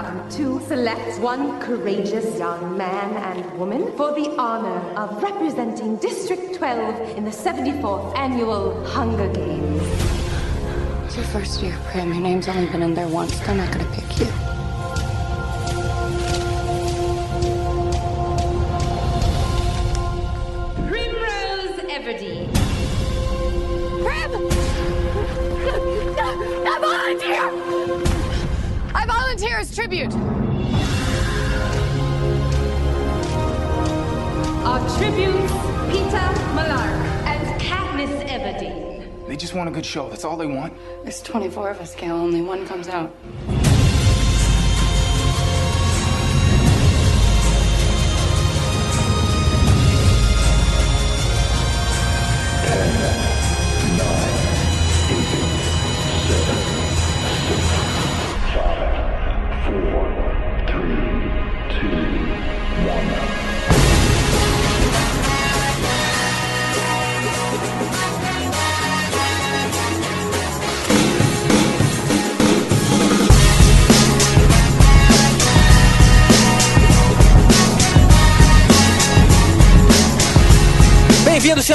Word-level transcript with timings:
come 0.00 0.28
to 0.30 0.58
select 0.66 1.20
one 1.20 1.60
courageous 1.60 2.38
young 2.38 2.76
man 2.76 3.08
and 3.28 3.58
woman 3.58 3.94
for 3.98 4.14
the 4.14 4.34
honor 4.38 4.80
of 4.96 5.22
representing 5.22 5.96
District 5.96 6.54
12 6.54 7.18
in 7.18 7.24
the 7.24 7.30
74th 7.30 8.16
Annual 8.16 8.82
Hunger 8.86 9.30
Games. 9.30 9.82
It's 11.04 11.16
your 11.16 11.26
first 11.26 11.62
year, 11.62 11.76
Prim. 11.90 12.14
Your 12.14 12.22
name's 12.22 12.48
only 12.48 12.66
been 12.70 12.82
in 12.82 12.94
there 12.94 13.08
once. 13.08 13.38
They're 13.40 13.54
not 13.54 13.70
gonna 13.72 13.90
pick 13.92 14.20
you. 14.20 14.59
As 29.60 29.74
tribute. 29.74 30.12
Our 34.64 34.80
tributes, 34.96 35.52
Peter 35.92 36.26
Malark 36.56 36.96
and 37.26 37.60
Katniss 37.60 38.26
Everdeen. 38.26 39.26
They 39.28 39.36
just 39.36 39.52
want 39.52 39.68
a 39.68 39.72
good 39.72 39.84
show. 39.84 40.08
That's 40.08 40.24
all 40.24 40.38
they 40.38 40.46
want. 40.46 40.72
There's 41.02 41.20
24 41.20 41.70
of 41.70 41.80
us, 41.80 41.94
Gail. 41.94 42.16
Only 42.16 42.40
one 42.40 42.66
comes 42.66 42.88
out. 42.88 43.14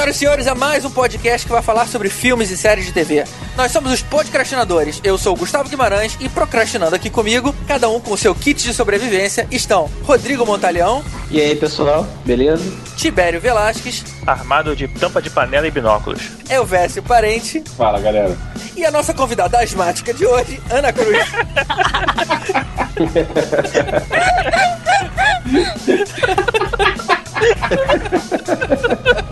Senhoras 0.06 0.16
e 0.16 0.18
senhores, 0.18 0.46
a 0.46 0.54
mais 0.54 0.84
um 0.84 0.90
podcast 0.90 1.46
que 1.46 1.52
vai 1.52 1.62
falar 1.62 1.86
sobre 1.86 2.08
filmes 2.08 2.50
e 2.50 2.56
séries 2.56 2.86
de 2.86 2.92
TV. 2.92 3.24
Nós 3.56 3.72
somos 3.72 3.92
os 3.92 4.02
podcastinadores. 4.02 5.00
Eu 5.02 5.18
sou 5.18 5.34
o 5.34 5.36
Gustavo 5.36 5.68
Guimarães 5.68 6.16
e 6.20 6.28
procrastinando 6.28 6.94
aqui 6.94 7.10
comigo, 7.10 7.54
cada 7.66 7.88
um 7.88 7.98
com 7.98 8.12
o 8.12 8.16
seu 8.16 8.34
kit 8.34 8.62
de 8.62 8.72
sobrevivência, 8.72 9.48
estão 9.50 9.90
Rodrigo 10.04 10.46
Montalhão. 10.46 11.04
E 11.30 11.40
aí, 11.40 11.56
pessoal, 11.56 12.06
beleza? 12.24 12.62
Tibério 12.96 13.40
Velasquez, 13.40 14.04
armado 14.26 14.76
de 14.76 14.86
tampa 14.86 15.20
de 15.20 15.30
panela 15.30 15.66
e 15.66 15.70
binóculos. 15.70 16.30
Elvésio 16.48 17.02
Parente. 17.02 17.62
Fala, 17.76 18.00
galera. 18.00 18.36
E 18.76 18.84
a 18.84 18.90
nossa 18.90 19.12
convidada 19.12 19.58
asmática 19.58 20.14
de 20.14 20.24
hoje, 20.24 20.60
Ana 20.70 20.92
Cruz. 20.92 21.18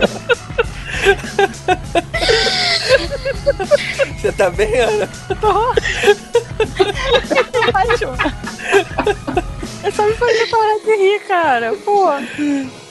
Você 4.21 4.33
tá 4.33 4.51
bem, 4.51 4.81
Ana? 4.81 5.09
É 9.85 9.91
só 9.91 10.07
me 10.07 10.15
fazer 10.15 10.47
parar 10.47 10.79
de 10.79 10.97
rir, 10.97 11.20
cara. 11.29 11.75
Pô. 11.85 12.07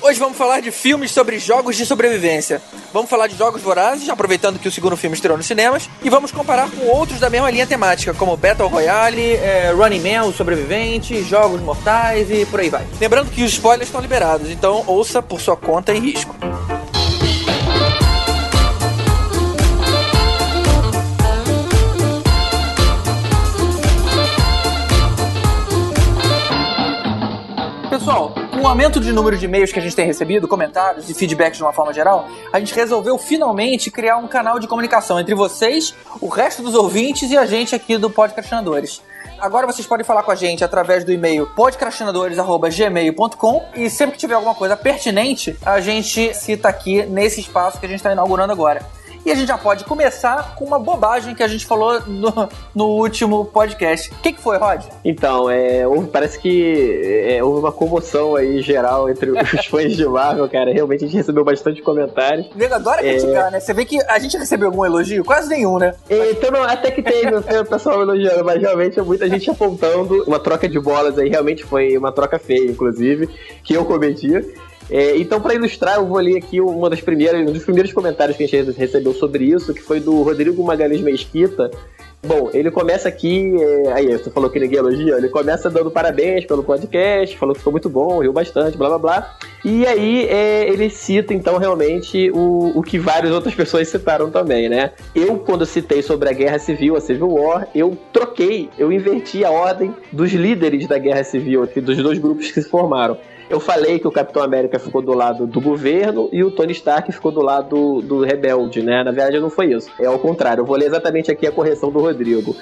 Hoje 0.04 0.20
vamos 0.20 0.38
falar 0.38 0.60
de 0.60 0.70
filmes 0.70 1.10
sobre 1.10 1.40
jogos 1.40 1.76
de 1.76 1.88
sobrevivência. 1.88 2.62
Vamos 2.94 3.10
falar 3.10 3.26
de 3.26 3.36
jogos 3.36 3.64
vorazes, 3.64 4.08
aproveitando 4.10 4.60
que 4.60 4.68
o 4.68 4.72
segundo 4.72 4.96
filme 4.96 5.16
estreou 5.16 5.36
nos 5.36 5.48
cinemas, 5.48 5.90
e 6.04 6.10
vamos 6.10 6.32
comparar 6.32 6.70
com 6.70 6.86
outros 6.86 7.20
da 7.20 7.32
mesma 7.32 7.50
linha 7.50 7.66
temática, 7.66 8.14
como 8.14 8.38
Battle 8.38 8.68
Royale, 8.68 9.34
é, 9.38 9.72
Running 9.76 10.02
Man, 10.02 10.26
o 10.26 10.34
Sobrevivente, 10.34 11.24
Jogos 11.24 11.60
Mortais 11.62 12.30
e 12.30 12.46
por 12.46 12.60
aí 12.60 12.70
vai. 12.70 12.86
Lembrando 13.02 13.32
que 13.32 13.44
os 13.44 13.54
spoilers 13.54 13.88
estão 13.88 14.00
liberados, 14.00 14.52
então 14.52 14.84
ouça 14.86 15.24
por 15.24 15.42
sua 15.42 15.58
conta 15.58 15.92
e 15.92 16.00
risco. 16.00 16.36
Aumento 28.74 29.00
de 29.00 29.12
número 29.12 29.38
de 29.38 29.46
e-mails 29.46 29.72
que 29.72 29.78
a 29.78 29.82
gente 29.84 29.96
tem 29.96 30.08
recebido, 30.08 30.48
comentários 30.48 31.08
e 31.08 31.14
feedbacks 31.14 31.58
de 31.58 31.64
uma 31.64 31.72
forma 31.72 31.94
geral, 31.94 32.28
a 32.52 32.58
gente 32.58 32.74
resolveu 32.74 33.20
finalmente 33.20 33.92
criar 33.92 34.18
um 34.18 34.28
canal 34.28 34.58
de 34.58 34.68
comunicação 34.68 35.20
entre 35.20 35.36
vocês, 35.36 35.94
o 36.20 36.28
resto 36.28 36.64
dos 36.64 36.74
ouvintes 36.74 37.30
e 37.30 37.38
a 37.38 37.46
gente 37.46 37.76
aqui 37.76 38.00
do 38.00 38.10
Podcastinadores. 38.10 39.00
Agora 39.40 39.68
vocês 39.68 39.86
podem 39.86 40.04
falar 40.04 40.24
com 40.24 40.32
a 40.32 40.36
gente 40.36 40.64
através 40.64 41.04
do 41.04 41.12
e-mail 41.12 41.46
podcastinadores.gmail.com 41.56 43.64
e 43.76 43.92
sempre 43.92 44.14
que 44.14 44.20
tiver 44.20 44.34
alguma 44.34 44.56
coisa 44.56 44.76
pertinente, 44.76 45.56
a 45.64 45.80
gente 45.80 46.34
cita 46.34 46.68
aqui 46.68 47.06
nesse 47.06 47.42
espaço 47.42 47.80
que 47.80 47.86
a 47.86 47.90
gente 47.90 48.00
está 48.00 48.12
inaugurando 48.12 48.54
agora. 48.54 48.84
E 49.26 49.32
a 49.32 49.36
gente 49.36 49.48
já 49.48 49.58
pode 49.58 49.86
começar 49.86 50.56
com 50.56 50.66
uma 50.66 50.78
bobagem 50.78 51.34
que 51.34 51.42
a 51.42 51.48
gente 51.48 51.66
falou 51.66 52.02
no, 52.06 52.50
no 52.76 52.86
último 52.88 53.46
podcast. 53.46 54.12
O 54.12 54.16
que, 54.18 54.34
que 54.34 54.42
foi, 54.42 54.58
Rod? 54.58 54.84
Então, 55.06 55.50
é, 55.50 55.84
parece 56.12 56.38
que 56.38 57.26
é, 57.30 57.42
houve 57.44 57.60
uma 57.62 57.72
comoção 57.72 58.36
aí 58.36 58.62
geral 58.62 59.10
entre 59.10 59.32
os 59.58 59.66
fãs 59.66 59.96
de 59.96 60.06
Marvel, 60.06 60.50
cara. 60.50 60.74
Realmente 60.74 61.06
a 61.06 61.08
gente 61.08 61.16
recebeu 61.18 61.44
bastante 61.46 61.82
comentário. 61.82 62.46
O 62.54 62.58
nego 62.58 62.74
adora 62.74 63.00
É. 63.06 63.12
criticar, 63.18 63.50
né? 63.50 63.60
Você 63.62 63.74
vê 63.74 63.86
que 63.86 63.98
a 64.04 64.20
gente 64.20 64.38
recebeu 64.38 64.68
algum 64.68 64.86
elogio? 64.86 65.24
Quase 65.24 65.48
nenhum, 65.50 65.78
né? 65.78 65.96
Então, 66.10 66.52
não, 66.52 66.64
até 66.64 66.92
que 66.92 67.02
teve 67.02 67.34
o 67.34 67.66
pessoal 67.66 68.02
elogiando, 68.02 68.44
mas 68.44 68.62
realmente 68.62 69.00
é 69.00 69.04
muita 69.04 69.30
gente 69.30 69.50
apontando 69.50 70.24
uma 70.28 70.40
troca 70.40 70.68
de 70.68 70.80
bolas 70.80 71.18
aí. 71.18 71.30
Realmente 71.30 71.64
foi 71.64 71.98
uma 71.98 72.12
troca 72.12 72.38
feia, 72.38 72.70
inclusive, 72.70 73.30
que 73.64 73.74
eu 73.74 73.86
cometi. 73.86 74.34
É, 74.90 75.18
então, 75.18 75.42
para 75.42 75.56
ilustrar, 75.56 75.96
eu 75.96 76.06
vou 76.06 76.20
ler 76.20 76.38
aqui 76.38 76.60
uma 76.62 76.90
das 76.90 77.02
primeiras, 77.02 77.42
um 77.42 77.54
dos 77.54 77.64
primeiros 77.64 77.94
comentários 77.94 78.38
que 78.38 78.44
a 78.44 78.48
gente 78.48 78.72
recebeu 78.72 79.14
sobre 79.14 79.46
isso, 79.46 79.74
que 79.74 79.82
foi 79.82 80.00
do 80.00 80.22
Rodrigo 80.22 80.64
Magalhães 80.64 81.02
Mesquita. 81.02 81.72
Bom, 82.26 82.50
ele 82.54 82.72
começa 82.72 83.10
aqui, 83.10 83.54
é, 83.60 83.92
aí, 83.92 84.18
você 84.18 84.30
falou 84.30 84.50
que 84.50 84.58
ninguém 84.58 84.80
elogia, 84.80 85.18
ele 85.18 85.28
começa 85.28 85.70
dando 85.70 85.92
parabéns 85.92 86.46
pelo 86.46 86.64
podcast, 86.64 87.38
falou 87.38 87.54
que 87.54 87.60
ficou 87.60 87.74
muito 87.74 87.90
bom, 87.90 88.20
riu 88.20 88.32
bastante, 88.32 88.78
blá 88.78 88.88
blá 88.88 88.98
blá. 88.98 89.38
E 89.66 89.86
aí 89.86 90.26
é, 90.28 90.70
ele 90.70 90.90
cita 90.90 91.34
então 91.34 91.58
realmente 91.58 92.32
o, 92.32 92.72
o 92.80 92.82
que 92.82 92.98
várias 92.98 93.34
outras 93.34 93.54
pessoas 93.54 93.90
citaram 93.90 94.32
também, 94.32 94.70
né? 94.70 94.92
Eu, 95.14 95.38
quando 95.40 95.66
citei 95.66 96.02
sobre 96.02 96.30
a 96.30 96.32
Guerra 96.32 96.60
Civil, 96.60 96.96
a 96.96 97.02
Civil 97.02 97.28
War, 97.28 97.68
eu 97.76 97.98
troquei, 98.14 98.70
eu 98.80 98.90
inverti 98.90 99.44
a 99.44 99.52
ordem 99.52 99.94
dos 100.10 100.32
líderes 100.32 100.88
da 100.88 100.98
Guerra 100.98 101.26
Civil, 101.26 101.68
dos 101.76 101.98
dois 101.98 102.20
grupos 102.20 102.50
que 102.50 102.62
se 102.62 102.70
formaram. 102.70 103.18
Eu 103.54 103.60
falei 103.60 104.00
que 104.00 104.08
o 104.08 104.12
Capitão 104.12 104.42
América 104.42 104.80
ficou 104.80 105.00
do 105.00 105.14
lado 105.14 105.46
do 105.46 105.62
governo 105.62 106.28
e 106.34 106.44
o 106.44 106.50
Tony 106.50 106.72
Stark 106.72 107.12
ficou 107.12 107.32
do 107.32 107.40
lado 107.40 108.02
do 108.02 108.24
rebelde, 108.24 108.82
né? 108.82 109.04
Na 109.04 109.12
verdade, 109.12 109.40
não 109.40 109.52
foi 109.52 109.72
isso. 109.72 109.92
É 110.00 110.08
ao 110.08 110.18
contrário. 110.18 110.62
Eu 110.62 110.66
vou 110.66 110.76
ler 110.76 110.88
exatamente 110.88 111.30
aqui 111.30 111.46
a 111.46 111.52
correção 111.52 111.92
do 111.92 112.00
Rodrigo. 112.00 112.56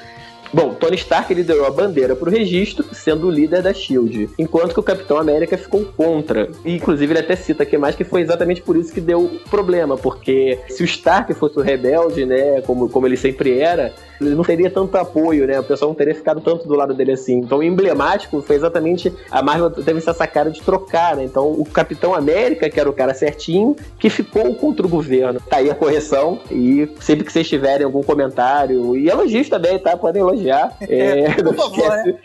Bom, 0.54 0.74
Tony 0.74 0.96
Stark 0.98 1.34
liderou 1.34 1.66
a 1.66 1.72
bandeira 1.72 2.16
para 2.16 2.28
o 2.28 2.32
registro, 2.32 2.86
sendo 2.94 3.28
o 3.28 3.32
líder 3.32 3.62
da 3.62 3.74
SHIELD, 3.74 4.30
enquanto 4.38 4.74
que 4.74 4.80
o 4.80 4.84
Capitão 4.84 5.18
América 5.18 5.58
ficou 5.58 5.86
contra. 5.86 6.50
E, 6.66 6.76
inclusive, 6.76 7.14
ele 7.14 7.20
até 7.20 7.38
cita 7.38 7.64
aqui 7.64 7.78
mais 7.78 7.96
que 7.96 8.04
foi 8.04 8.22
exatamente 8.22 8.62
por 8.62 8.76
isso 8.76 8.94
que 8.94 9.00
deu 9.00 9.40
problema, 9.50 9.98
porque 9.98 10.60
se 10.68 10.84
o 10.84 10.86
Stark 10.86 11.34
fosse 11.36 11.58
o 11.58 11.62
rebelde, 11.62 12.26
né, 12.26 12.62
como, 12.62 12.90
como 12.90 13.08
ele 13.08 13.16
sempre 13.16 13.60
era, 13.60 13.94
ele 14.20 14.36
não 14.36 14.44
teria 14.44 14.70
tanto 14.70 14.96
apoio, 14.98 15.48
né? 15.48 15.60
O 15.60 15.64
pessoal 15.64 15.90
não 15.90 15.96
teria 15.96 16.14
ficado 16.14 16.42
tanto 16.42 16.68
do 16.68 16.76
lado 16.76 16.94
dele 16.94 17.14
assim. 17.14 17.38
Então, 17.38 17.64
emblemático 17.64 18.42
foi 18.42 18.56
exatamente 18.56 19.12
a 19.32 19.42
Marvel 19.42 19.72
teve 19.72 19.98
essa 19.98 20.14
sacada 20.14 20.52
de 20.52 20.62
trocar, 20.62 21.16
né? 21.16 21.24
Então, 21.24 21.52
o 21.52 21.66
Capitão 21.66 22.14
América, 22.14 22.70
que 22.70 22.80
era 22.80 22.90
o 22.90 22.94
cara 22.94 23.14
certinho, 23.14 23.76
que 23.98 24.10
ficou 24.10 24.54
contra 24.56 24.86
o 24.86 24.90
governo. 24.90 25.42
Tá 25.50 25.58
aí 25.58 25.70
a 25.70 25.76
correção. 25.76 26.40
E 26.52 26.88
sempre 27.00 27.24
que 27.24 27.32
vocês 27.32 27.48
tiverem 27.48 27.86
algum 27.86 28.04
comentário, 28.04 28.96
e 28.96 29.10
elogios 29.10 29.50
também, 29.50 29.80
tá? 29.80 29.98
Podem 29.98 30.22
elogiar. 30.22 30.41
É, 30.82 31.34
por 31.36 31.44
não 31.46 31.54
favor, 31.54 31.78
esquece 31.78 32.08
né? 32.08 32.18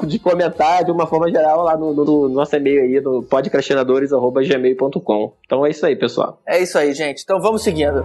De, 0.00 0.06
de 0.06 0.18
comentar 0.18 0.84
de 0.84 0.90
uma 0.90 1.06
forma 1.06 1.30
geral 1.30 1.62
lá 1.64 1.76
no, 1.76 1.92
no- 1.92 2.04
no 2.04 2.28
nosso 2.28 2.56
e-mail 2.56 2.82
aí, 2.82 3.00
no 3.00 3.22
podcastinadores.gmail.com. 3.22 5.32
Então 5.44 5.66
é 5.66 5.70
isso 5.70 5.84
aí, 5.86 5.94
pessoal. 5.96 6.40
É 6.46 6.60
isso 6.62 6.78
aí, 6.78 6.92
gente. 6.94 7.22
Então 7.22 7.40
vamos 7.40 7.62
seguindo. 7.62 8.04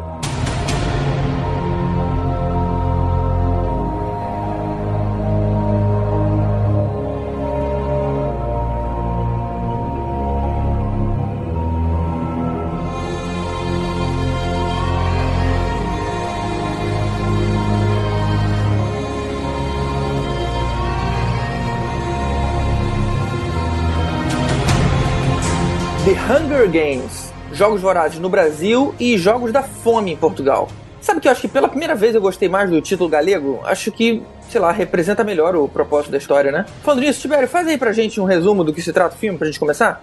Games, 26.70 27.32
Jogos 27.54 27.82
Vorazes 27.82 28.20
no 28.20 28.30
Brasil 28.30 28.94
e 29.00 29.18
Jogos 29.18 29.52
da 29.52 29.64
Fome 29.64 30.12
em 30.12 30.16
Portugal. 30.16 30.68
Sabe 31.02 31.20
que 31.20 31.28
eu 31.28 31.32
acho 31.32 31.42
que 31.42 31.48
pela 31.48 31.68
primeira 31.70 31.94
vez 31.94 32.16
eu 32.16 32.22
gostei 32.22 32.50
mais 32.50 32.70
do 32.70 32.82
título 32.82 33.08
galego? 33.08 33.60
Acho 33.64 33.92
que, 33.92 34.24
sei 34.50 34.60
lá, 34.60 34.72
representa 34.72 35.24
melhor 35.24 35.56
o 35.56 35.68
propósito 35.68 36.12
da 36.12 36.18
história, 36.18 36.52
né? 36.52 36.66
Falando 36.84 37.02
nisso, 37.02 37.22
Tibério, 37.22 37.48
faz 37.48 37.68
aí 37.68 37.78
pra 37.78 37.92
gente 37.92 38.20
um 38.20 38.26
resumo 38.26 38.64
do 38.64 38.74
que 38.74 38.82
se 38.82 38.92
trata 38.92 39.16
o 39.16 39.18
filme 39.18 39.38
pra 39.38 39.46
gente 39.46 39.60
começar? 39.60 40.02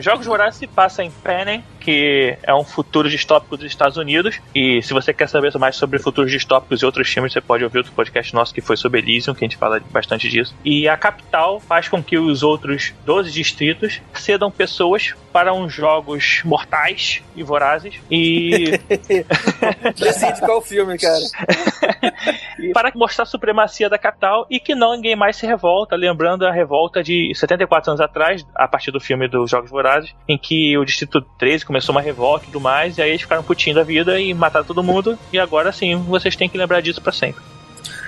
Jogos 0.00 0.26
Vorazes 0.26 0.58
se 0.58 0.66
passa 0.66 1.02
em 1.02 1.10
Panem, 1.10 1.64
que 1.80 2.36
é 2.42 2.54
um 2.54 2.64
futuro 2.64 3.08
distópico 3.08 3.56
dos 3.56 3.66
Estados 3.66 3.96
Unidos. 3.96 4.40
E 4.54 4.82
se 4.82 4.92
você 4.92 5.12
quer 5.12 5.28
saber 5.28 5.52
mais 5.58 5.76
sobre 5.76 5.98
futuros 5.98 6.30
distópicos 6.30 6.82
e 6.82 6.86
outros 6.86 7.08
filmes, 7.08 7.32
você 7.32 7.40
pode 7.40 7.64
ouvir 7.64 7.78
outro 7.78 7.92
podcast 7.92 8.34
nosso 8.34 8.54
que 8.54 8.60
foi 8.60 8.76
sobre 8.76 9.00
Elysium, 9.00 9.34
que 9.34 9.44
a 9.44 9.48
gente 9.48 9.56
fala 9.56 9.80
bastante 9.90 10.28
disso. 10.28 10.54
E 10.64 10.88
a 10.88 10.96
capital 10.96 11.60
faz 11.60 11.88
com 11.88 12.02
que 12.02 12.18
os 12.18 12.42
outros 12.42 12.92
12 13.04 13.30
distritos 13.32 14.00
cedam 14.14 14.50
pessoas 14.50 15.14
para 15.32 15.52
uns 15.52 15.72
jogos 15.72 16.42
mortais 16.44 17.22
e 17.34 17.42
vorazes. 17.42 17.94
E 18.10 18.72
Decide 19.98 20.40
qual 20.40 20.60
filme, 20.60 20.98
cara. 20.98 21.22
para 22.72 22.92
mostrar 22.94 23.24
a 23.24 23.26
supremacia 23.26 23.88
da 23.88 23.98
capital 23.98 24.46
e 24.48 24.60
que 24.60 24.74
não 24.74 24.94
ninguém 24.94 25.16
mais 25.16 25.36
se 25.36 25.46
revolta, 25.46 25.96
lembrando 25.96 26.46
a 26.46 26.52
revolta 26.52 27.02
de 27.02 27.32
74 27.34 27.90
anos 27.90 28.00
atrás, 28.00 28.46
a 28.54 28.68
partir 28.68 28.90
do 28.90 29.00
filme 29.00 29.26
dos 29.26 29.51
Jogos 29.52 29.70
Vorazes, 29.70 30.14
em 30.28 30.36
que 30.36 30.76
o 30.76 30.84
Distrito 30.84 31.20
13 31.38 31.64
começou 31.64 31.94
uma 31.94 32.00
revolta 32.00 32.44
e 32.44 32.46
tudo 32.46 32.60
mais, 32.60 32.98
e 32.98 33.02
aí 33.02 33.10
eles 33.10 33.22
ficaram 33.22 33.42
putinho 33.42 33.76
da 33.76 33.82
vida 33.82 34.20
e 34.20 34.34
mataram 34.34 34.66
todo 34.66 34.82
mundo, 34.82 35.18
e 35.32 35.38
agora 35.38 35.70
sim, 35.70 35.94
vocês 35.96 36.34
têm 36.34 36.48
que 36.48 36.58
lembrar 36.58 36.80
disso 36.80 37.00
para 37.00 37.12
sempre. 37.12 37.42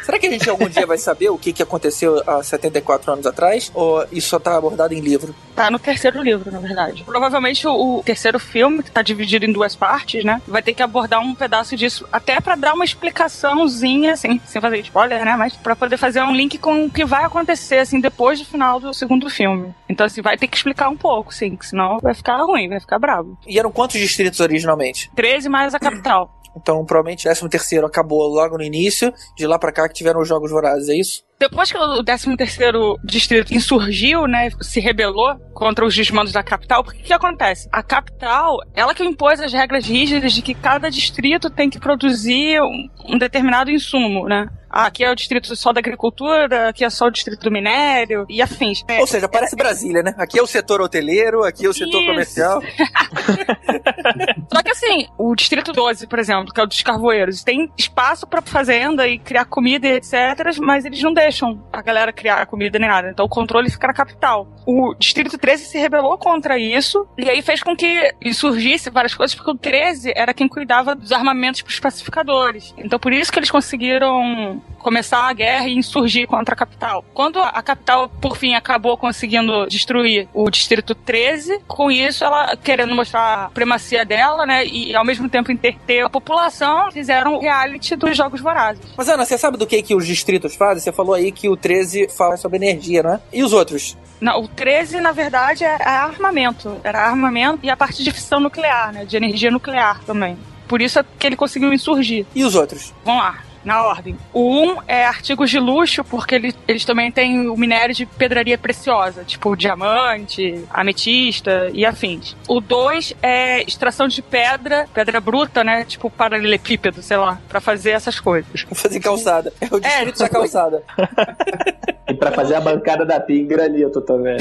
Será 0.05 0.19
que 0.19 0.27
a 0.27 0.31
gente 0.31 0.51
algum 0.51 0.69
dia 0.69 0.87
vai 0.87 0.99
saber 0.99 1.31
o 1.31 1.39
que, 1.39 1.51
que 1.51 1.63
aconteceu 1.63 2.23
há 2.27 2.43
74 2.43 3.11
anos 3.11 3.27
atrás? 3.27 3.73
Ou 3.75 4.05
isso 4.13 4.29
só 4.29 4.39
tá 4.39 4.55
abordado 4.55 4.93
em 4.93 5.01
livro? 5.01 5.35
Tá 5.57 5.71
no 5.71 5.79
terceiro 5.79 6.23
livro, 6.23 6.53
na 6.53 6.59
verdade. 6.59 7.03
Provavelmente 7.05 7.67
o, 7.67 7.99
o 7.99 8.03
terceiro 8.03 8.39
filme, 8.39 8.83
que 8.83 8.91
tá 8.91 9.01
dividido 9.01 9.47
em 9.47 9.53
duas 9.53 9.75
partes, 9.75 10.23
né? 10.23 10.43
Vai 10.47 10.63
ter 10.63 10.75
que 10.75 10.83
abordar 10.83 11.21
um 11.21 11.35
pedaço 11.35 11.75
disso, 11.75 12.07
até 12.13 12.39
pra 12.39 12.55
dar 12.55 12.75
uma 12.75 12.85
explicaçãozinha, 12.85 14.13
assim, 14.13 14.39
sem 14.45 14.61
fazer 14.61 14.79
spoiler, 14.81 15.25
né? 15.25 15.37
Mas 15.37 15.55
pra 15.55 15.75
poder 15.75 15.97
fazer 15.97 16.23
um 16.23 16.35
link 16.35 16.59
com 16.59 16.85
o 16.85 16.91
que 16.91 17.05
vai 17.05 17.25
acontecer, 17.25 17.79
assim, 17.79 17.99
depois 17.99 18.39
do 18.39 18.45
final 18.45 18.79
do 18.79 18.93
segundo 18.93 19.31
filme. 19.31 19.75
Então, 19.89 20.05
assim, 20.05 20.21
vai 20.21 20.37
ter 20.37 20.49
que 20.49 20.57
explicar 20.57 20.91
um 20.91 20.97
pouco, 20.97 21.33
sim, 21.33 21.57
que 21.57 21.67
senão 21.67 21.99
vai 21.99 22.13
ficar 22.13 22.37
ruim, 22.43 22.69
vai 22.69 22.81
ficar 22.81 22.99
bravo. 22.99 23.39
E 23.47 23.59
eram 23.59 23.73
quantos 23.73 23.99
distritos 23.99 24.41
originalmente? 24.41 25.11
13 25.15 25.49
mais 25.49 25.75
a 25.75 25.79
capital. 25.79 26.31
Então, 26.57 26.85
provavelmente, 26.85 27.25
13 27.25 27.49
terceiro 27.49 27.87
acabou 27.87 28.23
logo 28.29 28.57
no 28.57 28.63
início, 28.63 29.13
de 29.37 29.47
lá 29.47 29.59
pra 29.59 29.73
cá 29.73 29.89
que 29.89 29.95
tiveram 29.95 30.21
os 30.21 30.29
Jogos 30.29 30.51
Vorazes, 30.51 30.89
é 30.89 30.95
isso? 30.95 31.25
Depois 31.39 31.71
que 31.71 31.77
o 31.77 32.03
13º 32.03 32.99
distrito 33.05 33.53
insurgiu, 33.53 34.27
né, 34.27 34.51
se 34.61 34.81
rebelou 34.81 35.37
contra 35.53 35.85
os 35.85 35.95
desmandos 35.95 36.33
da 36.33 36.43
capital, 36.43 36.85
porque 36.85 37.01
o 37.01 37.05
que 37.05 37.13
acontece? 37.13 37.69
A 37.73 37.83
capital, 37.83 38.59
ela 38.75 38.95
que 38.95 39.05
impôs 39.05 39.41
as 39.41 39.53
regras 39.53 39.85
rígidas 39.85 40.33
de 40.33 40.43
que 40.43 40.55
cada 40.55 40.89
distrito 40.89 41.51
tem 41.51 41.69
que 41.69 41.81
produzir 41.81 42.61
um, 42.63 42.89
um 43.15 43.19
determinado 43.19 43.71
insumo, 43.71 44.27
né? 44.29 44.49
Ah, 44.77 44.87
aqui 44.87 45.05
é 45.05 45.11
o 45.11 45.15
distrito 45.15 45.55
só 45.55 45.73
da 45.73 45.79
agricultura, 45.79 46.71
aqui 46.71 46.85
é 46.85 46.91
só 46.91 47.07
o 47.07 47.11
distrito 47.11 47.45
do 47.45 47.51
minério 47.51 48.27
e 48.29 48.43
afins. 48.43 48.83
É, 48.89 48.99
Ou 48.99 49.07
seja, 49.07 49.29
parece 49.29 49.55
Brasília, 49.55 50.03
né? 50.03 50.13
Aqui 50.19 50.37
é 50.37 50.43
o 50.43 50.49
setor 50.49 50.81
hoteleiro, 50.81 51.45
aqui 51.45 51.65
é 51.65 51.69
o 51.69 51.73
setor 51.73 52.01
Isso. 52.01 52.11
comercial. 52.11 52.61
Só 54.53 54.63
que 54.65 54.71
assim, 54.73 55.07
o 55.17 55.33
distrito 55.37 55.73
12, 55.73 56.09
por 56.09 56.19
exemplo, 56.19 56.53
que 56.53 56.59
é 56.59 56.65
o 56.65 56.67
dos 56.67 56.83
carvoeiros, 56.83 57.45
tem 57.45 57.71
espaço 57.79 58.27
pra 58.27 58.43
fazenda 58.43 59.07
e 59.07 59.17
criar 59.17 59.45
comida 59.45 59.87
e 59.87 59.93
etc, 59.93 60.59
mas 60.61 60.85
eles 60.85 61.01
não 61.01 61.13
deixam 61.13 61.65
a 61.73 61.81
galera 61.81 62.13
criar 62.13 62.45
comida 62.47 62.77
nem 62.77 62.89
nada. 62.89 63.11
Então 63.11 63.27
o 63.27 63.29
controle 63.29 63.71
fica 63.71 63.87
na 63.87 63.95
capital. 63.95 64.49
O 64.67 64.93
distrito 64.99 65.39
13 65.39 65.67
se 65.67 65.79
rebelou 65.79 66.19
contra 66.19 66.59
isso 66.59 67.07
e 67.17 67.31
aí 67.31 67.43
fez 67.43 67.63
com 67.63 67.77
que 67.77 68.13
surgisse 68.33 68.91
várias 68.91 69.15
coisas, 69.15 69.37
porque 69.37 69.53
o 69.53 69.57
13 69.57 70.13
era 70.17 70.35
quem 70.35 70.49
cuidava 70.49 70.97
dos 70.97 71.13
armamentos 71.13 71.63
pros 71.63 71.79
pacificadores. 71.79 72.75
Então 72.77 72.99
por 72.99 73.13
isso 73.13 73.31
que 73.31 73.39
eles 73.39 73.53
conseguiram 73.53 74.64
começar 74.85 75.31
a 75.31 75.33
guerra 75.33 75.67
e 75.67 75.79
insurgir 75.79 76.27
contra 76.27 76.55
a 76.55 76.57
capital. 76.57 77.03
Quando 77.15 77.41
a 77.41 77.63
capital, 77.63 78.07
por 78.21 78.37
fim, 78.37 78.55
acabou 78.55 78.99
conseguindo 78.99 79.67
destruir 79.67 80.29
o 80.35 80.51
distrito 80.51 80.95
13, 80.95 81.61
com 81.67 81.91
isso 81.91 82.23
ela 82.23 82.55
querendo 82.55 82.95
mostrar 82.95 83.47
a 83.47 83.49
primacia 83.49 84.05
dela, 84.05 84.45
né, 84.45 84.67
e 84.67 84.95
ao 84.95 85.05
mesmo 85.05 85.27
tempo 85.27 85.51
interter 85.51 86.05
a 86.05 86.11
população, 86.11 86.93
fizeram 86.93 87.37
o 87.37 87.41
reality 87.41 87.97
dos 87.97 88.15
Jogos 88.15 88.43
Vorazes. 88.43 88.85
Mas, 88.95 89.09
Ana, 89.09 89.25
você 89.25 89.39
sabe 89.39 89.57
do 89.57 89.67
que, 89.67 89.83
que 89.83 89.95
os 89.95 90.07
distritos 90.07 90.55
fazem? 90.55 90.83
Você 90.83 90.93
falou 90.93 91.15
aí 91.15 91.33
que 91.33 91.49
o 91.49 91.57
13 91.57 92.09
fala 92.09 92.37
sobre 92.37 92.59
energia, 92.59 93.03
não 93.03 93.15
é? 93.15 93.21
E 93.33 93.43
os 93.43 93.55
outros? 93.55 93.97
Não, 94.21 94.43
o 94.43 94.49
13, 94.49 95.01
na 95.01 95.13
verdade, 95.13 95.65
é, 95.65 95.77
é 95.81 95.89
armamento. 95.89 96.79
Era 96.85 97.09
armamento 97.09 97.61
e 97.63 97.71
a 97.71 97.77
parte 97.77 98.05
de 98.05 98.11
fissão 98.11 98.39
nuclear, 98.39 98.93
né, 98.93 99.07
de 99.07 99.17
energia 99.17 99.51
nuclear 99.51 100.05
também. 100.05 100.37
Por 100.69 100.83
isso 100.83 100.99
é 100.99 101.05
que 101.19 101.27
ele 101.27 101.37
conseguiu 101.37 101.73
insurgir. 101.73 102.27
E 102.35 102.45
os 102.45 102.55
outros? 102.55 102.93
Vamos 103.05 103.23
lá. 103.23 103.44
Na 103.65 103.83
ordem. 103.87 104.17
O 104.33 104.61
1 104.75 104.77
é 104.87 105.05
artigos 105.07 105.49
de 105.51 105.59
luxo, 105.59 106.05
porque 106.05 106.35
ele- 106.35 106.55
eles 106.69 106.85
também 106.85 107.11
têm 107.11 107.49
o 107.49 107.57
minério 107.57 107.95
de 107.95 108.05
pedraria 108.05 108.59
preciosa, 108.59 109.25
tipo 109.25 109.57
diamante, 109.57 110.65
ametista 110.71 111.71
e 111.73 111.85
afins. 111.87 112.37
O 112.47 112.61
2 112.61 113.15
é 113.23 113.63
extração 113.63 114.07
de 114.07 114.21
pedra, 114.21 114.87
pedra 114.93 115.21
bruta, 115.21 115.65
né? 115.65 115.85
Tipo 115.85 116.11
paralelepípedo, 116.11 117.01
sei 117.03 117.17
lá, 117.17 117.39
pra 117.49 117.61
fazer 117.61 117.91
essas 117.93 118.21
coisas. 118.21 118.67
Fazer 118.75 119.01
calçada. 119.01 119.53
É 119.61 119.67
o 119.75 119.81
distrito 119.81 120.19
da 120.19 120.29
calçada. 120.29 120.83
E 122.07 122.13
pra 122.13 122.31
fazer 122.33 122.55
a 122.55 122.61
bancada 122.61 123.03
da 123.07 123.19
pia 123.19 123.41
em 123.41 123.47
granito 123.47 123.99
também. 124.03 124.37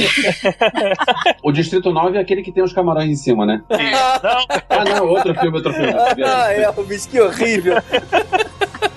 O 1.42 1.50
Distrito 1.50 1.92
9 1.94 2.18
é 2.18 2.22
aquele 2.22 2.42
que 2.44 2.52
tem 2.52 2.62
os 2.62 2.74
camarões 2.74 3.10
em 3.10 3.16
cima, 3.16 3.46
né? 3.46 3.62
Não, 3.70 4.46
Ah, 4.70 4.84
não, 4.84 5.08
outro 5.08 5.34
filme, 5.34 5.56
outro 5.58 5.72
filme. 5.74 5.94
ah, 5.96 6.52
é, 6.52 6.70
o 6.70 6.84
bicho, 6.84 7.08
que 7.08 7.22
horrível. 7.22 7.76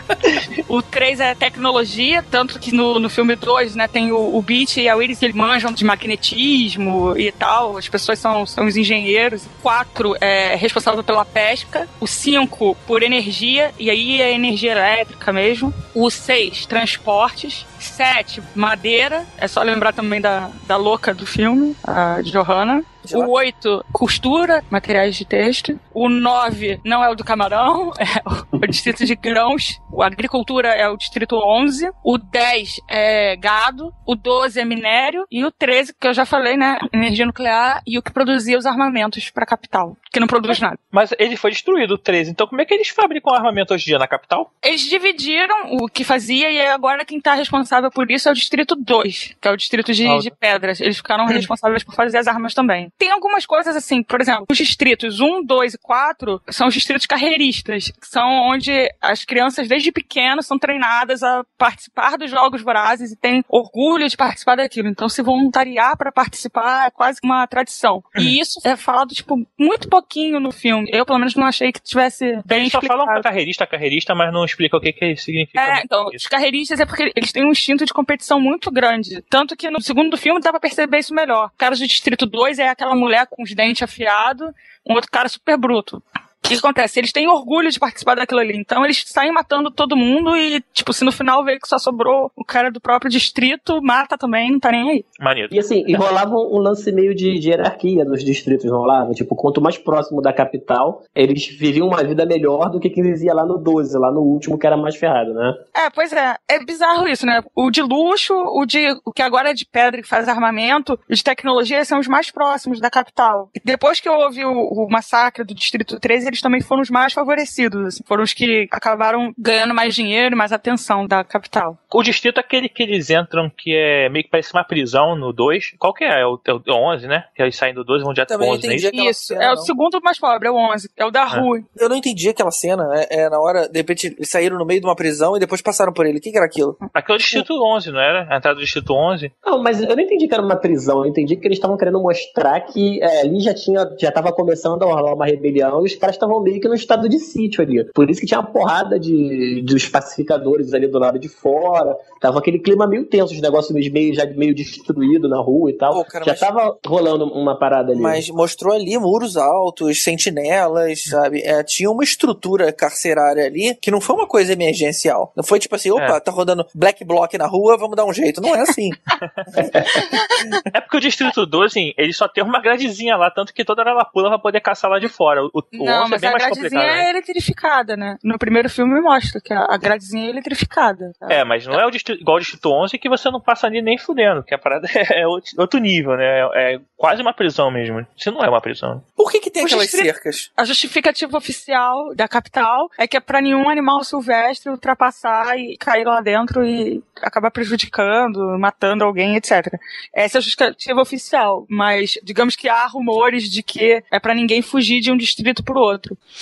O 0.69 0.83
3 0.83 1.21
é 1.21 1.35
tecnologia, 1.35 2.25
tanto 2.29 2.59
que 2.59 2.75
no, 2.75 2.99
no 2.99 3.09
filme 3.09 3.37
2, 3.37 3.77
né, 3.77 3.87
tem 3.87 4.11
o, 4.11 4.37
o 4.37 4.43
Beat 4.43 4.79
e 4.79 4.89
a 4.89 4.97
Iris, 4.97 5.23
eles 5.23 5.35
manjam 5.35 5.73
de 5.73 5.85
magnetismo 5.85 7.17
e 7.17 7.31
tal, 7.31 7.77
as 7.77 7.89
pessoas 7.89 8.19
são, 8.19 8.45
são 8.45 8.67
os 8.67 8.77
engenheiros. 8.77 9.45
O 9.45 9.63
4 9.63 10.17
é 10.21 10.57
responsável 10.57 11.05
pela 11.05 11.25
pesca. 11.25 11.89
O 12.01 12.07
5 12.07 12.77
por 12.87 13.03
energia, 13.03 13.73
e 13.79 13.91
aí 13.91 14.21
é 14.21 14.33
energia 14.33 14.73
elétrica 14.73 15.33
mesmo. 15.33 15.73
O 15.95 16.11
6, 16.11 16.67
transportes. 16.67 17.65
7, 17.87 18.43
madeira. 18.55 19.25
É 19.39 19.49
só 19.49 19.63
lembrar 19.63 19.93
também 19.93 20.21
da, 20.21 20.51
da 20.67 20.77
louca 20.77 21.15
do 21.15 21.27
filme, 21.27 21.77
a 21.85 22.21
Johanna. 22.23 22.85
O 23.15 23.31
8, 23.31 23.85
costura, 23.93 24.65
materiais 24.69 25.15
de 25.15 25.25
texto. 25.25 25.79
O 25.95 26.09
9 26.09 26.81
não 26.85 27.05
é 27.05 27.09
o 27.09 27.15
do 27.15 27.23
camarão, 27.23 27.93
é 28.01 28.21
o, 28.29 28.57
o 28.57 28.67
distrito 28.67 29.05
de 29.05 29.15
grãos. 29.15 29.81
O 29.93 30.03
agricultura 30.03 30.71
é 30.71 30.89
o 30.89 30.97
distrito 30.97 31.37
11. 31.37 31.89
O 32.03 32.19
10 32.19 32.81
é 32.89 33.37
gado. 33.37 33.93
O 34.05 34.17
12 34.17 34.59
é 34.59 34.65
minério. 34.65 35.25
E 35.31 35.45
o 35.45 35.53
13, 35.53 35.95
que 35.95 36.09
eu 36.09 36.15
já 36.15 36.27
falei, 36.27 36.57
né? 36.57 36.79
Energia 36.93 37.27
nuclear 37.27 37.81
e 37.87 37.97
o 37.97 38.03
que 38.03 38.11
produzia 38.13 38.59
os 38.59 38.67
armamentos 38.67 39.31
pra 39.31 39.47
capital, 39.47 39.97
que 40.11 40.19
não 40.19 40.27
produz 40.27 40.59
nada. 40.61 40.79
mas 40.91 41.11
ele 41.19 41.37
foi 41.37 41.51
destruído, 41.51 41.95
o 41.95 41.99
13. 41.99 42.31
Então 42.31 42.47
como 42.47 42.61
é 42.61 42.65
que 42.65 42.75
eles 42.75 42.89
fabricam 42.89 43.33
armamento 43.33 43.73
hoje 43.73 43.85
em 43.85 43.87
dia 43.87 43.99
na 43.99 44.09
capital? 44.09 44.51
Eles 44.63 44.81
dividiram 44.81 45.77
o 45.77 45.87
que 45.89 46.03
fazia 46.03 46.51
e 46.51 46.61
agora 46.67 47.05
quem 47.05 47.21
tá 47.21 47.35
responsável 47.35 47.76
por 47.91 48.11
isso 48.11 48.29
é 48.29 48.33
o 48.33 48.35
distrito 48.35 48.75
2, 48.75 49.37
que 49.41 49.49
é 49.49 49.51
o 49.51 49.57
distrito 49.57 49.93
de, 49.93 50.19
de 50.21 50.31
pedras. 50.31 50.81
Eles 50.81 50.97
ficaram 50.97 51.27
responsáveis 51.27 51.83
por 51.83 51.95
fazer 51.95 52.19
as 52.19 52.27
armas 52.27 52.55
também. 52.55 52.91
Tem 52.99 53.11
algumas 53.11 53.47
coisas 53.47 53.77
assim, 53.77 54.03
por 54.03 54.21
exemplo, 54.21 54.47
os 54.51 54.57
distritos 54.57 55.21
1, 55.21 55.45
2 55.45 55.75
e 55.75 55.79
4 55.79 56.43
são 56.49 56.69
os 56.69 56.75
distritos 56.75 57.07
carreiristas, 57.07 57.91
que 57.91 58.07
são 58.07 58.27
onde 58.49 58.73
as 59.01 59.25
crianças 59.25 59.69
desde 59.69 59.93
pequenas 59.93 60.47
são 60.47 60.59
treinadas 60.59 61.23
a 61.23 61.45
participar 61.59 62.17
dos 62.17 62.31
jogos 62.31 62.63
vorazes 62.63 63.13
e 63.13 63.17
têm 63.17 63.45
orgulho 63.49 64.09
de 64.09 64.17
participar 64.17 64.57
daquilo. 64.57 64.89
Então 64.89 65.09
se 65.09 65.23
voluntariar 65.23 65.97
para 65.97 66.13
participar 66.13 66.87
é 66.87 66.91
quase 66.91 67.19
uma 67.23 67.47
tradição. 67.47 68.03
E 68.27 68.41
isso 68.41 68.61
é 68.65 68.75
falado 68.77 69.15
tipo 69.15 69.47
muito 69.59 69.89
pouquinho 69.89 70.41
no 70.41 70.51
filme. 70.51 70.91
Eu 70.93 71.07
pelo 71.07 71.19
menos 71.19 71.35
não 71.37 71.47
achei 71.47 71.71
que 71.71 71.81
tivesse 71.81 72.25
bem 72.45 72.63
Eles 72.63 72.73
só 72.73 72.79
explicado. 72.79 73.05
falam 73.07 73.23
carreirista, 73.23 73.67
carreirista, 73.67 74.15
mas 74.15 74.33
não 74.33 74.45
explica 74.45 74.77
o 74.77 74.81
que, 74.81 74.93
que 74.93 75.17
significa. 75.17 75.61
É, 75.61 75.83
então, 75.85 76.07
os 76.07 76.27
carreiristas 76.27 76.81
é 76.81 76.87
porque 76.87 77.13
eles 77.15 77.33
têm 77.33 77.47
um 77.47 77.53
instinto 77.57 77.85
de 77.85 77.93
competição 77.93 78.39
muito 78.39 78.71
grande. 78.71 79.23
Tanto 79.29 79.57
que 79.57 79.71
no 79.71 79.81
segundo 79.81 80.17
filme 80.17 80.41
dá 80.41 80.51
pra 80.51 80.61
perceber 80.61 80.99
isso 80.99 81.15
melhor. 81.15 81.47
O 81.47 81.59
cara 81.59 81.75
do 81.75 81.87
Distrito 81.87 82.27
2 82.27 82.59
é 82.59 82.69
aquela 82.69 82.95
mulher 82.95 83.27
com 83.27 83.43
os 83.43 83.55
dentes 83.55 83.83
afiados, 83.83 84.49
um 84.87 84.95
outro 84.95 85.11
cara 85.11 85.29
super 85.29 85.57
bruto. 85.57 86.03
O 86.47 86.49
que, 86.49 86.55
acontece? 86.55 87.01
Eles 87.01 87.13
têm 87.13 87.29
orgulho 87.29 87.71
de 87.71 87.79
participar 87.79 88.15
daquilo 88.15 88.41
ali. 88.41 88.57
Então 88.57 88.85
eles 88.85 89.03
saem 89.07 89.33
matando 89.33 89.71
todo 89.71 89.97
mundo 89.97 90.37
e, 90.37 90.63
tipo, 90.73 90.93
se 90.93 91.05
no 91.05 91.11
final 91.11 91.45
vê 91.45 91.59
que 91.59 91.69
só 91.69 91.79
sobrou 91.79 92.31
o 92.37 92.45
cara 92.45 92.71
do 92.71 92.81
próprio 92.81 93.11
distrito, 93.11 93.83
mata 93.83 94.17
também, 94.17 94.53
não 94.53 94.61
tá 94.61 94.71
nem 94.71 94.91
aí. 94.91 95.05
Maneiro. 95.21 95.49
E 95.53 95.59
assim, 95.59 95.85
e 95.87 95.95
rolava 95.95 96.35
um 96.35 96.59
lance 96.59 96.93
meio 96.93 97.15
de, 97.15 97.39
de 97.39 97.51
hierarquia 97.51 98.05
nos 98.05 98.25
distritos, 98.25 98.71
não 98.71 98.79
rolava? 98.79 99.13
Tipo, 99.13 99.35
quanto 99.35 99.61
mais 99.61 99.77
próximo 99.77 100.23
da 100.23 100.33
capital, 100.33 101.03
eles 101.15 101.47
viviam 101.47 101.89
uma 101.89 102.05
vida 102.05 102.25
melhor 102.25 102.71
do 102.71 102.79
que 102.79 102.91
quem 102.91 103.03
vivia 103.03 103.35
lá 103.35 103.45
no 103.45 103.59
12, 103.59 103.99
lá 103.99 104.13
no 104.13 104.21
último, 104.21 104.59
que 104.59 104.67
era 104.67 104.77
mais 104.77 104.95
ferrado, 104.95 105.35
né? 105.35 105.53
É, 105.75 105.91
pois 105.91 106.13
é. 106.13 106.37
É 106.49 106.65
bizarro 106.65 107.09
isso, 107.09 107.27
né? 107.27 107.43
O 107.57 107.71
de 107.71 107.83
luxo, 107.83 108.35
o 108.35 108.65
de 108.65 108.87
o 109.05 109.13
que 109.13 109.23
agora 109.23 109.51
é 109.51 109.55
de 109.55 109.67
pedra 109.67 110.01
que 110.01 110.09
faz 110.09 110.29
armamento, 110.29 110.99
os 111.11 111.19
de 111.19 111.25
tecnologia 111.25 111.85
são 111.85 111.99
os 111.99 112.07
mais 112.07 112.31
próximos 112.31 112.81
da 112.81 112.89
capital. 112.89 113.51
E 113.55 113.61
depois 113.65 113.99
que 113.99 114.09
houve 114.09 114.45
o, 114.45 114.53
o 114.53 114.89
massacre 114.89 115.45
do 115.45 115.55
Distrito 115.55 115.99
13, 115.99 116.29
eles 116.29 116.36
também 116.41 116.61
foram 116.61 116.83
os 116.83 116.91
mais 116.91 117.13
favorecidos. 117.13 117.87
assim. 117.87 118.05
Foram 118.07 118.23
os 118.23 118.33
que 118.33 118.69
acabaram 118.71 119.33
ganhando 119.39 119.75
mais 119.75 119.95
dinheiro 119.95 120.35
e 120.35 120.39
mais 120.39 120.53
atenção 120.53 121.07
da 121.07 121.25
capital. 121.25 121.79
O 121.93 122.03
distrito 122.03 122.39
é 122.39 122.41
aquele 122.41 122.69
que 122.69 122.83
eles 122.83 123.11
entram, 123.11 123.51
que 123.51 123.75
é 123.75 124.09
meio 124.09 124.25
que 124.25 124.31
parece 124.31 124.53
uma 124.53 124.65
prisão 124.65 125.17
no 125.17 125.33
2. 125.33 125.75
Qual 125.79 125.95
que 125.95 126.05
é? 126.05 126.21
É 126.21 126.27
o, 126.27 126.41
é 126.47 126.53
o 126.53 126.93
11, 126.93 127.07
né? 127.07 127.25
Que 127.35 127.43
eles 127.43 127.57
saem 127.57 127.75
do 127.75 127.85
12 127.85 128.03
e 128.03 128.05
vão 128.05 128.13
direto 128.13 128.29
pro 128.29 128.39
Também 128.39 128.53
11, 128.55 128.67
não 128.67 128.73
é 128.73 128.77
entendi 128.77 129.09
isso? 129.09 129.27
cena, 129.27 129.45
é 129.45 129.53
o 129.53 129.55
não. 129.55 129.63
segundo 129.63 130.01
mais 130.03 130.19
pobre, 130.19 130.49
é 130.49 130.51
o 130.51 130.57
11. 130.57 130.91
É 130.97 131.05
o 131.05 131.11
da 131.11 131.25
rua. 131.25 131.61
Eu 131.79 131.89
não 131.89 131.97
entendi 131.97 132.29
aquela 132.29 132.51
cena. 132.51 132.85
É, 132.95 133.23
é 133.23 133.31
na 133.31 133.39
hora, 133.39 133.69
de 133.69 133.79
repente, 133.79 134.15
eles 134.17 134.31
saíram 134.31 134.59
no 134.59 134.65
meio 134.65 134.81
de 134.81 134.87
uma 134.87 134.97
prisão 134.97 135.37
e 135.37 135.41
depois 135.41 135.61
passaram 135.63 135.93
por 135.93 136.07
ele. 136.07 136.19
O 136.19 136.21
que, 136.21 136.31
que 136.31 136.37
era 136.37 136.47
aquilo? 136.47 136.77
Aquele 136.93 137.15
é 137.15 137.17
o 137.17 137.19
distrito 137.19 137.53
11, 137.55 137.91
não 137.91 138.01
era? 138.01 138.27
A 138.31 138.37
entrada 138.37 138.55
do 138.55 138.61
distrito 138.61 138.93
11. 138.93 139.33
Não, 139.45 139.63
mas 139.63 139.81
eu 139.81 139.95
não 139.95 140.03
entendi 140.03 140.27
que 140.27 140.35
era 140.35 140.43
uma 140.43 140.57
prisão, 140.57 141.01
eu 141.01 141.07
entendi 141.07 141.37
que 141.37 141.47
eles 141.47 141.59
estavam 141.59 141.77
querendo 141.77 142.01
mostrar 142.01 142.61
que 142.61 143.03
é, 143.03 143.21
ali 143.21 143.41
já 143.41 143.55
tinha, 143.55 143.89
já 143.99 144.11
tava 144.11 144.33
começando 144.33 144.83
a 144.83 144.87
rolar 144.87 145.15
uma 145.15 145.27
rebelião 145.27 145.83
e 145.83 145.87
os 145.87 145.95
caras 145.95 146.17
estavam 146.17 146.26
meio 146.43 146.61
que 146.61 146.69
no 146.69 146.75
estado 146.75 147.09
de 147.09 147.19
sítio 147.19 147.63
ali. 147.63 147.85
Por 147.95 148.11
isso 148.11 148.21
que 148.21 148.27
tinha 148.27 148.41
uma 148.41 148.47
porrada 148.51 148.99
de 148.99 149.63
dos 149.63 149.89
pacificadores 149.89 150.73
ali 150.75 150.87
do 150.87 150.99
lado 150.99 151.19
de 151.19 151.29
fora. 151.29 151.97
Tava 152.21 152.39
aquele 152.39 152.59
clima 152.59 152.87
meio 152.87 153.05
tenso, 153.07 153.33
os 153.35 153.41
negócios 153.41 153.73
meio, 153.91 154.15
já 154.15 154.27
meio 154.27 154.55
destruído 154.55 155.29
na 155.29 155.39
rua 155.41 155.71
e 155.71 155.75
tal. 155.75 155.93
Pô, 155.95 156.05
cara, 156.05 156.25
já 156.25 156.33
mas- 156.33 156.41
tava 156.41 156.79
rolando 156.87 157.25
uma 157.27 157.59
parada 157.59 157.93
ali. 157.93 158.01
Mas 158.01 158.29
mostrou 158.31 158.75
ali 158.75 158.97
muros 158.99 159.37
altos, 159.37 160.03
sentinelas, 160.03 161.05
sabe? 161.05 161.43
É, 161.43 161.63
tinha 161.63 161.91
uma 161.91 162.05
estrutura 162.05 162.73
carcerária 162.73 163.45
ali 163.45 163.75
que 163.81 163.91
não 163.91 164.01
foi 164.01 164.17
uma 164.17 164.27
coisa 164.27 164.53
emergencial. 164.53 165.33
Não 165.37 165.45
foi 165.45 165.59
tipo 165.59 165.75
assim, 165.75 165.91
opa, 165.91 166.17
É. 166.17 166.21
tá 166.21 166.31
rodando 166.31 166.67
black 166.75 167.05
block 167.05 167.37
na 167.39 167.47
rua, 167.47 167.77
vamos 167.77 167.97
dar 167.97 168.05
um 168.05 168.13
jeito. 168.13 168.41
Não 168.41 168.55
é 168.55 168.61
assim. 168.61 168.91
É 170.73 170.81
porque 170.81 170.97
o 170.97 171.01
distrito 171.01 171.47
12, 171.47 171.67
assim, 171.67 171.93
ele 171.97 172.13
só 172.13 172.29
tem 172.29 172.43
uma 172.45 172.61
gradezinha 172.61 173.17
lá, 173.17 173.31
tanto 173.31 173.53
que 173.53 173.65
toda 173.65 173.83
hora 173.83 173.91
ela 173.93 174.05
pula 174.05 174.29
pra 174.29 174.39
poder 174.39 174.61
caçar 174.61 174.91
lá 174.91 174.99
de 174.99 175.09
fora. 175.09 175.45
O, 175.45 175.51
o 175.59 175.85
Não, 175.85 176.06
11 176.07 176.15
é 176.15 176.17
mas 176.17 176.21
bem 176.21 176.29
a 176.29 176.33
mais 176.33 176.45
gradezinha 176.45 176.71
complicado. 176.71 176.97
né? 176.97 177.05
é 177.05 177.11
eletrificada, 177.11 177.97
né? 177.97 178.17
No 178.23 178.39
primeiro 178.39 178.69
filme 178.71 179.01
mostra 179.01 179.41
que 179.41 179.53
a, 179.53 179.77
gradezinha 179.77 180.27
é 180.27 180.31
eletrificada. 180.31 181.13
tá? 181.19 181.27
É, 181.31 181.45
mas 181.45 181.67
não 181.67 181.79
é 181.79 181.87
o 181.87 181.91
distrito, 181.91 182.21
igual 182.21 182.37
o 182.37 182.41
Distrito 182.41 182.71
11 182.71 182.99
que 182.99 183.09
você 183.09 183.31
não 183.31 183.41
passa 183.41 183.67
ali 183.67 183.83
nem 183.83 183.99
fudendo, 183.99 184.43
que 184.43 184.55
a 184.55 184.59
parada 184.59 184.89
é 185.13 185.27
outro, 185.27 185.51
outro 185.59 185.81
nível, 185.81 186.17
né? 186.17 186.41
É 186.55 186.81
quase 186.97 187.23
uma 187.23 187.33
prisão 187.33 187.71
mesmo. 187.71 188.07
Isso 188.17 188.31
não 188.31 188.43
é 188.43 188.49
uma 188.49 188.61
prisão. 188.61 189.03
Por 189.15 189.31
que 189.31 189.41
que 189.41 189.51
tem 189.51 189.63
O 189.63 189.67
aquelas 189.67 189.91
cercas? 189.91 190.51
A 190.57 190.65
justificativa 190.65 191.37
oficial 191.37 192.15
da 192.15 192.29
capital 192.29 192.89
é 192.99 193.07
que 193.07 193.17
é 193.17 193.21
pra 193.21 193.41
nenhum 193.41 193.69
animal 193.69 194.03
silvestre 194.05 194.71
ultrapassar 194.71 195.59
e 195.59 195.77
cair 195.77 196.05
lá 196.05 196.21
dentro 196.21 196.65
e 196.65 197.03
acabar 197.23 197.51
prejudicando, 197.51 198.59
matando 198.59 199.05
alguém, 199.05 199.37
etc. 199.37 199.75
Essa 200.15 200.39
é 200.39 200.39
a 200.39 200.43
justificativa 200.43 201.01
oficial, 201.01 201.67
mas 201.69 202.19
digamos 202.23 202.57
que 202.57 202.69
há 202.69 202.87
rumores 202.87 203.51
de 203.51 203.63
que 203.63 204.03
é 204.11 204.19
pra 204.21 204.35
ninguém 204.35 204.63
fugir 204.63 205.01
de 205.01 205.11
um 205.11 205.17
distrito 205.17 205.63
pro 205.63 205.79
outro. 205.79 205.96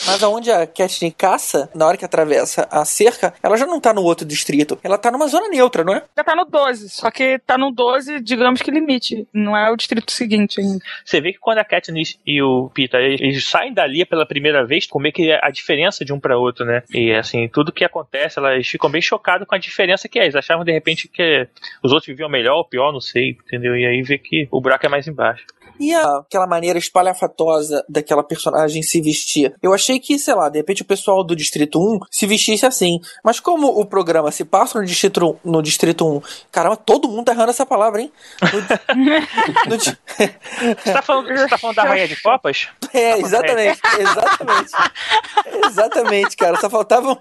Mas 0.07 0.23
aonde 0.23 0.51
a 0.51 0.67
Katniss 0.67 1.15
caça, 1.17 1.71
na 1.75 1.87
hora 1.87 1.97
que 1.97 2.05
atravessa 2.05 2.67
a 2.71 2.85
cerca, 2.85 3.35
ela 3.43 3.57
já 3.57 3.67
não 3.67 3.81
tá 3.81 3.93
no 3.93 4.03
outro 4.03 4.27
distrito. 4.27 4.79
Ela 4.83 4.99
tá 4.99 5.11
numa 5.11 5.27
zona 5.27 5.49
neutra, 5.49 5.85
não 5.85 5.95
é? 5.95 6.03
Já 6.17 6.25
tá 6.25 6.35
no 6.35 6.45
12, 6.45 6.89
só 6.91 7.11
que 7.11 7.39
tá 7.47 7.57
no 7.57 7.71
12, 7.71 8.21
digamos 8.21 8.63
que 8.63 8.71
limite, 8.71 9.27
não 9.33 9.57
é 9.57 9.71
o 9.71 9.77
distrito 9.77 10.11
seguinte 10.13 10.61
ainda. 10.61 10.85
Você 11.05 11.21
vê 11.21 11.33
que 11.33 11.39
quando 11.39 11.59
a 11.59 11.65
Katniss 11.65 12.19
e 12.27 12.43
o 12.43 12.71
Peter 12.75 13.01
eles, 13.01 13.45
saem 13.45 13.73
dali 13.73 14.05
pela 14.05 14.27
primeira 14.27 14.65
vez, 14.67 14.87
como 14.87 15.07
é 15.07 15.13
que 15.13 15.31
é 15.31 15.41
a 15.43 15.51
diferença 15.51 16.05
de 16.05 16.13
um 16.13 16.21
pra 16.21 16.39
outro, 16.39 16.65
né? 16.65 16.83
E 16.93 17.13
assim, 17.13 17.49
tudo 17.49 17.73
que 17.73 17.85
acontece, 17.85 18.39
elas 18.39 18.67
ficam 18.67 18.91
bem 18.91 19.03
chocadas 19.03 19.47
com 19.47 19.55
a 19.55 19.59
diferença 19.59 20.09
que 20.09 20.19
é. 20.19 20.25
Eles 20.25 20.35
achavam 20.35 20.65
de 20.65 20.73
repente 20.73 21.09
que 21.09 21.49
os 21.83 21.93
outros 21.93 22.07
viviam 22.07 22.29
melhor 22.29 22.57
ou 22.57 22.65
pior, 22.65 22.93
não 22.93 23.01
sei, 23.01 23.37
entendeu? 23.47 23.77
E 23.77 23.87
aí 23.87 24.03
vê 24.03 24.19
que 24.19 24.49
o 24.51 24.61
buraco 24.61 24.87
é 24.87 24.89
mais 24.89 25.07
embaixo. 25.07 25.45
E 25.81 25.93
a- 25.95 26.19
aquela 26.19 26.47
maneira 26.47 26.79
espalhafatosa 26.79 27.85
daquela 27.89 28.23
personagem 28.23 28.83
se 28.83 29.01
vestir? 29.01 29.55
Eu 29.63 29.73
achei 29.75 29.99
que, 29.99 30.19
sei 30.19 30.35
lá, 30.35 30.49
de 30.49 30.59
repente 30.59 30.83
o 30.83 30.85
pessoal 30.87 31.25
do 31.25 31.35
Distrito 31.35 31.79
1 31.81 32.01
se 32.11 32.27
vestisse 32.27 32.65
assim. 32.67 33.01
Mas 33.25 33.41
como 33.41 33.67
o 33.69 33.85
programa 33.87 34.31
se 34.31 34.45
passa 34.45 34.79
no 34.79 34.85
Distrito, 34.87 35.39
no 35.45 35.63
distrito 35.63 36.07
1, 36.07 36.23
caramba, 36.53 36.77
todo 36.77 37.09
mundo 37.09 37.25
tá 37.25 37.33
errando 37.33 37.51
essa 37.51 37.67
palavra, 37.67 38.01
hein? 38.03 38.13
No- 38.97 39.71
no 39.75 39.79
Você 39.79 40.93
tá 40.93 41.03
falando, 41.03 41.29
você 41.29 41.49
tá 41.49 41.59
falando 41.59 41.77
da 41.77 41.83
Rainha 41.85 42.09
de 42.09 42.21
Copas? 42.23 42.69
é, 42.93 43.19
exatamente, 43.19 43.81
exatamente. 43.99 44.71
Exatamente, 45.67 46.37
cara. 46.37 46.57
Só 46.61 46.71
faltavam 46.71 47.19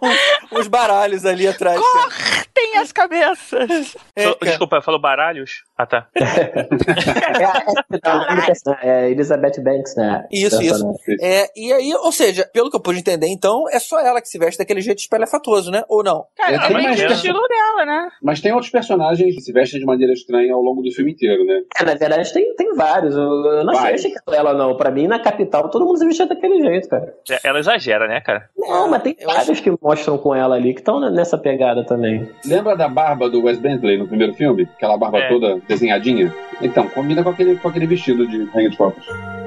uns 0.52 0.68
baralhos 0.68 1.26
ali 1.26 1.48
atrás. 1.48 1.80
cara. 1.82 2.10
Tem 2.54 2.78
as 2.78 2.92
cabeças! 2.92 3.96
É, 4.16 4.24
cara. 4.26 4.38
Desculpa, 4.42 4.82
falou 4.82 5.00
baralhos? 5.00 5.64
Ah, 5.78 5.86
tá. 5.86 6.08
É, 6.16 7.46
a- 7.46 8.43
é, 8.82 9.06
é 9.08 9.12
Elizabeth 9.12 9.62
Banks, 9.62 9.96
né? 9.96 10.26
Isso, 10.32 10.62
isso. 10.62 10.94
É, 11.22 11.48
e 11.56 11.72
aí, 11.74 11.94
ou 11.96 12.12
seja, 12.12 12.50
pelo 12.54 12.70
que 12.70 12.76
eu 12.76 12.82
pude 12.82 13.00
entender, 13.00 13.28
então, 13.28 13.64
é 13.72 13.80
só 13.80 14.00
ela 14.00 14.22
que 14.22 14.28
se 14.28 14.38
veste 14.38 14.58
daquele 14.58 14.82
jeito 14.82 15.00
espalhafatoso, 15.00 15.72
né? 15.72 15.84
Ou 15.90 16.04
não? 16.04 16.26
Cara, 16.36 16.52
É, 16.54 16.72
é 16.72 16.74
meio 16.74 16.96
que 16.96 17.04
o 17.06 17.12
estilo 17.12 17.40
dela, 17.48 17.86
né? 17.86 18.10
Mas 18.22 18.42
tem 18.42 18.52
outros 18.54 18.72
personagens 18.72 19.36
que 19.36 19.42
se 19.42 19.52
vestem 19.52 19.80
de 19.80 19.86
maneira 19.86 20.14
estranha 20.14 20.54
ao 20.54 20.62
longo 20.62 20.82
do 20.82 20.92
filme 20.92 21.12
inteiro, 21.12 21.44
né? 21.46 21.62
É, 21.80 21.84
na 21.86 21.96
verdade, 21.96 22.32
tem, 22.34 22.56
tem 22.56 22.74
vários. 22.76 23.16
Eu, 23.16 23.22
eu 23.24 23.64
não 23.64 23.72
achei, 23.72 23.82
Vários. 23.84 24.02
achei 24.02 24.12
que 24.12 24.20
era 24.28 24.38
ela, 24.38 24.54
não. 24.54 24.76
Pra 24.78 24.92
mim, 24.92 25.08
na 25.08 25.20
capital, 25.20 25.70
todo 25.70 25.86
mundo 25.86 25.98
se 25.98 26.06
vestia 26.06 26.26
daquele 26.26 26.62
jeito, 26.62 26.90
cara. 26.90 27.14
É, 27.30 27.40
Ela 27.48 27.60
exagera, 27.60 28.08
né, 28.08 28.22
cara? 28.22 28.50
Não, 28.58 28.90
mas 28.90 29.02
tem 29.04 29.16
eu 29.20 29.28
vários 29.30 29.60
que 29.60 29.72
mostram 29.82 30.18
com 30.18 30.34
ela 30.36 30.56
ali 30.56 30.74
que 30.74 30.80
estão 30.80 31.00
nessa 31.12 31.38
pegada 31.38 31.86
também. 31.86 32.30
Lembra 32.46 32.76
da 32.76 32.88
barba 32.88 33.30
do 33.30 33.44
Wes 33.44 33.60
Bentley 33.60 33.98
no 33.98 34.08
primeiro 34.08 34.34
filme? 34.34 34.68
Aquela 34.76 34.98
barba 34.98 35.20
É. 35.20 35.30
toda 35.30 35.60
desenhadinha? 35.68 36.34
Então, 36.62 36.88
combina 36.90 37.24
com 37.24 37.30
aquele, 37.30 37.56
com 37.58 37.68
aquele 37.68 37.88
vestido 37.88 38.28
de 38.28 38.33
Rainha 38.54 38.70
de 38.70 38.78
Copas. 38.78 39.43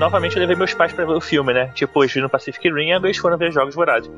Novamente 0.00 0.34
eu 0.34 0.40
levei 0.40 0.56
meus 0.56 0.72
pais 0.74 0.92
pra 0.92 1.04
ver 1.04 1.12
o 1.12 1.20
filme, 1.20 1.52
né? 1.52 1.70
Tipo, 1.74 2.00
hoje 2.00 2.20
no 2.20 2.28
Pacific 2.28 2.68
Rim, 2.68 2.90
eles 2.90 3.18
foram 3.18 3.36
ver 3.36 3.52
Jogos 3.52 3.74
Vorazes. 3.74 4.10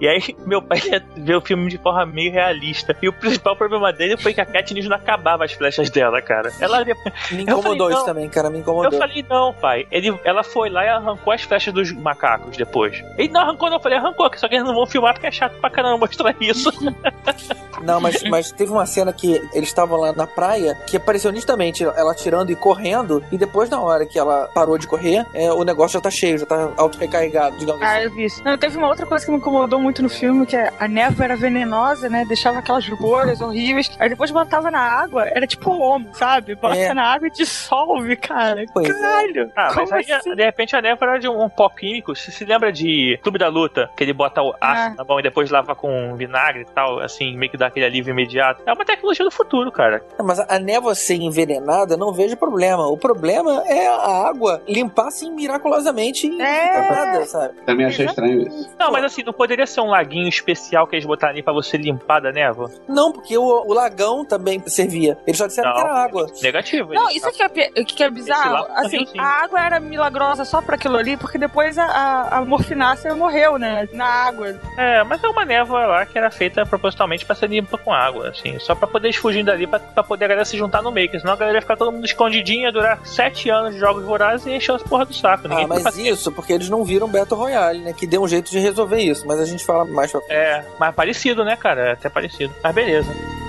E 0.00 0.06
aí, 0.06 0.20
meu 0.46 0.60
pai 0.60 0.78
ia 0.84 1.02
ver 1.16 1.34
o 1.34 1.40
filme 1.40 1.68
de 1.70 1.78
forma 1.78 2.04
meio 2.06 2.30
realista. 2.30 2.94
E 3.00 3.08
o 3.08 3.12
principal 3.12 3.56
problema 3.56 3.92
dele 3.92 4.16
foi 4.16 4.34
que 4.34 4.40
a 4.40 4.46
Katniss 4.46 4.86
não 4.86 4.96
acabava 4.96 5.44
as 5.44 5.52
flechas 5.52 5.88
dela, 5.90 6.20
cara. 6.20 6.52
Ela 6.60 6.84
Me 6.84 6.92
Eu 6.92 7.40
incomodou 7.40 7.88
falei, 7.88 7.96
isso 7.96 8.04
também, 8.04 8.28
cara, 8.28 8.50
me 8.50 8.56
Eu 8.56 8.60
incomodou. 8.60 8.98
falei, 8.98 9.24
não, 9.28 9.54
pai. 9.54 9.86
Ele, 9.90 10.14
ela 10.24 10.44
foi 10.44 10.68
lá 10.68 10.84
e 10.84 10.88
arrancou 10.88 11.32
as 11.32 11.42
flechas 11.42 11.72
dos 11.72 11.90
macacos 11.92 12.56
depois. 12.56 13.02
Ele 13.16 13.28
não 13.28 13.40
arrancou, 13.40 13.70
não. 13.70 13.78
Eu 13.78 13.82
falei, 13.82 13.98
arrancou, 13.98 14.30
só 14.36 14.46
que 14.46 14.54
eles 14.54 14.66
não 14.66 14.74
vão 14.74 14.86
filmar 14.86 15.14
porque 15.14 15.26
é 15.26 15.32
chato 15.32 15.58
pra 15.58 15.70
caramba 15.70 15.96
mostrar 15.96 16.34
isso. 16.40 16.70
Não, 17.82 17.98
mas, 17.98 18.22
mas 18.24 18.52
teve 18.52 18.70
uma 18.70 18.84
cena 18.84 19.10
que 19.10 19.36
eles 19.54 19.68
estavam 19.70 19.98
lá 19.98 20.12
na 20.12 20.26
praia 20.26 20.74
que 20.86 20.98
apareceu 20.98 21.32
nitidamente 21.32 21.82
ela 21.82 22.14
tirando 22.14 22.50
e 22.50 22.56
correndo, 22.56 23.24
e 23.32 23.38
depois, 23.38 23.70
na 23.70 23.80
hora 23.80 24.04
que 24.04 24.18
ela 24.18 24.50
parou 24.54 24.76
de 24.76 24.86
correr, 24.86 25.26
é, 25.34 25.50
o 25.52 25.64
negócio 25.64 25.94
já 25.94 26.00
tá 26.00 26.10
cheio, 26.10 26.38
já 26.38 26.46
tá 26.46 26.70
auto-recarregado, 26.76 27.56
digamos 27.58 27.82
Ah, 27.82 27.96
assim. 27.96 28.04
eu 28.04 28.10
vi 28.10 28.24
isso. 28.24 28.42
Não, 28.44 28.56
teve 28.58 28.76
uma 28.76 28.88
outra 28.88 29.06
coisa 29.06 29.24
que 29.24 29.30
me 29.30 29.38
incomodou 29.38 29.80
muito 29.80 30.02
no 30.02 30.08
filme, 30.08 30.46
que 30.46 30.56
é 30.56 30.72
a 30.78 30.88
névoa 30.88 31.24
era 31.24 31.36
venenosa, 31.36 32.08
né? 32.08 32.24
Deixava 32.26 32.58
aquelas 32.58 32.88
bolhas 32.88 33.40
horríveis. 33.40 33.90
Aí 33.98 34.08
depois 34.08 34.30
botava 34.30 34.70
na 34.70 34.80
água, 34.80 35.26
era 35.28 35.46
tipo 35.46 35.70
homo, 35.70 36.08
sabe? 36.14 36.54
Bota 36.54 36.76
É. 36.76 36.92
na 36.94 37.04
água 37.04 37.28
e 37.28 37.30
dissolve, 37.30 38.16
cara. 38.16 38.64
Pois 38.72 38.88
é. 38.88 38.92
Caralho. 38.92 39.52
Ah, 39.56 39.72
mas 39.76 39.92
aí, 39.92 40.12
assim? 40.12 40.34
de 40.34 40.42
repente, 40.44 40.74
a 40.76 40.82
névoa 40.82 41.08
era 41.08 41.18
de 41.18 41.28
um, 41.28 41.42
um 41.44 41.48
pó 41.48 41.68
químico. 41.68 42.14
Você 42.14 42.30
se 42.30 42.44
lembra 42.44 42.72
de 42.72 43.18
Tubo 43.22 43.38
da 43.38 43.48
Luta? 43.48 43.90
Que 43.96 44.04
ele 44.04 44.12
bota 44.12 44.42
o 44.42 44.54
ácido 44.60 44.94
Ah. 44.94 44.94
na 44.98 45.04
mão 45.04 45.20
e 45.20 45.22
depois 45.22 45.50
lava 45.50 45.74
com 45.74 46.14
vinagre 46.16 46.62
e 46.62 46.64
tal, 46.74 47.00
assim, 47.00 47.36
meio 47.36 47.50
que 47.50 47.56
dá 47.56 47.66
aquele 47.66 47.86
alívio 47.86 48.10
imediato. 48.12 48.62
É 48.66 48.72
uma 48.72 48.84
tecnologia 48.84 49.24
do 49.24 49.30
futuro, 49.30 49.70
cara. 49.70 50.02
Não, 50.18 50.26
Mas 50.26 50.38
a 50.40 50.58
névoa 50.58 50.94
ser 50.94 51.14
envenenada, 51.16 51.96
não 51.96 52.12
vejo 52.12 52.36
problema. 52.36 52.86
O 52.86 52.96
problema 52.96 53.62
é 53.66 53.88
a 53.88 54.28
água 54.28 54.62
limpar 54.68 55.10
assim 55.20 55.32
miraculosamente 55.32 56.26
É. 56.40 56.90
nada, 56.90 57.26
sabe? 57.26 57.54
Também 57.66 57.86
achei 57.86 58.06
estranho 58.06 58.46
isso. 58.48 58.70
Não, 58.78 58.90
mas 58.90 59.04
assim, 59.04 59.22
não 59.22 59.32
poderia 59.32 59.66
ser 59.66 59.80
um 59.80 59.88
laguinho 59.90 60.28
especial 60.28 60.86
que 60.86 60.96
eles 60.96 61.04
botaram 61.04 61.32
ali 61.34 61.42
pra 61.42 61.52
você 61.52 61.76
limpar 61.76 62.20
da 62.20 62.32
névoa? 62.32 62.70
Não, 62.88 63.12
porque 63.12 63.36
o, 63.36 63.44
o 63.44 63.72
lagão 63.72 64.24
também 64.24 64.62
servia. 64.66 65.18
Eles 65.26 65.38
só 65.38 65.46
disseram 65.46 65.70
Não. 65.70 65.76
que 65.76 65.82
era 65.82 65.94
água. 65.94 66.26
Negativo. 66.42 66.94
Não, 66.94 67.10
isso 67.10 67.30
que 67.32 67.42
é, 67.42 67.48
que 67.84 68.02
é 68.02 68.10
bizarro. 68.10 68.52
lá 68.52 68.80
Assim, 68.80 69.06
a 69.18 69.44
água 69.44 69.60
era 69.60 69.78
milagrosa 69.80 70.44
só 70.44 70.62
pra 70.62 70.76
aquilo 70.76 70.96
ali, 70.96 71.16
porque 71.16 71.38
depois 71.38 71.76
a, 71.76 71.84
a, 71.84 72.38
a 72.38 72.44
morfinácea 72.44 73.14
morreu, 73.14 73.58
né? 73.58 73.88
Na 73.92 74.06
água. 74.06 74.58
É, 74.78 75.02
mas 75.04 75.22
é 75.22 75.28
uma 75.28 75.44
névoa 75.44 75.86
lá 75.86 76.06
que 76.06 76.16
era 76.16 76.30
feita 76.30 76.64
propositalmente 76.64 77.24
pra 77.26 77.34
ser 77.34 77.48
limpa 77.48 77.76
com 77.76 77.92
água, 77.92 78.28
assim, 78.28 78.58
só 78.58 78.74
pra 78.74 78.86
poder 78.86 79.12
fugir 79.12 79.42
dali, 79.44 79.66
pra, 79.66 79.78
pra 79.78 80.02
poder 80.02 80.24
a 80.24 80.28
galera 80.28 80.44
se 80.44 80.56
juntar 80.56 80.82
no 80.82 80.90
Maker. 80.90 81.20
Senão 81.20 81.34
a 81.34 81.36
galera 81.36 81.58
ia 81.58 81.62
ficar 81.62 81.76
todo 81.76 81.92
mundo 81.92 82.04
escondidinha, 82.04 82.70
durar 82.72 83.04
sete 83.04 83.50
anos 83.50 83.74
de 83.74 83.80
jogos 83.80 84.04
vorazes 84.04 84.46
e 84.46 84.52
encher 84.52 84.74
as 84.74 84.82
porra 84.82 85.04
do 85.10 85.16
saco. 85.16 85.48
Ninguém 85.48 85.64
Ah, 85.64 85.68
mas 85.68 85.96
isso, 85.98 86.32
porque 86.32 86.52
eles 86.52 86.68
não 86.68 86.84
viram 86.84 87.08
Battle 87.08 87.38
Royale, 87.38 87.80
né? 87.80 87.92
Que 87.92 88.06
deu 88.06 88.22
um 88.22 88.28
jeito 88.28 88.50
de 88.50 88.58
resolver 88.58 88.98
isso, 88.98 89.26
mas 89.26 89.38
a 89.40 89.44
gente 89.44 89.64
fala 89.64 89.84
mais 89.84 90.10
pra 90.10 90.20
frente. 90.20 90.32
É, 90.32 90.64
mas 90.78 90.94
parecido, 90.94 91.44
né, 91.44 91.56
cara? 91.56 91.90
É 91.90 91.92
até 91.92 92.08
parecido. 92.08 92.54
Mas 92.62 92.74
beleza. 92.74 93.39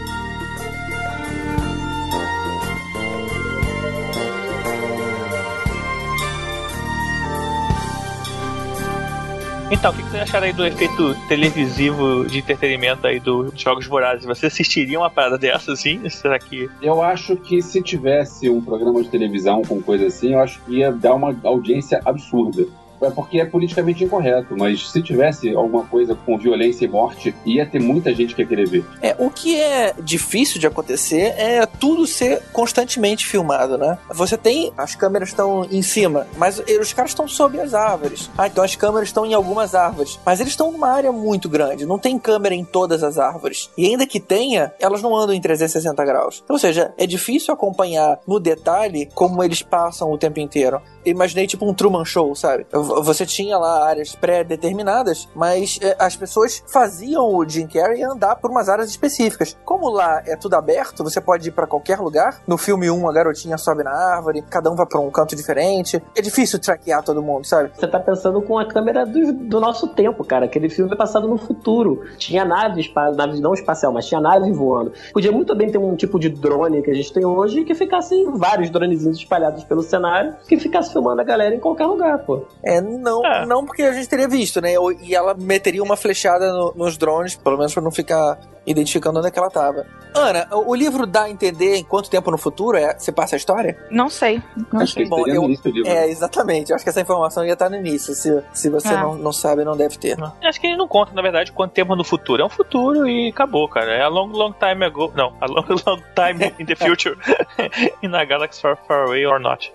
Então, 9.72 9.92
o 9.92 9.96
que 9.96 10.04
que 10.04 10.10
vocês 10.10 10.24
acharam 10.24 10.48
aí 10.48 10.54
do 10.54 10.66
efeito 10.66 11.16
televisivo 11.30 12.26
de 12.26 12.40
entretenimento 12.40 13.08
aí 13.08 13.22
dos 13.22 13.54
Jogos 13.60 13.88
Vorazes? 13.88 14.26
Você 14.26 14.48
assistiria 14.48 15.00
uma 15.00 15.10
parada 15.10 15.38
dessa, 15.38 15.72
assim? 15.72 16.08
Será 16.12 16.38
que... 16.38 16.70
Eu 16.82 17.02
acho 17.02 17.38
que 17.38 17.62
se 17.62 17.82
tivesse 17.82 18.50
um 18.50 18.62
programa 18.62 19.02
de 19.02 19.08
televisão 19.08 19.62
com 19.62 19.82
coisa 19.82 20.08
assim, 20.08 20.34
eu 20.34 20.40
acho 20.42 20.60
que 20.64 20.80
ia 20.80 20.92
dar 20.92 21.16
uma 21.16 21.34
audiência 21.46 22.02
absurda. 22.04 22.66
É 23.02 23.10
porque 23.10 23.40
é 23.40 23.46
politicamente 23.46 24.04
incorreto, 24.04 24.56
mas 24.58 24.90
se 24.90 25.02
tivesse 25.02 25.54
alguma 25.56 25.84
coisa 25.86 26.16
com 26.16 26.38
violência 26.38 26.86
e 26.86 26.88
morte, 26.88 27.34
ia 27.46 27.66
ter 27.66 27.80
muita 27.80 28.14
gente 28.14 28.36
que 28.36 28.42
ia 28.42 28.48
querer 28.48 28.68
ver. 28.68 28.86
É, 29.02 29.16
o 29.18 29.30
que 29.30 29.60
é 29.60 29.94
difícil 30.02 30.60
de 30.60 30.68
acontecer 30.68 31.34
é 31.38 31.66
tudo 31.66 32.06
ser 32.06 32.42
constantemente 32.52 33.26
filmado, 33.26 33.78
né? 33.78 33.98
Você 34.14 34.38
tem, 34.38 34.72
as 34.78 34.96
câmeras 34.96 35.30
estão 35.30 35.66
em 35.72 35.82
cima, 35.82 36.28
mas 36.38 36.60
os 36.60 36.94
caras 36.94 37.12
estão 37.12 37.28
sob 37.28 37.60
as 37.60 37.74
árvores. 37.74 38.30
Ah, 38.38 38.48
então 38.48 38.64
as 38.64 38.76
câmeras 38.76 39.10
estão 39.10 39.26
em 39.26 39.34
algumas 39.34 39.76
árvores, 39.76 40.20
mas 40.26 40.40
eles 40.40 40.54
estão 40.54 40.72
numa 40.72 40.90
área 40.90 41.12
muito 41.12 41.50
grande, 41.50 41.86
não 41.86 42.00
tem 42.00 42.18
câmera 42.18 42.56
em 42.56 42.64
todas 42.64 43.04
as 43.04 43.18
árvores. 43.18 43.70
E 43.78 43.86
ainda 43.86 44.06
que 44.06 44.20
tenha, 44.20 44.74
elas 44.80 45.02
não 45.02 45.16
andam 45.16 45.36
em 45.36 45.42
360 45.42 46.04
graus. 46.06 46.44
Ou 46.48 46.60
seja, 46.60 46.94
é 46.98 47.06
difícil 47.06 47.54
acompanhar 47.54 48.20
no 48.28 48.40
detalhe 48.40 49.10
como 49.14 49.44
eles 49.44 49.62
passam 49.62 50.12
o 50.12 50.18
tempo 50.18 50.40
inteiro. 50.40 50.82
Imaginei 51.06 51.48
tipo 51.48 51.68
um 51.68 51.74
Truman 51.74 52.06
Show, 52.06 52.36
sabe? 52.36 52.66
Você 53.02 53.26
tinha 53.26 53.58
lá 53.58 53.88
áreas 53.88 54.16
pré-determinadas, 54.16 55.28
mas 55.36 55.80
é, 55.82 55.96
as 56.00 56.16
pessoas 56.16 56.64
faziam 56.68 57.24
o 57.36 57.48
Jim 57.48 57.68
Carrey 57.68 58.04
andar 58.04 58.36
por 58.36 58.52
umas 58.52 58.70
áreas 58.70 58.90
específicas. 58.90 59.58
Como 59.64 59.90
lá 59.90 60.22
é 60.26 60.36
tudo 60.36 60.56
aberto, 60.56 61.04
você 61.04 61.22
pode 61.22 61.50
ir 61.50 61.52
pra 61.52 61.68
qualquer 61.68 62.00
lugar. 62.00 62.42
No 62.48 62.58
filme 62.58 62.90
1, 62.90 63.10
a 63.10 63.14
garotinha 63.14 63.58
sobe 63.58 63.84
na 63.84 63.92
árvore, 63.92 64.44
cada 64.50 64.70
um 64.70 64.76
vai 64.76 64.86
pra 64.86 65.00
um 65.00 65.10
canto 65.10 65.36
diferente. 65.36 66.02
É 66.16 66.22
difícil 66.22 66.60
traquear 66.60 67.04
todo 67.04 67.22
mundo, 67.22 67.46
sabe? 67.46 67.72
Você 67.74 67.88
tá 67.88 68.00
pensando 68.00 68.42
com 68.42 68.58
a 68.58 68.66
câmera 68.66 69.06
do, 69.06 69.34
do 69.34 69.60
nosso 69.60 69.88
tempo, 69.90 70.24
cara. 70.24 70.46
Aquele 70.46 70.70
filme 70.70 70.92
é 70.94 70.96
passado 70.96 71.28
no 71.28 71.38
futuro. 71.38 72.04
Tinha 72.18 72.44
naves, 72.44 72.92
naves 73.16 73.40
não 73.40 73.54
espacial, 73.54 73.92
mas 73.92 74.06
tinha 74.06 74.20
naves 74.20 74.56
voando. 74.56 74.92
Podia 75.14 75.32
muito 75.32 75.56
bem 75.56 75.72
ter 75.72 75.78
um 75.78 75.96
tipo 75.96 76.20
de 76.20 76.30
drone 76.30 76.82
que 76.82 76.92
a 76.92 76.94
gente 76.94 77.14
tem 77.14 77.26
hoje 77.26 77.64
que 77.64 77.76
ficasse 77.76 78.26
vários 78.34 78.70
dronezinhos 78.70 79.18
espalhados 79.18 79.64
pelo 79.64 79.82
cenário 79.82 80.36
que 80.48 80.58
ficasse 80.58 80.92
filmando 80.92 81.22
a 81.22 81.24
galera 81.24 81.56
em 81.56 81.60
qualquer 81.60 81.86
lugar, 81.86 82.20
pô. 82.20 82.44
É, 82.64 82.81
não, 82.82 83.26
É. 83.26 83.46
não 83.46 83.66
porque 83.66 83.82
a 83.84 83.94
gente 83.94 84.08
teria 84.10 84.28
visto, 84.28 84.60
né? 84.62 84.74
E 85.02 85.16
ela 85.16 85.34
meteria 85.34 85.82
uma 85.84 85.96
flechada 85.98 86.52
no- 86.52 86.74
nos 86.76 86.98
drones, 86.98 87.36
pelo 87.36 87.58
menos 87.58 87.74
pra 87.74 87.82
não 87.84 87.92
ficar 87.92 88.40
identificando 88.66 89.18
onde 89.20 89.28
é 89.28 89.32
que 89.32 89.40
ela 89.40 89.50
tava. 89.50 89.86
Ana, 90.14 90.48
o 90.52 90.72
o 90.72 90.76
livro 90.76 91.06
dá 91.08 91.24
a 91.24 91.30
entender 91.30 91.76
em 91.76 91.84
quanto 91.84 92.10
tempo 92.10 92.30
no 92.32 92.38
futuro 92.38 92.78
é, 92.78 92.98
se 93.00 93.12
passa 93.12 93.36
a 93.36 93.38
história? 93.38 93.78
Não 93.90 94.10
sei. 94.10 94.42
Não 94.72 94.80
acho 94.82 94.94
que 94.94 95.00
sei. 95.00 95.04
isso 95.04 95.10
Bom, 95.10 95.28
eu- 95.28 95.36
no 95.42 95.44
início 95.48 95.64
do 95.64 95.76
livro. 95.76 95.90
É, 95.90 96.08
exatamente. 96.10 96.70
Eu 96.70 96.76
acho 96.76 96.84
que 96.86 96.90
essa 96.90 97.02
informação 97.02 97.44
ia 97.46 97.54
estar 97.54 97.70
no 97.70 97.76
início. 97.78 98.14
Se, 98.14 98.42
se 98.54 98.70
você 98.70 98.90
Ah. 98.90 99.02
não, 99.04 99.16
não 99.16 99.34
sabe, 99.34 99.64
não 99.66 99.76
deve 99.76 99.98
ter. 99.98 100.16
Acho 100.44 100.62
que 100.62 100.68
ele 100.68 100.78
não 100.78 100.88
conta, 100.88 101.12
na 101.14 101.22
verdade, 101.22 101.52
quanto 101.52 101.72
tempo 101.72 101.96
no 101.96 102.04
futuro. 102.04 102.42
É 102.42 102.46
um 102.46 102.50
futuro 102.50 103.08
e 103.08 103.30
acabou, 103.30 103.68
cara. 103.68 103.92
É 103.94 104.02
a 104.04 104.08
long, 104.08 104.28
long 104.28 104.54
time 104.54 104.86
ago. 104.86 105.12
Não, 105.16 105.34
a 105.42 105.46
long, 105.48 105.66
long 105.88 106.02
time 106.16 106.54
in 106.60 106.66
the 106.66 106.76
future. 106.76 107.18
in 108.04 108.14
a 108.14 108.24
galaxy 108.26 108.62
far, 108.62 108.78
far 108.88 109.06
away 109.08 109.26
or 109.26 109.40
not. 109.40 109.74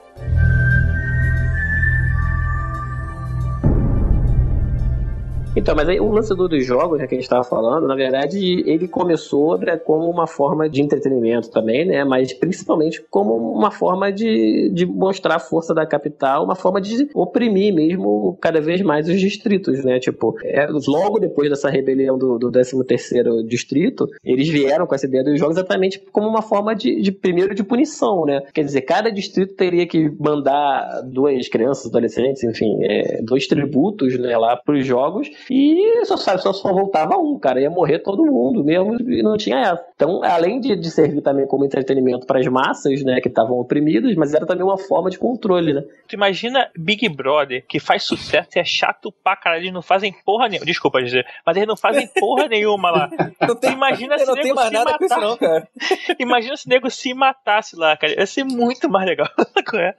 Então, 5.56 5.74
mas 5.74 5.88
aí 5.88 5.98
o 5.98 6.10
lance 6.10 6.34
do- 6.34 6.48
dos 6.48 6.64
jogos, 6.64 6.98
né, 6.98 7.06
que 7.06 7.14
a 7.14 7.18
gente 7.18 7.28
tava 7.28 7.42
falando, 7.42 7.86
na 7.86 7.94
verdade, 7.94 8.62
ele 8.66 8.86
começou 8.86 9.56
né, 9.58 9.76
como 9.78 10.08
uma 10.10 10.26
forma 10.26 10.68
de 10.68 10.82
entretenimento 10.82 11.50
também, 11.50 11.86
né? 11.86 12.04
Mas 12.04 12.32
principalmente 12.34 13.02
como 13.10 13.34
uma 13.34 13.70
forma 13.70 14.12
de, 14.12 14.70
de 14.74 14.84
mostrar 14.84 15.36
a 15.36 15.38
força 15.40 15.74
da 15.74 15.86
capital, 15.86 16.44
uma 16.44 16.54
forma 16.54 16.80
de 16.80 17.08
oprimir 17.14 17.74
mesmo 17.74 18.36
cada 18.40 18.60
vez 18.60 18.82
mais 18.82 19.08
os 19.08 19.18
distritos, 19.18 19.82
né? 19.82 19.98
Tipo, 19.98 20.36
é, 20.44 20.66
logo 20.86 21.18
depois 21.18 21.48
dessa 21.48 21.70
rebelião 21.70 22.18
do, 22.18 22.38
do 22.38 22.50
13º 22.50 23.42
distrito, 23.46 24.06
eles 24.22 24.48
vieram 24.48 24.86
com 24.86 24.94
essa 24.94 25.06
ideia 25.06 25.24
dos 25.24 25.38
jogos 25.38 25.56
exatamente 25.56 25.98
como 26.12 26.28
uma 26.28 26.42
forma 26.42 26.74
de, 26.74 27.00
de 27.00 27.10
primeiro 27.10 27.54
de 27.54 27.64
punição, 27.64 28.26
né? 28.26 28.42
Quer 28.52 28.64
dizer, 28.64 28.82
cada 28.82 29.10
distrito 29.10 29.54
teria 29.54 29.86
que 29.86 30.10
mandar 30.20 31.02
duas 31.04 31.48
crianças, 31.48 31.86
adolescentes, 31.86 32.44
enfim, 32.44 32.78
é, 32.82 33.22
dois 33.22 33.46
tributos 33.46 34.18
né, 34.18 34.36
lá 34.36 34.56
pros 34.56 34.84
jogos 34.86 35.28
e 35.50 36.04
só, 36.04 36.16
sabe, 36.16 36.42
só, 36.42 36.52
só 36.52 36.72
voltava 36.72 37.16
um, 37.16 37.38
cara, 37.38 37.60
ia 37.60 37.70
morrer 37.70 37.98
todo 38.00 38.24
mundo 38.24 38.64
mesmo 38.64 38.96
e 39.10 39.22
não 39.22 39.36
tinha 39.36 39.58
essa. 39.58 39.84
Então, 39.94 40.22
além 40.22 40.60
de, 40.60 40.74
de 40.76 40.90
servir 40.90 41.20
também 41.22 41.46
como 41.46 41.64
entretenimento 41.64 42.26
para 42.26 42.38
as 42.40 42.46
massas, 42.46 43.02
né, 43.02 43.20
que 43.20 43.28
estavam 43.28 43.58
oprimidas, 43.58 44.14
mas 44.14 44.34
era 44.34 44.46
também 44.46 44.64
uma 44.64 44.78
forma 44.78 45.10
de 45.10 45.18
controle, 45.18 45.72
né? 45.72 45.82
Tu 46.08 46.14
imagina 46.14 46.70
Big 46.76 47.08
Brother, 47.08 47.64
que 47.66 47.78
faz 47.80 48.02
sucesso 48.04 48.48
e 48.56 48.58
é 48.58 48.64
chato 48.64 49.12
pra 49.24 49.36
caralho, 49.36 49.62
eles 49.62 49.72
não 49.72 49.82
fazem 49.82 50.14
porra 50.24 50.48
nenhuma. 50.48 50.66
Desculpa 50.66 51.02
dizer, 51.02 51.26
mas 51.44 51.56
eles 51.56 51.68
não 51.68 51.76
fazem 51.76 52.06
porra 52.18 52.46
nenhuma 52.48 52.90
lá. 52.90 53.08
Não 53.40 53.54
tem, 53.56 53.72
Imagina 53.72 54.18
se 54.18 54.26
não 54.26 54.34
nego 54.34 54.46
tem 54.46 54.54
mais 54.54 54.68
se 54.68 54.74
isso, 54.74 54.84
matar. 54.84 55.20
não, 55.20 55.36
cara. 55.36 55.68
Imagina 56.18 56.56
se 56.56 56.66
o 56.66 56.70
nego 56.70 56.90
se 56.90 57.14
matasse 57.14 57.76
lá, 57.76 57.96
cara. 57.96 58.12
Ia 58.14 58.26
ser 58.26 58.44
muito 58.44 58.88
mais 58.88 59.06
legal. 59.06 59.28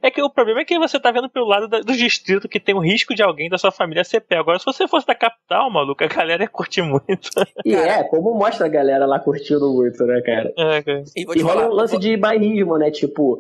É 0.02 0.10
que 0.10 0.22
o 0.22 0.30
problema 0.30 0.62
é 0.62 0.66
que 0.66 0.78
você 0.80 1.00
tá 1.00 1.12
vendo 1.12 1.30
pelo 1.30 1.46
lado 1.46 1.68
da- 1.68 1.80
do 1.82 1.94
distrito 1.94 2.48
que 2.48 2.60
tem 2.60 2.74
o 2.74 2.80
risco 2.80 3.14
de 3.14 3.22
alguém 3.22 3.50
da 3.50 3.58
sua 3.58 3.72
família 3.72 4.04
ser 4.04 4.22
pego. 4.22 4.42
Agora, 4.42 4.60
se 4.60 4.66
você 4.66 4.88
fosse 4.88 5.06
da 5.06 5.14
capital, 5.14 5.37
maluco, 5.72 6.04
a 6.04 6.08
galera 6.08 6.44
ia 6.44 6.50
curtir 6.50 6.82
muito. 6.82 7.30
E 7.66 7.74
é, 7.74 8.04
como 8.04 8.34
mostra 8.34 8.66
a 8.66 8.70
galera 8.70 9.06
lá 9.06 9.20
curtindo 9.20 9.74
muito, 9.74 10.04
né, 10.06 10.22
cara? 10.22 10.54
É, 10.58 10.82
cara. 10.82 11.04
E 11.16 11.26
vou 11.26 11.36
E 11.36 11.42
rola 11.42 11.62
falar, 11.62 11.70
um 11.70 11.74
lance 11.74 11.98
de 11.98 12.18
bairrismo, 12.18 12.78
né? 12.78 12.92
Tipo, 12.92 13.40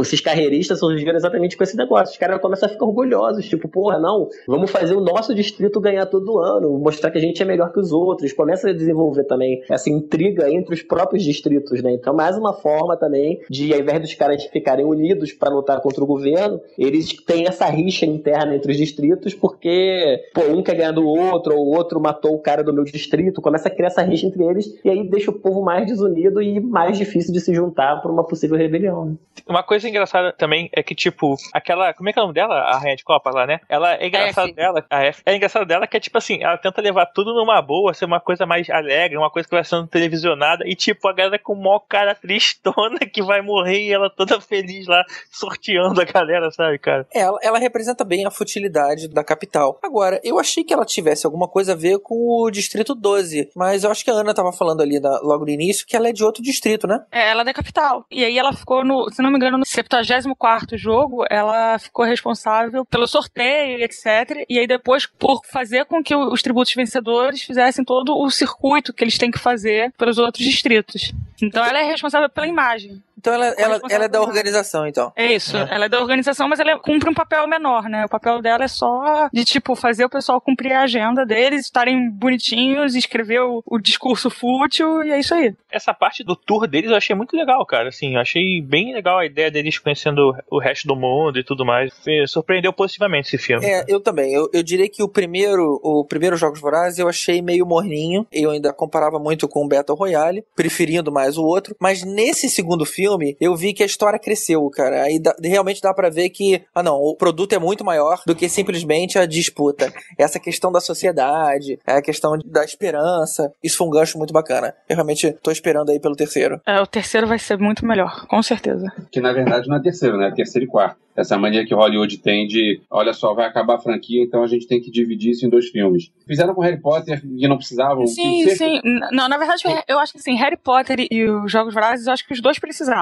esses 0.00 0.20
carreiristas 0.20 0.78
surgiram 0.78 1.16
exatamente 1.16 1.56
com 1.56 1.62
esse 1.62 1.76
negócio. 1.76 2.12
Os 2.12 2.18
caras 2.18 2.40
começam 2.40 2.68
a 2.68 2.72
ficar 2.72 2.86
orgulhosos. 2.86 3.46
Tipo, 3.46 3.68
porra, 3.68 3.98
não, 3.98 4.28
vamos 4.46 4.70
fazer 4.70 4.94
o 4.94 5.00
nosso 5.00 5.34
distrito 5.34 5.80
ganhar 5.80 6.06
todo 6.06 6.38
ano, 6.38 6.78
mostrar 6.78 7.10
que 7.10 7.18
a 7.18 7.20
gente 7.20 7.42
é 7.42 7.44
melhor 7.44 7.72
que 7.72 7.80
os 7.80 7.92
outros. 7.92 8.32
Começa 8.32 8.70
a 8.70 8.72
desenvolver 8.72 9.24
também 9.24 9.62
essa 9.70 9.90
intriga 9.90 10.50
entre 10.50 10.74
os 10.74 10.82
próprios 10.82 11.22
distritos, 11.22 11.82
né? 11.82 11.92
Então, 11.92 12.14
mais 12.14 12.36
uma 12.38 12.54
forma 12.54 12.96
também 12.96 13.40
de, 13.50 13.74
ao 13.74 13.80
invés 13.80 14.00
dos 14.00 14.14
caras 14.14 14.42
ficarem 14.44 14.86
unidos 14.86 15.32
para 15.32 15.50
lutar 15.50 15.80
contra 15.82 16.02
o 16.02 16.06
governo, 16.06 16.60
eles 16.78 17.12
têm 17.24 17.46
essa 17.46 17.66
rixa 17.66 18.06
interna 18.06 18.54
entre 18.54 18.72
os 18.72 18.78
distritos, 18.78 19.34
porque, 19.34 20.18
pô, 20.32 20.42
um 20.42 20.62
quer 20.62 20.76
ganhar 20.76 20.92
do 20.92 20.99
outro, 21.06 21.54
ou 21.56 21.66
o 21.66 21.76
outro 21.76 22.00
matou 22.00 22.34
o 22.34 22.38
cara 22.40 22.62
do 22.62 22.72
meu 22.72 22.84
distrito, 22.84 23.40
começa 23.42 23.68
a 23.68 23.70
criar 23.70 23.88
essa 23.88 24.02
rixa 24.02 24.26
entre 24.26 24.42
eles, 24.44 24.66
e 24.84 24.90
aí 24.90 25.08
deixa 25.08 25.30
o 25.30 25.34
povo 25.38 25.62
mais 25.62 25.86
desunido 25.86 26.40
e 26.42 26.60
mais 26.60 26.96
difícil 26.98 27.32
de 27.32 27.40
se 27.40 27.54
juntar 27.54 28.00
por 28.02 28.10
uma 28.10 28.24
possível 28.24 28.56
rebelião. 28.56 29.04
né? 29.06 29.14
Uma 29.48 29.62
coisa 29.62 29.88
engraçada 29.88 30.32
também 30.32 30.68
é 30.72 30.82
que, 30.82 30.94
tipo, 30.94 31.34
aquela. 31.52 31.92
Como 31.94 32.08
é 32.08 32.12
que 32.12 32.18
é 32.18 32.22
o 32.22 32.26
nome 32.26 32.34
dela? 32.34 32.54
A 32.54 32.78
Rainha 32.78 32.96
de 32.96 33.04
Copa 33.04 33.30
lá, 33.30 33.46
né? 33.46 33.60
Ela 33.68 33.94
é 33.94 34.06
engraçada 34.06 34.52
dela. 34.52 34.84
A 34.90 35.04
F. 35.04 35.22
É 35.24 35.34
engraçado 35.34 35.66
dela 35.66 35.86
que 35.86 35.96
é 35.96 36.00
tipo 36.00 36.18
assim, 36.18 36.42
ela 36.42 36.56
tenta 36.58 36.80
levar 36.80 37.06
tudo 37.06 37.32
numa 37.34 37.60
boa, 37.62 37.94
ser 37.94 38.04
uma 38.04 38.20
coisa 38.20 38.44
mais 38.46 38.68
alegre, 38.70 39.16
uma 39.16 39.30
coisa 39.30 39.48
que 39.48 39.54
vai 39.54 39.64
sendo 39.64 39.86
televisionada. 39.86 40.64
E, 40.66 40.74
tipo, 40.76 41.08
a 41.08 41.12
galera 41.12 41.38
com 41.38 41.54
o 41.54 41.56
maior 41.62 41.80
cara 41.80 42.14
tristona 42.14 42.98
que 43.12 43.22
vai 43.22 43.40
morrer 43.40 43.80
e 43.86 43.92
ela 43.92 44.10
toda 44.10 44.40
feliz 44.40 44.86
lá, 44.86 45.04
sorteando 45.30 46.00
a 46.00 46.04
galera, 46.04 46.50
sabe, 46.50 46.78
cara? 46.78 47.06
É, 47.14 47.20
Ela, 47.20 47.38
ela 47.42 47.58
representa 47.58 48.04
bem 48.04 48.26
a 48.26 48.30
futilidade 48.30 49.08
da 49.08 49.22
capital. 49.24 49.78
Agora, 49.82 50.20
eu 50.24 50.38
achei 50.38 50.62
que 50.64 50.72
ela 50.72 50.84
tivesse 50.92 51.26
alguma 51.26 51.48
coisa 51.48 51.72
a 51.72 51.76
ver 51.76 51.98
com 52.00 52.14
o 52.44 52.50
Distrito 52.50 52.94
12, 52.94 53.50
mas 53.56 53.84
eu 53.84 53.90
acho 53.90 54.04
que 54.04 54.10
a 54.10 54.14
Ana 54.14 54.34
tava 54.34 54.52
falando 54.52 54.80
ali 54.80 54.98
na- 55.00 55.20
logo 55.22 55.44
no 55.44 55.50
início 55.50 55.86
que 55.86 55.96
ela 55.96 56.08
é 56.08 56.12
de 56.12 56.22
outro 56.24 56.42
distrito, 56.42 56.86
né? 56.86 57.00
É, 57.10 57.28
ela 57.30 57.42
é 57.42 57.44
da 57.44 57.52
capital. 57.54 58.04
E 58.10 58.24
aí 58.24 58.38
ela 58.38 58.52
ficou 58.52 58.84
no, 58.84 59.10
se 59.12 59.22
não 59.22 59.30
me 59.30 59.36
engano, 59.36 59.58
no 59.58 59.66
74 59.66 60.76
jogo, 60.76 61.24
ela 61.30 61.78
ficou 61.78 62.04
responsável 62.04 62.84
pelo 62.84 63.06
sorteio 63.06 63.82
etc. 63.84 64.44
E 64.48 64.58
aí 64.58 64.66
depois 64.66 65.06
por 65.06 65.40
fazer 65.46 65.84
com 65.86 66.02
que 66.02 66.14
os 66.14 66.42
tributos 66.42 66.72
vencedores 66.74 67.42
fizessem 67.42 67.84
todo 67.84 68.16
o 68.16 68.30
circuito 68.30 68.92
que 68.92 69.04
eles 69.04 69.18
têm 69.18 69.30
que 69.30 69.38
fazer 69.38 69.92
pelos 69.98 70.18
outros 70.18 70.44
distritos. 70.44 71.12
Então 71.42 71.64
ela 71.64 71.78
é 71.80 71.84
responsável 71.84 72.28
pela 72.28 72.46
imagem 72.46 73.02
Então 73.20 73.34
ela, 73.34 73.46
ela, 73.58 73.80
ela 73.90 74.04
é 74.06 74.08
da 74.08 74.22
organização, 74.22 74.86
então. 74.86 75.12
É 75.14 75.34
isso, 75.34 75.54
ela 75.56 75.84
é 75.84 75.88
da 75.88 76.00
organização, 76.00 76.48
mas 76.48 76.58
ela 76.58 76.78
cumpre 76.78 77.10
um 77.10 77.14
papel 77.14 77.46
menor, 77.46 77.84
né? 77.84 78.06
O 78.06 78.08
papel 78.08 78.40
dela 78.40 78.64
é 78.64 78.68
só 78.68 79.28
de, 79.30 79.44
tipo, 79.44 79.76
fazer 79.76 80.06
o 80.06 80.10
pessoal 80.10 80.40
cumprir 80.40 80.72
a 80.72 80.82
agenda 80.82 81.26
deles, 81.26 81.66
estarem 81.66 82.10
bonitinhos, 82.10 82.94
escrever 82.94 83.40
o, 83.40 83.62
o 83.66 83.78
discurso 83.78 84.30
fútil, 84.30 85.04
e 85.04 85.10
é 85.10 85.20
isso 85.20 85.34
aí. 85.34 85.54
Essa 85.70 85.92
parte 85.92 86.24
do 86.24 86.34
tour 86.34 86.66
deles 86.66 86.90
eu 86.90 86.96
achei 86.96 87.14
muito 87.14 87.36
legal, 87.36 87.64
cara. 87.66 87.90
Assim, 87.90 88.14
eu 88.14 88.20
achei 88.20 88.62
bem 88.62 88.94
legal 88.94 89.18
a 89.18 89.26
ideia 89.26 89.50
deles 89.50 89.78
conhecendo 89.78 90.34
o 90.50 90.58
resto 90.58 90.88
do 90.88 90.96
mundo 90.96 91.38
e 91.38 91.44
tudo 91.44 91.64
mais. 91.64 91.92
Surpreendeu 92.26 92.72
positivamente 92.72 93.28
esse 93.28 93.38
filme. 93.38 93.66
É, 93.66 93.84
eu 93.86 94.00
também. 94.00 94.32
Eu, 94.32 94.48
eu 94.52 94.62
diria 94.62 94.88
que 94.88 95.02
o 95.02 95.08
primeiro, 95.08 95.78
o 95.82 96.04
primeiro 96.04 96.36
Jogos 96.36 96.60
Vorazes 96.60 96.98
eu 96.98 97.08
achei 97.08 97.42
meio 97.42 97.66
morninho. 97.66 98.26
Eu 98.32 98.50
ainda 98.50 98.72
comparava 98.72 99.18
muito 99.18 99.46
com 99.46 99.64
o 99.64 99.68
Battle 99.68 99.96
Royale, 99.96 100.44
preferindo 100.56 101.12
mais 101.12 101.36
o 101.36 101.44
outro. 101.44 101.76
Mas 101.78 102.02
nesse 102.02 102.48
segundo 102.48 102.86
filme, 102.86 103.09
eu 103.40 103.56
vi 103.56 103.72
que 103.72 103.82
a 103.82 103.86
história 103.86 104.18
cresceu, 104.18 104.68
cara. 104.70 105.02
Aí 105.02 105.18
dá- 105.18 105.34
realmente 105.42 105.80
dá 105.80 105.92
pra 105.94 106.10
ver 106.10 106.30
que, 106.30 106.62
ah 106.74 106.82
não, 106.82 106.96
o 106.96 107.14
produto 107.16 107.52
é 107.54 107.58
muito 107.58 107.84
maior 107.84 108.20
do 108.26 108.34
que 108.34 108.48
simplesmente 108.48 109.18
a 109.18 109.26
disputa. 109.26 109.92
Essa 110.18 110.38
questão 110.38 110.70
da 110.72 110.80
sociedade, 110.80 111.78
é 111.86 111.92
a 111.94 112.02
questão 112.02 112.36
da 112.44 112.64
esperança. 112.64 113.52
Isso 113.62 113.76
foi 113.78 113.86
um 113.86 113.90
gancho 113.90 114.18
muito 114.18 114.32
bacana. 114.32 114.74
Eu 114.88 114.96
realmente 114.96 115.32
tô 115.42 115.50
esperando 115.50 115.90
aí 115.90 115.98
pelo 116.00 116.14
terceiro. 116.16 116.60
É, 116.66 116.80
o 116.80 116.86
terceiro 116.86 117.26
vai 117.26 117.38
ser 117.38 117.58
muito 117.58 117.84
melhor, 117.86 118.26
com 118.26 118.42
certeza. 118.42 118.86
Que 119.10 119.20
na 119.20 119.32
verdade 119.32 119.68
não 119.68 119.76
é 119.76 119.82
terceiro, 119.82 120.16
né? 120.16 120.28
É 120.28 120.34
terceiro 120.34 120.66
e 120.66 120.68
quarto. 120.68 120.98
Essa 121.16 121.36
mania 121.36 121.66
que 121.66 121.74
Hollywood 121.74 122.16
tem 122.18 122.46
de, 122.46 122.80
olha 122.90 123.12
só, 123.12 123.34
vai 123.34 123.44
acabar 123.46 123.74
a 123.74 123.80
franquia, 123.80 124.22
então 124.22 124.42
a 124.42 124.46
gente 124.46 124.66
tem 124.66 124.80
que 124.80 124.90
dividir 124.90 125.32
isso 125.32 125.44
em 125.44 125.50
dois 125.50 125.68
filmes. 125.68 126.10
Fizeram 126.26 126.54
com 126.54 126.62
Harry 126.62 126.80
Potter 126.80 127.20
e 127.36 127.46
não 127.48 127.56
precisavam. 127.56 128.06
Sim, 128.06 128.48
sim. 128.50 128.80
Não, 129.12 129.28
na 129.28 129.36
verdade, 129.36 129.62
eu 129.88 129.98
acho 129.98 130.12
que 130.12 130.18
assim, 130.18 130.34
Harry 130.36 130.56
Potter 130.56 131.06
e 131.10 131.28
os 131.28 131.50
Jogos 131.50 131.74
Vorazes, 131.74 132.06
eu 132.06 132.12
acho 132.12 132.26
que 132.26 132.32
os 132.32 132.40
dois 132.40 132.58
precisavam. 132.58 132.99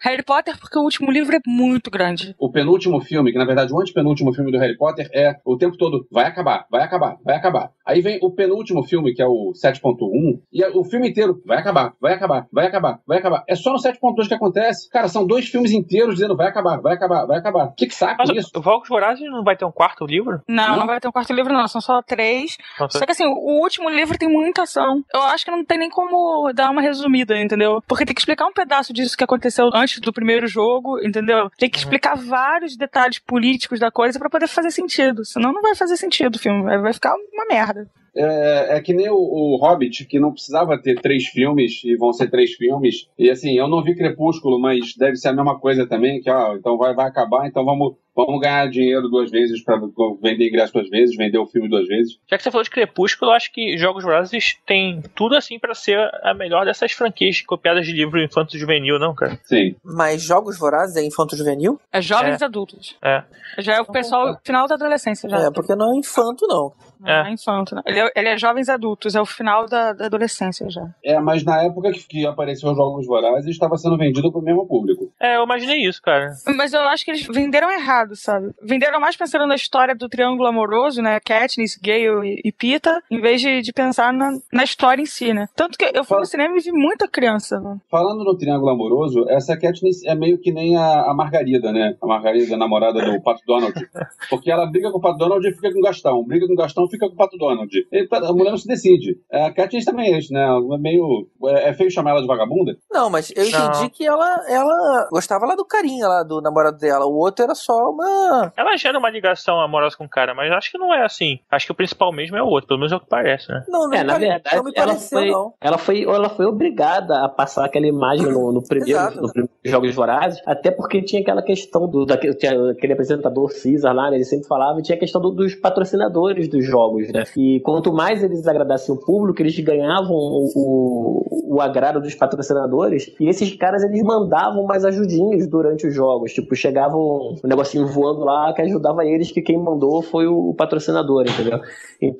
Harry 0.00 0.22
Potter, 0.22 0.58
porque 0.58 0.78
o 0.78 0.82
último 0.82 1.10
livro 1.10 1.34
é 1.34 1.40
muito 1.46 1.90
grande. 1.90 2.34
O 2.38 2.50
penúltimo 2.50 3.00
filme, 3.00 3.32
que 3.32 3.38
na 3.38 3.44
verdade 3.44 3.72
o 3.72 3.80
antepenúltimo 3.80 4.32
filme 4.32 4.52
do 4.52 4.58
Harry 4.58 4.76
Potter 4.76 5.08
é 5.12 5.36
o 5.44 5.56
tempo 5.56 5.76
todo 5.76 6.06
vai 6.10 6.26
acabar, 6.26 6.66
vai 6.70 6.82
acabar, 6.82 7.16
vai 7.24 7.36
acabar. 7.36 7.70
Aí 7.84 8.00
vem 8.00 8.18
o 8.22 8.30
penúltimo 8.30 8.82
filme, 8.82 9.14
que 9.14 9.22
é 9.22 9.26
o 9.26 9.52
7.1, 9.52 10.40
e 10.52 10.62
é 10.62 10.68
o 10.68 10.84
filme 10.84 11.08
inteiro 11.08 11.40
vai 11.44 11.58
acabar, 11.58 11.94
vai 12.00 12.14
acabar, 12.14 12.46
vai 12.52 12.66
acabar, 12.66 13.00
vai 13.06 13.18
acabar. 13.18 13.44
É 13.48 13.54
só 13.54 13.72
no 13.72 13.78
7.2 13.78 14.28
que 14.28 14.34
acontece. 14.34 14.88
Cara, 14.90 15.08
são 15.08 15.26
dois 15.26 15.48
filmes 15.48 15.72
inteiros 15.72 16.14
dizendo 16.14 16.36
vai 16.36 16.48
acabar, 16.48 16.80
vai 16.80 16.94
acabar, 16.94 17.26
vai 17.26 17.38
acabar. 17.38 17.72
Que, 17.76 17.86
que 17.86 17.94
saco 17.94 18.16
Mas 18.18 18.30
isso? 18.30 18.50
o 18.56 18.62
Jogos 18.62 18.88
Vorazes 18.88 19.28
não 19.30 19.42
vai 19.42 19.56
ter 19.56 19.64
um 19.64 19.72
quarto 19.72 20.04
livro? 20.04 20.40
Não, 20.48 20.76
não, 20.76 20.86
vai 20.86 21.00
ter 21.00 21.08
um 21.08 21.12
quarto 21.12 21.32
livro, 21.32 21.52
não. 21.52 21.66
São 21.66 21.80
só 21.80 22.02
três. 22.02 22.56
Nossa. 22.78 22.98
Só 22.98 23.04
que 23.04 23.12
assim, 23.12 23.26
o 23.26 23.60
último 23.60 23.88
livro 23.88 24.18
tem 24.18 24.28
muita 24.28 24.62
ação. 24.62 25.02
Eu 25.12 25.22
acho 25.22 25.44
que 25.44 25.50
não 25.50 25.64
tem 25.64 25.78
nem 25.78 25.90
como 25.90 26.52
dar 26.52 26.70
uma 26.70 26.82
resumida, 26.82 27.40
entendeu? 27.40 27.82
Porque 27.86 28.04
tem 28.04 28.14
que 28.14 28.20
explicar 28.20 28.46
um 28.46 28.52
pedaço 28.52 28.92
disso 28.92 29.16
que 29.16 29.24
aconteceu 29.24 29.39
antes 29.74 30.00
do 30.00 30.12
primeiro 30.12 30.46
jogo, 30.46 30.98
entendeu? 31.04 31.50
Tem 31.58 31.70
que 31.70 31.78
explicar 31.78 32.16
vários 32.16 32.76
detalhes 32.76 33.18
políticos 33.18 33.78
da 33.78 33.90
coisa 33.90 34.18
pra 34.18 34.30
poder 34.30 34.48
fazer 34.48 34.70
sentido. 34.70 35.24
Senão 35.24 35.52
não 35.52 35.62
vai 35.62 35.74
fazer 35.74 35.96
sentido 35.96 36.36
o 36.36 36.38
filme. 36.38 36.62
Vai 36.62 36.92
ficar 36.92 37.14
uma 37.14 37.46
merda. 37.46 37.88
É, 38.14 38.76
é 38.76 38.80
que 38.80 38.92
nem 38.92 39.08
o, 39.08 39.14
o 39.16 39.56
Hobbit, 39.60 40.04
que 40.06 40.18
não 40.18 40.32
precisava 40.32 40.80
ter 40.80 41.00
três 41.00 41.26
filmes, 41.26 41.82
e 41.84 41.96
vão 41.96 42.12
ser 42.12 42.30
três 42.30 42.52
filmes. 42.52 43.08
E 43.18 43.30
assim, 43.30 43.56
eu 43.58 43.68
não 43.68 43.82
vi 43.82 43.94
Crepúsculo, 43.94 44.60
mas 44.60 44.94
deve 44.96 45.16
ser 45.16 45.28
a 45.28 45.32
mesma 45.32 45.58
coisa 45.58 45.86
também, 45.86 46.20
que 46.20 46.30
ó, 46.30 46.56
então 46.56 46.76
vai, 46.76 46.94
vai 46.94 47.06
acabar, 47.06 47.46
então 47.46 47.64
vamos, 47.64 47.94
vamos 48.14 48.40
ganhar 48.40 48.68
dinheiro 48.68 49.08
duas 49.08 49.30
vezes 49.30 49.62
para 49.62 49.78
vender 50.22 50.48
ingresso 50.48 50.72
duas 50.72 50.88
vezes, 50.88 51.16
vender 51.16 51.38
o 51.38 51.46
filme 51.46 51.68
duas 51.68 51.86
vezes. 51.86 52.18
Já 52.28 52.36
que 52.36 52.42
você 52.42 52.50
falou 52.50 52.64
de 52.64 52.70
Crepúsculo, 52.70 53.30
eu 53.30 53.34
acho 53.36 53.52
que 53.52 53.76
Jogos 53.78 54.02
Vorazes 54.04 54.56
tem 54.66 55.00
tudo 55.14 55.36
assim 55.36 55.58
pra 55.58 55.74
ser 55.74 55.98
a 56.22 56.34
melhor 56.34 56.64
dessas 56.64 56.92
franquias 56.92 57.40
copiadas 57.42 57.86
de 57.86 57.92
livro 57.92 58.22
infanto 58.22 58.58
juvenil, 58.58 58.98
não, 58.98 59.14
cara? 59.14 59.38
Sim. 59.44 59.74
Mas 59.84 60.22
Jogos 60.22 60.58
Vorazes 60.58 60.96
é 60.96 61.04
infanto 61.04 61.36
juvenil? 61.36 61.78
É 61.92 62.00
jovens 62.00 62.42
É. 62.42 62.44
adultos. 62.44 62.96
É. 63.02 63.22
Já 63.58 63.74
é 63.76 63.80
o 63.80 63.86
pessoal 63.86 64.38
final 64.44 64.66
da 64.66 64.74
adolescência, 64.74 65.28
já. 65.28 65.38
É, 65.46 65.50
porque 65.50 65.74
não 65.74 65.94
é 65.94 65.98
infanto, 65.98 66.46
não. 66.48 66.72
Não 67.00 67.10
é 67.10 67.32
infanto, 67.32 67.74
não. 67.74 67.82
Ele 67.86 68.00
é, 68.00 68.12
ele 68.14 68.28
é 68.28 68.38
jovens 68.38 68.68
adultos, 68.68 69.14
é 69.14 69.20
o 69.20 69.26
final 69.26 69.66
da, 69.66 69.92
da 69.92 70.06
adolescência 70.06 70.68
já. 70.68 70.86
É, 71.04 71.18
mas 71.18 71.44
na 71.44 71.62
época 71.64 71.92
que, 71.92 72.06
que 72.06 72.26
apareceu 72.26 72.70
os 72.70 72.76
Jogos 72.76 73.06
Vorazes, 73.06 73.50
estava 73.50 73.76
sendo 73.76 73.96
vendido 73.96 74.30
pro 74.30 74.42
mesmo 74.42 74.66
público. 74.66 75.10
É, 75.20 75.36
eu 75.36 75.44
imaginei 75.44 75.82
isso, 75.86 76.00
cara. 76.02 76.32
Mas 76.56 76.72
eu 76.72 76.80
acho 76.82 77.04
que 77.04 77.10
eles 77.10 77.26
venderam 77.26 77.70
errado, 77.70 78.14
sabe? 78.16 78.50
Venderam 78.62 79.00
mais 79.00 79.16
pensando 79.16 79.46
na 79.46 79.54
história 79.54 79.94
do 79.94 80.08
triângulo 80.08 80.48
amoroso, 80.48 81.02
né? 81.02 81.18
Katniss, 81.20 81.78
Gale 81.82 82.28
e, 82.28 82.48
e 82.48 82.52
Pita, 82.52 83.02
em 83.10 83.20
vez 83.20 83.40
de, 83.40 83.62
de 83.62 83.72
pensar 83.72 84.12
na, 84.12 84.32
na 84.52 84.64
história 84.64 85.02
em 85.02 85.06
si, 85.06 85.32
né? 85.32 85.46
Tanto 85.56 85.78
que 85.78 85.90
eu 85.94 86.04
fui 86.04 86.18
no 86.18 86.26
cinema 86.26 86.56
e 86.56 86.60
vi 86.60 86.72
muita 86.72 87.08
criança, 87.08 87.60
mano. 87.60 87.80
Falando 87.90 88.24
no 88.24 88.36
Triângulo 88.36 88.70
Amoroso, 88.70 89.24
essa 89.28 89.56
Katniss 89.56 90.04
é 90.04 90.14
meio 90.14 90.38
que 90.38 90.52
nem 90.52 90.76
a, 90.76 91.10
a 91.10 91.14
Margarida, 91.14 91.72
né? 91.72 91.96
A 92.02 92.06
Margarida, 92.06 92.54
a 92.54 92.58
namorada 92.58 93.00
do 93.00 93.22
Pato 93.22 93.42
Donald. 93.46 93.74
Porque 94.28 94.50
ela 94.50 94.66
briga 94.66 94.90
com 94.90 94.98
o 94.98 95.00
Pato 95.00 95.18
Donald 95.18 95.46
e 95.46 95.54
fica 95.54 95.72
com 95.72 95.78
o 95.78 95.82
Gastão. 95.82 96.24
Briga 96.24 96.46
com 96.46 96.52
o 96.52 96.56
Gastão 96.56 96.86
fica 96.90 97.06
com 97.08 97.14
o 97.14 97.16
Pato 97.16 97.36
Donald. 97.38 97.70
E 97.92 98.08
a 98.10 98.32
mulher 98.32 98.50
não 98.50 98.58
se 98.58 98.66
decide. 98.66 99.16
A 99.32 99.50
Katniss 99.52 99.84
também 99.84 100.12
é 100.14 100.18
isso, 100.18 100.32
né? 100.32 100.42
Ela 100.44 100.74
é 100.74 100.78
meio... 100.78 101.28
É 101.46 101.70
é 101.70 101.72
feio 101.74 101.90
chamar 101.90 102.10
ela 102.12 102.20
de 102.20 102.26
vagabunda? 102.26 102.76
Não, 102.90 103.08
mas 103.10 103.32
eu 103.36 103.48
Não. 103.50 103.68
entendi 103.68 103.90
que 103.90 104.04
ela, 104.06 104.44
ela 104.48 105.08
gostava 105.10 105.46
lá 105.46 105.54
do 105.54 105.64
carinha 105.64 106.08
lá 106.08 106.22
do 106.22 106.40
namorado 106.40 106.78
dela. 106.78 107.06
O 107.06 107.14
outro 107.16 107.44
era 107.44 107.54
só 107.54 107.90
uma. 107.90 108.52
Ela 108.56 108.76
gera 108.76 108.98
uma 108.98 109.10
ligação 109.10 109.60
amorosa 109.60 109.96
com 109.96 110.04
o 110.04 110.08
cara, 110.08 110.34
mas 110.34 110.50
acho 110.52 110.70
que 110.70 110.78
não 110.78 110.92
é 110.92 111.04
assim. 111.04 111.38
Acho 111.50 111.66
que 111.66 111.72
o 111.72 111.74
principal 111.74 112.12
mesmo 112.12 112.36
é 112.36 112.42
o 112.42 112.46
outro, 112.46 112.68
pelo 112.68 112.80
menos 112.80 112.92
é 112.92 112.96
o 112.96 113.00
que 113.00 113.06
parece, 113.08 113.48
né? 113.50 113.64
Não, 113.68 113.86
não, 113.88 113.94
É, 113.94 114.02
na 114.02 114.14
pare- 114.14 114.26
verdade, 114.26 114.56
não 114.56 114.64
me 114.64 114.72
ela 114.74 114.86
pareceu, 114.86 115.18
foi, 115.18 115.30
não. 115.30 115.54
ela, 115.60 115.78
foi, 115.78 116.02
ela 116.02 116.28
foi 116.30 116.46
obrigada 116.46 117.24
a 117.24 117.28
passar 117.28 117.64
aquela 117.66 117.86
imagem 117.86 118.26
no, 118.26 118.52
no 118.52 118.62
primeiro, 118.66 118.90
Exato. 118.98 119.20
no 119.20 119.28
primeiro 119.32 119.50
Jogos 119.64 119.94
Vorazes, 119.94 120.40
até 120.46 120.70
porque 120.70 121.02
tinha 121.02 121.20
aquela 121.22 121.42
questão 121.42 121.88
do 121.88 122.04
daquele, 122.06 122.34
tinha 122.34 122.70
aquele 122.70 122.94
apresentador 122.94 123.50
Caesar 123.62 123.94
lá, 123.94 124.10
né, 124.10 124.16
ele 124.16 124.24
sempre 124.24 124.48
falava, 124.48 124.78
e 124.80 124.82
tinha 124.82 124.96
a 124.96 124.98
questão 125.00 125.20
do- 125.20 125.30
dos 125.30 125.54
patrocinadores 125.54 126.48
dos 126.48 126.64
jogos, 126.64 126.79
né? 127.12 127.24
E 127.36 127.60
quanto 127.60 127.92
mais 127.92 128.22
eles 128.22 128.46
agradassem 128.46 128.94
o 128.94 128.98
público, 128.98 129.40
eles 129.42 129.58
ganhavam 129.60 130.14
o, 130.16 130.50
o, 130.56 131.54
o 131.56 131.60
agrado 131.60 132.00
dos 132.00 132.14
patrocinadores, 132.14 133.12
e 133.20 133.28
esses 133.28 133.54
caras 133.56 133.82
eles 133.82 134.02
mandavam 134.02 134.64
mais 134.64 134.84
ajudinhas 134.84 135.46
durante 135.48 135.86
os 135.86 135.94
jogos, 135.94 136.32
tipo, 136.32 136.54
chegavam 136.54 137.00
um 137.44 137.48
negocinho 137.48 137.86
voando 137.86 138.20
lá 138.24 138.52
que 138.54 138.62
ajudava 138.62 139.04
eles, 139.04 139.30
que 139.30 139.42
quem 139.42 139.58
mandou 139.58 140.00
foi 140.02 140.26
o 140.26 140.54
patrocinador, 140.56 141.22
entendeu? 141.22 141.60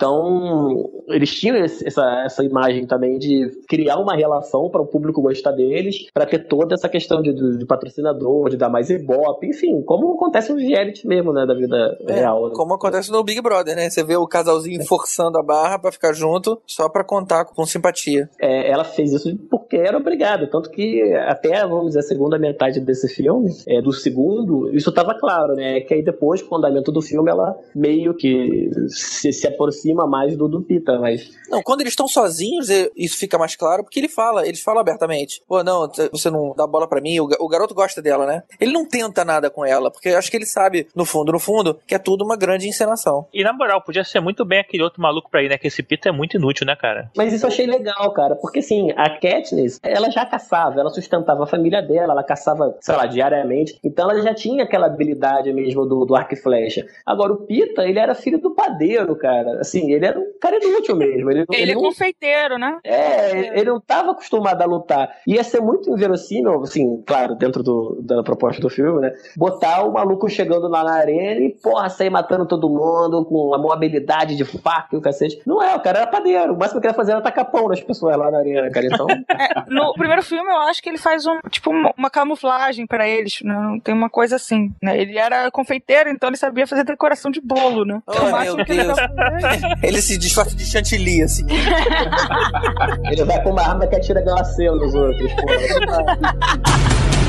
Então, 0.01 0.91
eles 1.09 1.31
tinham 1.35 1.57
esse- 1.57 1.87
essa, 1.87 2.23
essa 2.25 2.45
imagem 2.45 2.87
também 2.87 3.19
de 3.19 3.51
criar 3.69 3.97
uma 3.99 4.15
relação 4.15 4.69
para 4.71 4.81
o 4.83 4.87
público 4.87 5.23
gostar 5.23 5.53
deles, 5.53 6.11
para 6.13 6.27
ter 6.27 6.47
toda 6.47 6.75
essa 6.75 6.89
questão 6.89 7.23
de, 7.23 7.33
de, 7.33 7.59
de 7.59 7.67
patrocinador, 7.67 8.49
de 8.51 8.57
dar 8.57 8.69
mais 8.69 8.91
ibope, 8.91 9.47
enfim, 9.49 9.83
como 9.83 10.15
acontece 10.15 10.53
nos 10.53 10.63
reality 10.63 11.07
mesmo, 11.07 11.33
né, 11.33 11.47
da 11.47 11.55
vida 11.55 11.97
É, 12.09 12.13
real. 12.15 12.49
né? 12.49 12.55
como 12.55 12.75
acontece 12.75 13.11
no 13.11 13.23
Big 13.25 13.41
Brother, 13.41 13.75
né? 13.77 13.89
Você 13.91 14.03
vê 14.05 14.17
o 14.17 14.27
casalzinho 14.51 14.85
forçando 14.85 15.39
a 15.39 15.43
barra 15.43 15.79
pra 15.79 15.93
ficar 15.93 16.13
junto, 16.13 16.61
só 16.67 16.89
pra 16.89 17.05
contar 17.05 17.45
com 17.45 17.65
simpatia. 17.65 18.29
É, 18.41 18.71
ela 18.71 18.85
fez 18.85 19.13
isso 19.13 19.37
porque 19.49 19.77
era 19.77 19.97
obrigada, 19.97 20.49
tanto 20.51 20.71
que 20.71 21.03
até, 21.27 21.67
vamos 21.67 21.89
dizer, 21.89 22.01
a 22.01 22.03
segunda 22.03 22.39
metade 22.39 22.81
desse 22.81 23.09
filme, 23.09 23.51
é, 23.67 23.81
do 23.81 23.93
segundo, 23.93 24.75
isso 24.75 24.91
estava 24.91 25.15
claro, 25.19 25.55
né, 25.55 25.81
que 25.81 25.95
aí 25.95 26.03
depois, 26.03 26.43
com 26.43 26.55
o 26.55 26.59
andamento 26.59 26.91
do 26.91 27.01
filme, 27.01 27.31
ela 27.31 27.57
meio 27.75 28.15
que 28.15 28.71
se, 28.89 29.33
se 29.33 29.47
aproxima 29.47 30.07
mais 30.07 30.37
do, 30.37 30.49
do 30.49 30.63
Pita, 30.63 30.99
mas 30.99 31.31
Não, 31.49 31.63
quando 31.63 31.81
eles 31.83 31.93
estão 31.93 32.09
sozinhos, 32.09 32.69
isso 32.97 33.19
fica 33.19 33.39
mais 33.39 33.55
claro, 33.55 33.85
porque 33.85 33.99
ele 33.99 34.09
fala, 34.09 34.47
eles 34.47 34.61
falam 34.61 34.81
abertamente. 34.81 35.43
Pô, 35.47 35.63
não, 35.63 35.91
você 36.11 36.31
não 36.31 36.55
dá 36.57 36.67
bola 36.67 36.89
pra 36.89 37.01
mim, 37.01 37.19
o, 37.21 37.29
o 37.39 37.49
garoto 37.49 37.75
gosta 37.75 38.03
dela, 38.03 38.27
né? 38.27 38.43
Ele 38.61 38.73
não 38.73 38.87
tenta 38.87 39.25
nada 39.25 39.51
com 39.51 39.65
ela, 39.65 39.91
porque 39.91 40.09
eu 40.09 40.19
acho 40.19 40.31
que 40.31 40.37
ele 40.37 40.47
sabe, 40.47 40.89
no 40.95 41.05
fundo, 41.05 41.33
no 41.33 41.39
fundo, 41.39 41.79
que 41.87 41.95
é 41.95 41.99
tudo 41.99 42.25
uma 42.25 42.37
grande 42.37 42.69
encenação. 42.69 43.27
E 43.33 43.43
na 43.43 43.53
moral, 43.53 43.83
podia 43.83 44.05
ser 44.05 44.21
muito 44.21 44.40
bem 44.45 44.59
aquele 44.61 44.83
outro 44.83 45.01
maluco 45.03 45.31
pra 45.31 45.43
ir, 45.43 45.49
né? 45.49 45.59
Que 45.59 45.67
esse 45.69 45.83
Pita 45.83 46.09
é 46.09 46.13
muito 46.13 46.37
inútil, 46.37 46.67
né, 46.67 46.77
cara? 46.77 47.11
Mas 47.17 47.33
isso 47.33 47.45
eu 47.47 47.49
achei 47.49 47.67
legal, 47.67 48.13
cara, 48.13 48.35
porque 48.37 48.61
assim, 48.61 48.91
a 48.97 49.11
Katniss, 49.11 49.79
ela 49.83 50.11
já 50.11 50.25
caçava, 50.27 50.81
ela 50.81 50.91
sustentava 50.91 51.45
a 51.45 51.47
família 51.47 51.83
dela, 51.83 52.13
ela 52.13 52.23
caçava, 52.25 52.77
sei 52.81 52.95
lá, 52.97 53.07
diariamente, 53.07 53.79
então 53.85 54.11
ela 54.11 54.21
já 54.23 54.35
tinha 54.35 54.65
aquela 54.65 54.87
habilidade 54.87 55.53
mesmo 55.53 55.85
do, 55.87 56.05
do 56.05 56.15
arco 56.15 56.35
e 56.35 56.37
flecha. 56.37 56.87
Agora, 57.07 57.33
o 57.33 57.37
Pita, 57.47 57.87
ele 57.87 57.99
era 57.99 58.15
filho 58.15 58.39
do 58.39 58.55
padeiro, 58.55 59.15
cara, 59.17 59.61
assim, 59.61 59.91
ele 59.93 60.05
era 60.07 60.19
um 60.19 60.27
cara 60.41 60.57
inútil 60.63 60.97
mesmo. 60.97 61.31
Ele, 61.31 61.45
Ele 61.53 61.73
é 61.73 61.75
não, 61.75 61.83
confeiteiro, 61.83 62.59
né? 62.59 62.79
é, 62.85 63.59
ele 63.59 63.71
não 63.71 63.79
estava 63.79 64.11
acostumado 64.13 64.61
a 64.63 64.67
lutar. 64.67 65.11
Ia 65.27 65.43
ser 65.45 65.61
muito 65.61 65.91
inverossímil, 65.91 66.63
assim, 66.63 67.03
claro, 67.07 67.35
dentro 67.35 67.63
do- 67.63 67.99
da 68.03 68.23
proposta 68.23 68.61
do 68.61 68.69
filme, 68.71 69.01
né? 69.01 69.13
Botar 69.37 69.85
o 69.85 69.93
maluco 69.93 70.29
chegando 70.29 70.69
lá 70.69 70.85
na 70.85 70.93
arena 70.95 71.41
e, 71.41 71.51
porra, 71.63 71.89
sair 71.89 72.11
matando 72.11 72.47
todo 72.47 72.69
mundo 72.69 73.25
com 73.25 73.55
a 73.55 73.59
maior 73.59 73.79
habilidade 74.31 74.37
de 74.37 74.45
faca 74.63 74.89
e 74.93 74.97
o 74.97 75.01
cacete. 75.01 75.41
Não 75.47 75.63
é, 75.63 75.75
o 75.75 75.81
cara 75.81 75.99
era 76.01 76.07
padeiro. 76.07 76.55
O 76.55 76.59
máximo 76.59 76.81
que 76.81 76.87
ele 76.87 76.93
ia 76.93 76.97
fazer 76.97 77.13
era 77.13 77.21
tacar 77.21 77.45
pão 77.51 77.69
nas 77.69 77.81
pessoas 77.81 78.17
lá 78.17 78.31
na 78.31 78.39
arena, 78.39 78.71
cara. 78.71 78.87
Então, 78.87 79.07
É, 79.31 79.65
no 79.69 79.93
primeiro 79.95 80.23
filme, 80.23 80.51
eu 80.51 80.59
acho 80.63 80.83
que 80.83 80.89
ele 80.89 80.99
faz 80.99 81.27
um, 81.27 81.39
tipo, 81.51 81.71
uma, 81.71 82.11
camuflagem 82.11 82.87
pra 82.87 83.09
eles, 83.09 83.39
né? 83.43 83.79
Tem 83.85 83.95
uma 83.95 84.11
coisa 84.11 84.37
assim, 84.37 84.71
né? 84.83 84.99
Ele 85.01 85.19
era 85.19 85.51
confeiteiro, 85.51 86.11
então 86.11 86.29
ele 86.29 86.37
sabia 86.37 86.67
fazer 86.67 86.85
decoração 86.85 87.31
de 87.31 87.41
bolo, 87.41 87.85
né? 87.85 88.01
Oh, 88.07 88.13
Então, 88.13 88.41
meu 88.57 88.65
que 88.65 88.73
ele 88.73 88.85
Deus. 88.85 88.97
dava- 88.97 89.11
Ele 89.83 90.03
se 90.03 90.19
disfarça 90.19 90.55
de 90.55 90.65
chantilly, 90.65 91.23
assim. 91.23 91.47
ele 93.11 93.25
vai 93.25 93.43
com 93.43 93.51
uma 93.51 93.63
arma 93.63 93.87
que 93.87 93.97
atira 93.97 94.21
glacê 94.23 94.71
nos 94.71 94.95
outros, 94.95 95.33
porra. 95.35 96.05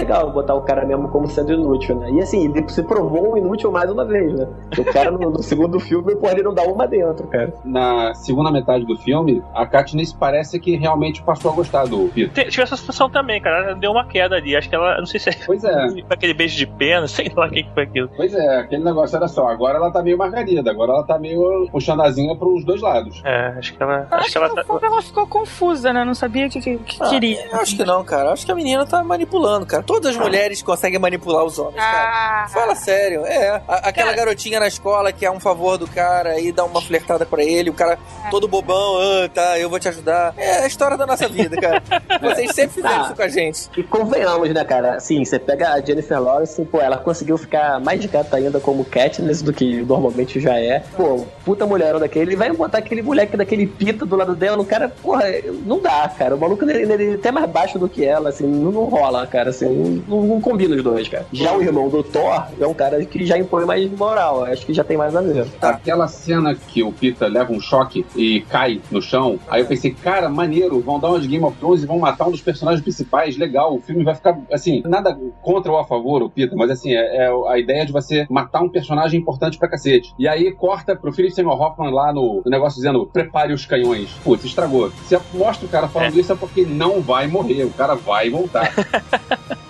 legal 0.00 0.30
botar 0.32 0.54
o 0.54 0.62
cara 0.62 0.84
mesmo 0.84 1.08
como 1.08 1.26
sendo 1.28 1.52
inútil, 1.52 1.96
né? 1.96 2.10
E 2.10 2.20
assim, 2.20 2.44
ele 2.46 2.68
se 2.68 2.82
provou 2.82 3.32
um 3.32 3.36
inútil 3.36 3.70
mais 3.70 3.90
uma 3.90 4.04
vez, 4.04 4.32
né? 4.32 4.46
O 4.78 4.84
cara 4.84 5.10
no, 5.10 5.18
no 5.30 5.42
segundo 5.42 5.78
filme, 5.80 6.14
pô, 6.16 6.28
ele 6.28 6.42
não 6.42 6.54
dá 6.54 6.62
uma 6.62 6.86
dentro, 6.86 7.26
cara. 7.28 7.52
Na 7.64 8.14
segunda 8.14 8.50
metade 8.50 8.84
do 8.84 8.96
filme, 8.96 9.42
a 9.54 9.66
Katniss 9.66 10.12
parece 10.12 10.58
que 10.58 10.76
realmente 10.76 11.22
passou 11.22 11.52
a 11.52 11.54
gostar 11.54 11.86
do 11.86 12.08
Peter. 12.14 12.44
Te- 12.44 12.50
Tive 12.50 12.62
essa 12.62 12.76
sensação 12.76 13.08
também, 13.10 13.40
cara. 13.40 13.70
Ela 13.70 13.74
deu 13.74 13.90
uma 13.92 14.04
queda 14.06 14.36
ali. 14.36 14.56
Acho 14.56 14.68
que 14.68 14.74
ela. 14.74 14.98
Não 14.98 15.06
sei 15.06 15.20
se 15.20 15.30
é 15.30 15.32
Pois 15.46 15.62
é. 15.64 15.86
aquele 16.10 16.34
beijo 16.34 16.56
de 16.56 16.66
pena, 16.66 17.06
sei 17.06 17.30
lá 17.34 17.46
o 17.46 17.50
que 17.50 17.62
que 17.62 17.72
foi 17.74 17.82
aquilo. 17.84 18.08
Pois 18.16 18.32
é, 18.34 18.56
aquele 18.58 18.84
negócio, 18.84 19.16
olha 19.18 19.28
só, 19.28 19.48
agora 19.48 19.78
ela 19.78 19.90
tá 19.90 20.02
meio 20.02 20.16
margarida, 20.18 20.70
agora 20.70 20.92
ela 20.92 21.02
tá 21.04 21.18
meio 21.18 21.68
puxando 21.70 22.02
a 22.02 22.10
zinha 22.10 22.34
pros 22.36 22.64
dois 22.64 22.80
lados. 22.80 23.20
É, 23.24 23.54
acho 23.58 23.74
que 23.74 23.82
ela. 23.82 24.06
Eu 24.10 24.16
Acho 24.18 24.30
que 24.32 24.38
ela 24.38 24.48
tá. 24.50 24.64
ela 24.82 25.02
ficou 25.02 25.26
confusa, 25.26 25.92
né? 25.92 26.04
Não 26.04 26.14
sabia 26.14 26.46
o 26.46 26.50
que, 26.50 26.60
que, 26.60 26.76
que 26.78 26.96
Ah, 27.02 27.08
queria. 27.08 27.46
Eu 27.52 27.60
acho 27.60 27.76
que 27.76 27.84
não, 27.84 28.02
cara. 28.04 28.32
Acho 28.32 28.44
que 28.46 28.52
a 28.52 28.54
menina 28.54 28.84
tá 28.86 29.02
manipulando, 29.02 29.66
cara. 29.66 29.82
Todas 29.90 30.16
as 30.16 30.22
mulheres 30.22 30.62
conseguem 30.62 30.98
manipular 30.98 31.44
os 31.44 31.58
homens, 31.58 31.76
cara. 31.76 32.44
Ah, 32.44 32.48
Fala 32.48 32.74
sério, 32.74 33.24
é. 33.26 33.62
A- 33.66 33.88
aquela 33.88 34.12
garotinha 34.12 34.60
na 34.60 34.68
escola 34.68 35.12
que 35.12 35.26
é 35.26 35.30
um 35.30 35.40
favor 35.40 35.76
do 35.78 35.86
cara 35.86 36.38
e 36.38 36.52
dá 36.52 36.64
uma 36.64 36.80
flertada 36.80 37.26
pra 37.26 37.42
ele, 37.42 37.70
o 37.70 37.74
cara 37.74 37.98
todo 38.30 38.46
bobão, 38.46 38.98
ah, 39.00 39.28
tá, 39.32 39.58
eu 39.58 39.68
vou 39.68 39.78
te 39.80 39.88
ajudar. 39.88 40.32
É 40.36 40.58
a 40.62 40.66
história 40.66 40.96
da 40.96 41.06
nossa 41.06 41.28
vida, 41.28 41.56
cara. 41.60 41.82
Vocês 42.20 42.52
sempre 42.54 42.74
fizeram 42.76 43.00
Ah. 43.00 43.04
isso 43.06 43.14
com 43.16 43.22
a 43.22 43.28
gente. 43.28 43.68
E 43.76 43.82
convenhamos, 43.82 44.48
né, 44.50 44.64
cara? 44.64 44.94
Assim, 44.94 45.24
você 45.24 45.38
pega 45.38 45.70
a 45.72 45.80
Jennifer 45.80 46.20
Lawrence, 46.20 46.64
pô, 46.66 46.80
ela 46.80 46.96
conseguiu 46.98 47.36
ficar 47.38 47.80
mais 47.80 48.00
de 48.00 48.08
gata 48.08 48.36
ainda 48.36 48.60
como 48.60 48.84
Katniss 48.84 49.42
do 49.42 49.52
que 49.52 49.82
normalmente 49.82 50.38
já 50.40 50.58
é. 50.58 50.80
Pô, 50.96 51.24
puta 51.44 51.66
mulher 51.66 51.98
daquele, 51.98 52.36
vai 52.36 52.50
botar 52.52 52.78
aquele 52.78 53.02
moleque 53.02 53.36
daquele 53.36 53.66
pita 53.66 54.04
do 54.06 54.16
lado 54.16 54.34
dela, 54.34 54.56
no 54.56 54.64
cara, 54.64 54.88
porra, 54.88 55.24
não 55.64 55.80
dá, 55.80 56.08
cara. 56.16 56.34
O 56.36 56.38
maluco 56.38 56.64
ele, 56.64 56.92
ele 56.92 57.12
é 57.12 57.14
até 57.14 57.30
mais 57.30 57.48
baixo 57.50 57.78
do 57.78 57.88
que 57.88 58.04
ela, 58.04 58.28
assim, 58.30 58.46
não, 58.46 58.70
não 58.72 58.84
rola, 58.84 59.26
cara, 59.26 59.50
assim, 59.50 59.66
não, 60.08 60.22
não 60.22 60.40
combina 60.40 60.76
os 60.76 60.82
dois, 60.82 61.08
cara. 61.08 61.26
Já 61.32 61.54
o 61.54 61.62
irmão 61.62 61.88
do 61.88 62.02
Thor 62.02 62.46
é 62.58 62.66
um 62.66 62.74
cara 62.74 63.04
que 63.04 63.24
já 63.24 63.38
impõe 63.38 63.64
mais 63.64 63.90
moral, 63.90 64.44
acho 64.44 64.64
que 64.66 64.72
já 64.72 64.84
tem 64.84 64.96
mais 64.96 65.14
a 65.14 65.20
ver. 65.20 65.46
Aquela 65.60 66.08
cena 66.08 66.54
que 66.54 66.82
o 66.82 66.92
Peter 66.92 67.28
leva 67.28 67.52
um 67.52 67.60
choque 67.60 68.04
e 68.16 68.40
cai 68.42 68.80
no 68.90 69.00
chão, 69.00 69.38
aí 69.48 69.62
eu 69.62 69.66
pensei, 69.66 69.92
cara, 69.92 70.28
maneiro, 70.28 70.80
vão 70.80 70.98
dar 70.98 71.08
uma 71.08 71.20
de 71.20 71.28
Game 71.28 71.44
of 71.44 71.56
Thrones 71.58 71.82
e 71.82 71.86
vão 71.86 71.98
matar 71.98 72.26
um 72.26 72.30
dos 72.30 72.42
personagens 72.42 72.82
principais, 72.82 73.36
legal, 73.36 73.74
o 73.74 73.80
filme 73.80 74.04
vai 74.04 74.14
ficar, 74.14 74.38
assim, 74.52 74.82
nada 74.84 75.16
contra 75.42 75.70
ou 75.70 75.78
a 75.78 75.84
favor, 75.84 76.22
o 76.22 76.30
Peter, 76.30 76.56
mas 76.56 76.70
assim, 76.70 76.92
é, 76.92 77.26
é 77.26 77.32
a 77.48 77.58
ideia 77.58 77.84
de 77.84 77.92
você 77.92 78.26
matar 78.30 78.62
um 78.62 78.68
personagem 78.68 79.20
importante 79.20 79.58
pra 79.58 79.68
cacete. 79.68 80.14
E 80.18 80.26
aí 80.28 80.52
corta 80.52 80.96
pro 80.96 81.12
Philip 81.12 81.34
Seymour 81.34 81.60
Hoffman 81.60 81.90
lá 81.90 82.12
no, 82.12 82.42
no 82.44 82.50
negócio 82.50 82.76
dizendo, 82.76 83.06
prepare 83.06 83.52
os 83.52 83.66
canhões. 83.66 84.10
Putz, 84.24 84.44
estragou. 84.44 84.90
Você 84.90 85.18
mostra 85.34 85.66
o 85.66 85.68
cara 85.68 85.88
falando 85.88 86.18
isso 86.18 86.32
é 86.32 86.36
porque 86.36 86.64
não 86.64 87.00
vai 87.00 87.26
morrer, 87.26 87.64
o 87.64 87.70
cara 87.70 87.94
vai 87.94 88.30
voltar. 88.30 88.72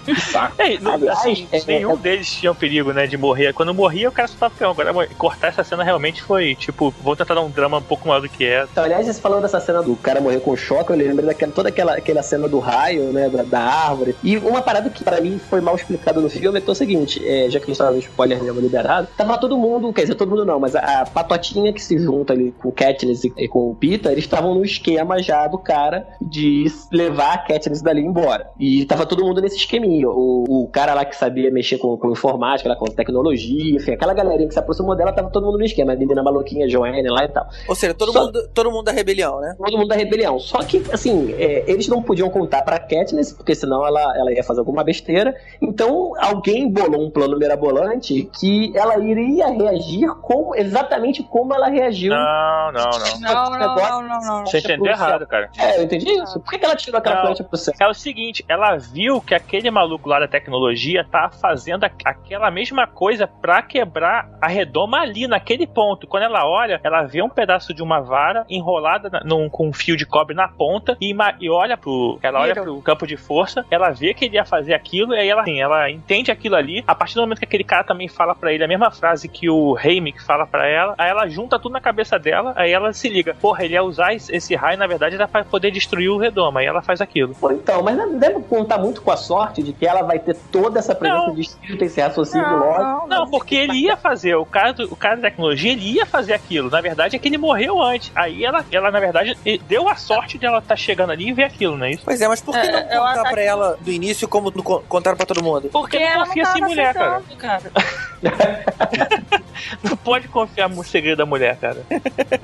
que 0.01 0.15
saco. 0.19 0.55
É, 0.57 0.77
não- 0.79 0.93
Aliás, 0.93 1.19
assim, 1.19 1.47
é- 1.51 1.61
nenhum 1.65 1.93
é- 1.93 1.97
deles 1.97 2.31
tinha 2.33 2.51
o 2.51 2.55
perigo, 2.55 2.91
né, 2.93 3.07
de 3.07 3.17
morrer. 3.17 3.53
Quando 3.53 3.73
morria, 3.73 4.09
o 4.09 4.11
cara 4.11 4.27
só 4.27 4.35
tava 4.37 4.53
peão. 4.55 4.71
Agora, 4.71 5.07
cortar 5.17 5.47
essa 5.47 5.63
cena 5.63 5.83
realmente 5.83 6.21
foi, 6.21 6.55
tipo, 6.55 6.93
vou 7.01 7.15
tentar 7.15 7.33
dar 7.35 7.41
um 7.41 7.49
drama 7.49 7.77
um 7.77 7.81
pouco 7.81 8.07
maior 8.07 8.21
do 8.21 8.29
que 8.29 8.45
é. 8.45 8.65
Então, 8.71 8.83
aliás, 8.83 9.05
você 9.05 9.19
falando 9.21 9.41
dessa 9.43 9.59
cena 9.59 9.81
do 9.81 9.95
cara 9.95 10.19
morrer 10.21 10.39
com 10.39 10.55
choque, 10.55 10.91
eu 10.91 10.95
lembrei 10.97 11.25
daquela, 11.25 11.51
toda 11.51 11.69
aquela, 11.69 11.93
aquela 11.95 12.23
cena 12.23 12.47
do 12.47 12.59
raio, 12.59 13.11
né, 13.11 13.29
da, 13.29 13.43
da 13.43 13.59
árvore. 13.59 14.15
E 14.23 14.37
uma 14.37 14.61
parada 14.61 14.89
que 14.89 15.03
pra 15.03 15.19
mim 15.21 15.39
foi 15.49 15.61
mal 15.61 15.75
explicada 15.75 16.19
no 16.19 16.29
filme 16.29 16.57
é 16.57 16.61
que 16.61 16.69
é 16.69 16.71
o 16.71 16.75
seguinte, 16.75 17.21
é, 17.25 17.49
já 17.49 17.59
que 17.59 17.65
a 17.65 17.67
gente 17.67 17.77
tava 17.77 17.91
no 17.91 17.99
spoiler 17.99 18.41
mesmo 18.43 18.59
liberado, 18.59 19.07
tava 19.17 19.37
todo 19.37 19.57
mundo, 19.57 19.91
quer 19.93 20.01
dizer, 20.01 20.15
todo 20.15 20.29
mundo 20.29 20.45
não, 20.45 20.59
mas 20.59 20.75
a, 20.75 21.01
a 21.01 21.05
patotinha 21.05 21.71
que 21.73 21.81
se 21.83 21.97
junta 21.97 22.33
ali 22.33 22.53
com 22.59 22.69
o 22.69 22.71
Katniss 22.71 23.23
e, 23.23 23.33
e 23.37 23.47
com 23.47 23.71
o 23.71 23.75
Peter, 23.75 24.11
eles 24.11 24.23
estavam 24.23 24.53
no 24.55 24.63
esquema 24.63 25.21
já 25.21 25.47
do 25.47 25.57
cara 25.57 26.07
de 26.21 26.65
levar 26.91 27.33
a 27.33 27.37
Katniss 27.37 27.81
dali 27.81 28.01
embora. 28.01 28.47
E 28.59 28.85
tava 28.85 29.05
todo 29.05 29.23
mundo 29.23 29.41
nesse 29.41 29.57
esqueminha. 29.57 29.90
O, 30.05 30.43
o 30.63 30.67
cara 30.71 30.93
lá 30.93 31.05
que 31.05 31.15
sabia 31.15 31.51
mexer 31.51 31.77
com, 31.77 31.95
com 31.97 32.11
informática, 32.11 32.69
lá, 32.69 32.75
com 32.75 32.85
tecnologia, 32.85 33.75
enfim, 33.75 33.91
aquela 33.91 34.13
galerinha 34.13 34.47
que 34.47 34.53
se 34.53 34.59
aproximou 34.59 34.95
dela, 34.95 35.11
tava 35.11 35.29
todo 35.29 35.45
mundo 35.45 35.57
no 35.57 35.65
esquema. 35.65 35.93
A 35.93 35.95
menina 35.95 36.23
maluquinha, 36.23 36.69
Joanne 36.69 37.07
lá 37.09 37.25
e 37.25 37.27
tal. 37.27 37.47
Ou 37.67 37.75
seja, 37.75 37.93
todo, 37.93 38.11
Só- 38.11 38.25
mundo, 38.25 38.47
todo 38.53 38.71
mundo 38.71 38.83
da 38.85 38.91
rebelião, 38.91 39.39
né? 39.39 39.55
todo 39.57 39.77
mundo 39.77 39.87
da 39.87 39.95
rebelião. 39.95 40.39
Só 40.39 40.59
que, 40.59 40.83
assim, 40.91 41.33
é, 41.33 41.63
eles 41.69 41.87
não 41.87 42.01
podiam 42.01 42.29
contar 42.29 42.61
pra 42.63 42.79
Katniss, 42.79 43.33
porque 43.33 43.53
senão 43.55 43.85
ela, 43.85 44.01
ela 44.17 44.31
ia 44.33 44.43
fazer 44.43 44.59
alguma 44.59 44.83
besteira. 44.83 45.35
Então, 45.61 46.13
alguém 46.17 46.69
bolou 46.69 47.01
um 47.05 47.09
plano 47.09 47.37
mirabolante 47.37 48.29
que 48.39 48.71
ela 48.75 48.97
iria 48.99 49.47
reagir 49.47 50.09
como, 50.21 50.55
exatamente 50.55 51.23
como 51.23 51.53
ela 51.53 51.67
reagiu. 51.67 52.11
Não, 52.13 52.71
não, 52.71 52.89
não. 52.89 53.19
não, 53.19 53.49
não, 53.59 53.75
não, 53.77 54.01
não, 54.01 54.21
não. 54.37 54.45
Você 54.45 54.59
entendeu 54.59 54.91
errado, 54.91 55.27
cara. 55.27 55.49
É, 55.57 55.79
eu 55.79 55.83
entendi 55.83 56.09
isso. 56.11 56.39
Por 56.39 56.51
que, 56.51 56.63
ela 56.65 56.75
tirou 56.75 56.97
aquela 56.99 57.15
Não. 57.15 57.21
plancha 57.23 57.43
pro 57.43 57.57
céu? 57.57 57.73
É 57.79 57.87
o 57.87 57.93
seguinte, 57.93 58.43
ela 58.47 58.75
viu 58.77 59.21
que 59.21 59.33
aquele 59.33 59.69
maluco 59.81 60.07
lá 60.07 60.19
da 60.19 60.27
tecnologia 60.27 61.03
tá 61.03 61.29
fazendo 61.29 61.83
aquela 62.05 62.51
mesma 62.51 62.85
coisa 62.85 63.27
pra 63.27 63.61
quebrar 63.61 64.29
a 64.39 64.47
redoma 64.47 64.99
ali, 64.99 65.27
naquele 65.27 65.65
ponto. 65.65 66.05
Quando 66.07 66.23
ela 66.23 66.47
olha, 66.47 66.79
ela 66.83 67.01
vê 67.03 67.21
um 67.21 67.29
pedaço 67.29 67.73
de 67.73 67.81
uma 67.81 67.99
vara 67.99 68.45
enrolada 68.49 69.09
na- 69.09 69.23
num- 69.23 69.49
com 69.49 69.67
um 69.67 69.73
fio 69.73 69.97
de 69.97 70.05
cobre 70.05 70.35
na 70.35 70.47
ponta 70.47 70.95
e, 71.01 71.15
e 71.39 71.49
olha 71.49 71.75
pro. 71.77 72.19
Ela 72.21 72.39
olha 72.41 72.53
Miro. 72.53 72.63
pro 72.63 72.81
campo 72.81 73.07
de 73.07 73.17
força, 73.17 73.65
ela 73.71 73.89
vê 73.89 74.13
que 74.13 74.25
ele 74.25 74.35
ia 74.35 74.45
fazer 74.45 74.73
aquilo, 74.73 75.13
e 75.15 75.19
aí 75.19 75.29
ela, 75.29 75.41
assim, 75.41 75.59
ela 75.61 75.89
entende 75.89 76.31
aquilo 76.31 76.55
ali. 76.55 76.83
A 76.87 76.93
partir 76.93 77.15
do 77.15 77.21
momento 77.21 77.39
que 77.39 77.45
aquele 77.45 77.63
cara 77.63 77.83
também 77.83 78.07
fala 78.07 78.35
pra 78.35 78.53
ele 78.53 78.63
a 78.63 78.67
mesma 78.67 78.91
frase 78.91 79.27
que 79.27 79.49
o 79.49 79.77
Heimik 79.77 80.23
fala 80.23 80.45
pra 80.45 80.67
ela, 80.67 80.93
aí 80.97 81.09
ela 81.09 81.27
junta 81.27 81.57
tudo 81.59 81.73
na 81.73 81.81
cabeça 81.81 82.19
dela, 82.19 82.53
aí 82.55 82.71
ela 82.71 82.93
se 82.93 83.09
liga. 83.09 83.35
Porra, 83.41 83.63
ele 83.65 83.73
ia 83.73 83.83
usar 83.83 84.13
esse, 84.13 84.55
raio, 84.55 84.77
na 84.77 84.87
verdade, 84.87 85.15
era 85.15 85.27
pra 85.27 85.43
poder 85.43 85.71
destruir 85.71 86.09
o 86.09 86.17
redoma. 86.17 86.59
Aí 86.59 86.65
ela 86.65 86.81
faz 86.81 87.01
aquilo. 87.01 87.33
Pô, 87.35 87.51
então, 87.51 87.81
mas 87.81 87.95
não 87.97 88.17
deve 88.17 88.41
contar 88.43 88.77
muito 88.77 89.01
com 89.01 89.11
a 89.11 89.17
sorte 89.17 89.63
de 89.63 89.70
que 89.73 89.85
ela 89.85 90.01
vai 90.03 90.19
ter 90.19 90.35
toda 90.51 90.79
essa 90.79 90.93
presença 90.95 91.27
Não. 91.27 91.35
de 91.35 91.41
espírito, 91.41 91.83
esse 91.83 91.99
raciocínio 92.01 92.47
Não, 92.47 92.57
lógico. 92.59 92.81
não, 92.83 93.07
Não, 93.07 93.29
porque 93.29 93.55
ele 93.55 93.73
ia 93.77 93.95
fazer, 93.97 94.35
o 94.35 94.45
cara, 94.45 94.73
do- 94.73 94.91
o 94.91 94.95
cara 94.95 95.15
da 95.17 95.23
tecnologia, 95.23 95.71
ele 95.71 95.91
ia 95.93 96.05
fazer 96.05 96.33
aquilo. 96.33 96.69
Na 96.69 96.81
verdade, 96.81 97.15
é 97.15 97.19
que 97.19 97.27
ele 97.27 97.37
morreu 97.37 97.81
antes. 97.81 98.11
Aí 98.15 98.43
ela, 98.43 98.65
ela 98.71 98.91
na 98.91 98.99
verdade, 98.99 99.37
deu 99.67 99.87
a 99.89 99.95
sorte 99.95 100.37
de 100.37 100.45
ela 100.45 100.59
estar 100.59 100.75
chegando 100.75 101.11
ali 101.11 101.29
e 101.29 101.33
ver 101.33 101.43
aquilo, 101.45 101.77
não 101.77 101.85
é 101.85 101.91
isso? 101.91 102.01
Pois 102.03 102.19
é, 102.21 102.27
mas 102.27 102.41
por 102.41 102.53
que 102.53 102.59
É, 102.67 102.71
não 102.95 103.05
contar 103.07 103.29
pra 103.29 103.41
ela 103.41 103.77
do 103.79 103.91
início 103.91 104.27
como 104.27 104.51
contaram 104.87 105.17
pra 105.17 105.25
todo 105.25 105.43
mundo? 105.43 105.69
Porque 105.71 105.99
não 105.99 106.05
ela 106.05 106.25
confia 106.25 106.43
tava 106.43 106.55
assim 106.57 106.65
mulher, 106.65 106.93
cara. 106.93 107.21
cara. 107.37 107.61
Não 109.83 109.95
pode 109.95 110.27
confiar 110.27 110.67
no 110.69 110.83
segredo 110.83 111.17
da 111.19 111.25
mulher, 111.25 111.55
cara. 111.57 111.77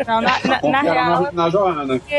Não, 0.08 0.22
na, 0.22 0.32
na, 0.40 0.40
na 0.48 0.60
Confiaram 0.60 0.92
real, 0.94 1.22
na, 1.24 1.32
na 1.32 1.50
Joana. 1.50 1.86
porque 2.00 2.16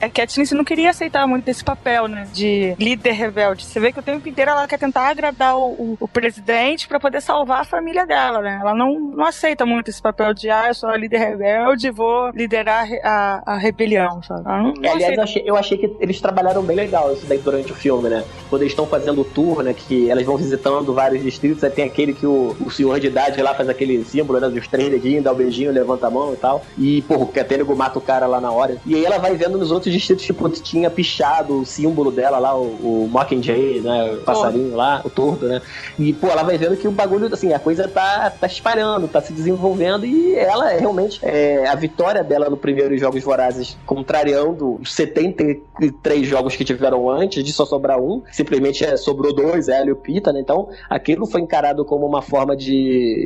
a 0.00 0.08
Katniss 0.08 0.52
não 0.52 0.64
queria 0.64 0.90
aceitar 0.90 1.26
muito 1.26 1.48
esse 1.48 1.64
papel, 1.64 2.06
né? 2.06 2.28
De 2.32 2.74
líder 2.78 3.12
rebelde. 3.12 3.64
Você 3.64 3.80
vê 3.80 3.92
que 3.92 3.98
o 3.98 4.02
tempo 4.02 4.28
inteiro 4.28 4.50
ela 4.50 4.68
quer 4.68 4.78
tentar 4.78 5.08
agradar 5.08 5.56
o, 5.56 5.70
o- 5.72 5.96
o 6.00 6.08
presidente 6.08 6.86
pra 6.86 7.00
poder 7.00 7.20
salvar 7.22 7.60
a 7.62 7.64
família 7.64 8.06
dela, 8.06 8.40
né? 8.40 8.58
Ela 8.60 8.74
não, 8.74 8.98
não 9.00 9.24
aceita 9.24 9.64
muito 9.64 9.88
esse 9.88 10.00
papel 10.02 10.34
de, 10.34 10.50
ah, 10.50 10.68
eu 10.68 10.74
sou 10.74 10.88
a 10.90 10.96
líder 10.96 11.18
rebelde, 11.18 11.90
vou 11.90 12.30
liderar 12.30 12.86
a, 13.02 13.42
a, 13.46 13.54
a 13.54 13.56
rebelião, 13.58 14.22
sabe? 14.22 14.42
Ela 14.44 14.58
não, 14.62 14.74
não 14.74 14.84
É, 14.84 14.92
aliás, 14.92 15.02
aceita. 15.02 15.14
eu 15.20 15.22
achei, 15.24 15.42
eu 15.46 15.56
achei 15.56 15.78
que 15.78 15.96
eles 16.00 16.20
trabalharam 16.20 16.62
bem 16.62 16.76
legal 16.76 17.12
isso 17.12 17.26
daí 17.26 17.38
durante 17.38 17.72
o 17.72 17.74
filme, 17.74 18.08
né? 18.08 18.22
Quando 18.50 18.62
eles 18.62 18.72
estão 18.72 18.86
fazendo 18.86 19.22
o 19.22 19.24
tour, 19.24 19.62
né? 19.62 19.72
Que 19.74 20.10
elas 20.10 20.24
vão 20.24 20.36
visitando 20.36 20.92
vários 20.94 21.22
distritos, 21.22 21.64
aí 21.64 21.70
tem 21.70 21.84
aquele 21.84 22.12
que 22.12 22.26
o, 22.26 22.54
o 22.64 22.70
senhor 22.70 23.00
de 23.02 23.08
idade 23.08 23.42
lá 23.42 23.54
faz 23.54 23.68
aquele 23.68 24.04
símbolo, 24.04 24.40
né? 24.40 24.48
Dos 24.48 24.66
três 24.66 24.90
dedinhos, 24.90 25.24
dá 25.24 25.32
o 25.32 25.34
beijinho, 25.34 25.70
levanta 25.70 26.06
a 26.06 26.10
mão 26.10 26.32
e 26.32 26.36
tal. 26.36 26.64
E, 26.78 27.02
porra, 27.02 27.24
o 27.24 27.26
Catênigo 27.26 27.74
mata 27.76 27.98
o 27.98 28.02
cara 28.02 28.26
lá 28.26 28.40
na 28.40 28.50
hora. 28.50 28.76
E 28.86 28.94
aí 28.94 29.04
ela 29.04 29.18
vai 29.18 29.34
vendo 29.34 29.58
nos 29.58 29.70
outros 29.70 29.92
distritos, 29.92 30.24
tipo, 30.24 30.48
tinha 30.48 30.90
pichado 30.90 31.60
o 31.60 31.66
símbolo 31.66 32.10
dela 32.10 32.38
lá, 32.38 32.56
o, 32.56 33.04
o 33.04 33.08
Mockingjay, 33.10 33.80
né? 33.80 34.12
O 34.14 34.16
passarinho 34.18 34.76
lá, 34.76 35.02
o 35.04 35.10
tordo, 35.10 35.48
né? 35.48 35.60
E, 35.98 36.12
pô, 36.12 36.28
ela 36.28 36.42
vai 36.42 36.56
vendo 36.56 36.76
que 36.76 36.88
o 36.88 36.92
bagulho, 36.92 37.32
assim, 37.32 37.52
a 37.52 37.58
coisa 37.58 37.88
tá, 37.88 38.30
tá 38.30 38.46
espalhando, 38.46 39.08
tá 39.08 39.20
se 39.20 39.32
desenvolvendo 39.32 40.06
e 40.06 40.34
ela 40.34 40.72
é 40.72 40.78
realmente, 40.78 41.18
é, 41.22 41.66
a 41.68 41.74
vitória 41.74 42.22
dela 42.22 42.48
no 42.48 42.56
primeiro 42.56 42.96
Jogos 42.96 43.22
Vorazes, 43.22 43.76
contrariando 43.84 44.78
os 44.80 44.94
73 44.94 46.26
jogos 46.26 46.54
que 46.54 46.64
tiveram 46.64 47.10
antes, 47.10 47.42
de 47.42 47.52
só 47.52 47.66
sobrar 47.66 48.00
um, 48.00 48.22
simplesmente 48.30 48.84
é, 48.84 48.96
sobrou 48.96 49.34
dois, 49.34 49.68
ela 49.68 49.86
e 49.86 49.92
o 49.92 49.96
Pita, 49.96 50.32
né? 50.32 50.40
Então, 50.40 50.68
aquilo 50.88 51.26
foi 51.26 51.40
encarado 51.40 51.84
como 51.84 52.06
uma 52.06 52.22
forma 52.22 52.56
de, 52.56 52.72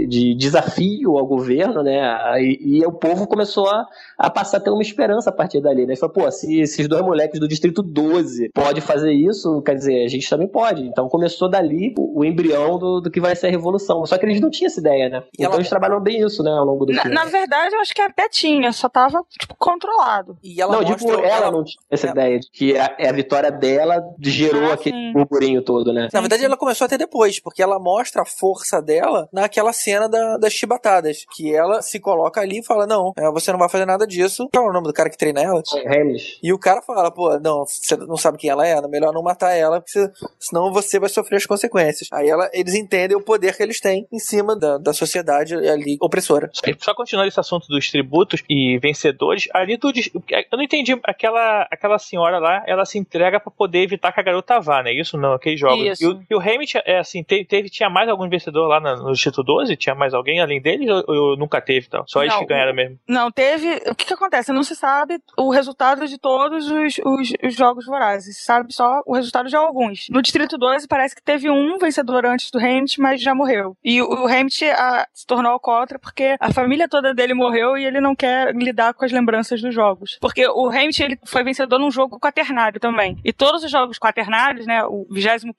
de 0.09 0.35
desafio 0.35 1.19
ao 1.19 1.27
governo, 1.27 1.83
né? 1.83 2.01
Aí- 2.25 2.59
E, 2.61 2.85
o 2.87 2.93
povo 2.93 3.27
começou 3.27 3.69
a, 3.69 3.87
a 4.19 4.31
passar 4.31 4.59
a 4.59 4.61
ter 4.61 4.71
uma 4.71 4.83
esperança 4.83 5.31
a 5.31 5.33
partir 5.33 5.61
dali, 5.61 5.87
né? 5.87 5.95
E 5.95 5.97
falou, 5.97 6.13
pô, 6.15 6.31
se 6.31 6.61
esses 6.61 6.89
dois 6.89 7.03
moleques 7.03 7.39
do 7.41 7.49
Distrito 7.49 7.83
12 7.83 8.51
pode 8.55 8.81
fazer 8.81 9.13
isso, 9.13 9.63
quer 9.63 9.75
dizer, 9.75 10.05
a 10.05 10.09
gente 10.09 10.29
também 10.29 10.49
pode. 10.49 10.83
Então 10.87 11.09
começou 11.09 11.49
dali 11.49 11.95
o, 11.99 12.21
o 12.21 12.25
embrião 12.25 12.79
do, 12.79 13.01
do 13.01 13.11
que 13.11 13.21
vai 13.21 13.35
ser 13.37 13.49
a 13.49 13.51
revolução. 13.51 14.05
Só 14.07 14.17
que 14.19 14.25
eles 14.27 14.41
não 14.41 14.51
tinham 14.51 14.67
essa 14.67 14.81
ideia, 14.81 15.09
né? 15.09 15.23
E 15.27 15.37
então 15.43 15.47
ela- 15.47 15.57
eles 15.57 15.69
trabalham 15.69 16.01
bem 16.01 16.21
isso, 16.25 16.43
né, 16.43 16.51
ao 16.51 16.65
longo 16.65 16.85
do 16.87 16.93
Na, 16.93 17.03
filme. 17.03 17.15
na 17.15 17.25
verdade, 17.25 17.75
eu 17.75 17.81
acho 17.81 17.95
que 17.95 18.01
até 18.03 18.29
tinha, 18.29 18.73
só 18.73 18.89
tava, 18.89 19.23
tipo, 19.39 19.55
controlado. 19.59 20.37
E 20.43 20.61
ela 20.61 20.73
não, 20.73 20.81
mostra... 20.83 20.97
tipo, 20.97 21.25
ela, 21.25 21.51
não 21.51 21.65
tinha 21.65 21.79
essa 21.91 22.07
ela- 22.09 22.13
ideia 22.15 22.41
de 22.41 22.51
que 22.51 22.77
a, 22.77 22.95
é 22.99 23.09
a 23.09 23.13
vitória 23.13 23.51
dela 23.51 24.03
gerou 24.21 24.71
Ah, 24.71 24.75
aquele 24.75 25.13
burburinho 25.13 25.63
todo, 25.63 25.93
né? 25.93 26.09
Na 26.13 26.21
verdade, 26.21 26.45
ela 26.45 26.57
começou 26.57 26.85
até 26.85 26.97
depois, 26.99 27.39
porque 27.41 27.63
ela 27.63 27.79
mostra 27.79 28.23
a 28.23 28.27
força 28.27 28.81
dela 28.83 29.29
naquela 29.57 29.73
cena 29.73 30.09
da, 30.09 30.37
das 30.37 30.53
chibatadas. 30.53 31.25
Que 31.35 31.55
ela 31.55 31.81
se 31.83 31.99
coloca 31.99 32.41
ali 32.41 32.59
e 32.61 32.65
fala: 32.65 32.87
Não, 32.87 33.13
é, 33.17 33.31
você 33.31 33.51
não 33.51 33.59
vai 33.59 33.69
fazer 33.69 33.87
nada 33.87 34.07
disso. 34.07 34.49
Qual 34.53 34.67
é 34.67 34.71
o 34.71 34.73
nome 34.73 34.87
do 34.87 34.93
cara 34.93 35.09
que 35.11 35.17
treina 35.17 35.41
ela? 35.43 35.63
Hamlet. 35.87 36.39
E 36.43 36.53
o 36.53 36.59
cara 36.59 36.83
fala: 36.83 37.11
Pô, 37.11 37.39
não, 37.41 37.65
você 37.65 37.97
não 37.97 38.17
sabe 38.17 38.39
quem 38.39 38.51
ela 38.51 38.67
é, 38.67 38.73
é 38.73 38.89
melhor 38.89 39.13
não 39.13 39.23
matar 39.23 39.53
ela, 39.55 39.81
porque 39.81 39.93
você- 39.99 40.11
senão 40.39 40.73
você 40.73 40.99
vai 40.99 41.09
sofrer 41.09 41.37
as 41.37 41.47
consequências. 41.47 42.09
Aí 42.13 42.29
ela, 42.29 42.49
eles 42.53 42.75
entendem 42.75 43.17
o 43.17 43.23
poder 43.23 43.57
que 43.57 43.63
eles 43.63 43.81
têm 43.81 44.07
em 44.13 44.19
cima 44.19 44.57
da, 44.59 44.79
da 44.79 44.93
sociedade 44.93 45.55
ali 45.55 45.97
opressora. 46.01 46.51
Só 46.81 46.95
continuando 46.95 47.29
esse 47.29 47.41
assunto 47.41 47.67
dos 47.69 47.91
tributos 47.91 48.43
e 48.49 48.79
vencedores, 48.79 49.49
ali 49.55 49.79
tu. 49.79 49.93
diz- 49.93 50.11
Eu 50.15 50.57
não 50.59 50.63
entendi. 50.63 50.99
Aquela, 51.05 51.67
aquela 51.71 51.99
senhora 51.99 52.39
lá, 52.39 52.63
ela 52.67 52.85
se 52.85 52.99
entrega 52.99 53.41
pra 53.41 53.51
poder 53.51 53.79
evitar 53.81 54.13
que 54.13 54.21
a 54.21 54.23
garota 54.23 54.61
vá, 54.61 54.83
né? 54.83 54.93
Isso 54.93 55.17
não, 55.17 55.33
aqueles 55.33 55.59
jogos. 55.59 55.87
Isso. 55.87 56.03
E 56.05 56.07
o, 56.07 56.23
e 56.31 56.35
o 56.37 56.41
é 56.85 56.99
assim, 56.99 57.23
te- 57.23 57.45
teve, 57.45 57.69
tinha 57.71 57.89
mais 57.89 58.09
algum 58.09 58.29
vencedor 58.29 58.67
lá 58.67 58.81
na- 58.81 58.97
no 58.97 59.13
Distrito 59.13 59.43
12? 59.47 59.77
Tinha 59.77 59.95
mais 59.95 60.13
alguém 60.13 60.41
além 60.41 60.61
deles? 60.61 60.89
Ou, 60.91 61.05
ou 61.09 61.37
nunca 61.37 61.61
teve 61.61 61.89
tal? 61.89 62.05
Só 62.07 62.21
eles 62.23 62.35
Não, 62.35 62.41
que 62.41 62.47
ganharam 62.47 62.75
mesmo. 62.75 62.99
Não, 63.09 63.31
teve. 63.31 63.81
O 63.89 63.95
que, 63.95 64.05
que 64.07 64.13
acontece? 64.15 64.53
Não 64.53 64.63
se 64.63 64.77
sabe 64.77 65.19
o 65.39 65.51
resultado 65.51 66.07
de 66.07 66.19
todos 66.19 66.71
os, 66.71 66.99
os- 66.99 67.33
os 67.43 67.55
jogos 67.55 67.87
vorazes. 67.87 68.37
Se 68.39 68.45
sabe 68.45 68.73
só 68.75 69.01
o 69.07 69.15
resultado 69.15 69.49
de 69.49 69.57
alguns. 69.57 70.09
No 70.11 70.21
Distrito 70.21 70.59
12 70.59 70.87
parece 70.89 71.15
que 71.15 71.23
teve 71.23 71.49
um 71.49 71.79
vencedor 71.79 72.27
antes 72.27 72.51
do 72.51 72.59
Hammett, 72.59 73.01
mas 73.01 73.23
já 73.23 73.35
morreu. 73.35 73.77
E 73.85 74.03
o, 74.03 74.07
o 74.09 74.27
Hammett 74.27 74.65
ah, 74.71 75.07
se 75.15 75.27
tornou 75.27 75.53
alcoólatra 75.53 75.99
porque 75.99 76.37
a 76.41 76.53
família 76.53 76.89
toda 76.89 77.15
dele 77.15 77.33
morreu 77.35 77.77
e 77.79 77.85
ele 77.85 78.01
não 78.01 78.15
quer 78.15 78.55
lidar 78.55 78.93
com 78.95 79.05
as 79.05 79.13
lembranças 79.13 79.63
dos 79.63 79.75
jogos. 79.75 80.19
Porque 80.21 80.47
o 80.49 80.67
Hammett 80.69 81.03
ele 81.03 81.19
foi 81.25 81.45
vencedor 81.45 81.79
num 81.79 81.91
jogo 81.91 82.19
quaternário 82.19 82.81
também. 82.81 83.17
E 83.25 83.33
todos 83.33 83.63
os 83.63 83.71
jogos 83.71 83.99
quaternários, 83.99 84.67
né? 84.67 84.85
O 84.85 85.07
25, 85.11 85.55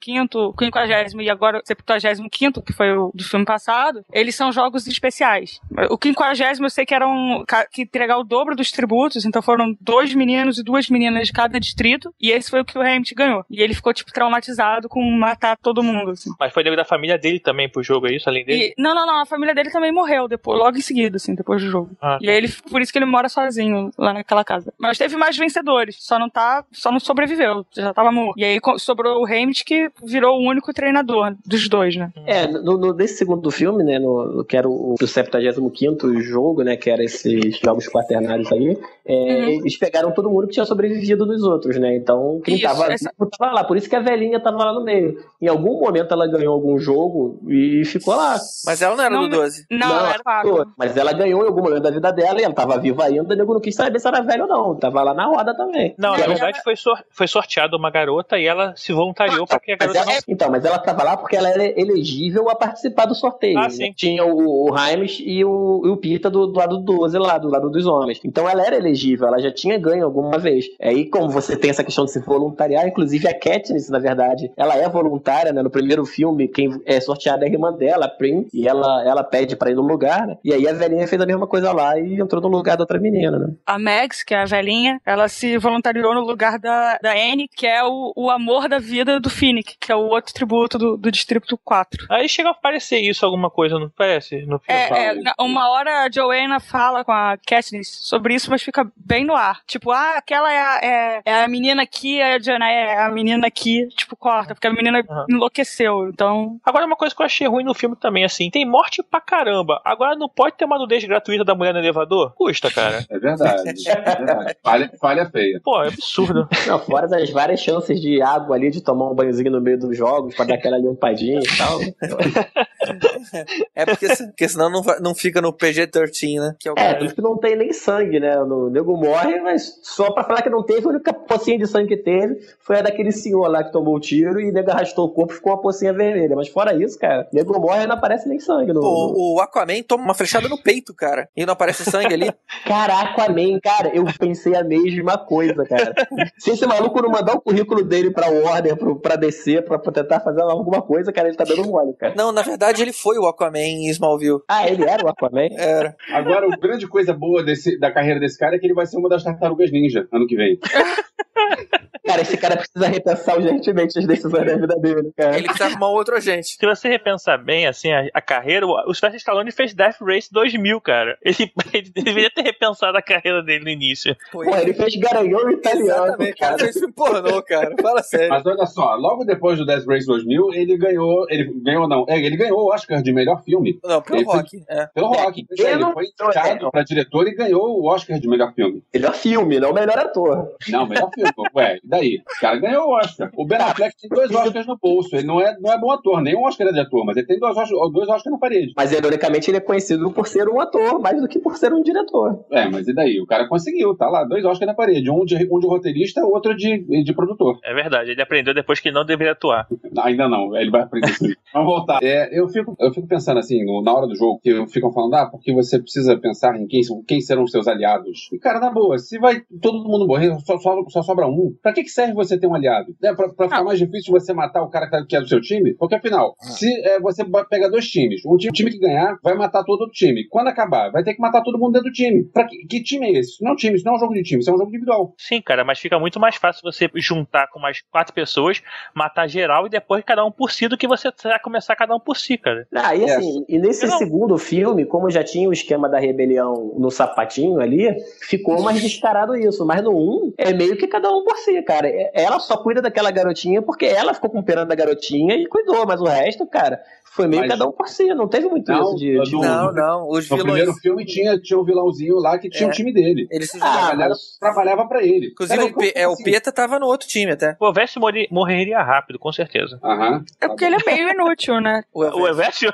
50 0.58 1.22
e 1.22 1.30
agora 1.30 1.58
o 1.58 1.62
75, 1.64 2.62
que 2.62 2.72
foi 2.72 2.92
o 2.96 3.10
do 3.14 3.24
filme 3.24 3.44
passado, 3.44 3.77
eles 4.12 4.34
são 4.34 4.52
jogos 4.52 4.86
especiais. 4.86 5.60
O 5.90 5.98
50 6.00 6.62
eu 6.62 6.70
sei 6.70 6.84
que 6.86 6.94
eram 6.94 7.44
que 7.72 7.82
entregar 7.82 8.18
o 8.18 8.24
dobro 8.24 8.54
dos 8.56 8.70
tributos, 8.70 9.24
então 9.24 9.40
foram 9.42 9.76
dois 9.80 10.14
meninos 10.14 10.58
e 10.58 10.62
duas 10.62 10.88
meninas 10.88 11.26
de 11.28 11.32
cada 11.32 11.58
distrito, 11.60 12.12
e 12.20 12.30
esse 12.30 12.50
foi 12.50 12.60
o 12.60 12.64
que 12.64 12.76
o 12.78 12.80
Hammett 12.82 13.14
ganhou. 13.14 13.44
E 13.50 13.62
ele 13.62 13.74
ficou, 13.74 13.92
tipo, 13.92 14.12
traumatizado 14.12 14.88
com 14.88 15.02
matar 15.10 15.56
todo 15.56 15.82
mundo, 15.82 16.10
assim. 16.10 16.30
Mas 16.38 16.52
foi 16.52 16.62
nego 16.62 16.76
da 16.76 16.84
família 16.84 17.18
dele 17.18 17.40
também 17.40 17.68
pro 17.68 17.82
jogo, 17.82 18.06
é 18.08 18.14
isso? 18.16 18.28
Além 18.28 18.44
dele? 18.44 18.74
E, 18.76 18.82
não, 18.82 18.94
não, 18.94 19.06
não, 19.06 19.20
a 19.22 19.26
família 19.26 19.54
dele 19.54 19.70
também 19.70 19.92
morreu 19.92 20.28
depois, 20.28 20.58
logo 20.58 20.76
em 20.76 20.80
seguida, 20.80 21.16
assim, 21.16 21.34
depois 21.34 21.62
do 21.62 21.70
jogo. 21.70 21.90
Ah, 22.00 22.18
E 22.20 22.28
aí 22.28 22.36
ele, 22.36 22.48
por 22.70 22.80
isso 22.80 22.92
que 22.92 22.98
ele 22.98 23.04
mora 23.06 23.28
sozinho 23.28 23.90
lá 23.98 24.12
naquela 24.12 24.44
casa. 24.44 24.72
Mas 24.78 24.98
teve 24.98 25.16
mais 25.16 25.36
vencedores, 25.36 25.96
só 26.00 26.18
não 26.18 26.28
tá, 26.28 26.64
só 26.72 26.90
não 26.90 27.00
sobreviveu, 27.00 27.64
já 27.74 27.92
tava 27.92 28.10
morto. 28.12 28.38
E 28.38 28.44
aí 28.44 28.58
sobrou 28.78 29.22
o 29.22 29.26
Hammett 29.26 29.64
que 29.64 29.90
virou 30.04 30.38
o 30.38 30.48
único 30.48 30.72
treinador 30.72 31.34
dos 31.46 31.68
dois, 31.68 31.96
né? 31.96 32.10
É, 32.26 32.46
no, 32.46 32.76
no- 32.78 32.92
nesse 32.94 33.16
segundo 33.18 33.40
filme, 33.58 33.82
né, 33.84 33.98
no, 33.98 34.24
no- 34.36 34.44
que 34.44 34.56
era 34.56 34.68
o, 34.68 34.94
o 35.00 35.06
75 35.06 36.20
jogo, 36.22 36.62
né, 36.62 36.76
que 36.76 36.88
era 36.90 37.02
esses 37.02 37.58
jogos 37.58 37.88
quaternários 37.88 38.50
aí, 38.52 38.78
é, 39.04 39.12
Uhum. 39.14 39.48
eles 39.60 39.76
pegaram 39.78 40.12
todo 40.12 40.30
mundo 40.30 40.46
que 40.46 40.52
tinha 40.54 40.64
sobrevivido 40.66 41.26
dos 41.26 41.42
outros, 41.42 41.76
né, 41.78 41.96
então 41.96 42.40
quem 42.44 42.54
Isso, 42.54 42.64
tava 42.64 42.92
essa- 42.92 43.12
tava 43.38 43.52
lá, 43.52 43.64
por 43.64 43.76
isso 43.76 43.88
que 43.88 43.96
a 43.96 44.00
velhinha 44.00 44.38
tava 44.40 44.58
lá 44.58 44.72
no 44.72 44.84
meio. 44.84 45.18
Em 45.40 45.48
algum 45.48 45.80
momento 45.80 46.12
ela 46.12 46.26
ganhou 46.26 46.52
algum 46.54 46.78
jogo 46.78 47.40
e 47.48 47.84
ficou 47.84 48.14
lá. 48.14 48.36
Mas 48.64 48.80
ela 48.82 48.94
não 48.96 49.04
era 49.04 49.14
Não, 49.14 49.22
do 49.28 49.36
12. 49.36 49.66
Não, 49.70 49.88
ela 49.96 50.08
era 50.14 50.22
vaga. 50.24 50.66
Mas 50.76 50.96
ela 50.96 51.12
ganhou 51.12 51.42
em 51.42 51.46
algum 51.46 51.62
momento 51.62 51.82
da 51.82 51.90
vida 51.90 52.12
dela 52.12 52.40
e 52.40 52.44
ela 52.44 52.54
tava 52.54 52.78
viva 52.78 53.04
ainda, 53.04 53.34
o 53.34 53.36
nego 53.36 53.54
não 53.54 53.60
quis 53.60 53.74
saber 53.74 53.98
se 53.98 54.06
era 54.08 54.20
velho 54.20 54.42
ou 54.44 54.48
não, 54.48 54.74
tava 54.76 55.02
lá 55.02 55.14
na 55.14 55.26
roda 55.26 55.54
também. 55.56 55.94
Não, 55.98 56.12
na 56.12 56.18
Não, 56.18 56.26
verdade 56.28 56.62
foi, 56.62 56.76
sor- 56.76 57.02
foi 57.10 57.26
sorteada 57.26 57.76
uma 57.76 57.90
garota 57.90 58.38
e 58.38 58.46
ela 58.46 58.74
se 58.76 58.92
voluntariou 58.92 59.46
pra 59.46 59.58
que 59.58 59.72
a 59.72 59.76
Mas 59.80 59.92
garota 59.92 60.12
ela- 60.12 60.20
então, 60.28 60.50
mas 60.50 60.64
ela 60.64 60.78
tava 60.78 61.02
lá 61.02 61.16
porque 61.16 61.36
ela 61.36 61.48
era 61.48 61.64
elegível 61.80 62.48
a 62.50 62.54
participar 62.54 63.06
do 63.06 63.14
sorteio. 63.14 63.47
Ah, 63.56 63.62
né? 63.62 63.70
sim. 63.70 63.92
Tinha 63.94 64.24
o, 64.24 64.70
o 64.70 64.74
e 65.20 65.44
o, 65.44 65.82
e 65.84 65.88
o 65.88 65.96
Pita 65.96 66.30
do, 66.30 66.46
do 66.46 66.58
lado 66.58 66.78
do 66.78 66.82
12 66.82 67.18
lá, 67.18 67.38
do 67.38 67.48
lado 67.48 67.70
dos 67.70 67.86
homens. 67.86 68.20
Então 68.24 68.48
ela 68.48 68.64
era 68.64 68.76
elegível, 68.76 69.28
ela 69.28 69.40
já 69.40 69.52
tinha 69.52 69.78
ganho 69.78 70.04
alguma 70.04 70.38
vez. 70.38 70.66
Aí, 70.80 71.06
como 71.06 71.28
você 71.28 71.56
tem 71.56 71.70
essa 71.70 71.84
questão 71.84 72.04
de 72.04 72.12
se 72.12 72.20
voluntariar, 72.20 72.86
inclusive 72.86 73.26
a 73.28 73.38
Katniss, 73.38 73.88
na 73.88 73.98
verdade, 73.98 74.50
ela 74.56 74.76
é 74.76 74.88
voluntária, 74.88 75.52
né? 75.52 75.62
No 75.62 75.70
primeiro 75.70 76.04
filme, 76.04 76.48
quem 76.48 76.68
é 76.84 77.00
sorteada 77.00 77.44
é 77.44 77.48
a 77.48 77.52
irmã 77.52 77.72
dela, 77.72 78.06
a 78.06 78.08
Prim, 78.08 78.46
e 78.52 78.66
ela, 78.66 79.04
ela 79.04 79.24
pede 79.24 79.56
pra 79.56 79.70
ir 79.70 79.74
no 79.74 79.82
lugar, 79.82 80.26
né? 80.26 80.36
E 80.44 80.52
aí 80.52 80.66
a 80.66 80.72
velhinha 80.72 81.06
fez 81.06 81.20
a 81.20 81.26
mesma 81.26 81.46
coisa 81.46 81.72
lá 81.72 81.98
e 81.98 82.20
entrou 82.20 82.42
no 82.42 82.48
lugar 82.48 82.76
da 82.76 82.82
outra 82.82 82.98
menina, 82.98 83.38
né? 83.38 83.54
A 83.66 83.78
Max, 83.78 84.22
que 84.22 84.34
é 84.34 84.42
a 84.42 84.44
velhinha, 84.44 85.00
ela 85.04 85.28
se 85.28 85.58
voluntariou 85.58 86.14
no 86.14 86.20
lugar 86.20 86.58
da, 86.58 86.98
da 87.02 87.12
Anne, 87.12 87.48
que 87.54 87.66
é 87.66 87.82
o, 87.84 88.12
o 88.16 88.30
amor 88.30 88.68
da 88.68 88.78
vida 88.78 89.20
do 89.20 89.30
Finnick, 89.30 89.76
que 89.78 89.92
é 89.92 89.96
o 89.96 90.08
outro 90.08 90.32
tributo 90.32 90.78
do, 90.78 90.96
do 90.96 91.10
Distrito 91.10 91.58
4. 91.64 92.06
Aí 92.10 92.28
chega 92.28 92.50
a 92.50 92.54
parecer 92.54 93.00
isso 93.00 93.24
alguma 93.38 93.50
coisa, 93.50 93.78
não 93.78 93.88
parece? 93.88 94.42
No 94.42 94.58
filme. 94.58 94.80
É, 94.80 95.14
é, 95.14 95.32
uma 95.40 95.70
hora 95.70 96.04
a 96.04 96.10
Joanna 96.10 96.60
fala 96.60 97.04
com 97.04 97.12
a 97.12 97.36
Katniss 97.46 97.88
sobre 98.02 98.34
isso, 98.34 98.50
mas 98.50 98.62
fica 98.62 98.90
bem 98.96 99.24
no 99.24 99.34
ar. 99.34 99.60
Tipo, 99.66 99.92
ah, 99.92 100.14
aquela 100.16 100.52
é 100.52 100.58
a, 100.58 100.80
é, 100.82 101.22
é 101.24 101.44
a 101.44 101.48
menina 101.48 101.82
aqui, 101.82 102.20
a 102.20 102.38
Joanna 102.38 102.68
é 102.70 102.98
a 102.98 103.08
menina 103.10 103.46
aqui. 103.46 103.86
Tipo, 103.96 104.16
corta, 104.16 104.54
porque 104.54 104.66
a 104.66 104.72
menina 104.72 105.02
Aham. 105.08 105.26
enlouqueceu. 105.30 106.08
Então, 106.08 106.58
Agora, 106.64 106.84
uma 106.84 106.96
coisa 106.96 107.14
que 107.14 107.22
eu 107.22 107.26
achei 107.26 107.46
ruim 107.46 107.64
no 107.64 107.74
filme 107.74 107.96
também, 107.96 108.24
assim, 108.24 108.50
tem 108.50 108.66
morte 108.66 109.02
pra 109.02 109.20
caramba. 109.20 109.80
Agora 109.84 110.16
não 110.16 110.28
pode 110.28 110.56
ter 110.56 110.64
uma 110.64 110.78
nudez 110.78 111.04
gratuita 111.04 111.44
da 111.44 111.54
mulher 111.54 111.72
no 111.72 111.78
elevador? 111.78 112.32
Custa, 112.34 112.70
cara. 112.70 113.04
É 113.08 113.18
verdade. 113.18 113.88
É 113.88 114.00
verdade. 114.00 114.56
Falha, 114.62 114.90
falha 115.00 115.30
feia. 115.30 115.60
Pô, 115.62 115.82
é 115.82 115.88
absurdo. 115.88 116.48
Não, 116.66 116.78
fora 116.80 117.06
das 117.06 117.30
várias 117.30 117.60
chances 117.60 118.00
de 118.00 118.20
água 118.20 118.56
ali, 118.56 118.70
de 118.70 118.82
tomar 118.82 119.10
um 119.10 119.14
banhozinho 119.14 119.50
no 119.50 119.60
meio 119.60 119.78
dos 119.78 119.96
jogos, 119.96 120.34
pra 120.34 120.44
dar 120.44 120.54
aquela 120.54 120.78
limpadinha 120.78 121.40
e 121.40 121.56
tal. 121.56 121.78
É 123.74 123.84
porque, 123.86 124.06
porque 124.08 124.48
senão 124.48 124.70
não, 124.70 124.82
vai- 124.82 124.98
não 125.00 125.14
fica 125.14 125.40
no 125.40 125.52
PG-13, 125.52 126.38
né? 126.40 126.54
Que 126.58 126.68
é 126.68 126.72
o 126.72 126.74
É, 126.76 126.82
cara. 126.82 126.98
por 126.98 127.06
isso 127.06 127.14
que 127.14 127.20
não 127.22 127.36
tem 127.36 127.56
nem 127.56 127.72
sangue, 127.72 128.18
né? 128.20 128.36
O 128.40 128.68
nego 128.70 128.96
morre, 128.96 129.40
mas 129.40 129.78
só 129.82 130.10
pra 130.12 130.24
falar 130.24 130.42
que 130.42 130.50
não 130.50 130.62
teve, 130.62 130.86
a 130.86 130.90
única 130.90 131.12
pocinha 131.12 131.58
de 131.58 131.66
sangue 131.66 131.88
que 131.96 132.02
teve 132.02 132.38
foi 132.60 132.78
a 132.78 132.82
daquele 132.82 133.12
senhor 133.12 133.48
lá 133.48 133.62
que 133.64 133.72
tomou 133.72 133.96
o 133.96 134.00
tiro 134.00 134.40
e 134.40 134.50
o 134.50 134.52
nego 134.52 134.70
arrastou 134.70 135.06
o 135.06 135.10
corpo 135.10 135.32
e 135.32 135.36
ficou 135.36 135.52
uma 135.52 135.60
pocinha 135.60 135.92
vermelha. 135.92 136.34
Mas 136.36 136.48
fora 136.48 136.74
isso, 136.74 136.98
cara, 136.98 137.28
o 137.32 137.36
nego 137.36 137.58
morre 137.58 137.84
e 137.84 137.86
não 137.86 137.96
aparece 137.96 138.28
nem 138.28 138.38
sangue. 138.40 138.72
No, 138.72 138.80
no... 138.80 138.80
Pô, 138.80 139.34
o 139.36 139.40
Aquaman 139.40 139.82
toma 139.82 140.04
uma 140.04 140.14
flechada 140.14 140.48
no 140.48 140.60
peito, 140.60 140.94
cara. 140.94 141.28
E 141.36 141.44
não 141.46 141.52
aparece 141.52 141.84
sangue 141.90 142.14
ali. 142.14 142.32
Caraca, 142.66 142.98
Aquaman, 143.22 143.58
cara, 143.62 143.90
eu 143.94 144.04
pensei 144.18 144.54
a 144.54 144.64
mesma 144.64 145.16
coisa, 145.18 145.64
cara. 145.64 145.92
Se 146.38 146.50
esse 146.50 146.66
maluco 146.66 147.00
não 147.02 147.10
mandar 147.10 147.34
o 147.34 147.40
currículo 147.40 147.84
dele 147.84 148.10
pra 148.10 148.28
Warner, 148.28 148.76
pro, 148.76 148.96
pra 148.98 149.16
descer, 149.16 149.64
pra, 149.64 149.78
pra 149.78 149.92
tentar 149.92 150.20
fazer 150.20 150.42
alguma 150.42 150.82
coisa, 150.82 151.12
cara, 151.12 151.28
ele 151.28 151.36
tá 151.36 151.44
dando 151.44 151.64
mole, 151.66 151.92
cara. 151.94 152.14
Não, 152.16 152.32
na 152.32 152.42
verdade 152.42 152.82
ele 152.82 152.92
foi 152.92 153.17
o 153.18 153.26
Aquaman 153.26 153.58
em 153.58 153.90
Smallville. 153.90 154.40
Ah, 154.48 154.68
ele 154.68 154.84
era 154.84 155.04
o 155.04 155.08
Aquaman? 155.08 155.48
Era. 155.58 155.96
Agora, 156.10 156.46
a 156.52 156.56
grande 156.56 156.86
coisa 156.86 157.12
boa 157.12 157.42
desse, 157.42 157.78
da 157.78 157.90
carreira 157.90 158.20
desse 158.20 158.38
cara 158.38 158.56
é 158.56 158.58
que 158.58 158.66
ele 158.66 158.74
vai 158.74 158.86
ser 158.86 158.98
uma 158.98 159.08
das 159.08 159.22
tartarugas 159.22 159.70
ninja 159.70 160.06
ano 160.12 160.26
que 160.26 160.36
vem. 160.36 160.58
Cara, 162.08 162.22
esse 162.22 162.38
cara 162.38 162.56
precisa 162.56 162.88
repensar 162.88 163.36
urgentemente 163.36 163.98
as 163.98 164.06
decisões 164.06 164.46
da 164.46 164.56
vida 164.56 164.74
dele, 164.80 165.12
cara. 165.14 165.36
Ele 165.36 165.44
precisa 165.44 165.66
arrumar 165.66 165.90
um 165.90 165.94
outro 165.94 166.16
agente. 166.16 166.56
Se 166.58 166.66
você 166.66 166.88
repensar 166.88 167.36
bem, 167.36 167.66
assim, 167.66 167.92
a, 167.92 168.08
a 168.14 168.22
carreira, 168.22 168.66
o, 168.66 168.94
Sylvester 168.94 169.16
Stallone 169.16 169.52
fez 169.52 169.74
Death 169.74 170.00
Race 170.00 170.26
2000, 170.32 170.80
cara. 170.80 171.18
Ele, 171.22 171.52
ele 171.70 171.90
deveria 171.90 172.30
ter 172.30 172.40
repensado 172.40 172.96
a 172.96 173.02
carreira 173.02 173.42
dele 173.42 173.64
no 173.64 173.68
início. 173.68 174.16
Pô, 174.32 174.42
ele 174.42 174.72
fez 174.72 174.96
garanhão 174.96 175.50
italiano, 175.50 176.06
Exatamente, 176.06 176.38
cara. 176.38 176.52
cara. 176.52 176.64
Fez 176.64 176.78
filme 176.78 176.94
pornô, 176.94 177.42
cara. 177.42 177.74
Fala 177.78 178.02
sério. 178.02 178.30
Mas 178.30 178.46
olha 178.46 178.64
só, 178.64 178.94
logo 178.94 179.24
depois 179.24 179.58
do 179.58 179.66
Death 179.66 179.84
Race 179.86 180.06
2000, 180.06 180.54
ele 180.54 180.78
ganhou. 180.78 181.26
Ele 181.28 181.52
ganhou, 181.62 181.86
não. 181.86 182.06
É, 182.08 182.18
ele 182.18 182.38
ganhou 182.38 182.60
o 182.60 182.72
Oscar 182.72 183.02
de 183.02 183.07
melhor 183.12 183.42
filme. 183.42 183.78
Não, 183.84 184.02
Ele 184.10 184.24
foi- 184.24 184.36
rock. 184.36 184.62
É. 184.68 184.86
Pelo 184.94 185.08
Rock. 185.08 185.40
É, 185.58 185.62
Eu 185.62 185.68
Ele 185.68 185.76
não- 185.80 185.92
foi 185.92 186.04
indicado 186.04 186.66
é. 186.66 186.70
pra 186.70 186.82
diretor 186.82 187.26
e 187.26 187.34
ganhou 187.34 187.80
o 187.80 187.86
Oscar 187.86 188.18
de 188.18 188.28
melhor 188.28 188.52
filme. 188.54 188.82
Melhor 188.94 189.14
filme, 189.14 189.60
não 189.60 189.72
melhor 189.72 189.98
ator. 189.98 190.48
Não, 190.68 190.86
melhor 190.86 191.10
filme. 191.14 191.30
Ué, 191.54 191.76
e 191.82 191.88
daí? 191.88 192.22
O 192.36 192.40
cara 192.40 192.56
ganhou 192.58 192.88
o 192.88 192.96
Oscar. 192.96 193.30
O 193.36 193.46
Ben 193.46 193.58
Affleck 193.58 193.94
tem 194.00 194.08
dois 194.10 194.30
Oscars 194.34 194.66
no 194.66 194.76
bolso. 194.76 195.14
Ele 195.16 195.26
não 195.26 195.40
é, 195.40 195.56
não 195.60 195.72
é 195.72 195.78
bom 195.78 195.90
ator, 195.92 196.20
nem 196.20 196.36
um 196.36 196.44
Oscar 196.44 196.66
é 196.68 196.72
de 196.72 196.80
ator, 196.80 197.04
mas 197.04 197.16
ele 197.16 197.26
tem 197.26 197.38
dois, 197.38 197.56
Oscars- 197.56 197.92
dois 197.92 198.08
Oscars 198.08 198.32
na 198.32 198.38
parede. 198.38 198.72
Mas, 198.76 198.92
ironicamente, 198.92 199.50
ele 199.50 199.58
é 199.58 199.60
conhecido 199.60 200.10
por 200.10 200.26
ser 200.26 200.48
um 200.48 200.60
ator, 200.60 201.00
mais 201.00 201.20
do 201.20 201.28
que 201.28 201.38
por 201.38 201.56
ser 201.56 201.72
um 201.72 201.82
diretor. 201.82 202.44
É, 202.50 202.68
mas 202.68 202.86
e 202.88 202.94
daí? 202.94 203.20
O 203.20 203.26
cara 203.26 203.48
conseguiu, 203.48 203.96
tá 203.96 204.08
lá, 204.08 204.24
dois 204.24 204.44
Oscars 204.44 204.66
na 204.66 204.74
parede. 204.74 205.10
Um 205.10 205.24
de, 205.24 205.36
um 205.50 205.58
de 205.58 205.66
roteirista, 205.66 206.24
outro 206.24 206.56
de, 206.56 207.02
de 207.04 207.12
produtor. 207.14 207.58
É 207.64 207.72
verdade, 207.74 208.10
ele 208.10 208.22
aprendeu 208.22 208.54
depois 208.54 208.80
que 208.80 208.88
ele 208.88 208.94
não 208.96 209.04
deveria 209.04 209.32
atuar. 209.32 209.66
Ainda 210.02 210.28
não, 210.28 210.56
ele 210.56 210.70
vai 210.70 210.82
aprender 210.82 211.10
isso. 211.10 211.24
Vamos 211.52 211.68
voltar. 211.68 211.98
É, 212.02 212.28
eu, 212.38 212.48
fico, 212.48 212.76
eu 212.78 212.92
fico 212.92 212.97
pensando 213.06 213.38
assim, 213.38 213.64
no- 213.64 213.82
na 213.82 213.92
hora 213.94 214.06
do 214.06 214.14
jogo, 214.16 214.40
que 214.42 214.66
ficam 214.68 214.92
falando, 214.92 215.14
ah, 215.14 215.26
porque 215.26 215.52
você 215.52 215.78
precisa 215.80 216.16
pensar 216.18 216.56
em 216.56 216.66
quem, 216.66 216.80
quem 217.06 217.20
serão 217.20 217.44
os 217.44 217.50
seus 217.50 217.68
aliados. 217.68 218.28
E, 218.32 218.38
cara, 218.38 218.60
na 218.60 218.70
boa, 218.70 218.98
se 218.98 219.18
vai 219.18 219.42
todo 219.62 219.84
mundo 219.88 220.06
morrer, 220.06 220.34
só, 220.44 220.58
só, 220.58 220.82
só 220.88 221.02
sobra 221.02 221.26
um, 221.26 221.54
pra 221.62 221.72
que, 221.72 221.82
que 221.82 221.88
serve 221.90 222.12
você 222.14 222.38
ter 222.38 222.46
um 222.46 222.54
aliado. 222.54 222.94
Né? 223.00 223.14
Pra, 223.14 223.28
pra 223.28 223.46
ficar 223.48 223.64
mais 223.64 223.78
difícil 223.78 224.12
você 224.12 224.32
matar 224.32 224.62
o 224.62 224.68
cara 224.70 224.86
que 224.86 224.92
tá- 224.92 225.04
que 225.06 225.16
é 225.16 225.20
do 225.20 225.28
seu 225.28 225.40
time, 225.40 225.74
porque 225.74 225.94
afinal, 225.94 226.34
se 226.40 226.68
é, 226.86 226.98
você 227.00 227.24
ba- 227.24 227.44
pega 227.44 227.70
dois 227.70 227.86
times, 227.88 228.22
um 228.26 228.36
time, 228.36 228.52
time 228.52 228.70
que 228.70 228.78
ganhar 228.78 229.16
vai 229.22 229.34
matar 229.34 229.64
todo 229.64 229.82
o 229.82 229.90
time. 229.90 230.26
Quando 230.28 230.48
acabar, 230.48 230.90
vai 230.90 231.02
ter 231.02 231.14
que 231.14 231.20
matar 231.20 231.42
todo 231.42 231.58
mundo 231.58 231.72
dentro 231.72 231.88
do 231.90 231.92
time. 231.92 232.24
Pra 232.24 232.46
que, 232.46 232.56
que 232.66 232.82
time 232.82 233.06
é 233.06 233.18
esse? 233.18 233.30
Isso 233.32 233.44
não 233.44 233.50
é 233.50 233.54
um 233.54 233.56
time, 233.56 233.76
isso 233.76 233.84
não 233.84 233.92
é 233.92 233.96
um 233.96 234.00
jogo 234.00 234.14
de 234.14 234.22
time, 234.22 234.40
isso 234.40 234.50
é 234.50 234.54
um 234.54 234.58
jogo 234.58 234.68
individual. 234.70 235.14
Sim, 235.18 235.40
cara, 235.40 235.64
mas 235.64 235.78
fica 235.78 235.98
muito 235.98 236.18
mais 236.20 236.36
fácil 236.36 236.62
você 236.62 236.88
juntar 236.96 237.48
com 237.48 237.58
mais 237.60 237.80
quatro 237.90 238.12
pessoas, 238.14 238.62
matar 238.94 239.26
geral 239.28 239.66
e 239.66 239.70
depois 239.70 240.02
cada 240.04 240.24
um 240.24 240.30
por 240.30 240.50
si 240.50 240.68
do 240.68 240.76
que 240.76 240.86
você 240.88 241.10
vai 241.24 241.38
começar 241.40 241.76
cada 241.76 241.94
um 241.94 242.00
por 242.00 242.16
si, 242.16 242.36
cara. 242.38 242.66
Ah, 242.88 242.96
e 242.96 243.04
assim, 243.10 243.44
e 243.48 243.58
nesse 243.58 243.86
Não. 243.86 243.98
segundo 243.98 244.38
filme, 244.38 244.84
como 244.86 245.10
já 245.10 245.22
tinha 245.22 245.48
o 245.48 245.52
esquema 245.52 245.88
da 245.88 245.98
rebelião 245.98 246.72
no 246.78 246.90
sapatinho 246.90 247.60
ali, 247.60 247.94
ficou 248.20 248.62
mais 248.62 248.80
descarado 248.80 249.36
isso. 249.36 249.64
Mas 249.66 249.82
no 249.82 249.90
1, 249.96 250.32
é 250.38 250.52
meio 250.52 250.76
que 250.76 250.86
cada 250.86 251.10
um 251.10 251.22
por 251.24 251.36
si, 251.38 251.60
cara. 251.62 251.88
É- 251.88 252.10
Ela 252.14 252.38
só 252.38 252.56
cuida 252.56 252.80
daquela 252.80 253.10
garotinha 253.10 253.60
porque 253.62 253.84
ela 253.86 254.14
ficou 254.14 254.30
com 254.30 254.42
pena 254.42 254.64
da 254.64 254.74
garotinha 254.74 255.34
e 255.36 255.46
cuidou, 255.46 255.86
mas 255.86 256.00
o 256.00 256.04
resto, 256.04 256.46
cara, 256.46 256.80
foi 257.10 257.26
meio 257.26 257.42
Mas- 257.42 257.50
cada 257.50 257.66
um 257.66 257.72
por 257.72 257.88
si. 257.88 258.04
Não 258.14 258.28
teve 258.28 258.48
muito 258.48 258.70
Não, 258.70 258.80
isso 258.80 258.96
de. 258.96 259.22
de- 259.22 259.32
no- 259.32 259.40
Não, 259.40 259.72
não. 259.72 260.08
Os 260.08 260.28
No 260.28 260.36
vilões. 260.36 260.52
primeiro 260.54 260.72
filme 260.74 261.04
tinha, 261.04 261.38
tinha 261.40 261.58
um 261.58 261.64
vilãozinho 261.64 262.16
lá 262.16 262.38
que 262.38 262.48
tinha 262.48 262.68
É. 262.68 262.70
o 262.70 262.72
time 262.72 262.92
dele. 262.92 263.26
Eles 263.30 263.50
se 263.50 263.58
Ah, 263.60 263.92
trabalhava 264.40 264.86
pra 264.86 265.02
ele. 265.02 265.28
Inclusive, 265.28 265.58
Peraí, 265.58 265.72
o, 265.72 265.76
P- 265.76 265.92
é, 265.94 266.08
o 266.08 266.12
assim? 266.12 266.24
Peta 266.24 266.52
tava 266.52 266.78
no 266.78 266.86
outro 266.86 267.08
time 267.08 267.32
até. 267.32 267.56
O 267.60 267.72
morri- 268.00 268.28
morreria 268.30 268.80
rápido, 268.82 269.18
com 269.18 269.32
certeza. 269.32 269.78
Aham. 269.82 270.24
É 270.40 270.48
porque 270.48 270.64
ele 270.64 270.76
é 270.76 270.84
meio 270.86 271.10
inútil, 271.10 271.60
né? 271.60 271.82
O 271.92 272.02
O 272.04 272.28
Everest? 272.28 272.66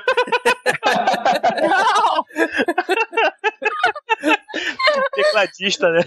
Não! 1.61 2.25
Tecladista, 5.13 5.89
né? 5.91 6.01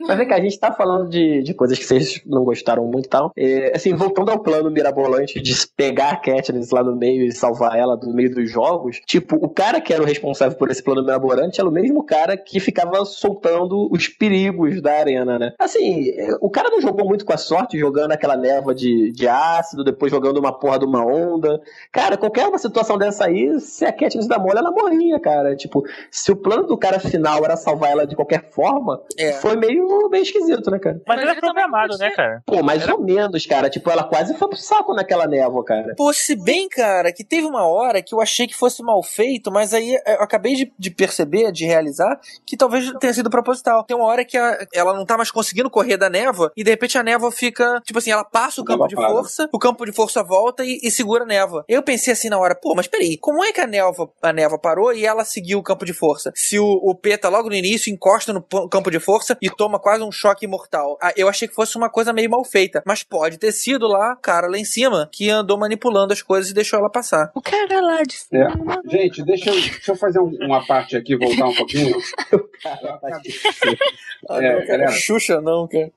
Mas 0.00 0.18
vem 0.18 0.26
cá, 0.28 0.36
a 0.36 0.40
gente 0.40 0.58
tá 0.58 0.72
falando 0.72 1.08
de, 1.08 1.42
de 1.42 1.54
coisas 1.54 1.78
que 1.78 1.84
vocês 1.84 2.20
não 2.26 2.44
gostaram 2.44 2.84
muito 2.86 3.06
e 3.06 3.08
tal. 3.08 3.32
É, 3.36 3.72
assim, 3.76 3.94
voltando 3.94 4.30
ao 4.30 4.40
plano 4.42 4.70
mirabolante 4.70 5.40
de 5.40 5.54
pegar 5.76 6.10
a 6.10 6.16
Katniss 6.16 6.70
lá 6.70 6.82
no 6.82 6.96
meio 6.96 7.24
e 7.24 7.32
salvar 7.32 7.71
ela 7.76 7.96
do 7.96 8.12
meio 8.12 8.34
dos 8.34 8.50
jogos, 8.50 9.00
tipo, 9.06 9.36
o 9.36 9.48
cara 9.48 9.80
que 9.80 9.92
era 9.92 10.02
o 10.02 10.06
responsável 10.06 10.56
por 10.56 10.70
esse 10.70 10.82
plano 10.82 11.02
mirabolante 11.02 11.60
era 11.60 11.68
o 11.68 11.72
mesmo 11.72 12.02
cara 12.04 12.36
que 12.36 12.60
ficava 12.60 13.04
soltando 13.04 13.88
os 13.90 14.08
perigos 14.08 14.80
da 14.80 14.92
arena, 14.92 15.38
né? 15.38 15.52
Assim, 15.58 16.12
o 16.40 16.50
cara 16.50 16.70
não 16.70 16.80
jogou 16.80 17.06
muito 17.06 17.24
com 17.24 17.32
a 17.32 17.36
sorte, 17.36 17.78
jogando 17.78 18.12
aquela 18.12 18.36
névoa 18.36 18.74
de, 18.74 19.10
de 19.12 19.28
ácido, 19.28 19.84
depois 19.84 20.10
jogando 20.10 20.38
uma 20.38 20.52
porra 20.58 20.78
de 20.78 20.84
uma 20.84 21.04
onda. 21.04 21.60
Cara, 21.90 22.16
qualquer 22.16 22.46
uma 22.46 22.58
situação 22.58 22.98
dessa 22.98 23.26
aí, 23.26 23.58
se 23.60 23.84
a 23.84 23.92
Katniss 23.92 24.26
dá 24.26 24.38
mole, 24.38 24.58
ela 24.58 24.70
morria, 24.70 25.18
cara. 25.20 25.54
Tipo, 25.56 25.82
se 26.10 26.30
o 26.32 26.36
plano 26.36 26.66
do 26.66 26.76
cara 26.76 26.98
final 26.98 27.44
era 27.44 27.56
salvar 27.56 27.90
ela 27.90 28.06
de 28.06 28.14
qualquer 28.16 28.50
forma, 28.50 29.00
É. 29.18 29.32
foi 29.34 29.56
meio, 29.56 30.08
meio 30.10 30.22
esquisito, 30.22 30.70
né, 30.70 30.78
cara? 30.78 31.00
Mas, 31.06 31.16
Mas 31.16 31.28
é 31.28 31.40
também 31.40 31.40
programado, 31.40 31.96
né, 31.98 32.10
cara? 32.10 32.42
Pô, 32.46 32.62
mais 32.62 32.86
ou 32.88 33.00
menos, 33.00 33.46
cara. 33.46 33.68
Tipo, 33.70 33.90
ela 33.90 34.04
quase 34.04 34.34
foi 34.34 34.48
pro 34.48 34.56
saco 34.56 34.94
naquela 34.94 35.26
névoa, 35.26 35.64
cara. 35.64 35.94
Pô, 35.96 36.12
se 36.12 36.36
bem, 36.36 36.68
cara, 36.68 37.12
que 37.12 37.24
teve 37.24 37.46
uma 37.46 37.61
hora 37.66 38.02
que 38.02 38.14
eu 38.14 38.20
achei 38.20 38.46
que 38.46 38.54
fosse 38.56 38.82
mal 38.82 39.02
feito, 39.02 39.50
mas 39.50 39.72
aí 39.74 39.94
eu 40.06 40.22
acabei 40.22 40.54
de, 40.54 40.72
de 40.78 40.90
perceber, 40.90 41.52
de 41.52 41.64
realizar, 41.64 42.18
que 42.46 42.56
talvez 42.56 42.92
tenha 43.00 43.12
sido 43.12 43.30
proposital. 43.30 43.84
Tem 43.84 43.96
uma 43.96 44.06
hora 44.06 44.24
que 44.24 44.36
a- 44.36 44.66
ela 44.74 44.94
não 44.94 45.04
tá 45.04 45.16
mais 45.16 45.30
conseguindo 45.30 45.70
correr 45.70 45.96
da 45.96 46.08
névoa, 46.10 46.52
e 46.56 46.62
de 46.64 46.70
repente 46.70 46.96
a 46.98 47.02
névoa 47.02 47.30
fica, 47.32 47.80
tipo 47.84 47.98
assim, 47.98 48.10
ela 48.10 48.24
passa 48.24 48.60
o 48.60 48.64
campo 48.64 48.86
de 48.88 48.94
força, 49.14 49.48
o 49.52 49.58
campo 49.58 49.84
de 49.84 49.92
força 49.92 50.22
volta 50.22 50.64
e, 50.64 50.78
e 50.82 50.90
segura 50.90 51.24
a 51.24 51.26
névoa. 51.26 51.64
Eu 51.68 51.82
pensei 51.82 52.12
assim 52.12 52.28
na 52.28 52.38
hora, 52.38 52.54
pô, 52.54 52.74
mas 52.74 52.86
peraí, 52.86 53.16
como 53.18 53.42
é 53.44 53.52
que 53.52 53.60
a 53.60 53.66
névoa, 53.66 54.10
a 54.22 54.32
névoa 54.32 54.58
parou 54.58 54.92
e 54.92 55.04
ela 55.06 55.24
seguiu 55.24 55.58
o 55.58 55.62
campo 55.62 55.84
de 55.84 55.92
força? 55.92 56.32
Se 56.34 56.58
o, 56.58 56.64
o 56.82 56.94
Peta 56.94 57.28
logo 57.28 57.48
no 57.48 57.54
início 57.54 57.92
encosta 57.92 58.32
no 58.32 58.42
campo 58.68 58.90
de 58.90 58.98
força 59.00 59.36
e 59.40 59.50
toma 59.50 59.78
quase 59.78 60.02
um 60.02 60.12
choque 60.12 60.46
mortal. 60.46 60.96
Ah, 61.00 61.12
Eu 61.16 61.28
achei 61.28 61.48
que 61.48 61.54
fosse 61.54 61.76
uma 61.76 61.88
coisa 61.90 62.12
meio 62.12 62.30
mal 62.30 62.44
feita, 62.44 62.82
mas 62.86 63.02
pode 63.02 63.38
ter 63.38 63.52
sido 63.52 63.86
lá, 63.86 64.16
cara, 64.16 64.46
lá 64.48 64.58
em 64.58 64.64
cima, 64.64 65.08
que 65.12 65.28
andou 65.30 65.58
manipulando 65.58 66.12
as 66.12 66.22
coisas 66.22 66.50
e 66.50 66.54
deixou 66.54 66.78
ela 66.78 66.90
passar. 66.90 67.30
O 67.34 67.40
cara 67.52 67.80
lá 67.80 68.02
de 68.02 68.14
É. 68.14 68.50
cima. 68.50 68.82
Gente, 68.90 69.22
deixa 69.22 69.50
eu, 69.50 69.54
deixa 69.54 69.92
eu 69.92 69.96
fazer 69.96 70.18
um- 70.20 70.36
uma 70.40 70.64
parte 70.66 70.96
aqui, 70.96 71.16
voltar 71.16 71.46
um 71.48 71.54
pouquinho. 71.54 71.96
É, 72.64 74.40
não, 74.40 74.40
cara, 74.60 74.66
galera. 74.66 74.90
Xuxa 74.92 75.40
não, 75.40 75.66
cara. 75.68 75.90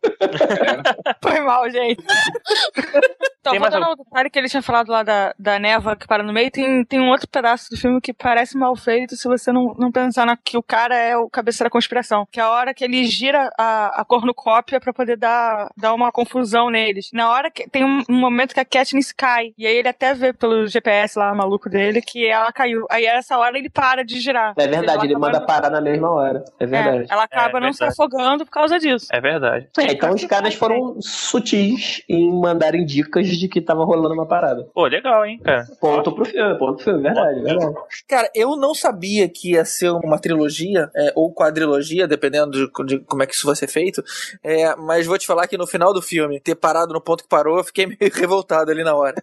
Foi 1.21 1.39
mal, 1.41 1.69
gente. 1.69 2.03
Então, 3.45 3.51
Tem 3.53 3.59
mais 3.59 3.73
voltando 3.75 3.89
ao 3.91 3.95
detalhe 3.95 4.29
que 4.31 4.39
ele 4.39 4.49
tinha 4.49 4.61
falado 4.63 4.89
lá 4.89 5.03
da, 5.03 5.31
da 5.37 5.59
névoa 5.59 5.95
que 5.95 6.07
para 6.07 6.23
no 6.23 6.33
meio, 6.33 6.49
tem, 6.49 6.83
tem 6.83 6.99
um 6.99 7.09
outro 7.09 7.27
pedaço 7.27 7.69
do 7.69 7.77
filme 7.77 8.01
que 8.01 8.11
parece 8.11 8.57
mal 8.57 8.75
feito 8.75 9.15
se 9.15 9.27
você 9.27 9.51
não, 9.51 9.75
não 9.77 9.91
pensar 9.91 10.25
na, 10.25 10.35
que 10.35 10.57
o 10.57 10.63
cara 10.63 10.95
é 10.95 11.15
o 11.15 11.29
cabeça 11.29 11.63
da 11.63 11.69
conspiração. 11.69 12.27
Que 12.31 12.39
é 12.39 12.43
a 12.43 12.49
hora 12.49 12.73
que 12.73 12.83
ele 12.83 13.03
gira 13.05 13.51
a, 13.55 14.01
a 14.01 14.03
cornucópia 14.05 14.79
pra 14.79 14.91
poder 14.91 15.15
dar, 15.15 15.69
dar 15.77 15.93
uma 15.93 16.11
confusão 16.11 16.71
neles. 16.71 17.11
Na 17.13 17.29
hora 17.29 17.51
que 17.51 17.69
tem 17.69 17.85
um, 17.85 18.01
um 18.09 18.19
momento 18.19 18.53
que 18.55 18.59
a 18.59 18.65
Katniss 18.65 19.11
cai, 19.11 19.53
e 19.55 19.67
aí 19.67 19.75
ele 19.75 19.89
até 19.89 20.15
vê 20.15 20.33
pelo 20.33 20.65
GPS 20.65 21.19
lá, 21.19 21.31
maluco 21.35 21.69
dele, 21.69 22.01
que 22.01 22.25
ela 22.25 22.51
caiu. 22.51 22.87
Aí 22.89 23.05
essa 23.05 23.37
hora 23.37 23.59
ele 23.59 23.69
para 23.69 24.03
de 24.03 24.19
girar. 24.19 24.55
É 24.57 24.67
verdade, 24.67 25.05
ele 25.05 25.13
acaba 25.13 25.19
manda 25.27 25.39
não- 25.39 25.45
parar 25.45 25.69
na 25.69 25.81
mesma 25.81 26.09
hora. 26.09 26.43
É 26.59 26.65
verdade. 26.65 27.05
É, 27.09 27.13
ela 27.13 27.23
acaba 27.25 27.59
É 27.59 27.61
não 27.61 27.71
se 27.73 27.79
verdade. 27.79 27.93
afogando 28.01 28.43
por 28.43 28.51
causa 28.51 28.79
disso. 28.79 29.05
É 29.11 29.21
verdade. 29.21 29.67
É, 29.77 29.91
então 29.91 30.11
os 30.15 30.25
caras 30.25 30.55
foram 30.55 30.99
sutis 31.01 32.01
em 32.09 32.31
mandarem 32.33 32.83
dicas 32.85 33.27
de 33.37 33.47
que 33.47 33.61
tava 33.61 33.83
rolando 33.83 34.13
uma 34.13 34.27
parada. 34.27 34.67
Pô, 34.73 34.85
legal, 34.85 35.25
hein, 35.25 35.39
cara. 35.43 35.65
Ponto 35.79 36.11
pro 36.11 36.25
filme, 36.25 36.57
ponto 36.57 36.75
pro 36.75 36.83
filme, 36.83 37.01
verdade, 37.01 37.41
verdade. 37.41 37.75
Cara, 38.07 38.29
eu 38.35 38.55
não 38.55 38.73
sabia 38.73 39.27
que 39.29 39.53
ia 39.53 39.65
ser 39.65 39.89
uma 39.89 40.19
trilogia, 40.19 40.89
é, 40.95 41.11
ou 41.15 41.33
quadrilogia, 41.33 42.07
dependendo 42.07 42.51
de, 42.51 42.85
de 42.85 42.99
como 42.99 43.23
é 43.23 43.27
que 43.27 43.33
isso 43.33 43.45
vai 43.45 43.55
ser 43.55 43.67
feito. 43.67 44.03
É, 44.43 44.75
mas 44.75 45.05
vou 45.05 45.17
te 45.17 45.27
falar 45.27 45.47
que 45.47 45.57
no 45.57 45.67
final 45.67 45.93
do 45.93 46.01
filme, 46.01 46.39
ter 46.39 46.55
parado 46.55 46.93
no 46.93 47.01
ponto 47.01 47.23
que 47.23 47.29
parou, 47.29 47.57
eu 47.57 47.63
fiquei 47.63 47.85
meio 47.99 48.11
revoltado 48.13 48.71
ali 48.71 48.83
na 48.83 48.95
hora. 48.95 49.15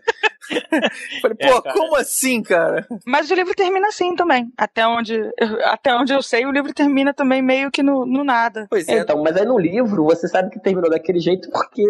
Falei, 1.21 1.37
pô, 1.37 1.69
É, 1.69 1.73
como 1.73 1.97
assim, 1.97 2.43
cara? 2.43 2.87
Mas 3.07 3.31
o 3.31 3.35
livro 3.35 3.55
termina 3.55 3.89
assim 3.89 4.15
também. 4.15 4.51
Até 4.57 4.87
onde, 4.87 5.21
até 5.65 5.95
onde 5.95 6.13
eu 6.13 6.23
sei, 6.23 6.45
o 6.47 6.53
livro 6.53 6.73
termina 6.73 7.13
também 7.15 7.43
meio 7.43 7.71
que 7.71 7.83
no, 7.83 8.05
no 8.07 8.25
nada. 8.25 8.67
Pois 8.71 8.89
É, 8.89 8.95
é. 8.95 8.99
então, 9.01 9.23
mas 9.23 9.37
aí 9.37 9.45
no 9.45 9.59
livro 9.59 10.05
você 10.05 10.29
sabe 10.29 10.51
que 10.51 10.61
terminou 10.61 10.91
daquele 10.91 11.19
jeito 11.21 11.51
porque 11.51 11.83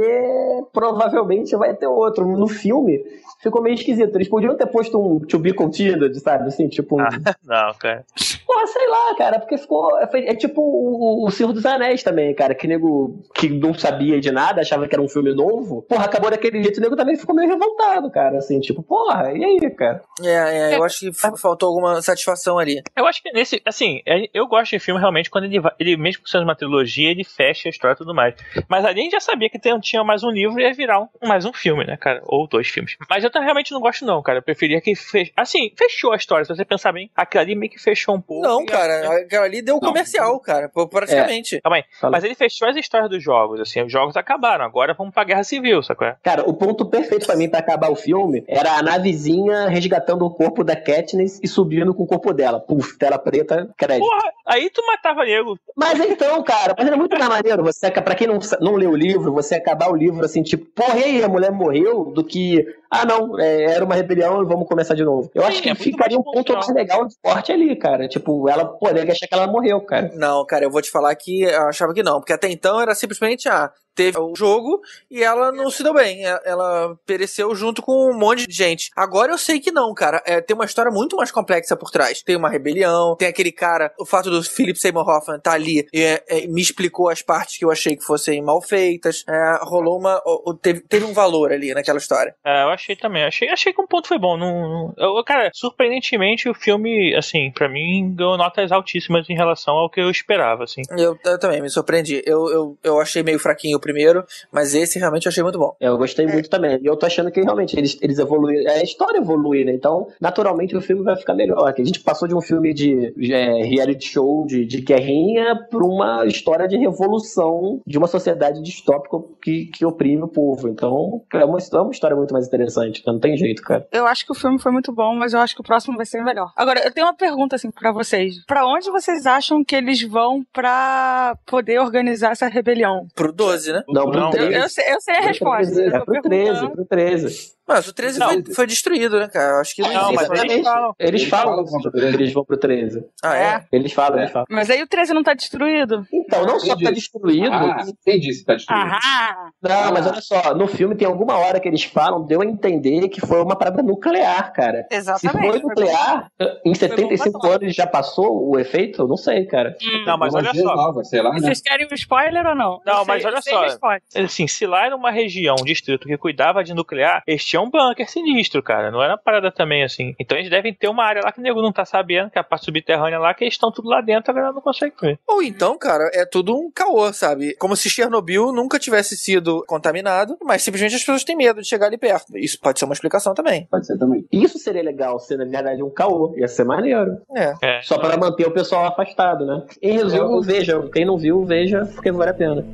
provavelmente 0.73 1.55
vai 1.57 1.75
ter 1.75 1.87
outro. 1.87 2.27
No 2.37 2.49
filme 2.49 3.03
ficou 3.41 3.63
meio 3.63 3.75
esquisito. 3.75 4.15
Eles 4.17 4.29
podiam 4.29 4.57
ter 4.57 4.67
posto 4.67 4.99
um 5.01 5.19
to 5.21 5.39
be 5.39 5.53
continued, 5.53 6.19
sabe? 6.21 6.49
Assim, 6.49 6.69
tipo 6.69 6.97
um. 6.97 7.01
Ah. 7.01 7.09
Não, 7.45 7.75
cara. 7.75 8.05
Porra, 8.47 8.67
sei 8.67 8.89
lá, 8.89 9.15
cara, 9.17 9.39
porque 9.41 9.57
ficou. 9.59 9.91
foi- 10.11 10.27
É 10.27 10.35
tipo 10.35 10.61
o, 10.61 11.27
o 11.27 11.31
Senhor 11.31 11.53
dos 11.53 11.65
Anéis 11.67 12.03
também, 12.03 12.35
cara. 12.35 12.55
Que 12.55 12.67
nego 12.67 13.19
que 13.35 13.49
não 13.49 13.75
sabia 13.75 14.21
de 14.21 14.31
nada, 14.31 14.61
achava 14.61 14.87
que 14.87 14.95
era 14.95 15.03
um 15.03 15.09
filme 15.09 15.35
novo. 15.35 15.83
Porra, 15.83 16.05
acabou 16.05 16.31
daquele 16.31 16.63
jeito, 16.63 16.79
o 16.79 16.81
nego 16.81 16.97
também 16.97 17.17
ficou 17.17 17.35
meio 17.35 17.49
revoltado, 17.49 18.11
cara. 18.11 18.39
Assim, 18.39 18.52
tipo, 18.61 18.83
porra, 18.83 19.33
e 19.33 19.45
aí, 19.45 19.71
cara? 19.71 20.03
É, 20.23 20.73
é, 20.73 20.77
eu 20.77 20.85
acho 20.85 21.01
que 21.01 21.09
f- 21.09 21.37
faltou 21.39 21.69
alguma 21.69 22.01
satisfação 22.03 22.59
ali. 22.59 22.83
Eu 22.97 23.07
acho 23.07 23.23
que 23.23 23.33
nesse, 23.33 23.61
assim, 23.65 24.01
é- 24.07 24.29
eu 24.35 24.47
gosto 24.47 24.71
de 24.73 24.79
filme 24.79 25.01
realmente 25.01 25.31
quando 25.31 25.45
ele, 25.45 25.61
vai, 25.61 25.73
ele 25.79 25.97
mesmo 25.97 26.27
sendo 26.27 26.45
uma 26.45 26.55
trilogia, 26.57 27.11
ele 27.11 27.25
fecha 27.25 27.69
a 27.69 27.71
história 27.71 27.95
e 27.95 27.99
tudo 27.99 28.15
mais. 28.15 28.35
Mas 28.69 28.85
ali 28.85 29.01
a 29.01 29.03
gente 29.05 29.13
já 29.13 29.21
sabia 29.21 29.49
que 29.51 29.59
tem- 29.59 29.79
tinha 29.81 30.05
mais 30.05 30.23
um 30.23 30.31
livro 30.31 30.61
e 30.61 30.65
ia 30.65 30.73
virar 30.73 31.01
um- 31.01 31.09
mais 31.27 31.45
um 31.45 31.53
filme, 31.53 31.85
né, 31.85 31.97
cara? 31.97 32.21
Ou 32.25 32.47
dois 32.47 32.69
filmes. 32.69 32.97
Mas 33.09 33.25
eu 33.25 33.31
realmente 33.33 33.73
não 33.73 33.81
gosto, 33.81 34.05
não, 34.05 34.23
cara. 34.23 34.39
Eu 34.39 34.43
preferia 34.43 34.81
que 34.81 34.95
fech... 34.95 35.33
assim, 35.37 35.73
fechou 35.77 36.13
a 36.13 36.17
história. 36.17 36.45
Se 36.45 36.55
você 36.55 36.65
pensar 36.65 36.93
bem, 36.93 37.11
aquilo 37.17 37.43
ali 37.43 37.55
meio 37.55 37.71
que 37.73 37.79
fechou 37.79 38.15
um 38.15 38.21
pouco. 38.21 38.43
Não, 38.47 38.65
cara, 38.67 39.19
aquela 39.23 39.45
ali 39.45 39.63
deu 39.63 39.75
Não. 39.75 39.81
comercial, 39.81 40.39
cara, 40.41 40.69
pô, 40.69 40.87
praticamente. 40.89 41.61
Calma 41.61 41.77
aí. 41.77 41.85
Fala. 42.01 42.13
Mas 42.13 42.25
ele 42.25 42.35
fechou 42.35 42.69
as 42.69 42.77
histórias 42.77 43.11
dos 43.11 43.23
jogos, 43.23 43.61
assim, 43.61 43.83
os 43.83 43.91
jogos 43.93 44.17
acabaram. 44.17 44.65
Agora 44.65 44.95
vamos 44.95 45.13
pra 45.15 45.25
guerra 45.25 45.45
civil, 45.45 45.83
sacou? 45.83 46.13
Cara, 46.23 46.43
o 46.49 46.55
ponto 46.55 46.87
perfeito 46.89 47.27
pra 47.27 47.37
mim 47.37 47.49
pra 47.49 47.59
acabar 47.61 47.91
o 47.91 47.97
filme 47.97 48.32
era 48.47 48.79
a 48.79 48.83
navezinha 48.83 49.69
resgatando 49.69 50.25
o 50.25 50.31
corpo 50.31 50.65
da 50.65 50.77
Katniss 50.77 51.41
e 51.43 51.49
subindo 51.49 51.95
com 51.95 52.05
o 52.05 52.07
corpo 52.07 52.33
dela. 52.33 52.61
Puf, 52.61 52.97
tela 52.99 53.19
preta, 53.19 53.69
crédito. 53.77 54.09
Porra, 54.09 54.33
aí 54.47 54.71
tu 54.71 54.83
matava 54.87 55.25
nego. 55.25 55.59
Mas 55.77 55.99
então, 56.01 56.43
cara, 56.43 56.75
mas 56.77 56.87
era 56.87 56.97
muito 56.97 57.17
mais 57.19 57.29
maneiro. 57.29 57.63
Você, 57.63 57.91
pra 57.91 58.15
quem 58.15 58.27
não, 58.27 58.39
não 58.61 58.77
leu 58.77 58.91
o 58.91 58.97
livro, 58.97 59.33
você 59.33 59.57
acabar 59.57 59.91
o 59.91 59.97
livro 59.97 60.25
assim, 60.25 60.43
tipo, 60.43 60.67
porra, 60.67 60.99
e 60.99 61.05
aí, 61.05 61.25
a 61.25 61.29
mulher 61.29 61.53
morreu, 61.53 62.05
do 62.05 62.25
que, 62.25 62.67
ah, 62.95 63.07
não, 63.07 63.41
é, 63.41 63.63
era 63.75 63.83
uma 63.83 63.95
rebelião 63.95 64.43
e 64.43 64.45
vamos 64.45 64.69
começar 64.69 64.95
de 64.95 65.03
novo. 65.03 65.31
Eu 65.35 65.41
Sim, 65.45 65.49
acho 65.49 65.63
que 65.63 65.71
é 65.71 65.75
ficaria 65.75 66.19
um 66.19 66.23
ponto 66.23 66.53
mais 66.53 66.69
legal 66.69 67.07
de 67.07 67.15
forte 67.25 67.51
ali, 67.51 67.75
cara. 67.75 68.07
Tipo, 68.07 68.47
ela, 68.51 68.67
pô, 68.67 68.93
deve 68.93 69.11
achar 69.11 69.27
que 69.27 69.33
ela 69.33 69.47
morreu, 69.47 69.81
cara. 69.81 70.13
Não, 70.15 70.45
cara, 70.45 70.67
eu 70.67 70.71
vou 70.71 70.83
te 70.83 70.91
falar 70.91 71.15
que 71.15 71.41
eu 71.41 71.69
achava 71.69 71.95
que 71.95 72.03
não, 72.03 72.21
porque 72.21 72.35
até 72.35 72.51
então 72.51 72.79
era 72.79 72.95
simplesmente, 72.95 73.49
ah, 73.49 73.73
teve 73.95 74.19
o 74.19 74.35
jogo 74.35 74.81
e 75.11 75.23
ela 75.23 75.53
não 75.53 75.71
se 75.71 75.83
deu 75.83 75.95
bem. 75.95 76.23
Ela 76.45 76.97
pereceu 77.07 77.55
junto 77.55 77.83
com 77.83 78.11
um 78.11 78.19
monte 78.19 78.47
de 78.47 78.55
gente. 78.55 78.91
Agora 78.97 79.33
eu 79.33 79.39
sei 79.39 79.61
que 79.61 79.71
não, 79.71 79.93
cara. 79.95 80.23
É, 80.27 80.41
tem 80.41 80.55
uma 80.55 80.65
história 80.65 80.91
muito 80.91 81.17
mais 81.17 81.31
complexa 81.31 81.77
por 81.77 81.91
trás. 81.91 82.23
Tem 82.23 82.37
uma 82.37 82.49
rebelião, 82.49 83.17
tem 83.17 83.29
aquele 83.29 83.53
cara, 83.53 83.93
o 83.99 84.07
fato 84.07 84.31
do 84.31 84.43
Philip 84.43 84.79
Seymour 84.79 85.09
Hoffman 85.09 85.41
tá 85.41 85.53
ali 85.53 85.87
e 85.93 86.03
é, 86.03 86.25
é, 86.29 86.47
me 86.47 86.61
explicou 86.61 87.09
as 87.09 87.23
partes 87.23 87.59
que 87.59 87.65
eu 87.65 87.71
achei 87.71 87.97
que 87.97 88.05
fossem 88.05 88.43
mal 88.43 88.61
feitas. 88.63 89.25
É, 89.29 89.59
rolou 89.63 89.99
uma. 89.99 90.21
teve, 90.61 90.81
teve 90.81 91.05
um 91.05 91.13
valor 91.13 91.53
ali 91.53 91.73
naquela 91.75 91.99
história. 91.99 92.35
É, 92.45 92.65
eu, 92.65 92.69
acho, 92.69 92.82
achei 92.83 92.97
também. 92.97 93.25
Achei, 93.25 93.49
achei 93.49 93.73
que 93.73 93.81
um 93.81 93.87
ponto 93.87 94.09
foi 94.09 94.19
bom. 94.19 94.37
Não, 94.37 94.69
não- 94.69 94.95
eu, 94.99 95.23
cara, 95.25 95.51
surpreendentemente, 95.55 96.49
o 96.49 96.55
filme, 96.55 97.15
assim, 97.15 97.51
pra 97.53 97.69
mim, 97.69 98.13
ganhou 98.15 98.37
notas 98.37 98.73
altíssimas 98.73 99.29
em 99.31 99.35
relação 99.35 99.75
ao 99.75 99.89
que 99.91 100.01
eu 100.01 100.11
esperava, 100.11 100.65
assim. 100.65 100.83
Eu, 100.91 101.17
eu 101.25 101.39
também 101.39 101.61
me 101.63 101.71
surpreendi. 101.71 102.23
Eu, 102.27 102.49
eu, 102.51 102.77
eu 102.83 103.01
achei 103.01 103.23
meio 103.23 103.39
fraquinho 103.39 103.77
o 103.77 103.81
primeiro, 103.81 104.25
mas 104.53 104.75
esse 104.75 104.99
realmente 104.99 105.27
eu 105.27 105.31
achei 105.31 105.43
muito 105.43 105.59
bom. 105.59 105.75
É, 105.81 105.89
Eu 105.89 105.97
gostei 105.99 106.27
muito 106.27 106.49
também. 106.51 106.79
E 106.83 106.87
eu 106.87 106.97
tô 106.97 107.07
achando 107.07 107.31
que 107.31 107.41
realmente 107.41 107.77
eles, 107.79 107.99
eles 108.03 108.19
evoluíram. 108.19 108.71
A 108.73 108.83
história 108.83 109.19
evolui, 109.19 109.65
né? 109.65 109.73
Então, 109.73 110.09
naturalmente, 110.21 110.77
o 110.77 110.81
filme 110.81 111.03
vai 111.03 111.17
ficar 111.17 111.35
melhor. 111.35 111.73
A 111.77 111.85
gente 111.85 112.01
passou 112.01 112.27
de 112.27 112.35
um 112.35 112.41
filme 112.41 112.75
de, 112.75 113.13
de, 113.17 113.33
é, 113.33 113.63
reality 113.65 114.09
show, 114.09 114.45
de, 114.47 114.65
de 114.65 114.81
guerrinha, 114.81 115.57
pra 115.71 115.85
uma 115.85 116.27
história 116.27 116.67
de 116.67 116.77
revolução 116.77 117.81
de 117.87 117.99
uma 117.99 118.07
sociedade 118.07 118.63
distópica 118.63 119.17
que, 119.43 119.67
que 119.67 119.85
oprime 119.85 120.23
o 120.23 120.29
povo. 120.29 120.69
Então, 120.69 121.23
é 121.33 121.45
uma, 121.45 121.59
é 121.59 121.77
uma 121.81 121.91
história 121.93 122.17
muito 122.17 122.33
mais 122.33 122.47
interessante. 122.47 122.72
Não 123.07 123.19
tem 123.19 123.37
jeito, 123.37 123.63
cara. 123.63 123.87
Eu 123.93 124.07
acho 124.07 124.25
que 124.25 124.33
o 124.33 124.35
filme 124.35 124.59
foi 124.61 124.73
muito 124.73 124.93
bom, 124.93 125.15
mas 125.15 125.33
eu 125.33 125.41
acho 125.41 125.55
que 125.55 125.61
o 125.61 125.65
próximo 125.65 125.97
vai 125.97 126.07
ser 126.07 126.23
melhor. 126.23 126.53
Agora, 126.57 126.81
eu 126.85 126.93
tenho 126.93 127.07
uma 127.07 127.15
pergunta 127.15 127.57
assim 127.57 127.71
pra 127.71 127.93
vocês. 127.93 128.45
Pra 128.47 128.67
onde 128.67 128.91
vocês 128.91 129.27
acham 129.27 129.65
que 129.65 129.75
eles 129.77 130.03
vão 130.03 130.43
pra 130.53 131.37
poder 131.47 131.79
organizar 131.81 132.33
essa 132.33 132.49
rebelião? 132.49 133.07
Pro 133.15 133.33
12, 133.33 133.73
né? 133.73 133.83
Não, 133.89 134.11
pro 134.11 134.21
Não, 134.21 134.27
Eu, 134.29 134.33
13. 134.33 134.55
eu 134.55 134.69
sei, 134.69 134.93
eu 134.95 135.01
sei 135.01 135.15
a 135.17 135.21
resposta. 135.21 135.81
É 135.83 135.97
eu 135.97 136.05
pro 136.05 136.23
13, 136.23 136.45
perguntando. 136.45 136.71
pro 136.73 136.85
13. 136.87 137.53
Mas 137.67 137.87
o 137.89 137.93
13 137.95 138.19
Não. 138.19 138.29
foi, 138.29 138.55
foi 138.55 138.67
destruído, 138.67 139.19
né, 139.21 139.29
cara? 139.29 139.53
Eu 139.57 139.61
Acho 139.61 139.75
que 139.75 139.83
não, 139.83 139.93
Não, 139.93 140.13
mas 140.13 140.29
eles 140.31 140.63
falam. 140.65 140.95
Eles 140.99 141.25
falam 141.25 141.65
que 141.65 141.71
pro 141.83 141.91
13. 141.93 142.15
eles 142.17 142.33
vão 142.33 142.45
pro 142.45 142.57
13. 142.57 143.05
Ah, 143.25 143.37
é? 143.37 143.65
Eles 143.73 143.93
falam, 143.93 144.19
É. 144.19 144.23
eles 144.23 144.33
falam. 144.33 144.47
Mas 144.51 144.69
aí 144.71 144.83
o 144.83 144.87
13 144.87 145.15
não 145.15 145.23
tá 145.23 145.33
destruído. 145.33 146.05
Então, 146.13 146.45
não 146.45 146.59
só 146.59 146.69
tá 146.69 146.75
disse? 146.75 146.93
destruído, 146.93 147.53
Ah, 147.55 147.85
quem 148.05 148.19
disse 148.19 148.41
que 148.41 148.47
tá 148.47 148.55
destruído? 148.55 148.85
Aham! 148.87 149.51
Não, 149.63 149.93
mas 149.93 150.07
olha 150.07 150.21
só, 150.21 150.55
no 150.55 150.67
filme 150.67 150.95
tem 150.97 151.07
alguma 151.07 151.37
hora 151.39 151.61
que 151.61 151.69
eles 151.69 151.85
falam, 151.85 152.27
deu 152.27 152.41
a 152.41 152.45
entender 152.45 153.09
que 153.09 153.21
foi 153.21 153.41
uma 153.41 153.57
parada 153.57 153.83
nuclear, 153.83 154.53
cara. 154.53 154.87
Se 154.91 154.97
Exatamente. 154.97 155.51
foi 155.53 155.61
nuclear, 155.61 156.29
em 156.65 156.75
75 156.75 157.39
bomba 157.39 157.55
anos 157.57 157.75
já 157.75 157.87
passou 157.87 158.51
o 158.51 158.59
efeito? 158.59 159.03
Eu 159.03 159.09
não 159.09 159.17
sei, 159.17 159.47
cara. 159.47 159.77
Não, 160.05 160.19
mas 160.19 160.35
olha 160.35 160.53
só. 160.53 160.75
nova, 160.77 161.05
sei 161.05 161.23
lá, 161.23 161.33
né? 161.33 161.41
Vocês 161.41 161.61
querem 161.61 161.87
um 161.91 161.95
spoiler 161.95 162.45
ou 162.47 162.55
não? 162.55 162.81
Não, 162.85 162.99
Eu 163.01 163.05
mas 163.07 163.23
sei- 163.23 163.31
olha 163.31 163.41
sei 163.43 163.53
só. 163.55 164.21
Assim, 164.21 164.47
se 164.49 164.67
lá 164.67 164.87
era 164.87 164.97
uma 164.97 165.11
região, 165.11 165.55
um 165.61 165.65
distrito 165.65 166.07
que 166.09 166.17
cuidava 166.19 166.65
de 166.65 166.75
nuclear, 166.75 167.23
eles 167.27 167.52
tinham 167.53 167.65
um 167.65 167.71
bunker 167.71 168.11
sinistro, 168.11 168.63
cara. 168.63 168.91
Não 168.91 169.03
era 169.03 169.13
uma 169.13 169.19
parada 169.19 169.53
também 169.53 169.83
assim. 169.83 170.15
Então 170.19 170.39
eles 170.39 170.49
devem 170.49 170.73
ter 170.73 170.89
uma 170.89 171.05
área 171.05 171.21
lá 171.23 171.31
que 171.31 171.39
o 171.39 171.43
nego 171.43 171.61
não 171.61 171.71
tá 171.71 171.85
sabendo, 171.85 172.31
que 172.31 172.39
é 172.39 172.41
a 172.41 172.45
parte 172.45 172.65
subterrânea 172.65 173.19
lá, 173.19 173.35
que 173.35 173.45
eles 173.45 173.55
estão 173.55 173.71
tudo 173.71 173.89
lá 173.89 174.01
dentro, 174.01 174.31
a 174.31 174.35
galera 174.35 174.55
não 174.55 174.63
consegue 174.63 174.95
ver. 174.99 175.19
Ou 175.29 175.43
então, 175.43 175.77
cara, 175.77 176.11
é 176.15 176.25
tudo 176.25 176.57
um 176.57 176.71
caô, 176.71 177.13
sabe? 177.13 177.55
Como 177.57 177.77
se 177.77 177.91
Chernobyl 177.91 178.53
nunca 178.53 178.79
tivesse 178.79 179.19
sido 179.19 179.63
contaminado, 179.67 180.39
mas 180.43 180.63
simplesmente 180.63 180.95
as 180.95 181.03
pessoas 181.03 181.25
têm 181.25 181.37
medo 181.37 181.61
de 181.61 181.69
chegar 181.69 181.89
ali 181.89 181.99
perto. 181.99 182.39
Isso 182.39 182.59
pode 182.59 182.79
ser 182.79 182.87
uma 182.87 182.95
explicação 182.95 183.35
também. 183.35 183.67
Pode 183.71 183.87
ser 183.87 183.99
também. 183.99 184.27
Isso 184.33 184.59
seria 184.59 184.83
legal 184.83 185.19
ser, 185.19 185.37
na 185.37 185.45
verdade, 185.45 185.83
um 185.83 185.91
caô. 185.91 186.35
Ia 186.39 186.49
ser 186.49 186.65
maneiro. 186.65 187.19
É. 187.37 187.53
É. 187.61 187.83
Só 187.83 187.99
para 187.99 188.17
manter 188.17 188.47
o 188.47 188.51
pessoal 188.51 188.87
afastado, 188.87 189.45
né? 189.45 189.63
Em 189.83 189.93
resumo, 189.93 190.41
vejam. 190.41 190.89
Quem 190.89 191.05
não 191.05 191.19
viu, 191.19 191.45
veja, 191.45 191.85
porque 191.95 192.11
vale 192.11 192.31
a 192.31 192.35
pena. 192.35 192.65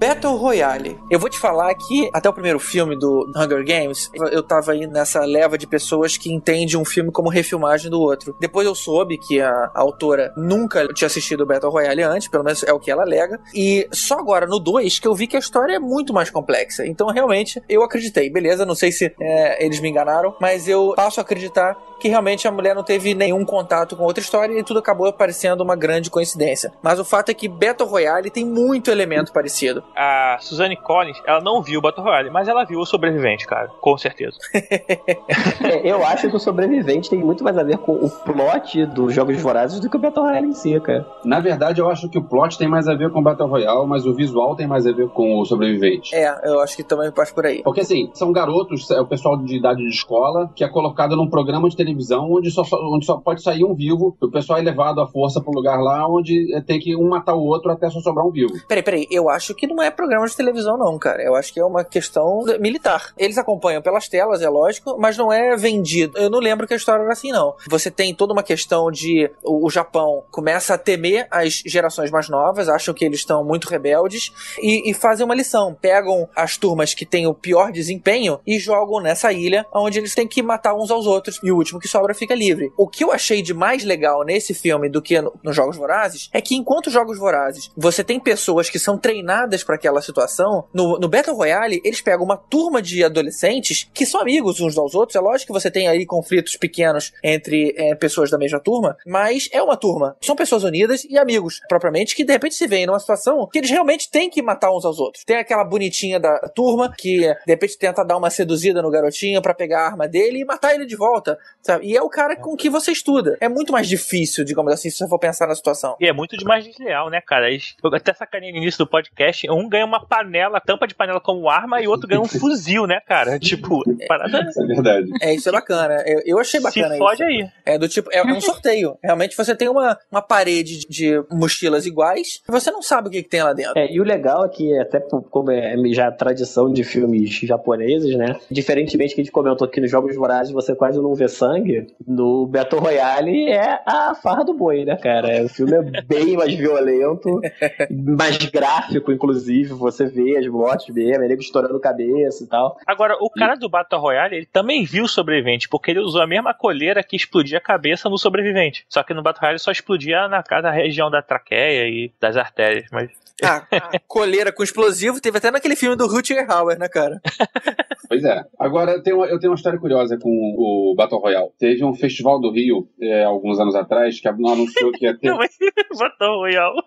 Battle 0.00 0.34
Royale. 0.34 0.98
Eu 1.10 1.18
vou 1.18 1.28
te 1.28 1.38
falar 1.38 1.74
que 1.74 2.08
até 2.10 2.26
o 2.26 2.32
primeiro 2.32 2.58
filme 2.58 2.98
do 2.98 3.30
Hunger 3.36 3.62
Games, 3.62 4.10
eu 4.32 4.42
tava 4.42 4.72
aí 4.72 4.86
nessa 4.86 5.26
leva 5.26 5.58
de 5.58 5.66
pessoas 5.66 6.16
que 6.16 6.32
entende 6.32 6.74
um 6.74 6.86
filme 6.86 7.12
como 7.12 7.28
refilmagem 7.28 7.90
do 7.90 8.00
outro. 8.00 8.34
Depois 8.40 8.66
eu 8.66 8.74
soube 8.74 9.18
que 9.18 9.42
a, 9.42 9.50
a 9.50 9.78
autora 9.78 10.32
nunca 10.38 10.88
tinha 10.94 11.04
assistido 11.04 11.42
o 11.42 11.46
Battle 11.46 11.70
Royale 11.70 12.02
antes, 12.02 12.28
pelo 12.28 12.42
menos 12.42 12.62
é 12.62 12.72
o 12.72 12.80
que 12.80 12.90
ela 12.90 13.02
alega. 13.02 13.38
E 13.54 13.86
só 13.92 14.14
agora 14.14 14.46
no 14.46 14.58
2 14.58 14.98
que 14.98 15.06
eu 15.06 15.14
vi 15.14 15.26
que 15.26 15.36
a 15.36 15.38
história 15.38 15.74
é 15.74 15.78
muito 15.78 16.14
mais 16.14 16.30
complexa. 16.30 16.86
Então 16.86 17.08
realmente 17.08 17.62
eu 17.68 17.82
acreditei. 17.82 18.30
Beleza, 18.30 18.64
não 18.64 18.74
sei 18.74 18.90
se 18.92 19.14
é, 19.20 19.62
eles 19.62 19.80
me 19.80 19.90
enganaram, 19.90 20.34
mas 20.40 20.66
eu 20.66 20.94
passo 20.96 21.20
a 21.20 21.22
acreditar 21.22 21.76
que 22.00 22.08
realmente 22.08 22.48
a 22.48 22.50
mulher 22.50 22.74
não 22.74 22.82
teve 22.82 23.12
nenhum 23.12 23.44
contato 23.44 23.94
com 23.94 24.04
outra 24.04 24.22
história 24.22 24.58
e 24.58 24.64
tudo 24.64 24.78
acabou 24.78 25.12
parecendo 25.12 25.62
uma 25.62 25.76
grande 25.76 26.08
coincidência. 26.08 26.72
Mas 26.82 26.98
o 26.98 27.04
fato 27.04 27.28
é 27.28 27.34
que 27.34 27.46
Battle 27.46 27.86
Royale 27.86 28.30
tem 28.30 28.46
muito 28.46 28.90
elemento 28.90 29.30
parecido. 29.30 29.84
A 29.96 30.38
Suzanne 30.40 30.76
Collins, 30.76 31.20
ela 31.26 31.40
não 31.40 31.62
viu 31.62 31.78
o 31.78 31.82
Battle 31.82 32.04
Royale, 32.04 32.30
mas 32.30 32.48
ela 32.48 32.64
viu 32.64 32.80
o 32.80 32.86
Sobrevivente, 32.86 33.46
cara. 33.46 33.68
Com 33.80 33.96
certeza. 33.96 34.36
É, 35.62 35.90
eu 35.90 36.04
acho 36.04 36.28
que 36.28 36.36
o 36.36 36.38
sobrevivente 36.38 37.10
tem 37.10 37.18
muito 37.18 37.44
mais 37.44 37.56
a 37.56 37.62
ver 37.62 37.76
com 37.78 37.92
o 37.92 38.10
plot 38.10 38.86
dos 38.86 39.12
Jogos 39.12 39.40
Vorazes 39.40 39.78
do 39.78 39.90
que 39.90 39.96
o 39.96 40.00
Battle 40.00 40.24
Royale 40.24 40.48
em 40.48 40.52
si, 40.52 40.78
cara. 40.80 41.06
Na 41.24 41.38
verdade, 41.38 41.80
eu 41.80 41.90
acho 41.90 42.08
que 42.08 42.18
o 42.18 42.22
plot 42.22 42.56
tem 42.56 42.68
mais 42.68 42.88
a 42.88 42.94
ver 42.94 43.10
com 43.10 43.20
o 43.20 43.22
Battle 43.22 43.48
Royale, 43.48 43.86
mas 43.86 44.06
o 44.06 44.14
visual 44.14 44.56
tem 44.56 44.66
mais 44.66 44.86
a 44.86 44.92
ver 44.92 45.08
com 45.08 45.38
o 45.38 45.44
sobrevivente. 45.44 46.14
É, 46.14 46.34
eu 46.44 46.60
acho 46.60 46.76
que 46.76 46.82
também 46.82 47.10
passa 47.12 47.34
por 47.34 47.46
aí. 47.46 47.62
Porque 47.62 47.80
assim, 47.80 48.10
são 48.14 48.32
garotos, 48.32 48.90
é 48.90 49.00
o 49.00 49.06
pessoal 49.06 49.36
de 49.36 49.56
idade 49.56 49.82
de 49.82 49.88
escola, 49.88 50.50
que 50.54 50.64
é 50.64 50.68
colocado 50.68 51.16
num 51.16 51.28
programa 51.28 51.68
de 51.68 51.76
televisão 51.76 52.30
onde 52.32 52.50
só, 52.50 52.62
onde 52.92 53.04
só 53.04 53.18
pode 53.18 53.42
sair 53.42 53.64
um 53.64 53.74
vivo, 53.74 54.16
e 54.20 54.24
o 54.24 54.30
pessoal 54.30 54.58
é 54.58 54.62
levado 54.62 55.00
à 55.00 55.06
força 55.06 55.40
pro 55.40 55.52
lugar 55.52 55.80
lá 55.80 56.06
onde 56.08 56.54
é, 56.54 56.60
tem 56.60 56.78
que 56.78 56.96
um 56.96 57.08
matar 57.08 57.34
o 57.34 57.44
outro 57.44 57.70
até 57.70 57.88
só 57.90 58.00
sobrar 58.00 58.26
um 58.26 58.30
vivo. 58.30 58.52
Peraí, 58.66 58.82
peraí, 58.82 59.06
eu 59.10 59.28
acho 59.28 59.54
que 59.54 59.66
não 59.66 59.79
é 59.82 59.90
programa 59.90 60.26
de 60.26 60.36
televisão, 60.36 60.76
não, 60.76 60.98
cara. 60.98 61.22
Eu 61.22 61.34
acho 61.34 61.52
que 61.52 61.60
é 61.60 61.64
uma 61.64 61.84
questão 61.84 62.42
militar. 62.60 63.12
Eles 63.16 63.38
acompanham 63.38 63.82
pelas 63.82 64.08
telas, 64.08 64.42
é 64.42 64.48
lógico, 64.48 64.96
mas 64.98 65.16
não 65.16 65.32
é 65.32 65.56
vendido. 65.56 66.16
Eu 66.18 66.30
não 66.30 66.38
lembro 66.38 66.66
que 66.66 66.74
a 66.74 66.76
história 66.76 67.02
era 67.02 67.12
assim, 67.12 67.30
não. 67.32 67.54
Você 67.68 67.90
tem 67.90 68.14
toda 68.14 68.32
uma 68.32 68.42
questão 68.42 68.90
de 68.90 69.30
o, 69.42 69.66
o 69.66 69.70
Japão 69.70 70.22
começa 70.30 70.74
a 70.74 70.78
temer 70.78 71.26
as 71.30 71.62
gerações 71.66 72.10
mais 72.10 72.28
novas, 72.28 72.68
acham 72.68 72.94
que 72.94 73.04
eles 73.04 73.20
estão 73.20 73.44
muito 73.44 73.68
rebeldes 73.68 74.32
e, 74.60 74.90
e 74.90 74.94
fazem 74.94 75.24
uma 75.24 75.34
lição. 75.34 75.74
Pegam 75.80 76.28
as 76.34 76.56
turmas 76.56 76.94
que 76.94 77.06
têm 77.06 77.26
o 77.26 77.34
pior 77.34 77.72
desempenho 77.72 78.38
e 78.46 78.58
jogam 78.58 79.00
nessa 79.00 79.32
ilha, 79.32 79.66
onde 79.72 79.98
eles 79.98 80.14
têm 80.14 80.26
que 80.26 80.42
matar 80.42 80.74
uns 80.74 80.90
aos 80.90 81.06
outros 81.06 81.38
e 81.42 81.50
o 81.50 81.56
último 81.56 81.80
que 81.80 81.88
sobra 81.88 82.14
fica 82.14 82.34
livre. 82.34 82.72
O 82.76 82.86
que 82.88 83.04
eu 83.04 83.12
achei 83.12 83.42
de 83.42 83.54
mais 83.54 83.84
legal 83.84 84.24
nesse 84.24 84.54
filme 84.54 84.88
do 84.88 85.00
que 85.02 85.20
no- 85.20 85.32
nos 85.42 85.54
Jogos 85.56 85.76
Vorazes 85.76 86.28
é 86.32 86.40
que 86.40 86.54
enquanto 86.54 86.90
Jogos 86.90 87.18
Vorazes 87.18 87.70
você 87.76 88.02
tem 88.04 88.18
pessoas 88.20 88.68
que 88.70 88.78
são 88.78 88.98
treinadas 88.98 89.62
para 89.70 89.76
aquela 89.76 90.02
situação, 90.02 90.64
no, 90.74 90.98
no 90.98 91.08
Battle 91.08 91.36
Royale 91.36 91.80
eles 91.84 92.00
pegam 92.00 92.24
uma 92.24 92.36
turma 92.36 92.82
de 92.82 93.04
adolescentes 93.04 93.88
que 93.94 94.04
são 94.04 94.20
amigos 94.20 94.60
uns 94.60 94.76
aos 94.76 94.96
outros. 94.96 95.14
É 95.14 95.20
lógico 95.20 95.52
que 95.52 95.60
você 95.60 95.70
tem 95.70 95.86
aí 95.86 96.04
conflitos 96.04 96.56
pequenos 96.56 97.12
entre 97.22 97.72
é, 97.76 97.94
pessoas 97.94 98.30
da 98.30 98.36
mesma 98.36 98.58
turma, 98.58 98.96
mas 99.06 99.48
é 99.52 99.62
uma 99.62 99.76
turma. 99.76 100.16
São 100.20 100.34
pessoas 100.34 100.64
unidas 100.64 101.04
e 101.04 101.16
amigos, 101.16 101.60
propriamente, 101.68 102.16
que 102.16 102.24
de 102.24 102.32
repente 102.32 102.56
se 102.56 102.66
veem 102.66 102.84
numa 102.84 102.98
situação 102.98 103.48
que 103.52 103.58
eles 103.58 103.70
realmente 103.70 104.10
têm 104.10 104.28
que 104.28 104.42
matar 104.42 104.74
uns 104.74 104.84
aos 104.84 104.98
outros. 104.98 105.22
Tem 105.24 105.36
aquela 105.36 105.62
bonitinha 105.62 106.18
da 106.18 106.36
turma 106.48 106.92
que 106.98 107.20
de 107.20 107.36
repente 107.46 107.78
tenta 107.78 108.04
dar 108.04 108.16
uma 108.16 108.28
seduzida 108.28 108.82
no 108.82 108.90
garotinho 108.90 109.40
para 109.40 109.54
pegar 109.54 109.82
a 109.82 109.86
arma 109.86 110.08
dele 110.08 110.40
e 110.40 110.44
matar 110.44 110.74
ele 110.74 110.84
de 110.84 110.96
volta, 110.96 111.38
sabe? 111.62 111.86
E 111.86 111.96
é 111.96 112.02
o 112.02 112.08
cara 112.08 112.34
com 112.34 112.56
que 112.56 112.68
você 112.68 112.90
estuda. 112.90 113.38
É 113.40 113.48
muito 113.48 113.72
mais 113.72 113.88
difícil, 113.88 114.44
digamos 114.44 114.72
assim, 114.72 114.90
se 114.90 114.96
você 114.96 115.08
for 115.08 115.18
pensar 115.20 115.46
na 115.46 115.54
situação. 115.54 115.94
E 116.00 116.08
é 116.08 116.12
muito 116.12 116.36
demais 116.36 116.64
desleal, 116.64 117.08
né, 117.08 117.20
cara? 117.20 117.46
Até 117.94 118.12
sacanei 118.12 118.50
no 118.50 118.58
início 118.58 118.78
do 118.78 118.90
podcast, 118.90 119.48
ganha 119.68 119.84
uma 119.84 120.04
panela, 120.04 120.60
tampa 120.60 120.86
de 120.86 120.94
panela 120.94 121.20
como 121.20 121.48
arma, 121.48 121.80
e 121.80 121.86
o 121.86 121.90
outro 121.90 122.08
ganha 122.08 122.20
um 122.20 122.26
fuzil, 122.26 122.86
né, 122.86 123.00
cara? 123.06 123.38
Tipo, 123.50 123.82
parada. 124.06 124.46
Isso 124.48 124.62
é 124.62 124.66
verdade. 124.66 125.10
É, 125.20 125.34
isso 125.34 125.48
é 125.48 125.52
bacana. 125.52 126.02
Eu, 126.06 126.22
eu 126.24 126.38
achei 126.38 126.60
bacana 126.60 126.88
Se 126.88 126.94
isso. 126.94 126.98
fode 126.98 127.22
aí. 127.22 127.48
É 127.66 127.78
do 127.78 127.88
tipo, 127.88 128.08
é 128.12 128.22
um 128.22 128.40
sorteio. 128.40 128.96
Realmente 129.02 129.36
você 129.36 129.56
tem 129.56 129.68
uma, 129.68 129.98
uma 130.10 130.22
parede 130.22 130.86
de, 130.88 131.20
mochilas 131.30 131.86
iguais 131.86 132.40
e 132.48 132.52
você 132.52 132.70
não 132.70 132.82
sabe 132.82 133.08
o 133.08 133.10
que, 133.10 133.22
que 133.22 133.28
tem 133.28 133.42
lá 133.42 133.52
dentro. 133.52 133.76
É, 133.76 133.90
e 133.90 134.00
o 134.00 134.04
legal 134.04 134.44
é 134.44 134.48
que, 134.48 134.78
até 134.78 135.00
como 135.00 135.50
é 135.50 135.74
já 135.92 136.10
tradição 136.12 136.72
de 136.72 136.84
filmes 136.84 137.30
japoneses, 137.42 138.16
né? 138.16 138.36
Diferentemente 138.50 139.14
que 139.14 139.20
a 139.20 139.24
gente 139.24 139.32
comentou 139.32 139.66
aqui 139.66 139.80
nos 139.80 139.90
Jogos 139.90 140.14
Vorazes, 140.14 140.52
você 140.52 140.74
quase 140.74 141.00
não 141.00 141.14
vê 141.14 141.28
sangue. 141.28 141.86
No 142.06 142.46
Battle 142.46 142.80
Royale 142.80 143.48
é 143.50 143.80
a 143.84 144.14
farra 144.14 144.44
do 144.44 144.54
boi, 144.54 144.84
né, 144.84 144.96
cara? 144.96 145.44
O 145.44 145.48
filme 145.48 145.72
é 145.74 146.02
bem 146.02 146.36
mais 146.36 146.54
violento, 146.54 147.40
mais 147.90 148.38
gráfico, 148.38 149.12
inclusive. 149.12 149.49
Você 149.78 150.06
vê 150.06 150.36
as 150.36 150.46
mortes 150.46 150.94
mesmo, 150.94 151.24
ele 151.24 151.34
estourando 151.34 151.78
cabeça 151.80 152.44
e 152.44 152.46
tal. 152.46 152.76
Agora, 152.86 153.16
o 153.20 153.30
cara 153.30 153.54
do 153.54 153.68
Battle 153.68 154.00
Royale, 154.00 154.36
ele 154.36 154.46
também 154.46 154.84
viu 154.84 155.04
o 155.04 155.08
sobrevivente, 155.08 155.68
porque 155.68 155.90
ele 155.90 156.00
usou 156.00 156.22
a 156.22 156.26
mesma 156.26 156.54
coleira 156.54 157.02
que 157.02 157.16
explodia 157.16 157.58
a 157.58 157.62
cabeça 157.62 158.08
no 158.08 158.18
sobrevivente. 158.18 158.84
Só 158.88 159.02
que 159.02 159.14
no 159.14 159.22
Battle 159.22 159.40
Royale 159.40 159.58
só 159.58 159.70
explodia 159.70 160.28
na 160.28 160.42
cada 160.42 160.70
região 160.70 161.10
da 161.10 161.22
traqueia 161.22 161.88
e 161.88 162.12
das 162.20 162.36
artérias. 162.36 162.86
Mas 162.92 163.10
Ah, 163.42 163.66
coleira 164.06 164.52
com 164.52 164.62
explosivo, 164.62 165.20
teve 165.20 165.38
até 165.38 165.50
naquele 165.50 165.76
filme 165.76 165.96
do 165.96 166.06
Rutger 166.06 166.50
Hauer, 166.50 166.78
né, 166.78 166.88
cara? 166.88 167.20
Pois 168.10 168.24
é. 168.24 168.42
Agora, 168.58 168.90
eu 168.90 169.02
tenho, 169.04 169.24
eu 169.24 169.38
tenho 169.38 169.52
uma 169.52 169.56
história 169.56 169.78
curiosa 169.78 170.18
com 170.18 170.28
o 170.28 170.96
Battle 170.96 171.20
Royale. 171.20 171.50
Teve 171.56 171.84
um 171.84 171.94
festival 171.94 172.40
do 172.40 172.50
Rio, 172.50 172.88
é, 173.00 173.22
alguns 173.22 173.60
anos 173.60 173.76
atrás, 173.76 174.18
que 174.20 174.26
anunciou 174.26 174.90
que 174.90 175.04
ia 175.04 175.16
ter. 175.16 175.28
Não, 175.30 175.40
é 175.40 175.48
Battle 175.96 176.36
Royale. 176.38 176.82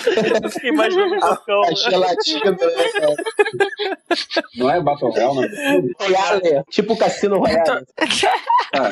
Imagina 0.64 1.16
o 1.16 1.20
bocão. 1.20 1.64
A 1.64 1.74
gelatina, 1.74 2.50
né? 2.52 2.56
Não 4.56 4.70
é 4.70 4.80
Battle 4.80 5.10
Royale, 5.10 5.34
não? 5.34 5.90
Royale, 6.00 6.64
tipo 6.70 6.96
Cassino 6.96 7.38
Royale. 7.40 7.84
Ah, 8.74 8.90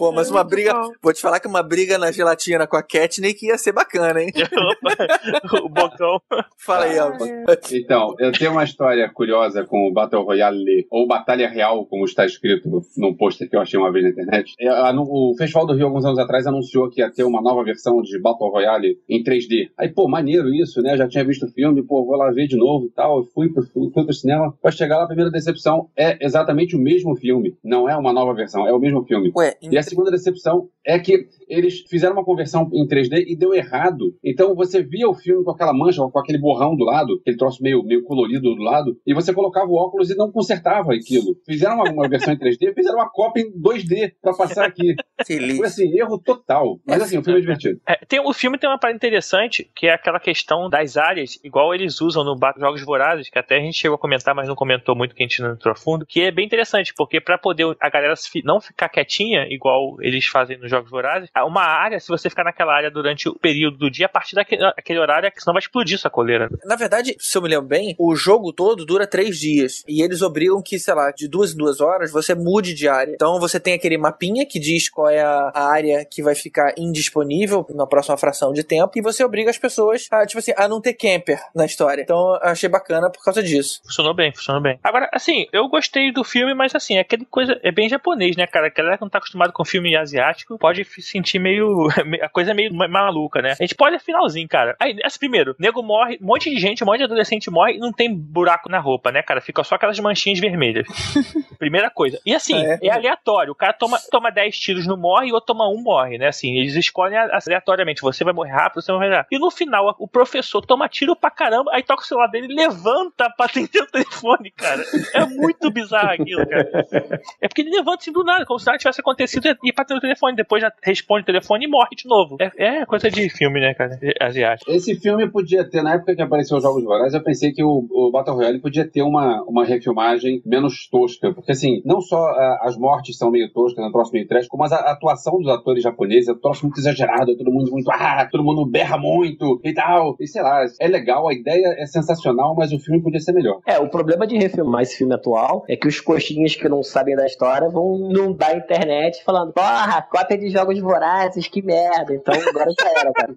Pô, 0.00 0.10
mas 0.10 0.30
uma 0.30 0.42
briga. 0.42 0.72
Vou 1.02 1.12
te 1.12 1.20
falar 1.20 1.40
que 1.40 1.46
uma 1.46 1.62
briga 1.62 1.98
na 1.98 2.10
gelatina 2.10 2.66
com 2.66 2.74
a 2.74 2.82
Katniss 2.82 3.42
ia 3.42 3.58
ser 3.58 3.72
bacana, 3.72 4.22
hein? 4.22 4.32
o 5.62 5.68
bocão. 5.68 6.18
Fala 6.56 6.86
aí, 6.86 6.98
Alba. 6.98 7.26
Então, 7.70 8.14
eu 8.18 8.32
tenho 8.32 8.52
uma 8.52 8.64
história 8.64 9.10
curiosa 9.12 9.62
com 9.62 9.86
o 9.86 9.92
Battle 9.92 10.24
Royale, 10.24 10.86
ou 10.90 11.06
Batalha 11.06 11.46
Real, 11.50 11.84
como 11.84 12.06
está 12.06 12.24
escrito 12.24 12.82
num 12.96 13.14
pôster 13.14 13.46
que 13.46 13.54
eu 13.54 13.60
achei 13.60 13.78
uma 13.78 13.92
vez 13.92 14.06
na 14.06 14.10
internet. 14.10 14.54
É, 14.58 14.70
O 14.70 15.34
Festival 15.36 15.66
do 15.66 15.74
Rio, 15.74 15.88
alguns 15.88 16.06
anos 16.06 16.18
atrás, 16.18 16.46
anunciou 16.46 16.88
que 16.88 17.02
ia 17.02 17.10
ter 17.10 17.24
uma 17.24 17.42
nova 17.42 17.62
versão 17.62 18.00
de 18.00 18.18
Battle 18.18 18.48
Royale 18.48 18.96
em 19.06 19.22
3D. 19.22 19.68
Aí, 19.76 19.90
pô, 19.90 20.08
maneiro 20.08 20.48
isso, 20.48 20.80
né? 20.80 20.96
Já 20.96 21.06
tinha 21.06 21.26
visto 21.26 21.44
o 21.44 21.52
filme, 21.52 21.82
pô, 21.82 22.06
vou 22.06 22.16
lá 22.16 22.30
ver 22.30 22.46
de 22.46 22.56
novo 22.56 22.86
e 22.86 22.90
tal. 22.90 23.18
Eu 23.18 23.24
fui 23.34 23.52
pro, 23.52 23.62
fui, 23.64 23.90
fui 23.92 24.04
pro 24.04 24.14
cinema. 24.14 24.54
Pra 24.62 24.70
chegar 24.70 24.96
lá, 24.96 25.04
a 25.04 25.08
primeira 25.08 25.30
decepção 25.30 25.90
é 25.94 26.16
exatamente 26.24 26.74
o 26.74 26.80
mesmo 26.80 27.14
filme. 27.16 27.54
Não 27.62 27.86
é 27.86 27.94
uma 27.94 28.14
nova 28.14 28.32
versão, 28.32 28.66
é 28.66 28.72
o 28.72 28.78
mesmo 28.78 29.04
filme. 29.04 29.30
Ué, 29.36 29.58
E 29.60 29.76
segunda 29.90 30.10
decepção 30.10 30.68
é 30.86 30.98
que 30.98 31.26
eles 31.48 31.80
fizeram 31.88 32.14
uma 32.14 32.24
conversão 32.24 32.68
em 32.72 32.86
3D 32.86 33.24
e 33.26 33.36
deu 33.36 33.52
errado. 33.52 34.16
Então 34.24 34.54
você 34.54 34.82
via 34.82 35.08
o 35.08 35.14
filme 35.14 35.44
com 35.44 35.50
aquela 35.50 35.72
mancha, 35.72 36.02
com 36.02 36.18
aquele 36.18 36.38
borrão 36.38 36.74
do 36.74 36.84
lado, 36.84 37.18
aquele 37.20 37.36
troço 37.36 37.62
meio, 37.62 37.82
meio 37.82 38.02
colorido 38.04 38.54
do 38.54 38.62
lado, 38.62 38.96
e 39.06 39.12
você 39.12 39.34
colocava 39.34 39.66
o 39.66 39.74
óculos 39.74 40.10
e 40.10 40.16
não 40.16 40.32
consertava 40.32 40.94
aquilo. 40.94 41.36
Fizeram 41.44 41.76
uma, 41.76 41.90
uma 41.90 42.08
versão 42.08 42.32
em 42.32 42.38
3D, 42.38 42.74
fizeram 42.74 42.98
uma 42.98 43.10
cópia 43.10 43.42
em 43.42 43.52
2D 43.52 44.12
pra 44.22 44.32
passar 44.32 44.66
aqui. 44.66 44.94
Foi 45.26 45.66
assim, 45.66 45.98
erro 45.98 46.18
total. 46.18 46.78
Mas 46.86 47.02
assim, 47.02 47.18
o 47.18 47.22
filme 47.22 47.38
é 47.38 47.42
divertido. 47.42 47.80
É, 47.86 47.96
tem, 48.06 48.20
o 48.20 48.32
filme 48.32 48.58
tem 48.58 48.70
uma 48.70 48.78
parada 48.78 48.96
interessante, 48.96 49.70
que 49.74 49.86
é 49.86 49.94
aquela 49.94 50.18
questão 50.18 50.68
das 50.68 50.96
áreas, 50.96 51.38
igual 51.44 51.74
eles 51.74 52.00
usam 52.00 52.24
no 52.24 52.38
Jogos 52.58 52.82
Vorazes, 52.82 53.28
que 53.28 53.38
até 53.38 53.56
a 53.56 53.60
gente 53.60 53.76
chegou 53.76 53.96
a 53.96 53.98
comentar, 53.98 54.34
mas 54.34 54.48
não 54.48 54.54
comentou 54.54 54.96
muito 54.96 55.14
que 55.14 55.22
a 55.22 55.26
gente 55.26 55.42
não 55.42 55.52
entrou 55.52 55.72
a 55.72 55.76
fundo, 55.76 56.06
que 56.06 56.22
é 56.22 56.30
bem 56.30 56.46
interessante, 56.46 56.94
porque 56.96 57.20
pra 57.20 57.38
poder 57.38 57.76
a 57.80 57.90
galera 57.90 58.14
não 58.44 58.60
ficar 58.60 58.88
quietinha, 58.88 59.46
igual 59.80 59.96
eles 60.00 60.26
fazem 60.26 60.58
nos 60.58 60.70
Jogos 60.70 60.90
Vorazes, 60.90 61.30
uma 61.46 61.62
área, 61.62 61.98
se 61.98 62.08
você 62.08 62.28
ficar 62.28 62.44
naquela 62.44 62.74
área 62.74 62.90
durante 62.90 63.28
o 63.28 63.34
período 63.34 63.78
do 63.78 63.90
dia, 63.90 64.06
a 64.06 64.08
partir 64.08 64.34
daquele 64.34 64.64
aquele 64.76 64.98
horário, 64.98 65.26
é 65.26 65.30
que 65.30 65.40
senão 65.40 65.54
vai 65.54 65.60
explodir 65.60 65.98
sua 65.98 66.10
coleira. 66.10 66.48
Na 66.64 66.76
verdade, 66.76 67.16
se 67.18 67.36
eu 67.36 67.42
me 67.42 67.48
lembro 67.48 67.66
bem, 67.66 67.94
o 67.98 68.14
jogo 68.14 68.52
todo 68.52 68.84
dura 68.84 69.06
três 69.06 69.38
dias. 69.38 69.84
E 69.88 70.02
eles 70.02 70.22
obrigam 70.22 70.62
que, 70.62 70.78
sei 70.78 70.94
lá, 70.94 71.10
de 71.10 71.28
duas 71.28 71.52
em 71.52 71.56
duas 71.56 71.80
horas 71.80 72.10
você 72.10 72.34
mude 72.34 72.74
de 72.74 72.88
área. 72.88 73.12
Então 73.12 73.38
você 73.38 73.58
tem 73.58 73.74
aquele 73.74 73.98
mapinha 73.98 74.46
que 74.46 74.58
diz 74.58 74.88
qual 74.88 75.08
é 75.08 75.20
a 75.22 75.50
a 75.54 75.70
área 75.70 76.04
que 76.04 76.22
vai 76.22 76.34
ficar 76.34 76.74
indisponível 76.76 77.66
na 77.70 77.86
próxima 77.86 78.16
fração 78.16 78.52
de 78.52 78.62
tempo. 78.62 78.92
E 78.96 79.02
você 79.02 79.24
obriga 79.24 79.50
as 79.50 79.58
pessoas 79.58 80.06
a, 80.10 80.26
tipo 80.26 80.38
assim, 80.38 80.52
a 80.56 80.68
não 80.68 80.80
ter 80.80 80.94
camper 80.94 81.40
na 81.54 81.64
história. 81.64 82.02
Então 82.02 82.34
eu 82.42 82.50
achei 82.50 82.68
bacana 82.68 83.10
por 83.10 83.22
causa 83.22 83.42
disso. 83.42 83.80
Funcionou 83.84 84.14
bem, 84.14 84.32
funcionou 84.32 84.62
bem. 84.62 84.78
Agora, 84.82 85.08
assim, 85.12 85.46
eu 85.52 85.68
gostei 85.68 86.12
do 86.12 86.24
filme, 86.24 86.54
mas 86.54 86.74
assim, 86.74 86.96
é 86.96 87.00
aquele 87.00 87.24
coisa. 87.24 87.58
É 87.62 87.72
bem 87.72 87.88
japonês, 87.88 88.36
né, 88.36 88.46
cara? 88.46 88.66
A 88.66 88.70
galera 88.70 88.96
que 88.96 89.02
não 89.02 89.10
tá 89.10 89.18
acostumado 89.18 89.52
com 89.52 89.64
filme 89.70 89.96
asiático 89.96 90.58
pode 90.58 90.84
se 90.84 91.02
sentir 91.02 91.38
meio. 91.38 91.88
A 92.22 92.28
coisa 92.28 92.50
é 92.50 92.54
meio 92.54 92.74
ma- 92.74 92.88
maluca, 92.88 93.40
né? 93.40 93.52
A 93.52 93.62
gente 93.62 93.74
pode 93.74 93.98
finalzinho, 94.00 94.48
cara. 94.48 94.76
Aí, 94.80 94.96
assim, 95.04 95.18
primeiro, 95.18 95.54
nego 95.58 95.82
morre, 95.82 96.18
um 96.20 96.26
monte 96.26 96.50
de 96.50 96.58
gente, 96.58 96.82
um 96.82 96.86
monte 96.86 96.98
de 96.98 97.04
adolescente 97.04 97.50
morre 97.50 97.74
e 97.74 97.78
não 97.78 97.92
tem 97.92 98.12
buraco 98.14 98.68
na 98.68 98.78
roupa, 98.78 99.10
né, 99.12 99.22
cara? 99.22 99.40
Fica 99.40 99.62
só 99.64 99.74
aquelas 99.76 99.98
manchinhas 99.98 100.38
vermelhas. 100.38 100.86
Primeira 101.58 101.90
coisa. 101.90 102.18
E 102.24 102.34
assim, 102.34 102.56
É. 102.64 102.78
é, 102.82 102.90
aleatório. 102.90 103.52
O 103.52 103.54
cara 103.56 103.72
toma, 103.72 103.98
toma 104.10 104.30
10 104.30 104.58
tiros, 104.58 104.86
não 104.86 104.96
morre, 104.96 105.28
e 105.28 105.30
o 105.30 105.34
outro 105.34 105.48
toma 105.48 105.68
um, 105.68 105.80
morre, 105.82 106.18
né? 106.18 106.28
Assim, 106.28 106.56
eles 106.58 106.74
escolhem 106.74 107.16
aleatoriamente. 107.18 108.00
Você 108.02 108.24
vai 108.24 108.32
morrer 108.32 108.52
rápido, 108.52 108.82
você 108.82 108.92
vai 108.92 109.00
morrer 109.00 109.16
rápido. 109.16 109.36
E 109.36 109.38
no 109.38 109.50
final, 109.50 109.94
o 109.98 110.08
professor 110.08 110.64
toma 110.64 110.88
tiro 110.88 111.14
pra 111.14 111.30
caramba, 111.30 111.70
aí 111.74 111.82
toca 111.82 112.02
o 112.02 112.06
celular 112.06 112.26
dele, 112.28 112.48
levanta 112.54 113.30
pra 113.36 113.46
atender 113.46 113.82
o 113.82 113.86
telefone, 113.86 114.50
cara. 114.50 114.82
É 115.14 115.24
muito 115.26 115.70
bizarro 115.70 116.10
aquilo, 116.10 116.46
cara. 116.46 116.70
É 117.40 117.48
porque 117.48 117.62
ele 117.62 117.70
levanta 117.70 117.98
assim 118.02 118.12
do 118.12 118.22
nada, 118.24 118.44
como 118.44 118.58
se 118.58 118.66
nada 118.66 118.78
tivesse 118.78 119.00
acontecido 119.00 119.46
e 119.62 119.68
ir 119.68 119.72
pra 119.72 119.82
atender 119.82 119.98
o 119.98 120.02
telefone. 120.02 120.36
Depois 120.36 120.62
já 120.62 120.72
responde 120.82 121.22
o 121.22 121.26
telefone 121.26 121.64
e 121.64 121.68
morre 121.68 121.90
de 121.96 122.08
novo. 122.08 122.36
É, 122.40 122.50
é 122.80 122.86
coisa 122.86 123.10
de 123.10 123.28
filme, 123.30 123.60
né, 123.60 123.74
cara? 123.74 123.98
Asiático. 124.20 124.70
Esse 124.70 124.94
filme 124.96 125.28
podia 125.30 125.68
ter, 125.68 125.82
na 125.82 125.94
época 125.94 126.14
que 126.14 126.22
apareceu 126.22 126.56
os 126.56 126.62
Jogos 126.62 126.84
Vorazes, 126.84 127.14
eu 127.14 127.22
pensei 127.22 127.52
que 127.52 127.62
o, 127.62 127.86
o 127.90 128.10
Battle 128.10 128.36
Royale 128.36 128.60
podia 128.60 128.88
ter 128.88 129.02
uma, 129.02 129.42
uma 129.44 129.64
refilmagem 129.64 130.42
menos 130.44 130.88
tosca. 130.90 131.32
Porque, 131.32 131.52
assim, 131.52 131.82
não 131.84 132.00
só 132.00 132.16
ah, 132.16 132.60
as 132.62 132.76
mortes 132.76 133.16
são 133.16 133.30
meio 133.30 133.52
toscas, 133.52 133.84
no 133.84 133.92
próximo 133.92 134.14
meio 134.14 134.28
trash, 134.28 134.46
como 134.48 134.64
as- 134.64 134.72
a 134.72 134.90
atuação 134.92 135.38
dos 135.38 135.48
atores 135.48 135.82
japoneses 135.82 136.28
é 136.28 136.32
um 136.32 136.38
troço 136.38 136.64
muito 136.66 136.78
exagerado, 136.78 137.32
é 137.32 137.36
todo 137.36 137.50
mundo 137.52 137.70
muito, 137.70 137.90
ah, 137.90 138.26
todo 138.30 138.44
mundo 138.44 138.64
berra 138.66 138.96
muito 138.98 139.60
e 139.64 139.72
tal. 139.74 140.16
E 140.20 140.26
sei 140.26 140.42
lá, 140.42 140.64
é 140.80 140.88
legal, 140.88 141.28
a 141.28 141.34
ideia 141.34 141.74
é 141.78 141.86
sensacional, 141.86 142.54
mas 142.56 142.72
o 142.72 142.78
filme 142.78 143.02
podia 143.02 143.20
ser 143.20 143.32
melhor. 143.32 143.60
É, 143.66 143.78
o 143.78 143.88
problema 143.88 144.26
de 144.26 144.36
refilmar 144.36 144.82
esse 144.82 144.96
filme 144.98 145.14
atual 145.14 145.64
é 145.68 145.76
que 145.76 145.88
os 145.88 146.00
coxinhas 146.00 146.54
que 146.56 146.68
não 146.68 146.82
sabem 146.82 147.16
da 147.16 147.26
história 147.26 147.68
vão 147.68 148.10
inundar 148.10 148.50
a 148.50 148.56
internet 148.56 149.22
falando, 149.40 149.52
porra, 149.52 150.02
cópia 150.02 150.38
de 150.38 150.50
jogos 150.50 150.78
vorazes, 150.78 151.48
que 151.48 151.62
merda. 151.62 152.14
Então 152.14 152.34
agora 152.34 152.70
já 152.78 152.90
era, 152.90 153.12
cara. 153.12 153.34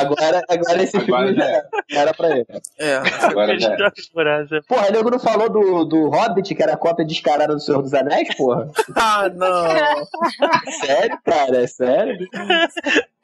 Agora, 0.00 0.44
agora 0.48 0.82
esse 0.82 0.96
Agora 0.96 1.26
filme 1.26 1.36
já 1.36 1.44
era. 1.44 1.68
Era 1.90 2.14
pra 2.14 2.30
ele. 2.30 2.46
É. 2.78 2.96
Agora 3.26 3.58
já. 3.58 3.76
Jogos 3.76 4.10
Vorazes. 4.12 4.66
Porra, 4.66 4.88
o 4.88 4.92
nego 4.92 5.10
não 5.10 5.18
falou 5.18 5.48
do, 5.48 5.84
do 5.84 6.08
Hobbit, 6.08 6.54
que 6.54 6.62
era 6.62 6.74
a 6.74 6.76
cópia 6.76 7.04
descarada 7.04 7.54
do 7.54 7.60
Senhor 7.60 7.82
dos 7.82 7.94
Anéis, 7.94 8.34
porra? 8.34 8.70
ah, 8.96 9.28
não. 9.34 9.66
sério, 10.84 11.18
cara? 11.24 11.62
É 11.62 11.66
sério? 11.66 12.28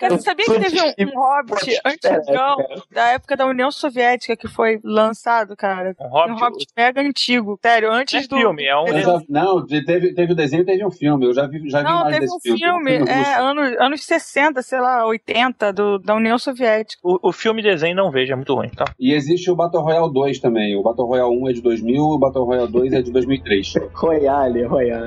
Cara, 0.02 0.16
você 0.18 0.22
sabia 0.22 0.44
que 0.46 0.58
teve 0.60 0.80
um, 0.80 1.08
um 1.16 1.20
Hobbit 1.20 1.80
antigão 1.84 2.56
da 2.90 3.08
época 3.10 3.36
da 3.36 3.46
União 3.46 3.70
Soviética 3.70 4.36
que 4.36 4.48
foi 4.48 4.80
lançado, 4.82 5.56
cara? 5.56 5.94
Um 6.00 6.04
Um 6.06 6.08
Hobbit. 6.10 6.40
Hobbit 6.42 6.66
mega 6.76 7.00
antigo, 7.00 7.58
sério, 7.62 7.88
Não 7.88 7.96
é 7.96 8.00
antes 8.02 8.26
do. 8.26 8.36
filme, 8.36 8.64
é 8.64 8.76
um. 8.76 8.86
Eu 8.88 9.00
já- 9.00 9.20
não, 9.28 9.64
teve, 9.66 10.14
teve 10.14 10.32
o 10.32 10.36
desenho 10.36 10.64
teve 10.64 10.84
um 10.84 10.90
filme. 10.90 11.26
Eu 11.26 11.32
já 11.34 11.46
vi, 11.46 11.68
já 11.70 11.78
vi 11.78 11.84
Não, 11.84 12.00
mais 12.00 12.14
teve 12.14 12.20
desse 12.26 12.36
um 12.36 12.40
filme. 12.40 12.58
filme, 12.58 12.98
russo. 12.98 13.12
é, 13.12 13.34
anos, 13.38 13.76
anos 13.80 14.04
60, 14.04 14.62
sei 14.62 14.80
lá, 14.80 15.06
80, 15.06 15.72
do, 15.72 15.98
da 15.98 16.14
União 16.14 16.38
Soviética. 16.38 17.00
O, 17.04 17.28
o 17.28 17.32
filme 17.32 17.62
desenho 17.62 17.94
não 17.96 18.10
vejo, 18.10 18.32
é 18.32 18.36
muito 18.36 18.54
ruim, 18.54 18.68
tá? 18.70 18.84
E 18.98 19.12
existe 19.14 19.50
o 19.50 19.56
Battle 19.56 19.82
Royale 19.82 20.12
2 20.12 20.38
também. 20.40 20.76
O 20.76 20.82
Battle 20.82 21.06
Royale 21.06 21.30
1 21.42 21.48
é 21.48 21.52
de 21.52 21.62
2000, 21.62 22.02
o 22.02 22.18
Battle 22.18 22.44
Royale 22.44 22.70
2 22.72 22.92
é 22.92 23.02
de 23.02 23.12
2003. 23.12 23.74
Royale, 23.94 24.64
Royale. 24.64 25.06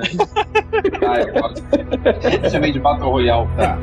Ah, 1.06 1.18
é 1.20 1.26
claro. 1.26 1.54
Eu 2.44 2.50
chamei 2.50 2.72
de 2.72 2.80
Battle 2.80 3.10
Royale, 3.10 3.46
tá? 3.56 3.78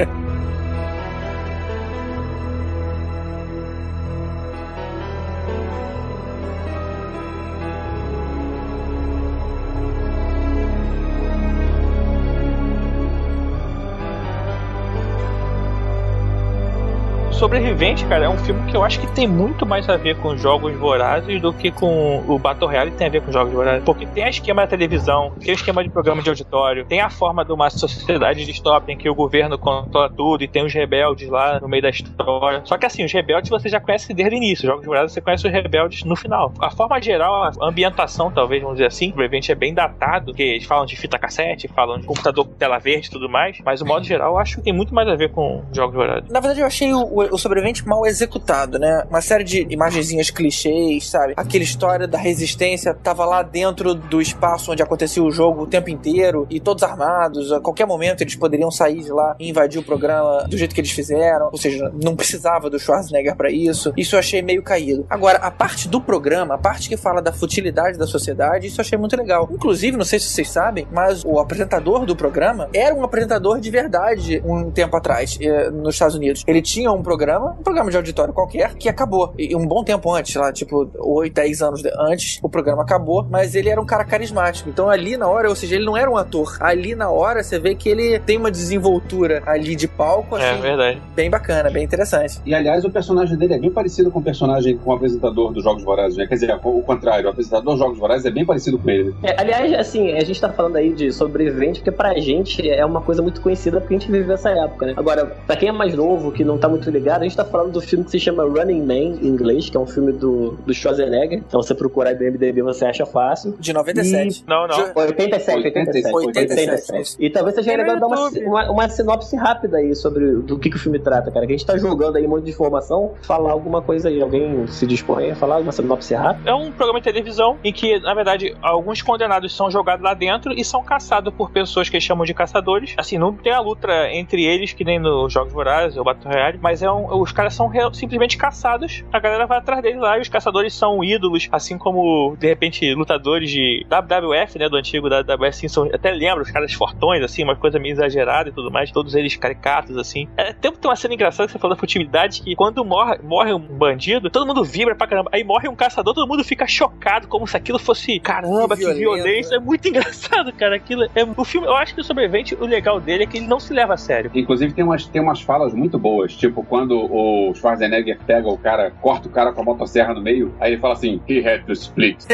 Sobrevivente, 17.44 18.06
cara, 18.06 18.24
é 18.24 18.30
um 18.30 18.38
filme 18.38 18.72
que 18.72 18.78
eu 18.78 18.86
acho 18.86 19.02
que 19.02 19.08
tem 19.08 19.28
muito 19.28 19.66
mais 19.66 19.89
a 19.89 19.98
ver 19.98 20.16
com 20.16 20.38
jogos 20.38 20.74
vorazes 20.78 21.41
do 21.41 21.52
que 21.52 21.72
com 21.72 22.24
o 22.26 22.39
Battle 22.39 22.70
Royale 22.70 22.91
tem 22.91 23.08
a 23.08 23.10
ver 23.10 23.22
com 23.22 23.34
jogos 23.34 23.52
vorazes. 23.52 23.84
Porque 23.84 24.06
tem 24.06 24.24
a 24.24 24.30
esquema 24.30 24.62
da 24.62 24.68
televisão, 24.70 25.34
tem 25.41 25.52
o 25.52 25.54
esquema 25.54 25.84
de 25.84 25.89
programa 25.89 26.22
de 26.22 26.30
auditório, 26.30 26.86
tem 26.86 27.02
a 27.02 27.10
forma 27.10 27.44
de 27.44 27.52
uma 27.52 27.70
sociedade 27.70 28.46
distópica 28.46 28.94
em 28.94 28.98
que 28.98 29.10
o 29.10 29.14
governo 29.14 29.58
controla 29.58 30.10
tudo 30.10 30.41
e 30.41 30.48
tem 30.48 30.64
os 30.66 30.74
rebeldes 30.74 31.28
lá 31.28 31.60
no 31.60 31.68
meio 31.68 31.84
da 31.84 31.89
história. 31.89 32.62
Só 32.64 32.78
que 32.78 32.86
assim, 32.86 33.04
os 33.04 33.12
rebeldes 33.12 33.50
você 33.50 33.68
já 33.68 33.82
conhece 33.82 34.14
desde 34.14 34.36
o 34.36 34.38
início, 34.38 34.66
jogos 34.66 34.86
vorazes 34.86 35.12
você 35.12 35.20
conhece 35.20 35.46
os 35.46 35.52
rebeldes 35.52 36.06
no 36.06 36.16
final. 36.16 36.54
A 36.62 36.72
forma 36.72 37.02
geral, 37.02 37.44
a 37.44 37.52
ambientação, 37.68 38.32
talvez, 38.32 38.62
vamos 38.62 38.78
dizer 38.78 38.88
assim, 38.88 39.10
Sobrevivente 39.10 39.52
é 39.52 39.56
bem 39.56 39.74
datado, 39.74 40.28
porque 40.28 40.44
eles 40.44 40.64
falam 40.64 40.86
de 40.86 40.96
fita 40.96 41.20
cassete, 41.20 41.68
falam 41.68 42.00
de 42.00 42.08
computador 42.08 42.46
com 42.46 42.54
tela 42.54 42.80
verde 42.80 43.08
e 43.10 43.12
tudo 43.12 43.28
mais, 43.28 43.58
mas 43.66 43.82
o 43.82 43.86
modo 43.86 44.06
geral 44.06 44.32
eu 44.32 44.38
acho 44.39 44.56
que 44.56 44.62
tem 44.64 44.72
muito 44.72 44.96
mais 44.96 45.10
a 45.10 45.16
ver 45.16 45.30
com 45.30 45.62
jogos 45.74 45.94
vorazes. 45.94 46.30
Na 46.32 46.39
verdade, 46.39 46.62
eu 46.62 46.66
achei 46.68 46.94
o, 46.94 47.02
o- 47.04 47.33
o 47.36 47.38
sobrevivente 47.38 47.88
mal 47.88 48.06
executado, 48.06 48.80
né? 48.80 49.04
Uma 49.10 49.22
série 49.22 49.44
de 49.44 49.68
imagenzinhas 49.70 50.30
clichês, 50.30 51.10
sabe? 51.10 51.34
Aquela 51.36 51.64
história 51.64 52.08
da 52.08 52.18
resistência 52.18 52.94
tava 52.94 53.26
lá 53.26 53.42
dentro 53.42 53.94
do 53.94 54.22
espaço 54.22 54.72
onde 54.72 54.82
acontecia 54.82 55.24
o 55.24 55.32
jogo 55.32 55.64
o 55.64 55.68
tempo 55.68 55.90
inteiro 55.90 56.46
e 56.50 56.60
todos 56.60 56.84
armados. 56.84 57.52
A 57.52 57.60
qualquer 57.60 57.86
momento 57.86 58.22
eles 58.22 58.36
poderiam 58.36 58.72
sair 58.72 59.04
de 59.04 59.12
lá 59.12 59.36
e 59.40 59.50
invadir 59.50 59.80
o 59.80 59.84
programa 59.84 60.46
do 60.48 60.58
jeito 60.58 60.74
que 60.74 60.82
eles 60.82 60.92
fizeram. 60.92 61.50
Ou 61.52 61.58
seja, 61.58 61.92
não 62.02 62.16
precisava 62.16 62.70
do 62.70 62.80
Schwarzenegger 62.80 63.36
pra 63.36 63.52
isso. 63.52 63.94
Isso 63.98 64.16
eu 64.16 64.20
achei 64.20 64.42
meio 64.42 64.62
caído. 64.62 65.06
Agora, 65.10 65.40
a 65.40 65.52
parte 65.52 65.88
do 65.88 66.00
programa, 66.00 66.56
a 66.56 66.58
parte 66.58 66.90
que 66.90 66.98
fala 66.98 67.22
da 67.22 67.32
futilidade 67.34 67.98
da 67.98 68.08
sociedade, 68.08 68.68
isso 68.68 68.80
eu 68.80 68.84
achei 68.84 68.98
muito 68.98 69.16
legal. 69.16 69.50
Inclusive, 69.52 69.98
não 69.98 70.06
sei 70.06 70.20
se 70.20 70.28
vocês 70.28 70.50
sabem, 70.50 70.88
mas 70.92 71.24
o 71.26 71.40
apresentador 71.40 72.06
do 72.06 72.16
programa 72.16 72.70
era 72.74 72.94
um 72.94 73.04
apresentador 73.04 73.60
de 73.60 73.70
verdade 73.70 74.42
um 74.46 74.72
tempo 74.72 74.96
atrás, 74.96 75.38
eh, 75.42 75.70
nos 75.70 75.96
Estados 75.96 76.16
Unidos. 76.16 76.44
Ele 76.48 76.62
tinha 76.62 76.92
um 76.92 77.02
programa 77.02 77.23
programa, 77.24 77.56
um 77.58 77.64
programa 77.64 77.90
de 77.90 77.96
auditório 77.98 78.34
qualquer, 78.34 78.76
que 78.76 78.90
acabou. 78.90 79.34
E 79.38 79.56
um 79.56 79.66
bom 79.66 79.82
tempo 79.84 80.12
antes, 80.14 80.36
lá, 80.36 80.52
tipo, 80.52 80.90
8, 80.98 81.34
10 81.34 81.62
anos 81.62 81.82
antes, 81.98 82.38
o 82.44 82.50
programa 82.50 82.84
acabou, 82.84 83.26
mas 83.30 83.56
ele 83.56 83.70
era 83.70 83.80
um 83.82 83.86
cara 83.86 84.04
carismático. 84.04 84.70
Então 84.70 84.90
ali 84.90 85.16
na 85.16 85.28
hora, 85.28 85.48
ou 85.48 85.56
seja, 85.56 85.76
ele 85.76 85.86
não 85.86 85.96
era 85.96 86.10
um 86.12 86.18
ator. 86.18 86.58
Ali 86.60 86.96
na 86.96 87.10
hora, 87.10 87.42
você 87.42 87.58
vê 87.60 87.76
que 87.76 87.88
ele 87.88 88.20
tem 88.20 88.38
uma 88.38 88.52
desenvoltura 88.52 89.42
ali 89.46 89.76
de 89.76 89.88
palco, 89.88 90.36
É 90.38 90.52
assim, 90.52 90.62
verdade. 90.62 91.02
bem 91.16 91.30
bacana, 91.30 91.70
bem 91.70 91.84
interessante. 91.84 92.42
E 92.46 92.54
aliás, 92.54 92.84
o 92.84 92.90
personagem 92.90 93.38
dele 93.38 93.54
é 93.54 93.60
bem 93.60 93.72
parecido 93.72 94.12
com 94.12 94.20
o 94.20 94.24
personagem, 94.24 94.78
com 94.78 94.92
o 94.92 94.94
apresentador 94.94 95.54
dos 95.54 95.64
Jogos 95.64 95.84
Vorazes, 95.84 96.18
né? 96.18 96.28
Quer 96.28 96.36
dizer, 96.36 96.60
o 96.62 96.82
contrário, 96.82 97.28
o 97.28 97.30
apresentador 97.30 97.74
dos 97.74 97.80
Jogos 97.80 97.98
Vorazes 97.98 98.26
é 98.26 98.32
bem 98.32 98.46
parecido 98.46 98.78
com 98.78 98.90
ele. 98.90 99.16
É, 99.24 99.40
aliás, 99.40 99.74
assim, 99.74 100.12
a 100.12 100.24
gente 100.24 100.40
tá 100.42 100.50
falando 100.52 100.76
aí 100.76 100.92
de 100.94 101.12
sobrevivente, 101.12 101.80
porque 101.80 101.92
pra 101.92 102.14
gente 102.20 102.70
é 102.70 102.86
uma 102.86 103.02
coisa 103.02 103.22
muito 103.22 103.40
conhecida 103.42 103.80
porque 103.80 103.96
a 103.96 104.00
gente 104.00 104.12
viveu 104.12 104.34
essa 104.34 104.50
época, 104.50 104.88
né? 104.88 104.94
Agora, 104.98 105.26
pra 105.48 105.56
quem 105.56 105.70
é 105.70 105.72
mais 105.72 105.96
novo, 105.96 106.32
que 106.32 106.44
não 106.44 106.58
tá 106.58 106.68
muito 106.68 106.90
ligado, 106.90 107.03
a 107.10 107.24
gente 107.24 107.36
tá 107.36 107.45
falando 107.45 107.74
do 107.74 107.82
filme 107.82 108.06
que 108.06 108.12
se 108.12 108.20
chama 108.20 108.43
Running 108.43 108.82
Man, 108.82 109.20
em 109.22 109.28
inglês, 109.28 109.70
que 109.70 109.78
é 109.78 109.80
um 109.80 109.86
filme 109.86 110.12
do, 110.12 110.51
do 110.66 110.74
Schwarzenegger. 110.74 111.39
Então, 111.39 111.62
você 111.62 111.74
procurar 111.74 112.12
aí 112.12 112.16
no 112.16 112.32
MDB, 112.32 112.62
você 112.62 112.86
acha 112.86 113.06
fácil. 113.06 113.56
De 113.60 113.74
97. 113.74 114.43
Não, 114.47 114.68
não. 114.68 114.91
87, 114.95 115.58
87, 115.58 116.16
87, 116.16 116.70
87. 116.70 117.16
E 117.20 117.30
talvez 117.30 117.56
seja 117.56 117.76
legal 117.76 117.99
dar 117.99 118.08
uma, 118.08 118.30
uma, 118.30 118.72
uma 118.72 118.89
sinopse 118.89 119.36
rápida 119.36 119.78
aí 119.78 119.95
sobre 119.95 120.36
do 120.38 120.58
que, 120.58 120.70
que 120.70 120.76
o 120.76 120.80
filme 120.80 120.99
trata, 120.99 121.32
cara. 121.32 121.45
Que 121.45 121.54
a 121.54 121.58
gente 121.58 121.66
tá 121.66 121.78
jogando 121.78 122.18
aí 122.18 122.26
um 122.26 122.30
monte 122.30 122.45
de 122.45 122.51
informação, 122.51 123.14
falar 123.22 123.51
alguma 123.51 123.82
coisa 123.82 124.10
aí. 124.10 124.22
Alguém 124.22 124.66
se 124.68 124.86
dispõe 124.86 125.32
a 125.32 125.36
falar 125.36 125.60
uma 125.60 125.72
sinopse 125.72 126.14
rápida? 126.14 126.49
É 126.49 126.54
um 126.54 126.72
programa 126.72 126.99
de 126.99 127.06
televisão 127.06 127.58
em 127.64 127.74
que, 127.74 127.99
na 127.99 128.14
verdade, 128.14 128.56
alguns 128.62 129.01
condenados 129.01 129.56
são 129.56 129.70
jogados 129.70 130.04
lá 130.04 130.14
dentro 130.14 130.54
e 130.54 130.64
são 130.64 130.84
caçados 130.84 131.34
por 131.34 131.51
pessoas 131.51 131.89
que 131.89 131.95
eles 131.95 132.04
chamam 132.04 132.26
de 132.26 132.34
caçadores. 132.34 132.93
Assim, 132.97 133.18
não 133.18 133.34
tem 133.34 133.54
a 133.54 133.60
luta 133.60 134.10
entre 134.12 134.43
eles, 134.43 134.74
que 134.74 134.84
nem 134.84 134.99
nos 134.99 135.32
Jogos 135.32 135.54
Vorazes 135.54 135.97
ou 135.97 136.04
Battle 136.04 136.32
Royale, 136.32 136.60
mas 136.62 136.82
é 136.82 136.89
um- 136.94 137.22
os 137.22 137.32
caras 137.32 137.54
são 137.54 137.68
real- 137.68 137.94
simplesmente 137.94 138.38
caçados. 138.38 139.04
A 139.12 139.20
galera 139.20 139.46
vai 139.46 139.58
atrás 139.58 139.82
deles 139.82 140.00
lá 140.00 140.18
e 140.18 140.22
os 140.22 140.30
caçadores 140.30 140.74
são 140.74 141.04
ídolos, 141.04 141.48
assim 141.52 141.78
como, 141.78 142.36
de 142.39 142.48
repente, 142.48 142.94
lutadores 142.94 143.50
de 143.50 143.86
WWF, 143.89 144.58
né, 144.60 144.70
do 144.70 144.76
antigo 144.78 145.10
WWF, 145.10 145.46
assim, 145.50 145.68
são, 145.68 145.86
até 145.94 146.12
lembra, 146.12 146.41
os 146.44 146.52
caras 146.52 146.74
fortões, 146.74 147.22
assim, 147.24 147.44
uma 147.44 147.56
coisa 147.56 147.80
meio 147.80 147.94
exagerada 147.94 148.50
e 148.50 148.52
tudo 148.52 148.72
mais, 148.72 148.91
todos 148.91 149.16
eles 149.16 149.36
caricatos, 149.36 149.98
assim. 149.98 150.28
É, 150.38 150.54
tem, 150.54 150.72
tem 150.72 150.89
uma 150.89 150.96
cena 150.96 151.14
engraçada 151.14 151.48
que 151.48 151.54
você 151.54 151.60
falou 151.60 151.76
da 151.76 151.80
futilidade, 151.80 152.41
que 152.41 152.56
quando 152.56 152.84
morre, 152.86 153.18
morre 153.24 153.54
um 153.54 153.60
bandido, 153.60 154.30
todo 154.30 154.46
mundo 154.46 154.64
vibra 154.64 154.96
pra 154.96 155.08
caramba. 155.08 155.30
Aí 155.34 155.44
morre 155.44 155.68
um 155.68 155.76
caçador, 155.76 156.14
todo 156.14 156.28
mundo 156.28 156.44
fica 156.44 156.68
chocado, 156.68 157.28
como 157.28 157.48
se 157.48 157.56
aquilo 157.58 157.80
fosse, 157.80 158.20
caramba, 158.20 158.76
que, 158.76 158.84
Que 158.86 158.94
violência. 158.94 159.56
É 159.56 159.60
muito 159.60 159.88
engraçado, 159.89 160.52
cara. 160.54 160.76
Aquilo 160.76 161.04
é, 161.16 161.24
o 161.38 161.44
filme, 161.44 161.68
eu 161.68 161.76
acho 161.76 161.94
que 161.96 162.02
o 162.02 162.04
sobrevivente, 162.04 162.56
o 162.56 162.66
legal 162.66 163.00
dele 163.00 163.24
é 163.24 163.28
que 163.28 163.38
ele 163.38 163.48
não 163.48 163.60
se 163.60 163.74
leva 163.74 163.94
a 163.94 163.98
sério. 163.98 164.32
Inclusive 164.34 164.74
tem 164.74 164.84
umas, 164.84 165.06
tem 165.08 165.22
umas 165.22 165.41
falas 165.41 165.74
muito 165.74 165.98
boas, 165.98 166.34
tipo 166.36 166.64
quando 166.64 166.83
o 166.92 167.54
Schwarzenegger 167.54 168.18
pega 168.26 168.48
o 168.48 168.58
cara, 168.58 168.92
corta 169.02 169.28
o 169.28 169.32
cara 169.32 169.52
com 169.54 169.62
a 169.62 169.64
motosserra 169.64 170.14
no 170.14 170.22
meio, 170.22 170.54
aí 170.60 170.74
ele 170.74 170.82
fala 170.82 170.94
assim, 170.94 171.22
he 171.30 171.40
had 171.48 171.64
to 171.66 171.74
split. 171.74 172.18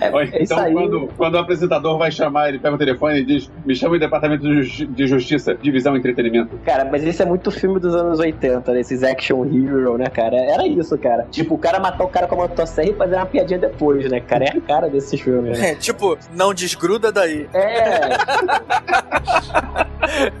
É 0.00 0.42
isso 0.42 0.54
então 0.54 0.72
quando, 0.72 1.08
quando 1.16 1.34
o 1.34 1.38
apresentador 1.38 1.98
vai 1.98 2.10
chamar, 2.10 2.48
ele 2.48 2.58
pega 2.58 2.74
o 2.74 2.78
telefone 2.78 3.18
e 3.20 3.24
diz, 3.24 3.50
me 3.66 3.74
chama 3.76 3.96
em 3.96 3.98
Departamento 3.98 4.42
de 4.42 4.62
Justi- 4.62 4.86
de 4.86 5.06
Justiça, 5.06 5.54
Divisão 5.54 5.94
Entretenimento. 5.94 6.58
Cara, 6.64 6.86
mas 6.90 7.04
esse 7.04 7.22
é 7.22 7.26
muito 7.26 7.50
filme 7.50 7.78
dos 7.78 7.94
anos 7.94 8.18
80, 8.18 8.72
né? 8.72 8.80
Esses 8.80 9.02
action 9.02 9.44
hero, 9.44 9.98
né, 9.98 10.06
cara? 10.06 10.36
Era 10.36 10.66
isso, 10.66 10.96
cara. 10.96 11.26
Tipo, 11.30 11.54
o 11.54 11.58
cara 11.58 11.78
matar 11.78 12.04
o 12.04 12.08
cara 12.08 12.26
com 12.26 12.34
a 12.36 12.38
motosserra 12.48 12.88
e 12.90 12.94
fazer 12.94 13.16
uma 13.16 13.26
piadinha 13.26 13.58
depois, 13.58 14.10
né, 14.10 14.20
cara? 14.20 14.44
É 14.44 14.56
a 14.56 14.60
cara 14.60 14.88
desses 14.88 15.20
filmes, 15.20 15.58
né? 15.58 15.72
É, 15.72 15.74
tipo, 15.76 16.16
não 16.34 16.54
desgruda 16.54 17.12
daí. 17.12 17.46
É. 17.52 18.00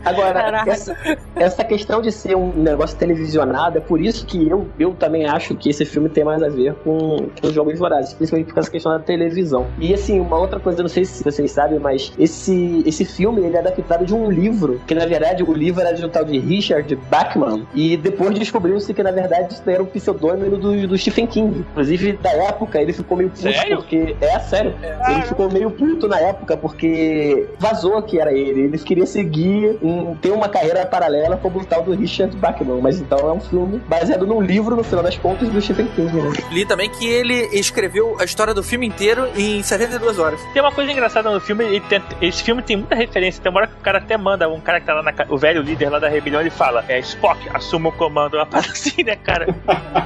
Agora, 0.04 0.64
essa, 0.66 0.96
essa 1.36 1.64
questão 1.64 1.99
de 2.00 2.12
ser 2.12 2.36
um 2.36 2.52
negócio 2.52 2.96
televisionado, 2.96 3.78
é 3.78 3.80
por 3.80 4.00
isso 4.00 4.26
que 4.26 4.48
eu, 4.48 4.66
eu 4.78 4.92
também 4.94 5.26
acho 5.26 5.54
que 5.54 5.70
esse 5.70 5.84
filme 5.84 6.08
tem 6.08 6.24
mais 6.24 6.42
a 6.42 6.48
ver 6.48 6.74
com, 6.84 7.28
com 7.40 7.46
os 7.46 7.52
Jogos 7.52 7.78
Vorazes, 7.78 8.14
principalmente 8.14 8.52
por 8.52 8.60
essa 8.60 8.70
questão 8.70 8.92
da 8.92 8.98
televisão. 8.98 9.66
E 9.78 9.92
assim, 9.94 10.20
uma 10.20 10.38
outra 10.38 10.60
coisa, 10.60 10.80
eu 10.80 10.82
não 10.84 10.88
sei 10.88 11.04
se 11.04 11.22
vocês 11.22 11.50
sabem, 11.50 11.78
mas 11.78 12.12
esse, 12.18 12.82
esse 12.86 13.04
filme 13.04 13.42
ele 13.42 13.56
é 13.56 13.60
adaptado 13.60 14.04
de 14.04 14.14
um 14.14 14.30
livro, 14.30 14.80
que 14.86 14.94
na 14.94 15.06
verdade 15.06 15.42
o 15.42 15.52
livro 15.52 15.80
era 15.80 15.92
de 15.92 16.04
um 16.04 16.08
tal 16.08 16.24
de 16.24 16.38
Richard 16.38 16.94
Bachman, 17.10 17.66
e 17.74 17.96
depois 17.96 18.38
descobriu-se 18.38 18.92
que 18.92 19.02
na 19.02 19.10
verdade 19.10 19.54
isso 19.54 19.68
era 19.68 19.82
um 19.82 19.86
pseudônimo 19.86 20.56
do, 20.56 20.88
do 20.88 20.98
Stephen 20.98 21.26
King. 21.26 21.64
Inclusive, 21.70 22.12
da 22.14 22.30
época, 22.30 22.80
ele 22.80 22.92
ficou 22.92 23.16
meio 23.16 23.30
puto 23.30 23.42
Sério? 23.42 23.76
porque. 23.78 24.16
É, 24.20 24.38
sério. 24.40 24.74
Ele 25.08 25.22
ficou 25.22 25.50
meio 25.50 25.70
puto 25.70 26.08
na 26.08 26.18
época 26.20 26.56
porque 26.56 27.46
vazou 27.58 28.02
que 28.02 28.18
era 28.18 28.32
ele. 28.32 28.62
Ele 28.62 28.78
queria 28.78 29.06
seguir, 29.06 29.78
um, 29.82 30.14
ter 30.16 30.30
uma 30.30 30.48
carreira 30.48 30.84
paralela 30.86 31.36
como 31.36 31.60
o 31.60 31.64
tal 31.64 31.82
do 31.82 31.89
Richard 31.94 32.36
Bachman. 32.36 32.80
Mas 32.80 33.00
então 33.00 33.18
é 33.18 33.32
um 33.32 33.40
filme 33.40 33.78
baseado 33.88 34.26
num 34.26 34.40
livro, 34.40 34.76
no 34.76 34.82
final 34.84 35.02
das 35.04 35.16
contas, 35.16 35.48
do 35.48 35.60
Stephen 35.60 35.86
King, 35.88 36.12
né? 36.16 36.32
Li 36.52 36.64
também 36.64 36.88
que 36.90 37.06
ele 37.06 37.34
escreveu 37.52 38.16
a 38.20 38.24
história 38.24 38.54
do 38.54 38.62
filme 38.62 38.86
inteiro 38.86 39.28
em 39.36 39.62
72 39.62 40.18
horas. 40.18 40.40
Tem 40.52 40.62
uma 40.62 40.72
coisa 40.72 40.90
engraçada 40.90 41.30
no 41.30 41.40
filme, 41.40 41.64
ele 41.64 41.80
tem- 41.80 42.02
esse 42.20 42.42
filme 42.42 42.62
tem 42.62 42.76
muita 42.76 42.94
referência. 42.94 43.42
Tem 43.42 43.50
uma 43.50 43.60
hora 43.60 43.66
que 43.66 43.74
o 43.74 43.80
cara 43.80 43.98
até 43.98 44.16
manda, 44.16 44.48
um 44.48 44.60
cara 44.60 44.80
que 44.80 44.86
tá 44.86 44.94
lá 44.94 45.02
na. 45.02 45.12
O 45.28 45.36
velho 45.38 45.62
líder 45.62 45.88
lá 45.90 45.98
da 45.98 46.08
rebelião, 46.08 46.40
ele 46.40 46.50
fala: 46.50 46.84
É 46.88 46.98
Spock, 47.00 47.38
assuma 47.54 47.88
o 47.88 47.92
comando. 47.92 48.34
Uma 48.36 48.46
parada 48.46 48.68
assim, 48.72 49.02
né, 49.04 49.16
cara? 49.16 49.46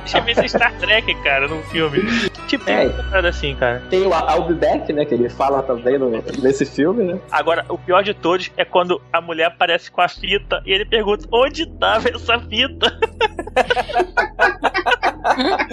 Deixa 0.02 0.18
eu 0.18 0.22
ver 0.22 0.34
se 0.34 0.44
é 0.44 0.48
Star 0.48 0.72
Trek, 0.78 1.14
cara, 1.22 1.46
no 1.48 1.62
filme. 1.64 2.00
Tipo, 2.46 2.68
É. 2.70 2.86
uma 2.86 3.02
parada 3.04 3.28
assim, 3.28 3.54
cara. 3.54 3.82
Tem 3.90 4.02
o 4.06 4.10
I'll 4.10 4.44
Be 4.48 4.54
Back, 4.54 4.92
né? 4.92 5.04
Que 5.04 5.14
ele 5.14 5.28
fala 5.28 5.62
também 5.62 5.98
no- 5.98 6.10
nesse 6.42 6.64
filme, 6.66 7.04
né? 7.04 7.18
Agora, 7.30 7.64
o 7.68 7.78
pior 7.78 8.02
de 8.02 8.14
todos 8.14 8.50
é 8.56 8.64
quando 8.64 9.00
a 9.12 9.20
mulher 9.20 9.46
aparece 9.46 9.90
com 9.90 10.00
a 10.00 10.08
fita 10.08 10.62
e 10.66 10.72
ele 10.72 10.84
pergunta: 10.84 11.26
Onde 11.32 11.66
tava 11.78 12.08
essa 12.14 12.38
fita? 12.40 12.98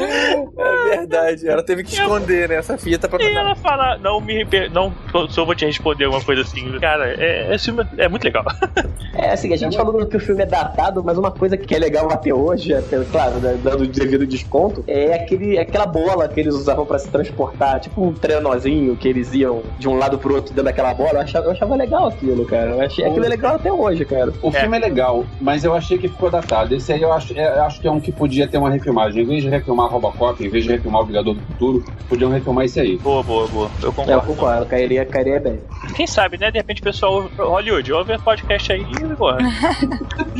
É 0.57 0.95
verdade. 0.97 1.47
Ela 1.47 1.63
teve 1.63 1.83
que 1.83 1.93
esconder 1.93 2.49
né, 2.49 2.55
essa 2.55 2.77
fita 2.77 3.07
pra 3.07 3.21
E 3.21 3.33
ela 3.33 3.55
fala: 3.55 3.97
Não 3.97 4.19
me. 4.21 4.45
Não, 4.73 4.93
só 5.29 5.43
vou 5.45 5.55
te 5.55 5.65
responder 5.65 6.05
alguma 6.05 6.23
coisa 6.23 6.41
assim. 6.41 6.71
Cara, 6.79 7.13
é, 7.21 7.53
esse 7.53 7.65
filme 7.65 7.85
é 7.97 8.07
muito 8.07 8.23
legal. 8.23 8.43
É 9.13 9.31
assim, 9.33 9.53
a 9.53 9.57
gente 9.57 9.75
falou 9.75 10.05
que 10.05 10.15
o 10.15 10.19
filme 10.19 10.41
é 10.41 10.45
datado, 10.45 11.03
mas 11.03 11.17
uma 11.17 11.29
coisa 11.31 11.57
que 11.57 11.75
é 11.75 11.77
legal 11.77 12.09
até 12.09 12.33
hoje, 12.33 12.73
até, 12.73 12.97
claro, 13.11 13.35
né, 13.39 13.59
dando 13.61 13.85
devido 13.85 14.25
desconto, 14.25 14.83
é 14.87 15.13
aquele, 15.13 15.59
aquela 15.59 15.85
bola 15.85 16.29
que 16.29 16.39
eles 16.39 16.55
usavam 16.55 16.85
pra 16.85 16.97
se 16.97 17.09
transportar, 17.09 17.81
tipo 17.81 18.01
um 18.01 18.13
trenozinho 18.13 18.95
que 18.95 19.07
eles 19.09 19.33
iam 19.33 19.61
de 19.77 19.87
um 19.89 19.97
lado 19.97 20.17
pro 20.17 20.33
outro 20.35 20.51
dentro 20.53 20.63
daquela 20.63 20.93
bola. 20.93 21.11
Eu 21.15 21.19
achava, 21.21 21.45
eu 21.47 21.51
achava 21.51 21.75
legal 21.75 22.07
aquilo, 22.07 22.45
cara. 22.45 22.71
Eu 22.71 22.81
achei, 22.81 23.05
aquilo 23.05 23.25
é 23.25 23.29
legal 23.29 23.55
até 23.55 23.71
hoje, 23.71 24.05
cara. 24.05 24.31
O 24.41 24.49
filme 24.49 24.77
é 24.77 24.79
legal, 24.79 25.25
mas 25.41 25.65
eu 25.65 25.75
achei 25.75 25.97
que 25.97 26.07
ficou 26.07 26.29
datado. 26.31 26.73
Esse 26.73 26.93
aí 26.93 27.01
eu 27.01 27.11
acho, 27.11 27.37
é- 27.37 27.57
eu 27.57 27.63
acho 27.63 27.81
que 27.81 27.87
é 27.87 27.91
um 27.91 27.99
que 27.99 28.13
podia 28.13 28.47
ter 28.47 28.57
uma 28.57 28.71
refilmagem. 28.71 29.25
De 29.41 29.49
refilmar 29.49 29.89
Robocop, 29.89 30.43
em 30.45 30.49
vez 30.49 30.63
de 30.65 30.71
refilmar 30.71 31.01
o 31.01 31.05
Vingador 31.05 31.33
do 31.33 31.41
Futuro, 31.41 31.83
podiam 32.07 32.29
refilmar 32.31 32.65
esse 32.65 32.79
aí. 32.79 32.97
Boa, 32.97 33.23
boa, 33.23 33.47
boa. 33.47 33.69
Eu 33.81 33.87
É, 33.87 33.87
eu 33.87 33.93
concordo. 33.93 34.21
concordo, 34.27 34.65
cairia, 34.67 35.05
cairia 35.05 35.39
bem. 35.39 35.59
Quem 35.95 36.05
sabe, 36.07 36.37
né? 36.37 36.51
De 36.51 36.57
repente 36.57 36.81
o 36.81 36.83
pessoal 36.83 37.13
ouve 37.15 37.29
Hollywood, 37.37 37.91
ouve 37.93 38.13
o 38.13 38.21
podcast 38.21 38.71
aí 38.71 38.81
e. 38.81 39.11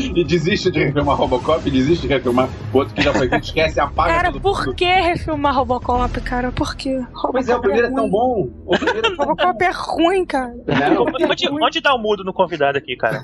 E 0.22 0.24
desiste 0.24 0.72
de 0.72 0.80
refilmar 0.86 1.16
Robocop, 1.18 1.70
desiste 1.70 2.08
de 2.08 2.14
refilmar 2.14 2.50
o 2.74 2.78
outro 2.78 2.94
que 2.94 3.02
já 3.02 3.12
foi 3.14 3.28
feito, 3.30 3.44
esquece, 3.46 3.80
apaga 3.80 4.14
Cara, 4.14 4.32
tudo. 4.32 4.42
por 4.42 4.74
que 4.76 4.86
refilmar 4.86 5.56
Robocop, 5.56 6.22
cara? 6.22 6.52
Por 6.52 6.76
quê? 6.76 6.98
Robocop 7.14 7.34
Mas 7.34 7.50
é, 7.50 7.56
o 7.56 7.62
primeiro 7.62 7.88
é 7.88 7.92
tão 7.92 8.04
ruim. 8.04 8.12
bom. 8.12 8.50
O 8.66 8.78
primeiro 8.78 9.00
é 9.00 9.02
tão 9.02 9.16
bom. 9.16 9.24
Robocop 9.26 9.64
é 9.64 9.72
ruim, 9.74 10.26
cara. 10.26 10.54
Não, 10.68 11.06
Onde, 11.30 11.50
onde 11.50 11.82
dá 11.82 11.94
o 11.96 11.98
mudo 12.00 12.24
no 12.24 12.34
convidado 12.34 12.78
aqui, 12.78 12.96
cara? 12.96 13.22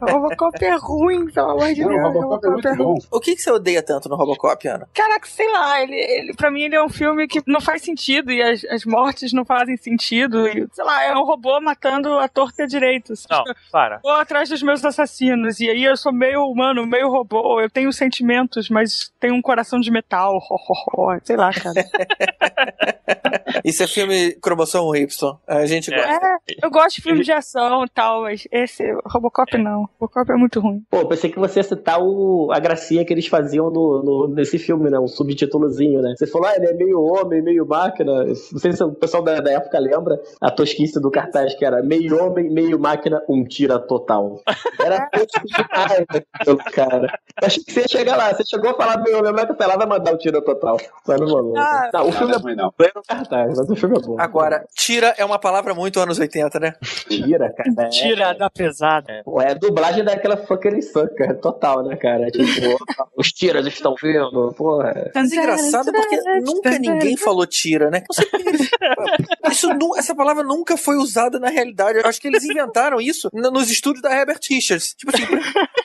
Robocop 0.00 0.64
é 0.64 0.76
ruim, 0.76 1.26
pelo 1.30 1.50
amor 1.50 1.72
de 1.74 1.82
não, 1.82 1.88
Deus. 1.90 2.00
o 2.00 2.08
Robocop 2.20 2.46
é 2.46 2.50
muito 2.50 2.76
bom. 2.76 2.98
O 3.10 3.20
que, 3.20 3.34
que 3.34 3.42
você 3.42 3.50
odeia 3.50 3.82
tanto 3.82 4.08
no 4.08 4.16
Robocop, 4.16 4.66
Ana? 4.68 4.87
Caraca, 4.94 5.26
sei 5.28 5.48
lá, 5.52 5.80
ele, 5.82 5.94
ele, 5.94 6.34
pra 6.34 6.50
mim 6.50 6.62
ele 6.62 6.74
é 6.74 6.82
um 6.82 6.88
filme 6.88 7.28
que 7.28 7.40
não 7.46 7.60
faz 7.60 7.82
sentido 7.82 8.32
e 8.32 8.42
as, 8.42 8.64
as 8.64 8.84
mortes 8.84 9.32
não 9.32 9.44
fazem 9.44 9.76
sentido. 9.76 10.48
E, 10.48 10.66
sei 10.72 10.84
lá, 10.84 11.04
é 11.04 11.14
um 11.14 11.24
robô 11.24 11.60
matando 11.60 12.18
a 12.18 12.26
torta 12.28 12.64
a 12.64 12.66
direita. 12.66 13.14
Não, 13.30 13.44
para. 13.70 14.00
Vou 14.02 14.10
atrás 14.12 14.48
dos 14.48 14.62
meus 14.62 14.84
assassinos. 14.84 15.60
E 15.60 15.68
aí 15.70 15.84
eu 15.84 15.96
sou 15.96 16.12
meio 16.12 16.42
humano, 16.44 16.84
meio 16.86 17.08
robô. 17.08 17.60
Eu 17.60 17.70
tenho 17.70 17.92
sentimentos, 17.92 18.68
mas 18.68 19.12
tenho 19.20 19.34
um 19.34 19.42
coração 19.42 19.78
de 19.78 19.90
metal. 19.90 20.36
Ho, 20.36 20.54
ho, 20.56 21.12
ho. 21.14 21.20
Sei 21.22 21.36
lá, 21.36 21.50
cara. 21.52 21.74
Isso 23.64 23.82
é 23.82 23.86
filme 23.86 24.32
Cromossomo 24.40 24.94
Y. 24.96 25.36
A 25.46 25.66
gente 25.66 25.92
É. 25.92 25.96
gosta. 25.96 26.26
É, 26.26 26.36
eu 26.62 26.70
gosto 26.70 26.96
de 26.96 27.02
filmes 27.02 27.24
de 27.26 27.32
ação 27.32 27.84
e 27.84 27.88
tal, 27.88 28.22
mas 28.22 28.46
esse 28.50 28.82
Robocop 29.06 29.56
não. 29.58 29.88
Robocop 30.00 30.30
é 30.32 30.36
muito 30.36 30.60
ruim. 30.60 30.82
Pô, 30.90 31.06
pensei 31.06 31.30
que 31.30 31.38
você 31.38 31.60
ia 31.60 31.64
citar 31.64 32.00
o, 32.00 32.50
a 32.52 32.58
gracinha 32.58 33.04
que 33.04 33.12
eles 33.12 33.26
faziam 33.26 33.70
no, 33.70 34.02
no- 34.02 34.28
nesse 34.34 34.58
filme, 34.58 34.77
né? 34.78 34.98
Um 34.98 35.08
subtítulozinho, 35.08 36.00
né? 36.00 36.14
Você 36.16 36.26
falou, 36.26 36.48
ah, 36.48 36.56
ele 36.56 36.66
é 36.68 36.72
meio 36.74 37.02
homem, 37.02 37.42
meio 37.42 37.66
máquina. 37.66 38.24
Não 38.24 38.34
sei 38.34 38.72
se 38.72 38.82
o 38.82 38.92
pessoal 38.92 39.22
da, 39.22 39.40
da 39.40 39.50
época 39.52 39.78
lembra 39.78 40.18
a 40.40 40.50
tosquice 40.50 41.00
do 41.00 41.10
cartaz, 41.10 41.54
que 41.54 41.64
era 41.64 41.82
meio 41.82 42.22
homem, 42.22 42.48
meio 42.50 42.78
máquina, 42.78 43.22
um 43.28 43.44
tira 43.44 43.78
total. 43.78 44.40
Era 44.80 45.08
tosco 45.12 45.46
demais 45.46 46.04
aquilo, 46.08 46.58
cara. 46.72 47.06
Eu 47.40 47.46
achei 47.46 47.62
que 47.62 47.72
você 47.72 47.80
ia 47.80 47.88
chegar 47.88 48.16
lá. 48.16 48.32
Você 48.32 48.44
chegou 48.48 48.70
a 48.70 48.74
falar 48.74 49.02
meio 49.02 49.18
homem, 49.18 49.32
máquina, 49.32 49.66
lá 49.66 49.76
vai 49.76 49.86
mandar 49.86 50.14
o 50.14 50.18
tira 50.18 50.40
total. 50.42 50.76
Mas 51.06 51.20
não 51.20 51.28
falou. 51.28 51.56
Ah. 51.56 51.90
Não, 51.92 52.02
o 52.02 52.04
Não, 52.06 52.12
filme 52.12 52.32
não 52.32 52.50
é 52.50 52.54
não. 52.54 52.74
bom 52.78 52.86
no 52.94 53.02
cartaz, 53.06 53.58
mas 53.58 53.68
o 53.70 53.76
filme 53.76 53.98
é 53.98 54.00
bom. 54.00 54.16
Agora, 54.18 54.64
tira 54.74 55.14
é 55.18 55.24
uma 55.24 55.38
palavra 55.38 55.74
muito 55.74 55.98
anos 56.00 56.18
80. 56.18 56.38
80, 56.38 56.60
né? 56.60 56.74
Tira, 57.08 57.52
cara. 57.52 57.86
É, 57.86 57.88
Tira 57.88 58.32
da 58.34 58.50
pesada. 58.50 59.22
Pô, 59.24 59.40
é 59.40 59.50
a 59.52 59.54
dublagem 59.54 60.04
daquela 60.04 60.36
fucking 60.36 60.80
sucker 60.82 61.38
total, 61.40 61.82
né, 61.82 61.96
cara? 61.96 62.26
Tipo, 62.30 62.44
os 63.16 63.32
tiras 63.32 63.66
estão 63.66 63.94
vindo, 64.00 64.52
porra. 64.56 64.67
Mas 65.14 65.32
é 65.32 65.36
engraçado 65.36 65.92
porque 65.92 66.20
nunca 66.40 66.78
ninguém 66.78 67.16
falou 67.16 67.46
tira, 67.46 67.90
né? 67.90 68.02
Isso, 69.50 69.68
essa 69.96 70.14
palavra 70.14 70.42
nunca 70.42 70.76
foi 70.76 70.96
usada 70.96 71.38
na 71.38 71.48
realidade. 71.48 71.98
Eu 71.98 72.06
acho 72.06 72.20
que 72.20 72.28
eles 72.28 72.44
inventaram 72.44 73.00
isso 73.00 73.28
nos 73.32 73.70
estúdios 73.70 74.02
da 74.02 74.14
Herbert 74.14 74.40
Richards. 74.48 74.94
Tipo 74.94 75.14
assim, 75.14 75.24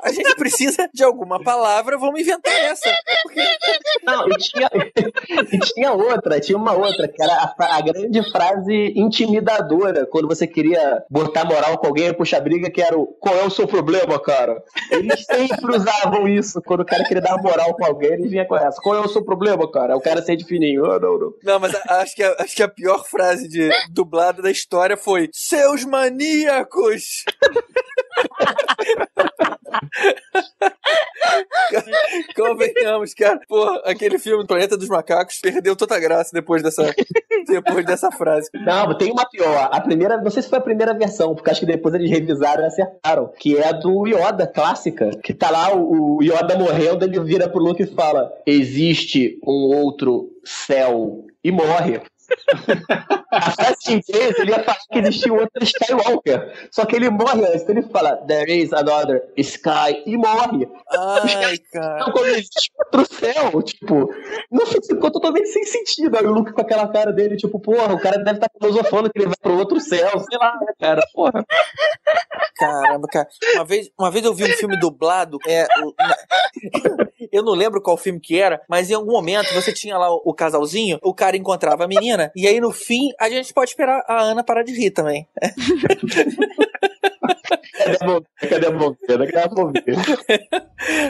a 0.04 0.12
gente 0.12 0.36
precisa 0.36 0.90
de 0.94 1.04
alguma 1.04 1.42
palavra, 1.42 1.98
vamos 1.98 2.20
inventar 2.20 2.54
essa. 2.54 2.90
Porque 3.24 3.42
Não, 4.04 4.28
e 4.28 4.38
tinha, 4.38 4.70
e 5.52 5.60
tinha 5.60 5.92
outra, 5.94 6.40
tinha 6.40 6.58
uma 6.58 6.74
outra, 6.74 7.08
que 7.08 7.22
era 7.22 7.34
a, 7.34 7.78
a 7.78 7.82
grande 7.82 8.32
frase 8.32 8.94
intimidadora, 8.96 10.06
quando 10.06 10.28
você 10.28 10.46
queria 10.46 11.04
botar 11.10 11.46
moral 11.46 11.78
com 11.78 11.88
alguém 11.88 12.08
e 12.08 12.14
puxar 12.14 12.42
briga, 12.42 12.70
que 12.70 12.82
era 12.82 12.98
o 12.98 13.08
qual 13.20 13.36
é 13.38 13.44
o 13.46 13.50
seu 13.50 13.68
problema, 13.68 14.20
cara? 14.20 14.62
Eles 14.92 15.26
sempre 15.26 15.78
usavam 15.78 16.28
isso, 16.28 16.62
quando 16.62 16.82
o 16.82 16.86
cara 16.86 17.04
queria 17.04 17.22
dar 17.22 17.42
moral 17.42 17.74
com 17.76 17.86
alguém, 17.86 18.14
eles 18.14 18.32
vinham 18.32 18.46
com 18.46 18.58
essa, 18.58 18.73
qual 18.82 18.96
é 18.96 19.00
o 19.02 19.08
seu 19.10 19.24
problema, 19.24 19.70
cara? 19.72 19.96
O 19.96 20.02
cara 20.02 20.22
sente 20.22 20.44
fininho, 20.46 20.84
oh, 20.84 21.00
não, 21.00 21.18
não. 21.20 21.34
Não, 21.44 21.60
mas 21.60 21.74
a- 21.76 22.02
acho 22.02 22.16
que, 22.16 22.24
a, 22.24 22.36
acho 22.40 22.56
que 22.56 22.64
a 22.64 22.68
pior 22.68 23.04
frase 23.06 23.48
de 23.48 23.70
dublada 23.92 24.42
da 24.42 24.50
história 24.52 24.96
foi 24.98 25.30
Seus 25.32 25.84
maníacos! 25.86 27.24
Convenhamos, 32.36 33.14
cara. 33.14 33.40
Pô, 33.48 33.64
aquele 33.86 34.20
filme 34.20 34.46
Planeta 34.46 34.78
dos 34.78 34.88
Macacos 34.88 35.40
perdeu 35.40 35.76
toda 35.76 35.96
a 35.96 36.00
graça 36.00 36.30
depois 36.34 36.62
dessa, 36.62 36.94
depois 37.48 37.84
dessa 37.86 38.12
frase. 38.12 38.50
Não, 38.54 38.96
tem 38.98 39.12
uma 39.12 39.28
pior. 39.30 39.70
A 39.72 39.82
primeira, 39.82 40.22
não 40.22 40.30
sei 40.30 40.44
se 40.44 40.50
foi 40.50 40.60
a 40.60 40.62
primeira 40.62 40.94
versão, 40.94 41.34
porque 41.34 41.50
acho 41.50 41.62
que 41.62 41.66
depois 41.66 41.96
eles 41.96 42.10
revisaram 42.10 42.64
e 42.64 42.68
acertaram. 42.68 43.32
Que 43.40 43.58
é 43.58 43.70
a 43.70 43.72
do 43.72 44.06
Yoda 44.08 44.48
clássica. 44.48 45.10
Que 45.24 45.34
tá 45.34 45.50
lá 45.50 45.76
o, 45.76 46.22
Yoda 46.22 46.58
morrendo, 46.58 47.06
ele 47.06 47.20
vira 47.22 47.50
pro 47.50 47.62
Luke 47.62 47.84
e 47.84 47.88
fala: 47.88 48.32
Existe 48.46 49.40
um 49.46 49.76
outro 49.76 50.30
céu. 50.44 51.26
E 51.44 51.52
morre. 51.52 52.02
A 53.32 53.52
frase 53.52 53.76
em 53.90 53.94
inglês, 53.94 54.38
ele 54.38 54.52
ia 54.52 54.64
falar 54.64 54.78
que 54.92 55.00
existia 55.00 55.34
um 55.34 55.38
outro 55.38 55.64
Skywalker. 55.64 56.70
Só 56.72 56.86
que 56.86 56.96
ele 56.96 57.10
morre 57.10 57.46
antes. 57.46 57.64
Então 57.64 57.76
ele 57.76 57.88
fala: 57.90 58.18
There 58.18 58.52
is 58.52 58.72
another 58.74 59.24
sky. 59.38 60.04
E 60.06 60.18
morre. 60.18 60.68
Ai, 60.90 61.58
cara. 61.72 62.00
Então, 62.02 62.14
quando 62.14 62.28
existe 62.28 62.72
outro 62.78 63.16
céu, 63.16 63.62
tipo, 63.62 64.14
não 64.52 64.66
ficou 64.66 65.12
totalmente 65.12 65.48
sem 65.50 65.64
sentido. 65.66 66.18
Aí 66.18 66.26
o 66.26 66.32
Luke 66.32 66.54
com 66.54 66.62
aquela 66.62 66.88
cara 66.88 67.12
dele, 67.12 67.36
tipo, 67.36 67.60
porra, 67.60 67.94
o 67.94 68.00
cara 68.00 68.18
deve 68.18 68.38
estar 68.38 68.50
filosofando 68.60 69.12
que 69.12 69.20
ele 69.20 69.28
vai 69.28 69.38
pro 69.42 69.58
outro 69.58 69.80
céu, 69.80 70.20
sei 70.20 70.38
lá, 70.38 70.58
né, 70.60 70.74
cara, 70.80 71.02
porra. 71.14 71.46
Caramba, 72.56 73.08
cara. 73.12 73.28
Uma 73.56 73.66
vez, 73.66 73.90
uma 73.98 74.12
vez 74.12 74.26
eu 74.26 74.34
vi 74.34 74.44
um 74.44 74.58
filme 74.58 74.78
dublado. 74.80 75.38
É, 75.48 75.66
eu 77.34 77.44
não 77.44 77.54
lembro 77.54 77.82
qual 77.82 77.98
filme 77.98 78.20
que 78.20 78.40
era, 78.40 78.62
mas 78.70 78.92
em 78.92 78.94
algum 78.94 79.12
momento 79.12 79.52
você 79.56 79.74
tinha 79.74 79.98
lá 79.98 80.14
o, 80.14 80.34
casalzinho, 80.34 81.00
o 81.02 81.14
cara 81.14 81.36
encontrava 81.36 81.84
a 81.84 81.88
menina, 81.88 82.32
e 82.36 82.48
aí 82.48 82.62
no 82.62 82.72
fim 82.72 83.10
a 83.20 83.28
gente 83.28 83.52
pode 83.52 83.72
esperar 83.72 84.04
a 84.08 84.22
Ana 84.22 84.44
parar 84.44 84.62
de 84.62 84.74
rir 84.74 84.92
também. 84.92 85.28
Cadê 87.78 87.98
a 88.02 88.06
mão- 88.08 88.24
Cadê 88.50 88.66
a 88.68 88.72
bobeira? 88.72 89.32
Cadê 89.32 89.40
a 89.40 89.48
bobeira? 89.48 90.02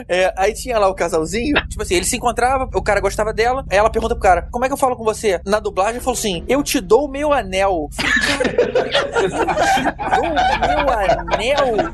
É, 0.08 0.32
aí 0.36 0.54
tinha 0.54 0.78
lá 0.78 0.88
o 0.88 0.94
casalzinho, 0.94 1.54
tipo 1.68 1.82
assim, 1.82 1.94
ele 1.96 2.04
se 2.04 2.16
encontrava, 2.16 2.68
o 2.74 2.82
cara 2.82 3.00
gostava 3.00 3.32
dela, 3.32 3.64
aí 3.70 3.76
ela 3.76 3.90
pergunta 3.90 4.14
pro 4.14 4.22
cara, 4.22 4.48
como 4.52 4.64
é 4.64 4.68
que 4.68 4.72
eu 4.72 4.78
falo 4.78 4.96
com 4.96 5.02
você? 5.04 5.40
Na 5.44 5.58
dublagem 5.58 5.94
ele 5.94 6.00
falou 6.00 6.16
assim, 6.16 6.44
eu 6.48 6.62
te 6.62 6.80
dou 6.80 7.06
o 7.06 7.10
meu 7.10 7.32
anel. 7.32 7.88
Eu 7.98 9.30
cara, 9.30 9.96
dou 10.16 10.30
o 10.30 10.34
meu 10.68 10.90
anel? 10.94 11.90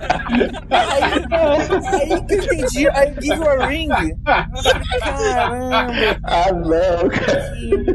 Aí, 0.70 1.02
aí 1.02 2.24
que 2.26 2.34
eu 2.34 2.54
entendi, 2.54 2.86
I 2.88 3.14
give 3.20 3.36
you 3.36 3.48
a 3.48 3.66
ring. 3.66 3.88
Caramba, 4.24 6.18
Ah, 6.24 6.52
não, 6.52 7.08
cara. 7.08 7.52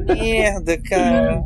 que 0.08 0.24
merda, 0.24 0.78
cara. 0.82 1.42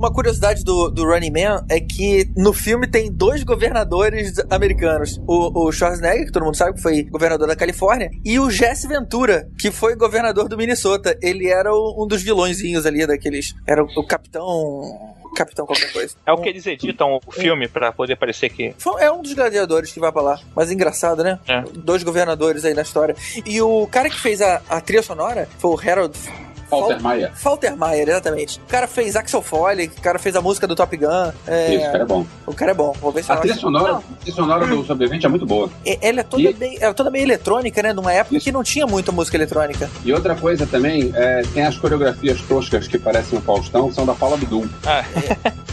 Uma 0.00 0.10
curiosidade 0.10 0.64
do, 0.64 0.88
do 0.90 1.04
Running 1.04 1.30
Man 1.30 1.62
é 1.68 1.78
que 1.78 2.26
no 2.34 2.54
filme 2.54 2.86
tem 2.86 3.12
dois 3.12 3.44
governadores 3.44 4.32
americanos. 4.48 5.20
O, 5.26 5.66
o 5.66 5.70
Schwarzenegger, 5.70 6.24
que 6.24 6.32
todo 6.32 6.42
mundo 6.42 6.56
sabe 6.56 6.72
que 6.76 6.80
foi 6.80 7.02
governador 7.02 7.46
da 7.46 7.54
Califórnia, 7.54 8.10
e 8.24 8.40
o 8.40 8.50
Jesse 8.50 8.88
Ventura, 8.88 9.46
que 9.60 9.70
foi 9.70 9.94
governador 9.94 10.48
do 10.48 10.56
Minnesota. 10.56 11.14
Ele 11.20 11.48
era 11.48 11.70
o- 11.74 12.02
um 12.02 12.06
dos 12.06 12.22
vilõezinhos 12.22 12.86
ali 12.86 13.06
daqueles. 13.06 13.54
Era 13.68 13.84
o, 13.84 13.86
o 13.94 14.06
capitão. 14.06 14.46
Capitão 15.36 15.66
qualquer 15.66 15.92
coisa. 15.92 16.14
É 16.26 16.32
o 16.32 16.38
que 16.38 16.48
eles 16.48 16.66
editam 16.66 17.20
o 17.24 17.30
filme 17.30 17.68
pra 17.68 17.92
poder 17.92 18.16
parecer 18.16 18.48
que. 18.48 18.74
É 18.98 19.12
um 19.12 19.20
dos 19.20 19.34
gladiadores 19.34 19.92
que 19.92 20.00
vai 20.00 20.10
pra 20.10 20.22
lá. 20.22 20.40
Mas 20.56 20.72
engraçado, 20.72 21.22
né? 21.22 21.38
É. 21.46 21.60
Dois 21.74 22.02
governadores 22.02 22.64
aí 22.64 22.72
na 22.72 22.82
história. 22.82 23.14
E 23.44 23.60
o 23.60 23.86
cara 23.86 24.08
que 24.08 24.18
fez 24.18 24.40
a, 24.40 24.60
a 24.68 24.80
trilha 24.80 25.02
sonora 25.02 25.46
foi 25.58 25.70
o 25.70 25.78
Harold 25.78 26.18
Faltermeyer. 26.70 27.32
Faltermeyer, 27.34 28.08
exatamente. 28.08 28.58
O 28.58 28.68
cara 28.68 28.86
fez 28.86 29.16
Axel 29.16 29.42
Foley, 29.42 29.86
o 29.88 30.00
cara 30.00 30.18
fez 30.18 30.36
a 30.36 30.40
música 30.40 30.66
do 30.66 30.74
Top 30.76 30.96
Gun. 30.96 31.32
É, 31.46 31.74
Isso, 31.74 31.86
cara, 31.86 32.02
é 32.02 32.06
bom. 32.06 32.26
O 32.46 32.54
cara 32.54 32.70
é 32.70 32.74
bom. 32.74 32.92
Vou 33.00 33.10
ver 33.12 33.24
se 33.24 33.32
A 33.32 33.34
eu 33.36 33.40
trilha 33.40 33.56
sonora, 33.56 33.94
a 33.96 34.00
trilha 34.20 34.36
sonora 34.36 34.66
do 34.66 34.84
sobrevivente 34.84 35.26
é 35.26 35.28
muito 35.28 35.44
boa. 35.46 35.68
E- 35.84 35.98
Ela 36.00 36.20
é 36.20 36.22
toda, 36.22 36.42
E- 36.42 36.52
bem, 36.52 36.76
ela 36.80 36.90
é 36.90 36.94
toda 36.94 37.10
meio 37.10 37.24
eletrônica, 37.24 37.82
né? 37.82 37.92
Numa 37.92 38.12
época 38.12 38.36
Isso. 38.36 38.44
que 38.44 38.52
não 38.52 38.62
tinha 38.62 38.86
muita 38.86 39.10
música 39.12 39.36
eletrônica. 39.36 39.90
E 40.04 40.12
outra 40.12 40.34
coisa 40.34 40.66
também, 40.66 41.12
é, 41.14 41.42
tem 41.52 41.64
as 41.66 41.76
coreografias 41.76 42.40
toscas 42.42 42.86
que 42.88 42.98
parecem 42.98 43.38
o 43.38 43.42
Faustão, 43.42 43.92
são 43.92 44.06
da 44.06 44.14
Paula 44.14 44.36
Abdul. 44.36 44.66
Ah, 44.86 45.04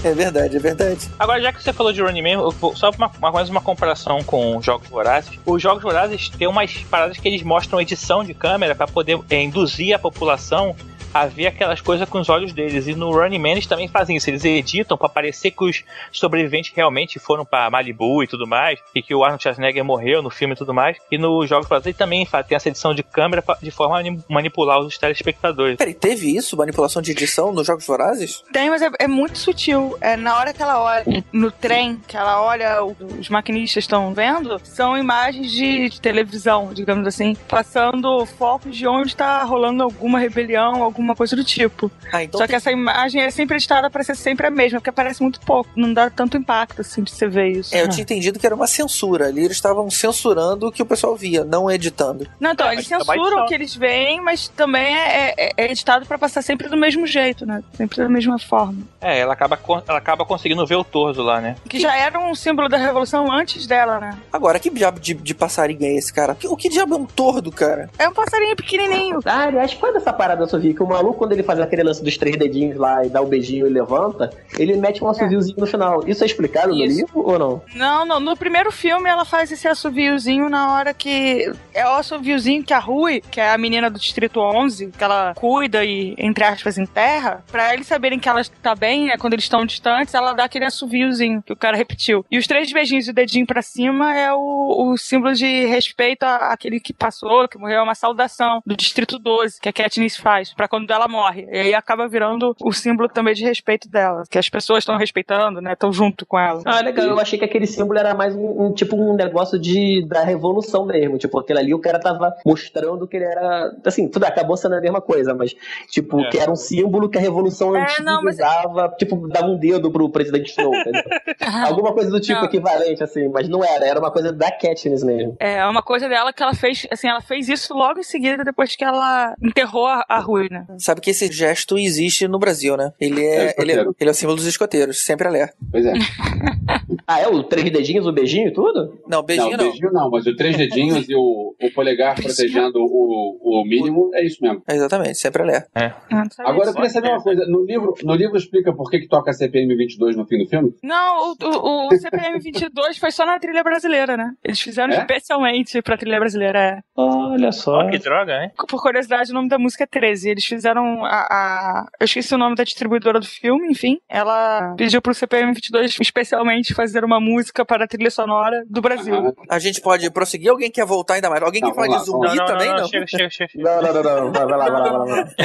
É 0.03 0.13
verdade, 0.13 0.55
é 0.55 0.59
verdade. 0.59 1.09
Agora, 1.17 1.41
já 1.41 1.51
que 1.51 1.61
você 1.61 1.73
falou 1.73 1.91
de 1.91 2.01
Running 2.01 2.21
Man, 2.21 2.29
eu 2.43 2.51
vou- 2.51 2.75
só 2.75 2.89
uma, 2.91 3.11
uma, 3.17 3.31
mais 3.31 3.49
uma 3.49 3.59
comparação 3.61 4.23
com 4.23 4.61
Jogos 4.61 4.87
Vorazes. 4.87 5.31
Os 5.45 5.61
Jogos 5.61 5.81
Vorazes 5.83 6.29
tem 6.29 6.47
umas 6.47 6.71
paradas 6.89 7.17
que 7.17 7.27
eles 7.27 7.41
mostram 7.43 7.81
edição 7.81 8.23
de 8.23 8.33
câmera 8.33 8.75
pra 8.75 8.87
poder 8.87 9.19
é, 9.29 9.41
induzir 9.41 9.95
a 9.95 9.99
população 9.99 10.75
a 11.13 11.25
ver 11.25 11.47
aquelas 11.47 11.81
coisas 11.81 12.07
com 12.07 12.19
os 12.19 12.29
olhos 12.29 12.53
deles. 12.53 12.87
E 12.87 12.95
no 12.95 13.11
Running 13.11 13.39
Man 13.39 13.49
eles 13.49 13.65
também 13.67 13.87
fazem 13.87 14.15
isso. 14.15 14.29
Eles 14.29 14.43
editam 14.45 14.97
pra 14.97 15.09
parecer 15.09 15.51
que 15.51 15.63
os 15.63 15.83
sobreviventes 16.11 16.71
realmente 16.75 17.19
foram 17.19 17.45
pra 17.45 17.69
Malibu 17.69 18.23
e 18.23 18.27
tudo 18.27 18.45
mais. 18.47 18.79
E 18.95 19.01
que 19.01 19.13
o 19.15 19.23
Arnold 19.23 19.41
Schwarzenegger 19.43 19.83
morreu 19.83 20.21
no 20.21 20.29
filme 20.29 20.53
e 20.53 20.57
tudo 20.57 20.73
mais. 20.73 20.97
E 21.11 21.17
nos 21.17 21.47
Jogos 21.49 21.67
ele 21.85 21.93
também 21.93 22.25
tem 22.47 22.55
essa 22.55 22.69
edição 22.69 22.93
de 22.93 23.03
câmera 23.03 23.43
de 23.61 23.71
forma 23.71 23.99
a 23.99 24.03
mani- 24.03 24.23
manipular 24.29 24.79
os 24.79 24.97
telespectadores. 24.97 25.77
Peraí, 25.77 25.93
teve 25.93 26.35
isso? 26.35 26.57
Manipulação 26.57 27.01
de 27.01 27.11
edição 27.11 27.51
nos 27.51 27.67
Jogos 27.67 27.85
Vorazes? 27.85 28.43
Tem, 28.51 28.69
mas 28.69 28.81
é, 28.81 28.89
é 28.99 29.07
muito 29.07 29.37
sutil. 29.37 29.97
É 30.01 30.15
na 30.15 30.37
hora 30.37 30.53
que 30.53 30.61
ela 30.61 30.81
olha 30.81 31.03
no 31.31 31.51
trem, 31.51 31.99
que 32.07 32.15
ela 32.17 32.41
olha, 32.41 32.83
os 32.83 33.29
maquinistas 33.29 33.83
estão 33.83 34.13
vendo, 34.13 34.59
são 34.63 34.97
imagens 34.97 35.51
de, 35.51 35.89
de 35.89 36.01
televisão, 36.01 36.73
digamos 36.73 37.05
assim, 37.07 37.35
passando 37.47 38.25
focos 38.25 38.75
de 38.75 38.87
onde 38.87 39.07
está 39.09 39.43
rolando 39.43 39.83
alguma 39.83 40.19
rebelião, 40.19 40.83
alguma 40.83 40.96
coisa 41.15 41.35
do 41.35 41.43
tipo. 41.43 41.91
Ah, 42.11 42.23
então 42.23 42.37
Só 42.39 42.45
tem- 42.45 42.49
que 42.53 42.55
essa 42.55 42.71
imagem 42.71 43.21
é 43.21 43.29
sempre 43.29 43.55
editada 43.57 43.89
para 43.89 44.03
ser 44.03 44.15
sempre 44.15 44.47
a 44.47 44.51
mesma, 44.51 44.79
porque 44.79 44.89
aparece 44.89 45.21
muito 45.21 45.39
pouco. 45.41 45.69
Não 45.75 45.93
dá 45.93 46.09
tanto 46.09 46.37
impacto 46.37 46.81
assim 46.81 47.03
de 47.03 47.11
você 47.11 47.27
ver 47.27 47.49
isso. 47.49 47.75
É, 47.75 47.81
eu 47.81 47.89
tinha 47.89 48.01
entendido 48.03 48.39
que 48.39 48.45
era 48.45 48.55
uma 48.55 48.67
censura. 48.67 49.27
Ali 49.27 49.43
eles 49.45 49.57
estavam 49.57 49.89
censurando 49.89 50.67
o 50.67 50.71
que 50.71 50.81
o 50.81 50.85
pessoal 50.85 51.15
via, 51.15 51.43
não 51.43 51.69
editando. 51.69 52.27
Não, 52.39 52.51
então, 52.51 52.67
Ah, 52.67 52.73
eles 52.73 52.87
também 52.87 53.05
censuram 53.05 53.43
o 53.43 53.45
que 53.47 53.53
eles 53.53 53.75
veem, 53.75 54.21
mas 54.21 54.47
também 54.49 54.95
é, 54.95 55.33
é- 55.37 55.51
é 55.57 55.71
editado 55.71 56.05
para 56.05 56.17
passar 56.17 56.41
sempre 56.41 56.67
do 56.69 56.77
mesmo 56.77 57.05
jeito, 57.05 57.45
né? 57.45 57.63
Sempre 57.75 57.97
da 57.97 58.09
mesma 58.09 58.39
forma. 58.39 58.81
É, 59.01 59.19
ela 59.19 59.33
acaba, 59.33 59.59
ela 59.87 59.97
acaba 59.97 60.25
conseguindo 60.25 60.65
ver 60.65 60.75
o 60.75 60.83
torso 60.83 61.21
lá, 61.21 61.39
né? 61.41 61.55
Que 61.69 61.79
já 61.79 61.95
era 61.95 62.19
um 62.19 62.33
símbolo 62.35 62.67
da 62.69 62.77
revolução 62.77 63.31
antes 63.31 63.65
dela, 63.67 63.99
né? 63.99 64.17
Agora, 64.31 64.59
que 64.59 64.69
diabo 64.69 64.99
de, 64.99 65.13
de 65.13 65.33
passarinho 65.35 65.83
é 65.83 65.93
esse, 65.95 66.11
cara? 66.13 66.35
Que- 66.35 66.47
O 66.47 66.55
que 66.55 66.69
diabo 66.69 66.95
é 66.95 66.97
um 66.97 67.05
tordo, 67.05 67.51
cara? 67.51 67.89
É 67.97 68.07
um 68.07 68.13
passarinho 68.13 68.55
pequenininho. 68.55 69.19
Ah, 69.25 69.43
aliás, 69.43 69.73
quando 69.73 69.97
essa 69.97 70.11
parada 70.13 70.43
eu 70.43 70.47
só 70.47 70.57
vi 70.57 70.73
que 70.73 70.81
o 70.87 70.89
maluco, 70.89 71.17
quando 71.19 71.31
ele 71.33 71.43
faz 71.43 71.59
aquele 71.59 71.83
lance 71.83 72.03
dos 72.03 72.17
três 72.17 72.35
dedinhos 72.37 72.77
lá 72.77 73.05
e 73.05 73.09
dá 73.09 73.21
o 73.21 73.25
beijinho 73.27 73.67
e 73.67 73.69
levanta, 73.69 74.29
ele 74.57 74.75
mete 74.77 75.03
um 75.03 75.07
assoviozinho 75.09 75.57
no 75.59 75.67
final. 75.67 76.03
Isso 76.07 76.23
é 76.23 76.25
explicado 76.27 76.69
no 76.73 76.83
Isso. 76.83 76.97
livro 76.97 77.19
ou 77.27 77.37
não? 77.39 77.61
Não, 77.75 78.05
não. 78.05 78.19
No 78.19 78.35
primeiro 78.37 78.71
filme 78.71 79.09
ela 79.09 79.25
faz 79.25 79.51
esse 79.51 79.67
assoviozinho 79.67 80.49
na 80.49 80.73
hora 80.73 80.93
que. 80.93 81.51
É 81.73 81.85
o 81.85 81.93
assoviozinho 81.93 82.63
que 82.63 82.73
a 82.73 82.79
Rui, 82.79 83.21
que 83.31 83.39
é 83.39 83.51
a 83.51 83.57
menina 83.57 83.89
do 83.89 83.99
Distrito 83.99 84.39
11, 84.39 84.91
que 84.97 85.03
ela 85.03 85.33
cuida 85.35 85.83
e, 85.85 86.15
entre 86.17 86.43
aspas, 86.43 86.77
enterra, 86.77 87.43
pra 87.51 87.73
eles 87.73 87.87
saberem 87.87 88.19
que 88.19 88.27
ela 88.29 88.41
tá 88.61 88.75
bem, 88.75 89.05
né? 89.07 89.17
Quando 89.17 89.33
eles 89.33 89.45
estão 89.45 89.65
distantes, 89.65 90.13
ela 90.13 90.33
dá 90.33 90.43
aquele 90.45 90.65
assoviozinho 90.65 91.41
que 91.41 91.53
o 91.53 91.55
cara 91.57 91.75
repetiu. 91.77 92.25
E 92.29 92.37
os 92.37 92.47
três 92.47 92.71
beijinhos 92.71 93.07
e 93.07 93.11
o 93.11 93.13
dedinho 93.13 93.45
pra 93.47 93.61
cima 93.61 94.15
é 94.15 94.31
o, 94.33 94.91
o 94.91 94.97
símbolo 94.97 95.33
de 95.33 95.65
respeito 95.65 96.23
à- 96.23 96.51
àquele 96.53 96.79
que 96.79 96.93
passou, 96.93 97.47
que 97.47 97.57
morreu, 97.57 97.79
é 97.79 97.81
uma 97.81 97.95
saudação 97.95 98.61
do 98.65 98.75
Distrito 98.75 99.17
12, 99.17 99.59
que 99.59 99.69
a 99.69 99.73
Katniss 99.73 100.17
faz, 100.17 100.53
pra 100.53 100.67
quando 100.67 100.76
ela 100.89 101.07
morre. 101.07 101.47
E 101.51 101.57
aí 101.59 101.73
acaba 101.73 102.07
virando 102.07 102.55
o 102.61 102.71
símbolo 102.71 103.07
também 103.09 103.33
de 103.33 103.43
respeito 103.43 103.89
dela, 103.89 104.23
que 104.29 104.37
as 104.37 104.49
pessoas 104.49 104.79
estão 104.79 104.97
respeitando, 104.97 105.61
né? 105.61 105.73
Estão 105.73 105.91
junto 105.91 106.25
com 106.25 106.37
ela. 106.39 106.61
Ah, 106.65 106.81
legal. 106.81 107.05
Eu 107.05 107.19
achei 107.19 107.37
que 107.39 107.45
aquele 107.45 107.65
símbolo 107.67 107.99
era 107.99 108.13
mais 108.13 108.35
um, 108.35 108.65
um, 108.67 108.73
tipo 108.73 108.95
um 108.95 109.13
negócio 109.15 109.57
de 109.59 110.05
da 110.07 110.23
revolução 110.23 110.85
mesmo. 110.85 111.17
Tipo, 111.17 111.39
aquele 111.39 111.59
ali 111.59 111.73
o 111.73 111.79
cara 111.79 111.99
tava 111.99 112.33
mostrando 112.45 113.07
que 113.07 113.17
ele 113.17 113.25
era. 113.25 113.71
Assim, 113.85 114.07
tudo 114.07 114.25
acabou 114.25 114.57
sendo 114.57 114.75
a 114.75 114.81
mesma 114.81 115.01
coisa, 115.01 115.33
mas, 115.33 115.55
tipo, 115.89 116.19
É. 116.21 116.29
que 116.29 116.37
era 116.37 116.51
um 116.51 116.55
símbolo 116.55 117.09
que 117.09 117.17
a 117.17 117.21
revolução 117.21 117.75
É, 117.75 117.83
antiga 117.83 118.03
não, 118.03 118.21
mas- 118.23 118.35
usava, 118.35 118.89
tipo, 118.97 119.27
dava 119.27 119.47
um 119.47 119.57
dedo 119.57 119.91
pro 119.91 120.09
presidente 120.09 120.49
Snow, 120.51 120.73
entendeu? 120.75 121.03
Alguma 121.65 121.93
coisa 121.93 122.09
do 122.09 122.19
tipo 122.19 122.39
Não. 122.39 122.45
equivalente, 122.45 123.03
assim, 123.03 123.27
mas 123.29 123.47
não 123.47 123.63
era, 123.63 123.85
era 123.85 123.99
uma 123.99 124.11
coisa 124.11 124.31
da 124.31 124.51
Katniss 124.51 125.03
mesmo. 125.03 125.35
É 125.39 125.65
uma 125.65 125.81
coisa 125.81 126.07
dela 126.07 126.31
que 126.33 126.41
ela 126.41 126.53
fez, 126.53 126.87
assim, 126.91 127.07
ela 127.07 127.21
fez 127.21 127.49
isso 127.49 127.73
logo 127.73 127.99
em 127.99 128.03
seguida, 128.03 128.43
depois 128.43 128.75
que 128.75 128.83
ela 128.83 129.35
enterrou 129.41 129.87
a, 129.87 130.05
a 130.07 130.19
Rui, 130.19 130.47
né? 130.49 130.65
Sabe 130.77 131.01
que 131.01 131.11
esse 131.11 131.31
gesto 131.31 131.77
existe 131.77 132.27
no 132.27 132.39
Brasil, 132.39 132.75
né? 132.77 132.91
Ele 132.99 133.25
É, 133.25 133.47
é, 133.47 133.55
ele 133.57 133.71
é, 133.71 133.85
ele 133.99 134.09
é 134.09 134.11
o 134.11 134.13
símbolo 134.13 134.37
dos 134.37 134.45
escoteiros, 134.45 135.03
sempre 135.03 135.27
alerta. 135.27 135.55
Pois 135.71 135.85
é. 135.85 135.93
Ah, 137.09 137.21
é? 137.21 137.27
O 137.29 137.41
três 137.41 137.71
dedinhos, 137.71 138.05
o 138.05 138.11
beijinho 138.11 138.49
e 138.49 138.51
tudo? 138.51 138.99
Não, 139.07 139.23
beijinho 139.23 139.51
não, 139.51 139.57
não. 139.57 139.71
beijinho 139.71 139.93
não, 139.93 140.11
mas 140.11 140.27
o 140.27 140.35
três 140.35 140.57
dedinhos 140.57 141.07
e 141.07 141.15
o, 141.15 141.55
o 141.57 141.71
polegar 141.73 142.15
protegendo 142.15 142.79
o, 142.79 143.39
o 143.41 143.65
mínimo 143.65 144.11
é 144.13 144.25
isso 144.25 144.39
mesmo. 144.41 144.61
É, 144.67 144.75
Exatamente, 144.75 145.17
sempre 145.17 145.41
alerta. 145.41 145.69
Sabia 145.73 146.51
Agora 146.51 146.69
eu 146.69 146.73
queria 146.73 146.89
saber 146.89 147.09
uma 147.09 147.23
coisa. 147.23 147.45
No 147.47 147.63
livro, 147.63 147.93
no 148.03 148.13
livro 148.13 148.35
explica 148.35 148.73
por 148.73 148.89
que, 148.89 148.99
que 148.99 149.07
toca 149.07 149.31
CPM 149.31 149.73
22 149.75 150.17
no 150.17 150.25
fim 150.25 150.37
do 150.37 150.49
filme? 150.49 150.73
Não, 150.83 151.31
o, 151.31 151.35
o, 151.43 151.87
o 151.87 151.97
CPM 151.97 152.39
22 152.39 152.97
foi 152.97 153.11
só 153.11 153.25
na 153.25 153.39
trilha 153.39 153.63
brasileira, 153.63 154.17
né? 154.17 154.31
Eles 154.43 154.59
fizeram 154.59 154.93
É? 154.93 154.99
especialmente 154.99 155.81
pra 155.81 155.97
trilha 155.97 156.19
brasileira. 156.19 156.59
É. 156.59 156.79
Olha 156.95 157.51
só. 157.51 157.79
Ó, 157.79 157.89
que 157.89 157.97
droga, 157.99 158.43
hein? 158.43 158.51
Por 158.67 158.81
curiosidade, 158.81 159.31
o 159.31 159.33
nome 159.33 159.49
da 159.49 159.57
música 159.59 159.83
é 159.83 159.87
13. 159.87 160.29
Eles 160.29 160.45
fizeram 160.45 161.05
a, 161.05 161.27
a- 161.29 161.85
Eu 161.99 162.05
esqueci 162.05 162.33
o 162.33 162.37
nome 162.37 162.55
da 162.55 162.63
distribuidora 162.63 163.19
do 163.19 163.25
filme, 163.25 163.69
enfim. 163.71 163.99
Ela 164.09 164.73
pediu 164.77 165.01
pro 165.01 165.13
CPM 165.13 165.53
22 165.53 165.97
especialmente 165.99 166.73
fazer 166.73 167.03
uma 167.03 167.19
música 167.19 167.65
para 167.65 167.85
a 167.85 167.87
trilha 167.87 168.11
sonora 168.11 168.63
do 168.69 168.81
Brasil. 168.81 169.33
Ah, 169.49 169.55
A 169.55 169.59
gente 169.59 169.81
pode 169.81 170.09
prosseguir? 170.11 170.49
Alguém 170.49 170.71
quer 170.71 170.85
voltar 170.85 171.15
ainda 171.15 171.29
mais? 171.29 171.41
Alguém 171.43 171.61
Não, 171.61 171.69
quer 171.69 171.75
falar 171.75 171.97
de 171.99 172.05
zumbi 172.05 172.35
Não, 172.35 172.45
também? 172.45 172.67
não, 172.67 172.75
Não. 172.75 172.81
não, 172.81 172.87
chega, 172.89 173.07
chega, 173.07 173.29
chega. 173.29 173.49
chega. 173.51 173.81
Não, 173.81 173.93
não, 173.93 174.03
não, 174.03 174.25
não. 174.25 174.31
Vai 174.31 174.45
lá, 174.45 174.57
vai 174.57 174.69
lá, 174.69 174.79
vai 174.79 174.91
lá. 174.91 175.05
Vai 175.05 175.23
lá. 175.23 175.27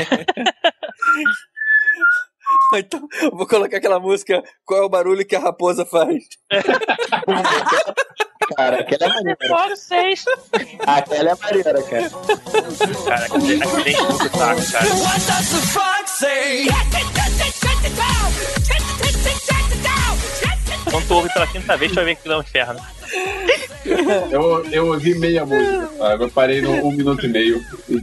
Então, 2.79 3.07
eu 3.20 3.37
vou 3.37 3.47
colocar 3.47 3.77
aquela 3.77 4.01
música 4.01 4.43
Qual 4.64 4.83
é 4.83 4.85
o 4.85 4.89
barulho 4.89 5.27
que 5.27 5.37
a 5.37 5.41
raposa 5.41 5.85
faz? 5.85 6.25
Cara, 8.57 8.81
aquela 8.81 9.07
é 9.07 9.09
maneira. 9.14 9.49
Fora 9.49 9.77
seis. 9.77 10.25
Aquela 10.87 11.31
é 11.31 11.35
maneira, 11.37 11.83
cara. 11.83 12.11
Cara, 13.05 13.27
aquele 13.27 13.55
enche 13.55 14.03
muito 14.03 14.37
saco, 14.37 14.73
cara. 14.73 14.87
Quando 20.91 21.07
tu 21.07 21.14
ouve 21.14 21.33
pela 21.33 21.47
quinta 21.47 21.76
vez, 21.76 21.93
tu 21.93 21.97
vai 21.97 22.05
ver 22.05 22.16
que 22.16 22.28
é 22.28 22.37
um 22.37 22.41
inferno. 22.41 22.80
Eu, 24.30 24.64
eu 24.70 24.87
ouvi 24.89 25.18
meia 25.18 25.45
música, 25.45 25.91
sabe? 25.99 26.24
Eu 26.24 26.30
parei 26.30 26.62
no 26.62 26.70
um 26.87 26.93
minuto 26.93 27.26
e 27.26 27.28
meio. 27.28 27.61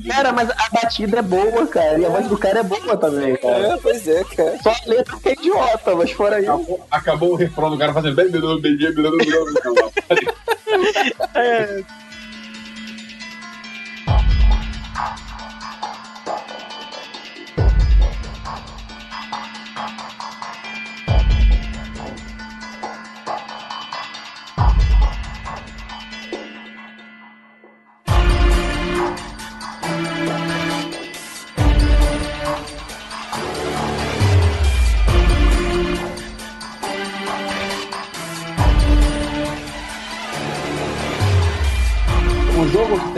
Cara, 0.08 0.32
mas 0.34 0.50
a 0.50 0.70
batida 0.72 1.20
é 1.20 1.22
boa, 1.22 1.66
cara. 1.68 1.98
E 1.98 2.06
a 2.06 2.10
voz 2.10 2.28
do 2.28 2.38
cara 2.38 2.60
é 2.60 2.64
boa 2.64 2.98
também, 2.98 3.36
cara. 3.38 3.68
É, 3.68 3.78
pois 3.78 4.08
é, 4.08 4.24
cara. 4.24 4.58
Só 4.62 4.72
a 4.72 4.80
letra 4.86 5.18
que 5.18 5.30
é 5.30 5.34
idiota, 5.34 5.96
mas 5.96 6.12
fora 6.12 6.40
isso. 6.40 6.52
Acabou, 6.52 6.88
acabou 6.92 7.32
o 7.32 7.36
refrão 7.36 7.70
do 7.70 7.78
cara 7.78 7.94
fazendo 7.94 8.16
bem, 8.16 8.30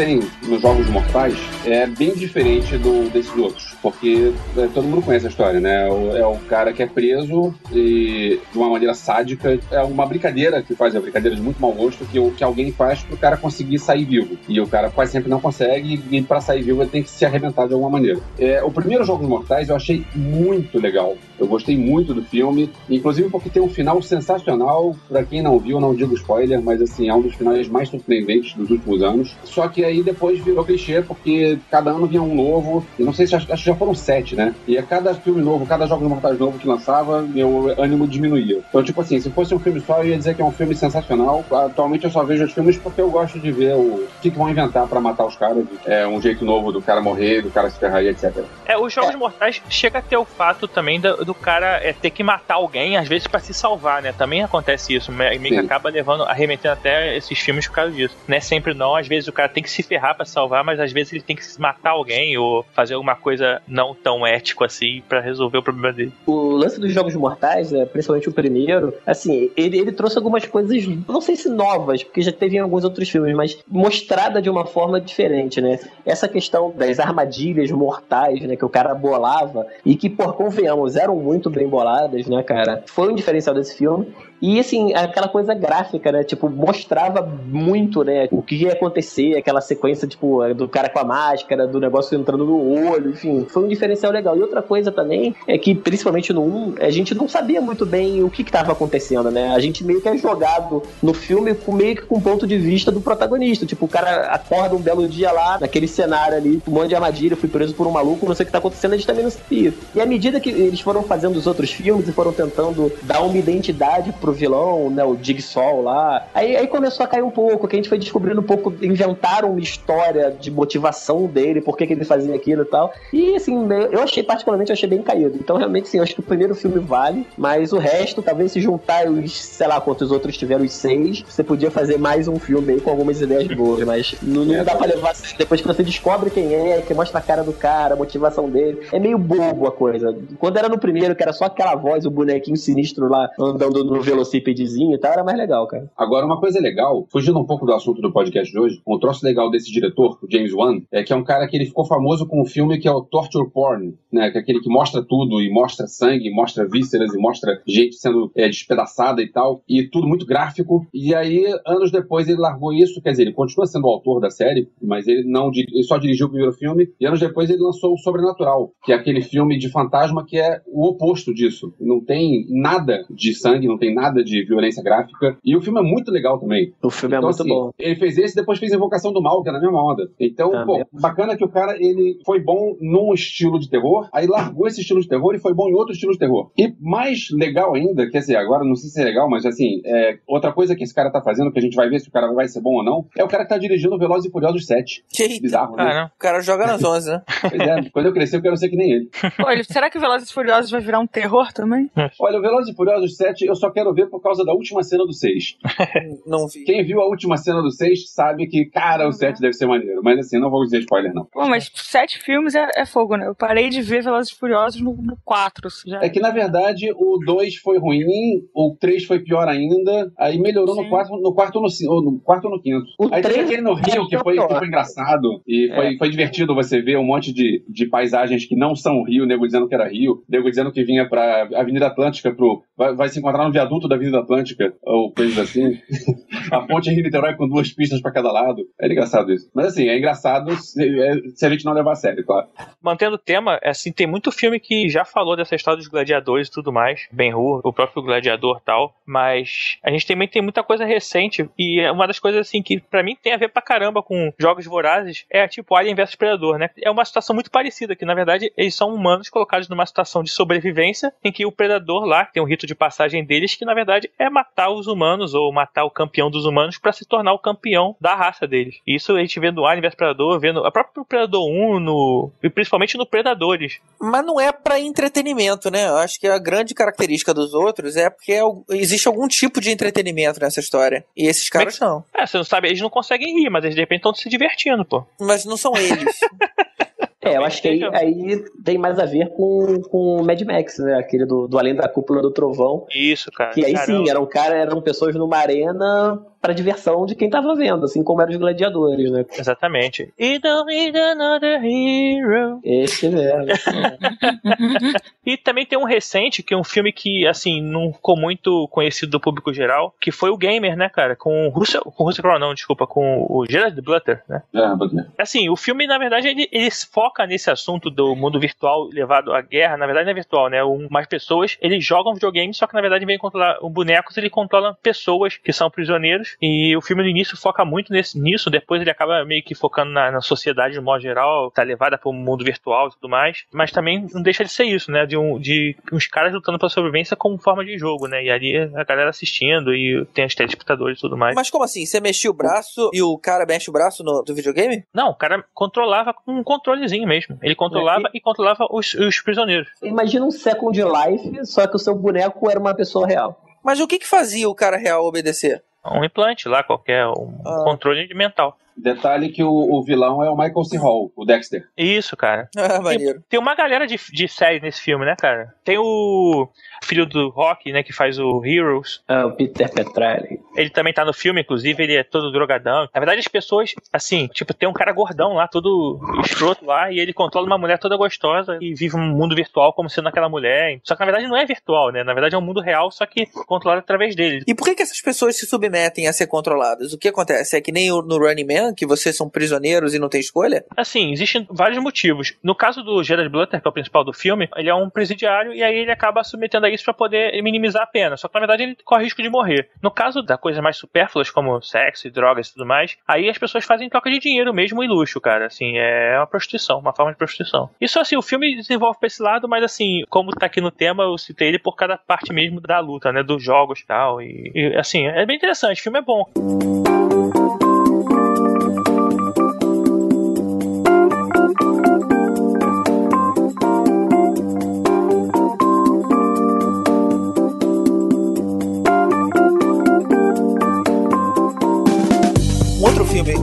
tem 0.02 0.20
nos 0.48 0.60
Jogos 0.64 0.90
Mortais 0.90 1.38
é 1.64 1.86
bem 1.86 2.12
diferente 2.16 2.76
do 2.76 3.08
desses 3.12 3.36
outros, 3.38 3.76
porque 3.84 4.34
é, 4.58 4.68
todo 4.74 4.86
mundo 4.88 5.04
conhece 5.04 5.28
a 5.28 5.30
história, 5.30 5.60
né? 5.60 5.88
O- 5.92 6.18
É 6.18 6.26
o 6.26 6.38
cara 6.50 6.74
que 6.74 6.82
é 6.82 6.88
preso 6.88 7.54
e 7.72 8.40
de 8.52 8.58
uma 8.58 8.68
maneira 8.70 8.96
sádica. 8.96 9.60
É 9.70 9.80
uma 9.84 10.08
brincadeira 10.08 10.64
que 10.64 10.74
faz, 10.74 10.96
é 10.96 10.98
uma 10.98 11.04
brincadeira 11.04 11.36
de 11.36 11.42
muito 11.42 11.62
mau 11.62 11.72
gosto 11.72 12.04
que, 12.06 12.20
que 12.32 12.44
alguém 12.44 12.72
faz 12.72 13.04
pro 13.04 13.16
cara 13.16 13.38
conseguir 13.38 13.78
sair 13.78 14.04
vivo. 14.06 14.38
E 14.50 14.60
o 14.60 14.66
cara 14.66 14.90
quase 14.90 15.12
sempre 15.12 15.30
não 15.30 15.40
consegue, 15.40 16.02
e 16.10 16.22
para 16.24 16.42
sair 16.42 16.64
vivo 16.64 16.82
ele 16.82 16.90
tem 16.90 17.04
que 17.04 17.10
se 17.10 17.24
arrebentar 17.24 17.68
de 17.68 17.74
alguma 17.74 17.92
maneira. 17.92 18.20
É, 18.40 18.64
o 18.64 18.72
primeiro 18.72 19.04
Jogos 19.04 19.28
Mortais 19.30 19.70
eu 19.70 19.76
achei 19.76 20.04
muito 20.16 20.80
legal. 20.80 21.16
Eu 21.42 21.48
gostei 21.48 21.76
muito 21.76 22.14
do 22.14 22.22
filme, 22.22 22.70
inclusive 22.88 23.28
porque 23.32 23.50
tem 23.50 23.64
um 23.64 23.68
final 23.68 24.00
sensacional. 24.00 24.96
Pra 25.10 25.24
quem 25.24 25.42
não 25.42 25.58
viu, 25.58 25.80
não 25.80 25.96
digo 25.96 26.14
spoiler, 26.14 26.62
mas 26.62 26.80
assim, 26.80 27.10
é 27.10 27.14
um 27.16 27.22
dos 27.22 27.34
finais 27.34 27.68
mais 27.68 27.90
surpreendentes 27.90 28.54
dos 28.54 28.70
últimos 28.70 29.02
anos. 29.02 29.36
Só 29.44 29.68
que 29.68 29.84
aí 29.84 30.04
depois 30.04 30.40
virou 30.40 30.64
clichê, 30.64 31.02
porque 31.02 31.58
cada 31.72 31.90
ano 31.90 32.06
vinha 32.06 32.22
um 32.22 32.36
novo, 32.36 32.86
e 33.00 33.04
não 33.04 33.12
sei 33.12 33.26
se 33.26 33.36
acho, 33.36 33.48
que 33.48 33.56
já 33.56 33.76
foram 33.76 33.96
sete, 33.96 34.36
né? 34.36 34.54
E 34.68 34.78
a 34.78 34.84
cada 34.84 35.16
filme 35.16 35.42
novo, 35.42 35.66
cada 35.66 35.88
Jogos 35.88 36.08
Mortais 36.08 36.38
novo 36.38 36.60
que 36.60 36.68
lançava, 36.68 37.24
meu 37.24 37.74
ânimo 37.76 38.08
diminuía. 38.08 38.60
Então, 38.70 38.84
tipo 38.84 39.02
assim, 39.02 39.20
se 39.20 39.32
fosse 39.32 39.56
um 39.56 39.60
filme 39.60 39.82
só, 39.82 40.04
eu 40.04 40.10
ia 40.10 40.18
dizer 40.18 40.36
que 40.36 40.44
é 40.44 40.46
um 40.46 40.52
filme 40.52 40.76
sensacional. 40.76 41.44
Atualmente 41.52 42.06
eu 42.06 42.12
só 42.12 42.24
vejo 42.24 42.46
os 42.46 42.54
filmes 42.54 42.78
porque 42.78 43.02
eu 43.02 43.10
gosto 43.10 43.40
de 43.40 43.52
ver 43.52 43.76
o 43.76 44.08
que, 44.22 44.30
que 44.30 44.38
vão 44.38 44.48
inventar 44.48 44.88
pra 44.88 45.02
matar 45.02 45.26
os 45.26 45.36
caras. 45.36 45.66
É 45.86 46.08
um 46.08 46.22
jeito 46.22 46.46
novo 46.46 46.72
do 46.72 46.84
cara 46.84 47.02
morrer, 47.02 47.42
do 47.42 47.50
cara 47.50 47.68
se 47.68 47.80
ferrar 47.80 48.04
e 48.04 48.10
etc. 48.10 48.44
É, 48.66 48.78
os 48.78 48.94
Jogos 48.94 49.16
Mortais 49.16 49.60
chega 49.70 49.98
a 49.98 50.02
ter 50.02 50.18
o 50.18 50.26
fato 50.26 50.68
também 50.68 51.00
do, 51.00 51.31
do 51.32 51.36
cara 51.36 51.78
é, 51.82 51.94
ter 51.94 52.10
que 52.10 52.22
matar 52.24 52.56
alguém, 52.56 52.98
às 52.98 53.08
vezes, 53.08 53.26
pra 53.28 53.40
se 53.40 53.54
salvar, 53.54 54.02
né? 54.02 54.12
Também 54.12 54.44
acontece 54.44 54.94
isso. 54.94 55.12
me- 55.12 55.40
Meio 55.40 55.56
que 55.56 55.60
acaba 55.66 55.90
levando, 55.90 56.24
arremetendo 56.24 56.74
até 56.74 57.16
esses 57.16 57.40
filmes 57.40 57.68
por 57.68 57.74
causa 57.76 57.92
disso. 57.92 58.16
Não 58.28 58.36
é 58.38 58.40
sempre 58.40 58.74
não, 58.74 58.96
às 58.96 59.08
vezes 59.08 59.28
o 59.28 59.32
cara 59.34 59.48
tem 59.50 59.64
que 59.64 59.70
se 59.70 59.82
ferrar 59.82 60.16
pra 60.16 60.26
se 60.26 60.32
salvar, 60.34 60.64
mas 60.64 60.80
às 60.80 60.92
vezes 60.92 61.14
ele 61.14 61.22
tem 61.24 61.36
que 61.36 61.44
matar 61.60 61.92
alguém 61.92 62.38
ou 62.38 62.66
fazer 62.74 62.94
alguma 62.96 63.16
coisa 63.16 63.62
não 63.68 63.96
tão 63.96 64.26
ético 64.28 64.64
assim 64.64 65.02
pra 65.08 65.22
resolver 65.22 65.58
o 65.58 65.64
problema 65.64 65.94
dele. 65.94 66.12
O 66.26 66.50
lance 66.52 66.80
dos 66.80 66.92
Jogos 66.94 67.16
Mortais, 67.16 67.72
né, 67.72 67.86
principalmente 67.86 68.28
o 68.30 68.34
primeiro, 68.34 68.94
assim, 69.06 69.50
ele, 69.56 69.80
ele 69.80 69.92
trouxe 69.92 70.18
algumas 70.18 70.46
coisas, 70.46 70.86
não 71.08 71.22
sei 71.22 71.36
se 71.36 71.48
novas, 71.50 72.04
porque 72.04 72.22
já 72.22 72.32
teve 72.32 72.58
em 72.58 72.60
alguns 72.60 72.84
outros 72.84 73.10
filmes, 73.10 73.34
mas 73.36 73.58
mostrada 73.68 74.42
de 74.42 74.50
uma 74.50 74.66
forma 74.66 75.00
diferente, 75.00 75.62
né? 75.62 75.80
Essa 76.06 76.28
questão 76.28 76.72
das 76.76 77.00
armadilhas 77.00 77.72
mortais, 77.72 78.42
né, 78.42 78.56
que 78.56 78.66
o 78.66 78.70
cara 78.70 78.94
bolava, 78.94 79.66
e 79.86 79.96
que, 79.96 80.10
por 80.10 80.34
convenhamos, 80.36 80.96
eram 80.96 81.21
muito 81.22 81.50
bem 81.50 81.68
boladas, 81.68 82.28
né, 82.28 82.44
cara? 82.44 82.84
Foi 82.88 83.12
um 83.12 83.16
diferencial 83.16 83.56
desse 83.56 83.78
filme. 83.78 84.14
E 84.42 84.60
assim, 84.60 84.94
aquela 84.94 85.28
coisa 85.28 85.54
gráfica, 85.54 86.12
né? 86.12 86.24
Tipo, 86.24 86.50
mostrava 86.50 87.22
muito, 87.46 88.04
né? 88.04 88.28
O 88.32 88.42
que 88.42 88.56
ia 88.56 88.74
acontecer, 88.74 89.38
aquela 89.38 89.62
sequência, 89.62 90.08
tipo, 90.08 90.42
do 90.54 90.68
cara 90.68 90.90
com 90.90 91.00
a 91.00 91.04
máscara, 91.04 91.68
do 91.68 91.80
negócio 91.80 92.18
entrando 92.18 92.46
no 92.46 92.90
olho, 92.90 93.12
enfim, 93.12 93.46
foi 93.50 93.64
um 93.64 93.68
diferencial 93.68 94.12
legal. 94.12 94.36
E 94.38 94.42
outra 94.42 94.62
coisa 94.62 94.92
também 94.92 95.36
é 95.48 95.58
que, 95.58 95.76
principalmente 95.76 96.34
no 96.34 96.42
1, 96.44 96.76
a 96.80 96.90
gente 96.90 97.14
não 97.14 97.28
sabia 97.28 97.62
muito 97.62 97.86
bem 97.86 98.24
o 98.24 98.30
que 98.30 98.42
estava 98.42 98.72
acontecendo, 98.72 99.30
né? 99.30 99.54
A 99.54 99.60
gente 99.60 99.84
meio 99.84 100.02
que 100.02 100.10
é 100.10 100.18
jogado 100.18 100.82
no 101.02 101.14
filme 101.14 101.54
com 101.54 101.72
meio 101.72 101.96
que 101.96 102.02
com 102.04 102.18
o 102.18 102.22
ponto 102.22 102.48
de 102.48 102.58
vista 102.58 102.92
do 102.92 103.02
protagonista. 103.02 103.66
Tipo, 103.66 103.86
o 103.86 103.90
cara 103.90 104.28
acorda 104.28 104.76
um 104.76 104.80
belo 104.80 105.08
dia 105.08 105.32
lá, 105.32 105.60
naquele 105.60 105.88
cenário 105.88 106.38
ali, 106.38 106.62
um 106.68 106.72
monte 106.72 106.90
de 106.90 106.96
armadilha, 106.96 107.36
fui 107.36 107.50
preso 107.50 107.76
por 107.76 107.86
um 107.86 107.92
maluco, 107.92 108.26
não 108.26 108.34
sei 108.34 108.44
o 108.44 108.48
que 108.48 108.52
tá 108.52 108.58
acontecendo, 108.58 108.94
a 108.94 108.98
gente 108.98 109.08
também 109.08 109.24
não 109.24 109.32
sabia. 109.32 109.74
E 109.94 110.02
à 110.02 110.06
medida 110.06 110.40
que 110.40 110.50
eles 110.50 110.80
foram 110.80 111.04
fazendo 111.04 111.36
os 111.36 111.46
outros 111.46 111.72
filmes 111.72 112.08
e 112.08 112.12
foram 112.12 112.34
tentando 112.34 112.92
dar 113.04 113.22
uma 113.22 113.38
identidade 113.38 114.12
pro 114.14 114.31
vilão, 114.34 114.90
né, 114.90 115.04
o 115.04 115.18
Jigsaw 115.22 115.82
lá, 115.82 116.28
aí, 116.34 116.56
aí 116.56 116.68
começou 116.68 117.04
a 117.04 117.08
cair 117.08 117.24
um 117.24 117.32
pouco, 117.32 117.68
que 117.68 117.76
a 117.76 117.80
gente 117.80 117.90
foi 117.90 117.98
descobrindo 117.98 118.42
um 118.42 118.44
pouco, 118.44 118.74
inventaram 118.82 119.52
uma 119.52 119.60
história 119.60 120.32
de 120.32 120.52
motivação 120.52 121.26
dele, 121.26 121.62
por 121.62 121.78
que, 121.78 121.88
que 121.88 121.94
ele 121.94 122.06
fazia 122.06 122.36
aquilo 122.36 122.64
e 122.64 122.66
tal. 122.66 122.94
E 123.14 123.36
assim, 123.36 123.68
eu 123.92 124.02
achei, 124.02 124.24
particularmente, 124.24 124.72
eu 124.72 124.74
achei 124.74 124.90
bem 124.90 125.02
caído. 125.02 125.38
Então, 125.40 125.58
realmente, 125.58 125.90
sim, 125.90 125.98
eu 125.98 126.04
acho 126.04 126.14
que 126.14 126.20
o 126.20 126.24
primeiro 126.24 126.56
filme 126.56 126.80
vale, 126.80 127.26
mas 127.38 127.74
o 127.74 127.78
resto, 127.78 128.22
talvez 128.22 128.52
se 128.52 128.62
juntar 128.62 129.08
os, 129.10 129.34
sei 129.34 129.68
lá, 129.68 129.80
quantos 129.80 130.12
outros 130.12 130.38
tiveram, 130.38 130.64
os 130.64 130.74
seis, 130.74 131.24
você 131.28 131.44
podia 131.44 131.72
fazer 131.72 131.98
mais 131.98 132.28
um 132.28 132.38
filme 132.38 132.74
aí 132.74 132.82
com 132.82 132.90
algumas 132.90 133.22
ideias 133.22 133.48
boas, 133.48 133.86
mas 133.86 134.16
não, 134.22 134.46
não 134.46 134.64
dá 134.64 134.76
pra 134.76 134.88
levar 134.88 135.12
assim, 135.12 135.36
depois 135.38 135.62
que 135.62 135.68
você 135.68 135.84
descobre 135.84 136.30
quem 136.30 136.54
é, 136.54 136.82
que 136.82 136.94
mostra 136.94 137.20
a 137.20 137.22
cara 137.22 137.44
do 137.44 137.54
cara, 137.54 137.94
a 137.94 137.98
motivação 137.98 138.50
dele. 138.50 138.82
É 138.92 139.00
meio 139.00 139.18
bobo 139.18 139.68
a 139.68 139.72
coisa. 139.72 140.16
Quando 140.38 140.58
era 140.58 140.70
no 140.70 140.78
primeiro, 140.78 141.16
que 141.16 141.24
era 141.24 141.34
só 141.34 141.46
aquela 141.46 141.76
voz, 141.76 142.06
o 142.06 142.12
bonequinho 142.12 142.58
sinistro 142.58 143.08
lá 143.08 143.30
andando 143.40 143.84
no 143.84 144.02
velocípedezinho 144.22 144.96
e 144.96 144.98
tal, 144.98 145.12
era 145.12 145.24
mais 145.24 145.38
legal, 145.38 145.68
cara. 145.68 145.90
Agora, 145.98 146.26
uma 146.26 146.40
coisa 146.40 146.60
legal, 146.60 147.06
fugindo 147.12 147.40
um 147.40 147.46
pouco 147.46 147.66
do 147.66 147.74
assunto 147.74 148.02
do 148.02 148.12
podcast 148.12 148.52
de 148.52 148.60
hoje, 148.60 148.82
um 148.88 149.00
troço 149.00 149.26
legal 149.26 149.50
desse 149.50 149.72
diretor, 149.72 150.18
o 150.22 150.32
James 150.32 150.54
Wan, 150.54 150.82
é 150.92 151.04
que 151.04 151.12
é 151.12 151.16
um 151.16 151.24
cara 151.24 151.48
que 151.48 151.58
ele 151.58 151.66
ficou 151.66 151.86
famoso 151.86 152.28
com 152.28 152.42
um 152.42 152.46
filme 152.46 152.80
que 152.80 152.88
é 152.88 152.92
o 152.92 153.02
Torture 153.02 153.50
Porn, 153.50 153.94
né? 154.12 154.30
Que 154.32 154.38
é 154.38 154.42
aquele 154.42 154.60
que 154.60 154.70
mostra 154.70 155.04
tudo 155.04 155.42
e 155.42 155.52
mostra 155.52 155.88
sangue, 155.88 156.30
mostra 156.32 156.68
vísceras 156.68 157.14
e 157.14 157.18
mostra 157.18 157.62
gente 157.68 157.96
sendo 157.96 158.32
é, 158.36 158.48
despedaçada 158.48 159.22
e 159.22 159.32
tal, 159.32 159.64
e 159.68 159.88
tudo 159.88 160.08
muito 160.08 160.26
gráfico. 160.26 160.86
E 160.94 161.14
aí, 161.14 161.46
anos 161.66 161.92
depois, 161.92 162.28
ele 162.28 162.40
largou 162.40 162.74
isso, 162.74 163.02
quer 163.02 163.12
dizer, 163.12 163.24
ele 163.24 163.34
continua 163.34 163.66
sendo 163.66 163.86
o 163.86 163.90
autor 163.90 164.20
da 164.20 164.30
série, 164.30 164.70
mas 164.82 165.08
ele 165.08 165.24
não 165.30 165.52
ele 165.54 165.84
só 165.84 165.98
dirigiu 165.98 166.28
o 166.28 166.30
primeiro 166.30 166.54
filme, 166.54 166.90
e 167.00 167.06
anos 167.06 167.20
depois 167.20 167.50
ele 167.50 167.62
lançou 167.62 167.94
o 167.94 167.98
Sobrenatural, 167.98 168.72
que 168.84 168.92
é 168.92 168.96
aquele 168.96 169.22
filme 169.22 169.58
de 169.58 169.70
fantasma 169.70 170.26
que 170.26 170.38
é 170.38 170.62
o 170.68 170.88
oposto 170.88 171.34
disso. 171.34 171.74
Não 171.80 172.04
tem 172.04 172.46
nada 172.50 173.06
de 173.10 173.34
sangue, 173.34 173.68
não 173.68 173.78
tem 173.78 173.94
nada 173.94 174.01
de 174.10 174.44
violência 174.46 174.84
gráfica, 174.84 175.38
e 175.44 175.56
o 175.56 175.62
filme 175.62 175.80
é 175.80 175.84
muito 175.84 176.12
legal 176.12 176.40
também. 176.40 176.74
O 176.82 176.90
filme 176.90 177.16
então, 177.16 177.30
é 177.30 177.32
muito 177.32 177.42
assim, 177.42 177.50
bom. 177.50 177.72
Ele 177.78 177.96
fez 177.96 178.18
esse, 178.18 178.36
depois 178.36 178.60
fez 178.60 178.72
Invocação 178.74 179.14
do 179.14 179.22
Mal, 179.22 179.44
que 179.44 179.50
é 179.50 179.52
na 179.52 179.60
mesma 179.60 179.84
onda. 179.84 180.10
Então, 180.20 180.52
Tá 180.52 180.66
pô, 180.66 180.74
mesmo. 180.78 180.88
bacana 180.94 181.36
que 181.38 181.44
o 181.44 181.50
cara, 181.50 181.76
ele 181.78 182.20
foi 182.26 182.40
bom 182.40 182.76
num 182.80 183.14
estilo 183.14 183.60
de 183.60 183.70
terror, 183.70 184.10
aí 184.14 184.26
largou 184.28 184.68
esse 184.68 184.82
estilo 184.82 185.02
de 185.02 185.08
terror 185.08 185.34
e 185.36 185.40
foi 185.40 185.54
bom 185.54 185.70
em 185.70 185.74
outro 185.74 185.94
estilo 185.94 186.14
de 186.14 186.20
terror. 186.20 186.52
E 186.58 186.74
mais 186.80 187.28
legal 187.32 187.76
ainda, 187.76 188.10
quer 188.10 188.20
dizer, 188.20 188.36
agora 188.38 188.64
não 188.66 188.76
sei 188.76 188.90
se 188.90 189.02
é 189.02 189.04
legal, 189.06 189.30
mas 189.30 189.46
assim, 189.46 189.82
é, 189.86 190.18
outra 190.28 190.52
coisa 190.52 190.76
que 190.76 190.84
esse 190.84 190.94
cara 190.94 191.12
tá 191.12 191.22
fazendo, 191.22 191.52
que 191.52 191.60
a 191.60 191.62
gente 191.62 191.76
vai 191.76 191.90
ver 191.90 192.00
se 192.00 192.08
o 192.10 192.12
cara 192.12 192.32
vai 192.34 192.48
ser 192.48 192.62
bom 192.62 192.76
ou 192.78 192.84
não, 192.84 193.06
é 193.18 193.24
o 193.24 193.28
cara 193.28 193.44
que 193.44 193.50
tá 193.50 193.58
dirigindo 193.58 193.98
Velozes 193.98 194.30
e 194.30 194.32
Furiosos 194.32 194.66
7. 194.66 195.04
Eita, 195.20 195.42
Bizarro, 195.42 195.76
né? 195.76 195.84
Caramba. 195.84 196.12
o 196.16 196.20
cara 196.20 196.40
joga 196.42 196.66
nas 196.68 196.84
11, 196.84 197.12
né? 197.12 197.22
Pois 197.42 197.62
é, 197.62 197.90
quando 197.92 198.06
eu 198.08 198.14
crescer 198.14 198.38
eu 198.38 198.42
quero 198.42 198.58
ser 198.58 198.70
que 198.70 198.76
nem 198.76 198.92
ele. 198.92 199.10
Olha, 199.44 199.64
será 199.64 199.90
que 199.90 200.00
Velozes 200.00 200.30
e 200.30 200.34
Furiosos 200.34 200.72
vai 200.72 200.82
virar 200.82 201.00
um 201.00 201.08
terror 201.08 201.52
também? 201.54 201.90
Olha, 202.20 202.40
o 202.40 202.42
Velozes 202.42 202.74
e 202.74 202.76
Furiosos 202.76 203.16
7 203.16 203.46
eu 203.46 203.56
só 203.56 203.70
quero 203.70 203.91
ver 203.94 204.08
por 204.08 204.22
causa 204.22 204.44
da 204.46 204.54
última 204.54 204.84
cena 204.84 205.06
do 205.06 205.14
6. 205.14 205.58
Não 206.26 206.48
vi. 206.48 206.64
Quem 206.64 206.84
viu 206.84 207.02
a 207.02 207.06
última 207.08 207.38
cena 207.38 207.62
do 207.62 207.72
6 207.72 208.12
sabe 208.12 208.48
que, 208.48 208.66
cara, 208.66 209.08
o 209.08 209.12
7 209.12 209.40
deve 209.40 209.54
ser 209.54 209.66
maneiro. 209.66 210.02
Mas 210.04 210.20
assim, 210.20 210.40
não 210.40 210.50
vou 210.50 210.64
dizer 210.64 210.80
spoiler, 210.80 211.14
não. 211.14 211.26
Pô, 211.26 211.48
mas 211.48 211.72
sete 211.74 212.20
filmes 212.20 212.56
é, 212.56 212.68
é 212.76 212.86
fogo, 212.86 213.16
né? 213.16 213.28
Eu 213.28 213.36
parei 213.36 213.70
de 213.70 213.82
ver 213.82 214.04
Velozes 214.04 214.32
e 214.32 214.36
Furiosos 214.38 214.82
no, 214.82 214.94
no 214.96 215.18
4. 215.24 215.70
Já. 215.86 216.02
É 216.02 216.10
que, 216.10 216.20
na 216.20 216.30
verdade, 216.32 216.92
o 216.96 217.20
2 217.26 217.56
foi 217.58 217.78
ruim, 217.78 218.42
o 218.54 218.76
3 218.80 219.06
foi 219.06 219.20
pior 219.20 219.48
ainda, 219.48 220.12
aí 220.18 220.38
melhorou 220.40 220.76
no 220.76 220.82
no 221.22 221.34
quarto 221.34 221.56
ou 221.58 221.62
no, 221.64 221.70
ci- 221.70 221.88
ou 221.88 222.02
no 222.02 222.20
quarto 222.20 222.50
no 222.50 222.62
quinto. 222.62 222.86
O 223.00 223.06
aí 223.06 223.22
teve 223.22 223.34
três 223.34 223.46
aquele 223.48 223.62
no 223.62 223.74
Rio 223.74 224.08
que 224.08 224.18
foi, 224.18 224.36
que 224.38 224.54
foi 224.56 224.68
engraçado 224.68 225.42
e 225.48 225.72
foi, 225.74 225.98
foi 225.98 226.10
divertido 226.10 226.54
você 226.56 226.82
ver 226.82 226.98
um 226.98 227.04
monte 227.06 227.34
de, 227.34 227.64
de 227.68 227.86
paisagens 227.88 228.46
que 228.46 228.56
não 228.56 228.76
são 228.76 229.04
Rio, 229.04 229.26
nego 229.26 229.46
dizendo 229.46 229.68
que 229.68 229.76
era 229.76 229.88
Rio, 229.88 230.24
nego 230.28 230.50
dizendo 230.50 230.72
que 230.72 230.84
vinha 230.84 231.08
pra 231.08 231.48
Avenida 231.56 231.88
Atlântica, 231.88 232.34
pro, 232.34 232.64
vai, 232.76 232.94
vai 232.96 233.10
se 233.10 233.20
encontrar 233.20 233.46
no 233.46 233.52
viaduto 233.52 233.81
da 233.88 233.96
Avenida 233.96 234.20
Atlântica, 234.20 234.74
ou 234.82 235.12
coisas 235.12 235.38
assim. 235.38 235.80
a 236.52 236.62
ponte 236.62 236.90
Rio-Niterói 236.90 237.36
com 237.36 237.48
duas 237.48 237.72
pistas 237.72 238.02
pra 238.02 238.12
cada 238.12 238.32
lado. 238.32 238.64
É 238.80 238.88
engraçado 238.88 239.32
isso. 239.32 239.50
Mas 239.54 239.68
assim, 239.68 239.88
é 239.88 239.98
engraçado 239.98 240.56
se, 240.58 240.84
é- 240.84 241.30
se 241.36 241.46
a 241.46 241.50
gente 241.50 241.66
não 241.66 241.74
levar 241.74 241.94
a 241.94 241.96
sério, 241.96 242.26
claro. 242.26 242.48
Mantendo 242.82 243.16
o 243.16 243.20
tema, 243.20 243.60
assim, 243.64 243.92
tem 243.92 244.08
muito 244.08 244.32
filme 244.32 244.60
que 244.60 244.90
já 244.90 245.06
falou 245.06 245.36
dessa 245.36 245.56
história 245.56 245.78
dos 245.78 245.88
gladiadores 245.88 246.48
e 246.48 246.52
tudo 246.52 246.72
mais. 246.72 247.08
Ben 247.12 247.34
Hur, 247.34 247.62
o 247.64 247.74
próprio 247.74 248.04
gladiador 248.04 248.60
e 248.62 248.66
tal. 248.66 248.96
Mas 249.06 249.78
a 249.84 249.92
gente 249.92 250.08
também 250.08 250.28
tem 250.28 250.42
muita 250.42 250.64
coisa 250.64 250.86
recente. 250.86 251.50
E 251.58 251.80
é 251.80 251.92
uma 251.92 252.08
das 252.08 252.20
coisas, 252.20 252.42
assim, 252.42 252.62
que 252.62 252.80
pra 252.80 253.04
mim 253.04 253.16
tem 253.22 253.34
a 253.34 253.38
ver 253.38 253.50
pra 253.50 253.62
caramba 253.62 254.02
com 254.02 254.34
jogos 254.40 254.66
vorazes 254.66 255.26
é 255.30 255.48
tipo 255.48 255.76
Alien 255.76 255.96
vs 255.96 256.16
Predador, 256.16 256.58
né? 256.58 256.70
É 256.82 256.90
uma 256.90 257.06
situação 257.06 257.34
muito 257.34 257.52
parecida, 257.52 257.96
que 257.96 258.06
na 258.06 258.14
verdade 258.14 258.52
eles 258.58 258.76
são 258.76 258.94
humanos 258.94 259.30
colocados 259.30 259.68
numa 259.70 259.86
situação 259.86 260.24
de 260.24 260.32
sobrevivência 260.32 261.14
em 261.24 261.32
que 261.32 261.46
o 261.46 261.52
predador 261.52 262.06
lá 262.06 262.26
tem 262.26 262.42
um 262.42 262.46
rito 262.46 262.66
de 262.66 262.76
passagem 262.76 263.24
deles 263.24 263.56
que 263.56 263.66
na 263.66 263.71
verdade 263.74 264.10
é 264.18 264.30
matar 264.30 264.70
os 264.70 264.88
humanos 264.88 265.34
ou 265.34 265.52
matar 265.52 265.84
o 265.84 265.92
campeão 265.92 266.30
dos 266.30 266.46
humanos 266.46 266.78
pra 266.78 266.92
se 266.92 267.06
tornar 267.06 267.34
o 267.34 267.40
campeão 267.40 267.96
da 268.00 268.16
raça 268.16 268.48
deles. 268.48 268.80
Isso 268.86 269.16
a 269.16 269.20
gente 269.20 269.40
vê 269.40 269.52
no 269.52 269.66
Alien 269.66 269.82
vs 269.82 269.96
Predador, 269.96 270.40
vendo 270.40 270.66
a 270.66 270.72
próprio 270.72 271.06
Predador 271.06 271.48
1 271.48 271.80
no, 271.80 272.32
e 272.42 272.50
principalmente 272.50 272.98
no 272.98 273.06
Predadores. 273.06 273.80
Mas 274.00 274.26
não 274.26 274.40
é 274.40 274.52
pra 274.52 274.80
entretenimento, 274.80 275.70
né? 275.70 275.88
Eu 275.88 275.98
acho 275.98 276.20
que 276.20 276.28
a 276.28 276.40
grande 276.40 276.74
característica 276.74 277.34
dos 277.34 277.54
outros 277.54 277.96
é 277.96 278.10
porque 278.10 278.34
é 278.34 278.42
existe 278.70 279.08
algum 279.08 279.28
tipo 279.28 279.62
de 279.62 279.72
entretenimento 279.72 280.40
nessa 280.40 280.60
história. 280.60 281.06
E 281.16 281.28
esses 281.28 281.50
caras 281.50 281.80
não. 281.80 282.04
É, 282.14 282.26
você 282.26 282.38
não 282.38 282.44
sabe, 282.44 282.68
eles 282.68 282.82
não 282.82 282.90
conseguem 282.90 283.40
rir, 283.40 283.50
mas 283.50 283.64
eles 283.64 283.76
de 283.76 283.82
repente 283.82 284.00
estão 284.00 284.14
se 284.14 284.30
divertindo, 284.30 284.86
pô. 284.86 285.06
Mas 285.20 285.46
não 285.46 285.58
são 285.58 285.76
eles. 285.76 286.20
É, 287.24 287.38
eu 287.38 287.46
acho 287.46 287.62
que 287.62 287.68
aí, 287.68 287.84
aí 287.94 288.44
tem 288.64 288.80
mais 288.80 288.98
a 288.98 289.06
ver 289.06 289.30
com, 289.36 289.80
com 289.84 290.18
o 290.18 290.26
Mad 290.26 290.42
Max, 290.42 290.80
né? 290.80 290.96
Aquele 290.98 291.26
do, 291.26 291.48
do 291.48 291.60
Além 291.60 291.76
da 291.76 291.88
Cúpula 291.88 292.22
do 292.22 292.32
Trovão. 292.32 292.88
Isso, 292.90 293.32
cara. 293.32 293.52
Que 293.52 293.64
aí 293.64 293.74
Caramba. 293.74 294.04
sim, 294.04 294.10
eram, 294.10 294.26
cara, 294.26 294.56
eram 294.56 294.82
pessoas 294.82 295.14
numa 295.16 295.38
arena 295.38 296.20
pra 296.42 296.54
diversão 296.54 297.06
de 297.06 297.16
quem 297.16 297.30
tava 297.30 297.56
vendo, 297.56 297.86
assim 297.86 298.04
como 298.04 298.22
eram 298.22 298.32
os 298.32 298.38
gladiadores, 298.38 299.12
né? 299.12 299.26
Exatamente. 299.38 300.12
You 300.20 300.40
don't 300.42 300.66
need 300.66 300.98
another 300.98 301.62
hero. 301.64 302.60
Esse 302.64 303.10
mesmo. 303.10 303.46
E 305.24 305.38
também 305.38 305.66
tem 305.66 305.78
um 305.78 305.84
recente, 305.84 306.42
que 306.42 306.54
é 306.54 306.58
um 306.58 306.64
filme 306.64 306.92
que, 306.92 307.28
assim, 307.28 307.62
não 307.62 307.94
ficou 307.94 308.18
muito 308.18 308.68
conhecido 308.70 309.12
do 309.12 309.20
público 309.20 309.54
geral, 309.54 309.94
que 310.02 310.12
foi 310.12 310.32
o 310.32 310.38
Gamer, 310.38 310.76
né, 310.76 310.90
cara? 310.90 311.16
Com 311.16 311.48
o 311.48 311.50
Russell, 311.50 311.84
com 311.84 312.04
o 312.04 312.08
Russell 312.08 312.24
Crowe, 312.24 312.40
não, 312.40 312.54
desculpa, 312.56 312.88
com 312.88 313.26
o 313.30 313.46
Gerard 313.48 313.80
Butler, 313.80 314.24
né? 314.28 314.42
É, 314.54 314.76
ver. 314.76 315.08
Assim, 315.20 315.48
o 315.48 315.56
filme, 315.56 315.86
na 315.86 316.00
verdade, 316.00 316.28
ele, 316.28 316.50
ele 316.52 316.72
foca 316.72 317.28
nesse 317.28 317.52
assunto 317.52 317.90
do 317.92 318.16
mundo 318.16 318.40
virtual 318.40 318.90
levado 318.92 319.32
à 319.32 319.42
guerra. 319.42 319.78
Na 319.78 319.86
verdade, 319.86 320.06
não 320.06 320.12
é 320.12 320.16
virtual, 320.16 320.50
né? 320.50 320.64
Um, 320.64 320.88
mais 320.90 321.06
pessoas, 321.06 321.58
eles 321.62 321.86
jogam 321.86 322.14
videogame, 322.16 322.54
só 322.54 322.66
que 322.66 322.74
na 322.74 322.82
verdade, 322.82 323.04
em 323.04 323.08
vez 323.08 323.18
de 323.18 323.22
controlar 323.22 323.60
um 323.64 323.70
bonecos, 323.70 324.18
ele 324.18 324.30
controla 324.30 324.78
pessoas 324.82 325.38
que 325.38 325.54
são 325.54 325.70
prisioneiros. 325.70 326.31
E 326.42 326.76
o 326.76 326.82
filme 326.82 327.04
no 327.04 327.10
início 327.10 327.38
foca 327.38 327.66
muito 327.66 327.92
nesse, 327.92 328.20
nisso, 328.20 328.50
depois 328.50 328.82
ele 328.82 328.92
acaba 328.92 329.26
meio 329.26 329.44
que 329.44 329.56
focando 329.56 329.92
na, 329.92 330.12
na 330.12 330.22
sociedade 330.22 330.74
de 330.74 330.82
modo 330.82 331.02
geral, 331.02 331.52
tá 331.52 331.64
levada 331.64 331.98
para 331.98 332.10
o 332.10 332.14
mundo 332.14 332.44
virtual 332.44 332.88
e 332.88 332.92
tudo 332.92 333.10
mais. 333.10 333.46
Mas 333.54 333.72
também 333.72 334.08
não 334.14 334.22
deixa 334.22 334.44
de 334.44 334.52
ser 334.52 334.66
isso, 334.66 334.92
né? 334.92 335.06
De, 335.06 335.18
um, 335.18 335.40
de 335.40 335.76
uns 335.92 336.08
caras 336.08 336.34
lutando 336.34 336.60
pela 336.60 336.70
sobrevivência 336.70 337.16
como 337.16 337.38
forma 337.38 337.66
de 337.66 337.78
jogo, 337.78 338.08
né? 338.08 338.24
E 338.24 338.30
ali 338.30 338.58
a 338.58 338.84
galera 338.84 339.10
assistindo 339.10 339.74
e 339.74 340.06
tem 340.14 340.26
os 340.26 340.36
telespectadores 340.36 340.98
e 340.98 341.02
tudo 341.02 341.18
mais. 341.18 341.36
Mas 341.36 341.50
como 341.50 341.64
assim? 341.64 341.86
Você 341.86 342.00
mexia 342.00 342.30
o 342.30 342.34
braço 342.34 342.90
e 342.94 343.02
o 343.02 343.18
cara 343.18 343.46
mexe 343.46 343.70
o 343.70 343.74
braço 343.74 344.04
no, 344.04 344.22
do 344.22 344.36
videogame? 344.36 344.84
Não, 344.94 345.10
o 345.10 345.16
cara 345.16 345.44
controlava 345.54 346.14
com 346.14 346.32
um 346.32 346.44
controlezinho 346.44 347.08
mesmo. 347.08 347.38
Ele 347.42 347.56
controlava 347.56 348.10
e 348.14 348.20
controlava 348.20 348.68
os, 348.70 348.94
os 348.94 349.22
prisioneiros. 349.22 349.70
Imagina 349.82 350.26
um 350.26 350.32
Second 350.32 350.80
Life, 350.82 351.46
só 351.46 351.68
que 351.68 351.76
o 351.76 351.80
seu 351.80 351.96
boneco 351.96 352.50
era 352.50 352.60
uma 352.60 352.76
pessoa 352.76 353.08
real. 353.08 353.42
Mas 353.64 353.80
o 353.80 353.88
que 353.88 354.00
que 354.00 354.08
fazia 354.08 354.50
o 354.50 354.56
cara 354.56 354.78
real 354.78 355.06
obedecer? 355.06 355.64
Um 355.86 356.04
implante 356.04 356.48
lá, 356.48 356.64
qualquer 356.64 357.08
um 357.08 357.42
Ah. 357.46 357.64
controle 357.64 358.14
mental. 358.14 358.58
Detalhe 358.78 359.30
que 359.30 359.44
o, 359.44 359.50
o 359.50 359.84
vilão 359.84 360.24
é 360.24 360.30
o 360.30 360.38
Michael 360.38 360.64
C. 360.64 360.78
Hall, 360.78 361.12
o 361.16 361.26
Dexter. 361.26 361.68
Isso, 361.78 362.16
cara. 362.16 362.50
Ah, 362.62 362.80
maneiro. 362.80 363.22
Tem 363.28 363.40
uma 363.40 363.56
galera 363.56 363.88
de, 363.88 364.00
de 364.14 364.28
série 364.28 364.60
nesse 364.62 364.80
filme, 364.80 365.04
né, 365.04 365.16
cara? 365.20 365.54
Tem 365.64 365.78
o 365.78 366.48
filho 366.84 367.06
do 367.06 367.30
Rock, 367.30 367.72
né, 367.72 367.82
que 367.82 367.92
faz 367.92 368.20
o 368.20 368.46
Heroes. 368.46 369.02
Ah, 369.08 369.26
o 369.26 369.32
Peter 369.32 369.70
Petrelli. 369.74 370.40
Ele 370.56 370.70
também 370.70 370.94
tá 370.94 371.04
no 371.04 371.12
filme, 371.12 371.42
inclusive, 371.42 371.84
ele 371.84 371.96
é 371.96 372.04
todo 372.04 372.32
drogadão. 372.32 372.88
Na 372.94 373.00
verdade, 373.00 373.20
as 373.20 373.28
pessoas, 373.28 373.74
assim, 373.92 374.28
tipo, 374.28 374.54
tem 374.54 374.70
um 374.70 374.74
cara 374.74 374.94
gordão 374.94 375.34
lá, 375.34 375.48
todo 375.48 376.00
escroto 376.24 376.64
lá, 376.66 376.92
e 376.92 377.00
ele 377.00 377.14
controla 377.14 377.48
uma 377.48 377.58
mulher 377.58 377.80
toda 377.80 377.98
gostosa 377.98 378.58
e 378.62 378.74
vive 378.74 378.96
um 378.96 379.10
mundo 379.10 379.36
virtual 379.36 379.74
como 379.74 379.90
sendo 379.90 380.08
aquela 380.08 380.30
mulher. 380.30 380.80
Só 380.84 380.96
que 380.96 381.00
na 381.00 381.06
verdade 381.06 381.28
não 381.28 381.38
é 381.38 381.46
virtual, 381.46 381.92
né? 381.92 382.04
Na 382.04 382.14
verdade 382.14 382.36
é 382.36 382.38
um 382.38 382.42
mundo 382.42 382.62
real, 382.62 382.92
só 382.92 383.06
que 383.06 383.26
controlado 383.46 383.80
através 383.80 384.16
dele. 384.16 384.44
E 384.48 384.54
por 384.54 384.66
que, 384.66 384.76
que 384.76 384.84
essas 384.84 385.02
pessoas 385.02 385.38
se 385.38 385.46
submetem 385.46 386.08
a 386.08 386.14
ser 386.14 386.28
controladas? 386.28 386.94
O 386.94 386.98
que 386.98 387.08
acontece? 387.08 387.58
É 387.58 387.62
que 387.62 387.72
nem 387.72 387.90
no 387.90 388.18
Running 388.18 388.46
Man, 388.46 388.61
que 388.76 388.86
vocês 388.86 389.16
são 389.16 389.30
prisioneiros 389.30 389.94
e 389.94 390.00
não 390.00 390.10
tem 390.10 390.20
escolha? 390.20 390.64
Assim, 390.76 391.12
existem 391.12 391.48
vários 391.50 391.82
motivos. 391.82 392.34
No 392.44 392.56
caso 392.56 392.84
do 392.84 393.04
Gerard 393.04 393.30
Butler, 393.30 393.62
que 393.62 393.68
é 393.68 393.70
o 393.70 393.74
principal 393.74 394.04
do 394.04 394.14
filme, 394.14 394.50
ele 394.56 394.70
é 394.70 394.76
um 394.76 394.90
presidiário 394.90 395.54
e 395.54 395.64
aí 395.64 395.78
ele 395.78 395.92
acaba 395.92 396.24
submetendo 396.24 396.66
a 396.66 396.70
isso 396.70 396.84
pra 396.84 396.94
poder 396.94 397.42
minimizar 397.42 397.84
a 397.84 397.88
pena. 397.88 398.18
Só 398.18 398.28
que 398.28 398.34
na 398.34 398.42
verdade 398.42 398.64
ele 398.64 398.78
corre 398.84 399.04
risco 399.04 399.22
de 399.22 399.30
morrer. 399.30 399.70
No 399.82 399.92
caso 399.92 400.22
da 400.22 400.38
coisa 400.38 400.62
mais 400.62 400.78
supérfluas, 400.78 401.30
como 401.30 401.62
sexo 401.62 402.08
e 402.08 402.12
drogas 402.12 402.48
e 402.48 402.54
tudo 402.54 402.66
mais, 402.66 402.98
aí 403.08 403.30
as 403.30 403.38
pessoas 403.38 403.66
fazem 403.66 403.90
troca 403.90 404.10
de 404.10 404.20
dinheiro 404.20 404.54
mesmo 404.54 404.84
e 404.84 404.88
luxo, 404.88 405.20
cara. 405.20 405.48
Assim, 405.48 405.78
é 405.78 406.18
uma 406.18 406.28
prostituição, 406.28 406.80
uma 406.80 406.94
forma 406.94 407.12
de 407.12 407.18
prostituição. 407.18 407.70
Isso 407.80 408.00
assim, 408.00 408.16
o 408.16 408.22
filme 408.22 408.56
desenvolve 408.56 409.00
pra 409.00 409.08
esse 409.08 409.22
lado, 409.22 409.48
mas 409.48 409.64
assim, 409.64 410.04
como 410.10 410.32
tá 410.32 410.46
aqui 410.46 410.62
no 410.62 410.72
tema, 410.72 411.04
eu 411.04 411.18
citei 411.18 411.50
ele 411.50 411.60
por 411.60 411.76
cada 411.76 411.98
parte 411.98 412.34
mesmo 412.34 412.60
da 412.60 412.80
luta, 412.80 413.12
né? 413.12 413.24
Dos 413.24 413.44
jogos 413.44 413.80
e 413.80 413.86
tal. 413.86 414.22
E, 414.22 414.52
e 414.54 414.76
assim, 414.78 415.08
é 415.08 415.26
bem 415.26 415.38
interessante, 415.38 415.80
o 415.80 415.84
filme 415.84 416.00
é 416.00 416.02
bom. 416.02 416.91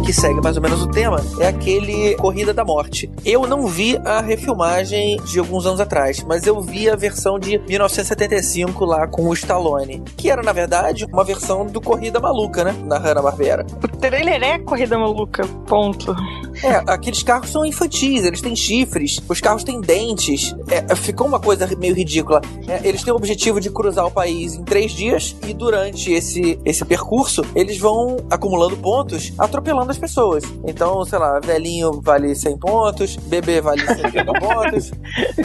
Que 0.09 0.12
segue 0.14 0.40
mais 0.40 0.56
ou 0.56 0.62
menos 0.62 0.80
o 0.80 0.86
tema, 0.86 1.22
é 1.38 1.48
aquele 1.48 2.14
Corrida 2.14 2.54
da 2.54 2.64
Morte. 2.64 3.11
Eu 3.26 3.46
não 3.46 3.66
vi 3.66 4.00
a 4.06 4.22
refilmagem 4.22 5.18
de 5.18 5.38
alguns 5.38 5.66
anos 5.66 5.80
atrás, 5.80 6.24
mas 6.26 6.46
eu 6.46 6.62
vi 6.62 6.88
a 6.88 6.96
versão 6.96 7.38
de 7.38 7.59
1975 7.59 8.86
lá 8.86 9.06
com 9.06 9.28
o 9.28 9.34
Stallone, 9.34 10.02
que 10.16 10.30
era 10.30 10.42
na 10.42 10.54
verdade 10.54 11.04
uma 11.12 11.22
versão 11.22 11.66
do 11.66 11.78
Corrida 11.78 12.18
Maluca, 12.18 12.64
né, 12.64 12.74
na 12.86 12.96
Hanna-Barbera. 12.96 13.66
O 13.84 13.86
trailer 13.86 14.42
é 14.42 14.59
Corrida 14.59 14.96
Maluca, 14.96 15.46
ponto. 15.66 16.16
É, 16.62 16.82
aqueles 16.90 17.22
carros 17.22 17.50
são 17.50 17.64
infantis, 17.64 18.24
eles 18.24 18.40
têm 18.40 18.56
chifres, 18.56 19.20
os 19.28 19.40
carros 19.42 19.62
têm 19.62 19.78
dentes. 19.78 20.56
É, 20.70 20.96
ficou 20.96 21.26
uma 21.26 21.38
coisa 21.38 21.68
meio 21.76 21.94
ridícula. 21.94 22.40
É, 22.66 22.80
eles 22.82 23.02
têm 23.02 23.12
o 23.12 23.16
objetivo 23.16 23.61
de 23.61 23.70
cruzar 23.70 24.06
o 24.06 24.11
país 24.11 24.54
em 24.54 24.64
três 24.64 24.92
dias 24.92 25.36
e 25.46 25.52
durante 25.52 26.11
esse, 26.11 26.59
esse 26.64 26.84
percurso 26.84 27.42
eles 27.54 27.78
vão 27.78 28.16
acumulando 28.30 28.76
pontos, 28.76 29.32
atropelando 29.38 29.90
as 29.90 29.97
pessoas. 29.99 30.44
Então, 30.64 31.05
sei 31.05 31.18
lá, 31.18 31.40
velhinho 31.40 32.01
vale 32.01 32.34
100 32.34 32.59
pontos, 32.59 33.16
bebê 33.16 33.61
vale 33.61 33.80
50 33.80 34.32
pontos. 34.40 34.90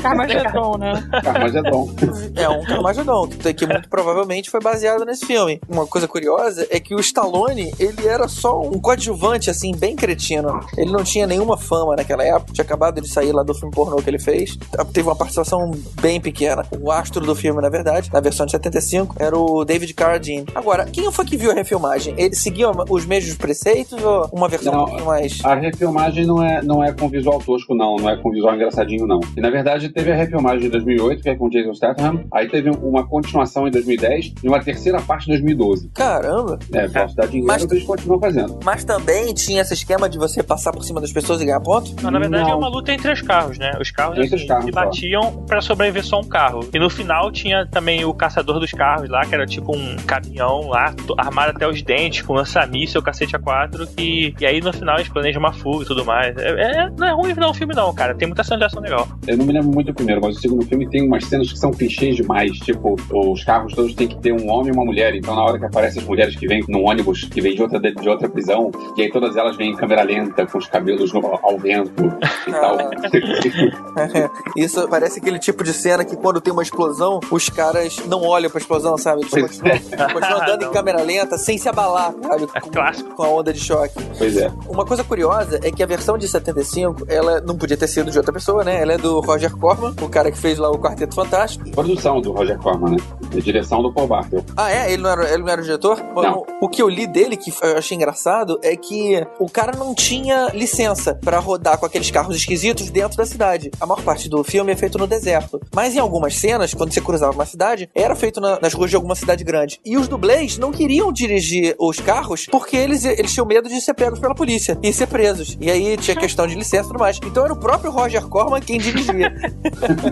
Carmageddon, 0.01 0.77
né? 0.77 1.09
Carmageddon. 1.23 1.89
É 2.35 2.49
um 2.49 2.63
Carmageddon, 2.63 3.27
que, 3.27 3.65
muito 3.65 3.89
provavelmente 3.89 4.49
foi 4.49 4.59
baseado 4.59 5.05
nesse 5.05 5.25
filme. 5.25 5.59
Uma 5.67 5.85
coisa 5.87 6.07
curiosa 6.07 6.67
é 6.69 6.79
que 6.79 6.95
o 6.95 6.99
Stallone, 6.99 7.73
ele 7.79 8.07
era 8.07 8.27
só 8.27 8.61
um 8.61 8.79
coadjuvante, 8.79 9.49
assim, 9.49 9.75
bem 9.75 9.95
cretino. 9.95 10.59
Ele 10.77 10.91
não 10.91 11.03
tinha 11.03 11.27
nenhuma 11.27 11.57
fama 11.57 11.95
naquela 11.95 12.23
época, 12.23 12.53
tinha 12.53 12.63
acabado 12.63 13.01
de 13.01 13.07
sair 13.07 13.31
lá 13.31 13.43
do 13.43 13.53
filme 13.53 13.73
pornô 13.73 13.97
que 13.97 14.09
ele 14.09 14.19
fez. 14.19 14.57
Teve 14.93 15.07
uma 15.07 15.15
participação 15.15 15.71
bem 16.01 16.19
pequena. 16.19 16.65
O 16.79 16.91
astro 16.91 17.25
do 17.25 17.35
filme, 17.35 17.61
na 17.61 17.69
verdade, 17.69 18.09
na 18.11 18.19
versão 18.19 18.45
de 18.45 18.51
75, 18.51 19.15
era 19.19 19.37
o 19.37 19.63
David 19.65 19.93
Carradine. 19.93 20.45
Agora, 20.53 20.85
quem 20.85 21.11
foi 21.11 21.25
que 21.25 21.37
viu 21.37 21.51
a 21.51 21.53
refilmagem? 21.53 22.13
Ele 22.17 22.35
seguia 22.35 22.69
os 22.89 23.05
mesmos 23.05 23.35
preceitos 23.35 24.01
ou 24.03 24.29
uma 24.31 24.42
versão 24.49 24.73
Não, 24.73 24.81
um 24.81 24.85
pouquinho 24.85 25.05
mais... 25.07 25.43
A 25.43 25.55
refilmagem 25.55 26.25
não 26.25 26.43
é, 26.43 26.61
não 26.61 26.83
é 26.83 26.91
com 26.91 27.07
visual 27.09 27.39
tosco, 27.39 27.73
não. 27.75 27.95
Não 27.97 28.09
é 28.09 28.17
com 28.17 28.31
visual 28.31 28.55
engraçadinho, 28.55 29.05
não. 29.07 29.19
E 29.35 29.41
na 29.41 29.49
verdade 29.49 29.89
teve 29.89 30.11
a 30.11 30.15
refilmagem 30.15 30.61
de 30.61 30.69
2008, 30.69 31.21
que 31.23 31.29
é 31.29 31.35
com 31.35 31.49
Jason 31.49 31.73
Statham. 31.73 32.23
Aí 32.31 32.47
teve 32.47 32.69
uma 32.69 33.05
continuação 33.05 33.67
em 33.67 33.71
2010 33.71 34.33
e 34.43 34.47
uma 34.47 34.61
terceira 34.63 35.01
parte 35.01 35.25
em 35.25 35.33
2012. 35.33 35.89
Caramba! 35.93 36.59
É, 36.73 36.87
pra 36.87 37.05
dar 37.05 37.27
dinheiro, 37.27 37.47
Mas- 37.47 37.63
eles 37.63 37.83
continuam 37.83 38.19
fazendo. 38.19 38.59
Mas 38.63 38.83
também 38.83 39.33
tinha 39.33 39.61
esse 39.61 39.73
esquema 39.73 40.09
de 40.09 40.17
você 40.17 40.41
passar 40.43 40.71
por 40.71 40.83
cima 40.83 40.99
das 41.01 41.11
pessoas 41.11 41.41
e 41.41 41.45
ganhar 41.45 41.59
ponto? 41.59 41.93
Não, 42.01 42.11
na 42.11 42.19
verdade 42.19 42.43
Não. 42.43 42.51
é 42.51 42.55
uma 42.55 42.67
luta 42.67 42.91
entre 42.93 43.11
os 43.11 43.21
carros, 43.21 43.57
né? 43.57 43.71
Os 43.79 43.91
carros, 43.91 44.17
Entre 44.17 44.27
assim, 44.27 44.35
os 44.43 44.45
carros, 44.47 44.65
se 44.65 44.71
batiam 44.71 45.43
pra 45.47 45.61
sobreviver 45.61 46.03
só 46.03 46.19
um 46.19 46.23
carro. 46.23 46.61
E 46.73 46.79
no 46.79 46.89
final 46.89 47.31
tinha 47.31 47.65
também 47.67 48.03
o 48.05 48.13
caçador 48.13 48.59
dos 48.59 48.71
carros 48.71 49.09
lá, 49.09 49.25
que 49.25 49.33
era 49.33 49.45
tipo 49.45 49.75
um 49.75 49.95
caminhão 50.05 50.67
lá, 50.67 50.93
armado 51.17 51.51
até 51.51 51.67
os 51.67 51.81
dentes, 51.81 52.21
com 52.21 52.33
lança-míssel, 52.33 53.01
cacete 53.01 53.35
A4, 53.37 53.87
que... 53.95 54.32
E 54.39 54.45
aí 54.45 54.59
no 54.61 54.73
final 54.73 54.95
eles 54.95 55.09
planejam 55.09 55.39
uma 55.39 55.53
fuga 55.53 55.83
e 55.83 55.87
tudo 55.87 56.03
mais. 56.05 56.35
É, 56.37 56.49
é- 56.49 56.89
não 56.97 57.07
é 57.07 57.11
ruim 57.11 57.33
não 57.33 57.51
o 57.51 57.53
filme 57.53 57.73
não, 57.75 57.93
cara. 57.93 58.13
Tem 58.15 58.27
muita 58.27 58.43
cena 58.43 58.57
de 58.59 58.65
ação 58.65 58.81
legal. 58.81 59.07
Eu 59.27 59.37
não 59.37 59.45
me 59.45 59.53
lembro 59.53 59.69
muito 59.71 59.87
do 59.87 59.93
primeiro, 59.93 60.21
mas 60.23 60.37
o 60.37 60.39
segundo 60.39 60.65
filme 60.65 60.87
tem 60.89 61.05
umas 61.07 61.25
cenas 61.25 61.51
que 61.51 61.57
são 61.57 61.71
clichês 61.71 62.15
demais. 62.15 62.51
Tipo, 62.59 62.95
os 63.11 63.43
carros 63.43 63.73
todos 63.73 63.93
têm 63.93 64.07
que 64.07 64.19
ter 64.19 64.31
um 64.33 64.49
homem 64.51 64.69
e 64.69 64.75
uma 64.75 64.85
mulher. 64.85 65.15
Então, 65.15 65.35
na 65.35 65.43
hora 65.43 65.59
que 65.59 65.65
aparecem 65.65 66.01
as 66.01 66.07
mulheres 66.07 66.35
que 66.35 66.47
vêm 66.47 66.63
num 66.67 66.83
ônibus 66.85 67.23
que 67.23 67.41
vem 67.41 67.55
de 67.55 67.61
outra, 67.61 67.79
de 67.79 68.09
outra 68.09 68.29
prisão, 68.29 68.71
e 68.97 69.01
aí 69.03 69.11
todas 69.11 69.35
elas 69.35 69.55
vêm 69.57 69.71
em 69.71 69.75
câmera 69.75 70.03
lenta, 70.03 70.45
com 70.45 70.57
os 70.57 70.67
cabelos 70.67 71.11
no- 71.13 71.39
ao 71.41 71.57
vento 71.57 72.03
e 72.47 72.51
tal. 72.51 72.77
Isso 74.55 74.87
parece 74.89 75.19
aquele 75.19 75.39
tipo 75.39 75.63
de 75.63 75.73
cena 75.73 76.03
que 76.05 76.15
quando 76.15 76.39
tem 76.41 76.51
uma 76.53 76.63
explosão, 76.63 77.19
os 77.31 77.49
caras 77.49 77.97
não 78.07 78.21
olham 78.21 78.49
pra 78.49 78.59
explosão, 78.59 78.97
sabe? 78.97 79.21
Eles 79.21 79.31
Pois 79.31 79.59
continuam, 79.59 80.09
continuam 80.13 80.41
andando 80.41 80.65
em 80.65 80.71
câmera 80.73 81.01
lenta 81.01 81.37
sem 81.37 81.57
se 81.57 81.67
abalar, 81.69 82.13
sabe? 82.21 82.47
É 82.55 82.59
clássico. 82.61 83.13
Com 83.15 83.23
a 83.23 83.29
onda 83.29 83.53
de 83.53 83.59
choque. 83.59 83.93
Pois 84.23 84.37
é. 84.37 84.51
Uma 84.69 84.85
coisa 84.85 85.03
curiosa 85.03 85.59
é 85.63 85.71
que 85.71 85.81
a 85.83 85.85
versão 85.85 86.17
de 86.17 86.27
75, 86.27 87.05
ela 87.07 87.41
não 87.41 87.55
podia 87.57 87.77
ter 87.77 87.87
sido 87.87 88.11
de 88.11 88.17
outra 88.17 88.31
pessoa, 88.33 88.63
né? 88.63 88.81
Ela 88.81 88.93
é 88.93 88.97
do 88.97 89.19
Roger 89.19 89.55
Corman, 89.55 89.93
o 90.01 90.09
cara 90.09 90.31
que 90.31 90.37
fez 90.37 90.57
lá 90.57 90.69
o 90.69 90.77
Quarteto 90.77 91.15
Fantástico. 91.15 91.69
Produção 91.71 92.21
do 92.21 92.31
Roger 92.31 92.57
Corman, 92.59 92.91
né? 92.91 92.97
E 93.33 93.41
direção 93.41 93.81
do 93.81 93.91
Paul 93.93 94.07
Bartel. 94.07 94.43
Ah, 94.55 94.71
é? 94.71 94.91
Ele 94.91 95.01
não 95.03 95.09
era, 95.09 95.29
ele 95.33 95.43
não 95.43 95.49
era 95.49 95.61
o 95.61 95.63
diretor? 95.63 95.97
Não. 96.15 96.45
O 96.61 96.69
que 96.69 96.81
eu 96.81 96.87
li 96.89 97.07
dele, 97.07 97.35
que 97.37 97.51
eu 97.61 97.77
achei 97.77 97.95
engraçado, 97.95 98.59
é 98.63 98.75
que 98.75 99.25
o 99.39 99.49
cara 99.49 99.75
não 99.77 99.93
tinha 99.95 100.49
licença 100.53 101.15
pra 101.23 101.39
rodar 101.39 101.77
com 101.77 101.85
aqueles 101.85 102.09
carros 102.11 102.35
esquisitos 102.35 102.89
dentro 102.89 103.17
da 103.17 103.25
cidade. 103.25 103.71
A 103.79 103.85
maior 103.85 104.01
parte 104.03 104.29
do 104.29 104.43
filme 104.43 104.71
é 104.71 104.75
feito 104.75 104.97
no 104.97 105.07
deserto. 105.07 105.59
Mas 105.75 105.95
em 105.95 105.99
algumas 105.99 106.35
cenas, 106.35 106.73
quando 106.73 106.93
você 106.93 107.01
cruzava 107.01 107.33
uma 107.33 107.45
cidade, 107.45 107.89
era 107.95 108.15
feito 108.15 108.39
na- 108.39 108.59
nas 108.59 108.73
ruas 108.73 108.89
de 108.89 108.95
alguma 108.95 109.15
cidade 109.15 109.43
grande. 109.43 109.79
E 109.85 109.97
os 109.97 110.07
dublês 110.07 110.57
não 110.57 110.71
queriam 110.71 111.11
dirigir 111.11 111.75
os 111.79 111.99
carros 111.99 112.45
porque 112.51 112.75
eles, 112.77 113.03
eles 113.05 113.31
tinham 113.33 113.45
medo 113.47 113.67
de 113.67 113.79
ser 113.81 113.93
pegos 114.13 114.19
pela 114.19 114.35
polícia 114.35 114.77
e 114.81 114.93
ser 114.93 115.07
presos. 115.07 115.57
E 115.59 115.69
aí 115.69 115.97
tinha 115.97 116.15
questão 116.15 116.45
de 116.47 116.55
licença 116.55 116.83
e 116.83 116.87
tudo 116.87 116.99
mais. 116.99 117.19
Então 117.23 117.43
era 117.43 117.53
o 117.53 117.57
próprio 117.57 117.91
Roger 117.91 118.25
Corman 118.27 118.61
quem 118.61 118.77
dirigia. 118.77 119.33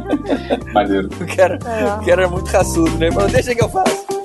Maneiro. 0.74 1.10
o 1.20 1.36
cara, 1.36 1.60
o 2.02 2.06
cara 2.06 2.24
era 2.24 2.28
muito 2.28 2.48
raçudo, 2.48 2.98
né? 2.98 3.10
Mas 3.14 3.32
deixa 3.32 3.56
que 3.56 3.64
eu 3.64 3.70
faço. 3.70 4.21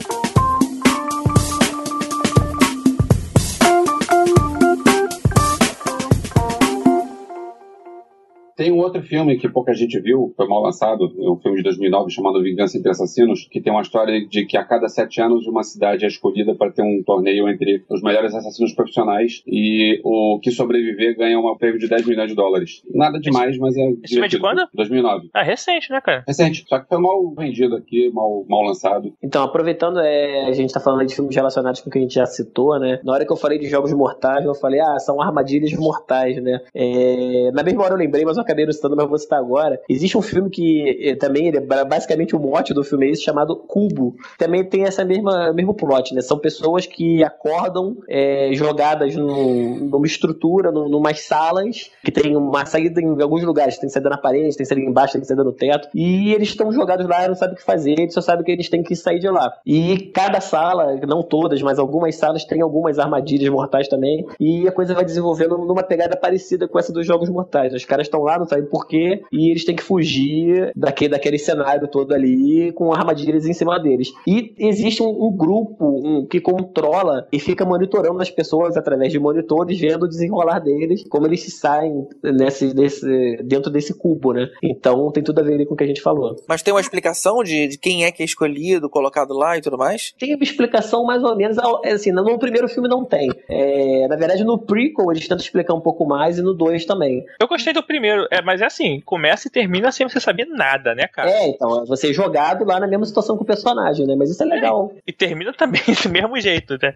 Tem 8.57 8.73
um 8.73 8.79
outro 8.79 9.03
filme 9.03 9.37
que 9.37 9.49
pouca 9.49 9.75
gente 9.75 10.01
viu, 10.01 10.33
foi 10.35 10.49
mal 10.49 10.63
lançado, 10.63 11.13
é 11.21 11.31
um 11.31 11.37
filme 11.37 11.59
de 11.59 11.63
2009 11.65 12.11
chamado 12.11 12.43
Vingança 12.43 12.79
entre 12.79 12.91
Assassinos, 12.91 13.47
que 13.51 13.61
tem 13.61 13.71
uma 13.71 13.83
história 13.83 14.27
de 14.27 14.47
que 14.47 14.57
a 14.57 14.65
cada 14.65 14.89
sete 14.89 15.21
anos 15.21 15.47
uma 15.47 15.63
cidade 15.63 16.05
é 16.05 16.09
escolhida 16.09 16.55
para 16.55 16.73
ter 16.73 16.83
um 16.83 17.03
torneio 17.05 17.49
entre 17.51 17.85
os 17.91 18.03
melhores 18.03 18.35
assassinos 18.35 18.73
profissionais 18.75 19.43
e 19.47 20.01
o 20.03 20.41
que 20.43 20.51
sobreviver 20.51 21.17
ganha 21.17 21.39
um 21.39 21.55
prêmio 21.59 21.79
de 21.79 21.87
10 21.87 22.07
milhões 22.07 22.31
de 22.31 22.35
dólares. 22.35 22.83
Nada 22.95 23.21
demais, 23.21 23.59
mas 23.59 23.77
é. 23.77 23.81
Esse 23.81 24.15
filme 24.15 24.27
é 24.27 24.29
de 24.29 24.37
divertido. 24.37 24.41
quando? 24.41 24.69
2009. 24.73 25.29
Ah, 25.35 25.43
recente, 25.43 25.91
né, 25.91 26.01
cara? 26.01 26.25
Recente, 26.27 26.65
só 26.67 26.79
que 26.79 26.89
foi 26.89 26.99
mal 26.99 27.35
vendido 27.37 27.77
aqui, 27.77 28.11
mal, 28.11 28.45
mal 28.49 28.63
lançado. 28.63 29.13
Então, 29.23 29.45
aproveitando, 29.45 30.01
é, 30.01 30.47
a 30.47 30.53
gente 30.53 30.73
tá 30.73 30.81
falando 30.81 31.07
de 31.07 31.15
filmes 31.15 31.37
relacionados 31.37 31.83
com 31.83 31.91
o 31.91 31.93
que 31.93 31.99
a 31.99 32.03
gente 32.03 32.15
já 32.15 32.25
citou, 32.25 32.79
né? 32.81 33.01
Na 33.05 33.13
hora 33.13 33.27
que 33.27 33.33
eu 33.33 33.37
falei 33.37 33.59
de 33.59 33.69
jogos 33.69 33.93
mortais, 33.93 34.47
eu 34.47 34.55
falei, 34.55 34.81
ah, 34.81 34.99
são 34.99 35.21
armadilhas 35.21 35.73
mortais, 35.75 36.43
né? 36.43 36.61
É, 36.75 37.51
na 37.53 37.63
mesma 37.63 37.85
hora 37.85 37.93
eu 37.95 37.99
lembrei, 37.99 38.25
mas 38.25 38.39
eu 38.39 38.46
acabei 38.47 38.65
não 38.65 38.73
citando, 38.73 38.97
mas 38.97 39.09
vou 39.09 39.19
citar 39.19 39.39
agora. 39.39 39.81
Existe 39.89 40.17
um 40.17 40.23
filme 40.23 40.49
que 40.51 41.09
eh, 41.11 41.17
também, 41.17 41.49
ele 41.49 41.59
é 41.59 41.61
ba- 41.61 41.85
basicamente 41.85 42.35
o 42.35 42.39
mote 42.39 42.73
do 42.73 42.83
filme 42.85 43.07
é 43.09 43.11
esse, 43.11 43.23
chamado 43.23 43.57
Cubo. 43.57 44.15
Também 44.39 44.65
tem 44.65 44.85
essa 44.85 45.05
mesma 45.05 45.53
mesmo 45.53 45.75
plot, 45.75 46.15
né? 46.15 46.21
São 46.21 46.39
pessoas 46.39 46.87
que 46.87 47.23
acordam 47.25 47.97
é, 48.09 48.51
jogadas 48.53 49.15
num- 49.17 49.89
numa 49.91 50.07
estrutura, 50.07 50.71
num, 50.71 50.89
numas 50.89 51.21
salas, 51.21 51.91
que 52.05 52.11
tem 52.13 52.37
uma 52.37 52.65
saída 52.67 53.01
em 53.01 53.21
alguns 53.23 53.43
lugares, 53.43 53.79
tem 53.79 53.89
saída 53.89 54.09
na 54.11 54.19
parede, 54.19 54.57
tem 54.57 54.65
saída 54.67 54.85
embaixo, 54.85 55.15
tem 55.15 55.25
saída 55.25 55.45
no 55.45 55.53
teto, 55.53 55.89
e 55.95 56.33
eles 56.33 56.49
estão 56.49 56.73
jogados 56.73 57.07
lá, 57.09 57.27
não 57.27 57.35
sabem 57.35 57.55
o 57.55 57.59
que 57.59 57.65
fazer, 57.65 57.93
eles 57.99 58.15
só 58.15 58.21
sabem 58.21 58.45
que 58.45 58.53
eles 58.53 58.69
têm 58.69 58.83
que 58.83 58.95
sair 58.95 59.19
de 59.19 59.29
lá. 59.29 59.53
E 59.67 59.99
cada 60.15 60.41
sala, 60.41 60.97
não 61.07 61.23
todas, 61.23 61.61
mas 61.63 61.79
algumas 61.79 62.15
salas 62.17 62.45
têm 62.45 62.61
algumas 62.63 62.99
armadilhas 62.99 63.49
mortais 63.51 63.89
também, 63.89 64.27
e 64.39 64.67
a 64.69 64.73
coisa 64.73 64.95
vai 64.95 65.05
desenvolvendo 65.05 65.57
numa 65.59 65.83
pegada 65.83 66.17
parecida 66.17 66.69
com 66.69 66.79
essa 66.79 66.93
dos 66.93 67.07
jogos 67.07 67.29
mortais. 67.29 67.73
Os 67.75 67.85
caras 67.85 68.07
estão 68.07 68.23
lá, 68.23 68.36
não 68.39 68.47
sabem 68.47 68.67
por 68.67 68.87
quê, 68.87 69.23
e 69.33 69.51
eles 69.51 69.65
têm 69.65 69.77
que 69.77 69.83
fugir 69.83 70.73
daquele, 70.75 71.11
daquele 71.11 71.39
cenário 71.39 71.89
todo 71.89 72.13
ali, 72.13 72.73
com 72.73 72.93
armadilhas 72.93 73.47
em 73.47 73.53
cima 73.53 73.79
deles. 73.79 74.13
E 74.27 74.55
existe 74.59 75.03
um, 75.03 75.27
um 75.27 75.37
grupo 75.37 75.85
um, 75.85 76.27
que 76.27 76.41
controla 76.41 77.27
e 77.33 77.39
fica 77.39 77.65
monitorando 77.65 78.21
as 78.21 78.31
pessoas 78.31 78.77
através 78.77 79.13
de 79.13 79.19
monitores, 79.19 79.79
vendo 79.79 80.05
o 80.05 80.09
desenrolar 80.09 80.61
deles, 80.61 81.05
como 81.09 81.27
eles 81.27 81.43
se 81.43 81.51
saem 81.51 82.07
nesse, 82.23 82.75
nesse, 82.75 83.37
dentro 83.45 83.71
desse 83.71 83.95
cubo, 83.95 84.33
né? 84.33 84.49
Então 84.63 85.11
tem 85.11 85.23
tudo 85.23 85.41
a 85.41 85.43
ver 85.43 85.55
ali 85.55 85.67
com 85.67 85.75
o 85.75 85.77
que 85.77 85.85
a 85.85 85.87
gente 85.87 86.03
falou. 86.03 86.37
Mas 86.49 86.63
tem 86.63 86.73
uma 86.73 86.81
explicação 86.81 87.43
de, 87.43 87.69
de 87.69 87.79
quem 87.79 88.05
é 88.05 88.13
que 88.13 88.23
é 88.23 88.27
escolhido, 88.27 88.89
colocado 88.89 89.33
lá 89.35 89.57
e 89.57 89.61
tudo 89.61 89.79
mais? 89.79 90.13
Tem 90.19 90.35
uma 90.35 90.43
explicação 90.45 91.05
mais 91.05 91.23
ou 91.23 91.37
menos, 91.37 91.57
é 91.85 91.93
assim, 91.93 92.13
no 92.13 92.39
primeiro 92.39 92.69
filme 92.69 92.89
não 92.89 93.05
tem. 93.05 93.31
É, 93.49 94.07
na 94.09 94.17
verdade, 94.17 94.45
no 94.45 94.59
prequel 94.59 95.11
eles 95.11 95.23
tentam 95.23 95.45
explicar 95.45 95.75
um 95.75 95.81
pouco 95.81 96.07
mais 96.07 96.39
e 96.39 96.43
no 96.43 96.55
2 96.55 96.85
também. 96.85 97.25
Eu 97.41 97.49
gostei 97.49 97.73
do 97.73 97.83
primeiro, 97.83 98.26
é, 98.31 98.43
mas 98.43 98.61
é 98.61 98.67
assim, 98.67 99.01
começa 99.05 99.49
e 99.49 99.51
termina 99.51 99.91
sem 99.93 100.09
você 100.09 100.21
saber 100.21 100.47
nada, 100.47 100.95
né, 100.95 101.07
cara? 101.07 101.31
É, 101.31 101.49
então, 101.49 101.83
é 101.83 101.87
você 101.87 102.13
jogado 102.13 102.65
lá 102.65 102.79
na 102.81 102.87
mesma 102.87 103.05
situação 103.07 103.37
com 103.37 103.45
o 103.45 103.47
personagem, 103.47 104.07
né? 104.07 104.15
Mas 104.17 104.31
isso 104.31 104.43
é 104.43 104.47
legal. 104.47 104.93
E 105.07 105.13
termina 105.13 105.53
também 105.53 105.81
do 106.03 106.09
mesmo 106.11 106.39
jeito, 106.41 106.77
né? 106.83 106.95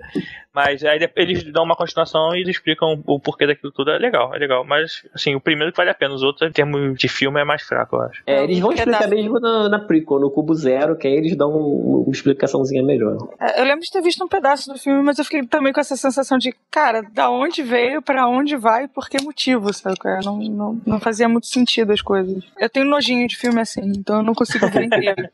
Mas 0.54 0.84
aí 0.84 0.98
eles 1.16 1.44
dão 1.52 1.62
uma 1.64 1.76
continuação 1.76 2.34
e 2.34 2.40
eles 2.40 2.56
explicam 2.56 3.02
o 3.06 3.20
porquê 3.20 3.46
daquilo 3.46 3.72
tudo. 3.72 3.90
É 3.90 3.98
legal, 3.98 4.34
é 4.34 4.38
legal. 4.38 4.64
Mas, 4.64 5.02
assim, 5.14 5.34
o 5.34 5.40
primeiro 5.40 5.72
que 5.72 5.76
vale 5.76 5.90
a 5.90 5.94
pena, 5.94 6.14
os 6.14 6.22
outros, 6.22 6.48
em 6.48 6.52
termos 6.52 6.98
de 6.98 7.08
filme, 7.08 7.40
é 7.40 7.44
mais 7.44 7.62
fraco, 7.62 7.96
eu 7.96 8.02
acho. 8.02 8.22
É, 8.26 8.42
eles 8.44 8.58
vão 8.58 8.72
explicar 8.72 9.08
mesmo 9.08 9.38
na, 9.38 9.68
na 9.68 9.78
prequel, 9.78 10.18
no 10.20 10.30
Cubo 10.30 10.54
Zero, 10.54 10.96
que 10.96 11.06
aí 11.06 11.14
eles 11.14 11.36
dão 11.36 11.50
um- 11.50 12.02
uma 12.06 12.12
explicaçãozinha 12.12 12.82
melhor. 12.82 13.16
É, 13.40 13.60
Eu 13.60 13.64
lembro 13.64 13.80
de 13.80 13.90
ter 13.90 14.02
visto 14.02 14.24
um 14.24 14.28
pedaço 14.28 14.72
do 14.72 14.78
filme, 14.78 15.02
mas 15.02 15.18
eu 15.18 15.24
fiquei 15.24 15.44
também 15.46 15.72
com 15.72 15.80
essa 15.80 15.96
sensação 15.96 16.38
de, 16.38 16.54
cara, 16.70 17.02
da 17.12 17.30
onde 17.30 17.62
veio, 17.62 18.02
pra 18.02 18.26
onde 18.26 18.56
vai, 18.56 18.88
por 18.88 19.08
que 19.08 19.22
motivo, 19.22 19.72
sabe? 19.72 19.96
é? 20.06 20.20
Não, 20.24 20.38
não, 20.38 20.80
não 20.86 21.00
fazia 21.00 21.19
fazia 21.20 21.28
muito 21.28 21.46
sentido 21.46 21.92
as 21.92 22.00
coisas. 22.00 22.42
Eu 22.58 22.70
tenho 22.70 22.86
nojinho 22.86 23.28
de 23.28 23.36
filme 23.36 23.60
assim, 23.60 23.82
então 23.96 24.16
eu 24.16 24.22
não 24.22 24.34
consigo 24.34 24.66
ver 24.68 24.84
inteiro. 24.84 25.28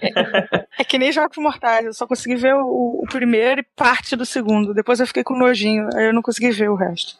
é, 0.00 0.66
é 0.78 0.84
que 0.84 0.98
nem 0.98 1.10
Jogos 1.10 1.36
Mortais, 1.38 1.84
eu 1.84 1.92
só 1.92 2.06
consegui 2.06 2.36
ver 2.36 2.54
o, 2.54 3.00
o, 3.02 3.06
primeiro 3.10 3.60
e 3.60 3.66
parte 3.76 4.14
do 4.14 4.24
segundo. 4.24 4.72
Depois 4.72 5.00
eu 5.00 5.06
fiquei 5.06 5.24
com 5.24 5.36
nojinho, 5.36 5.88
aí 5.94 6.06
eu 6.06 6.14
não 6.14 6.22
consegui 6.22 6.50
ver 6.50 6.70
o 6.70 6.76
resto. 6.76 7.16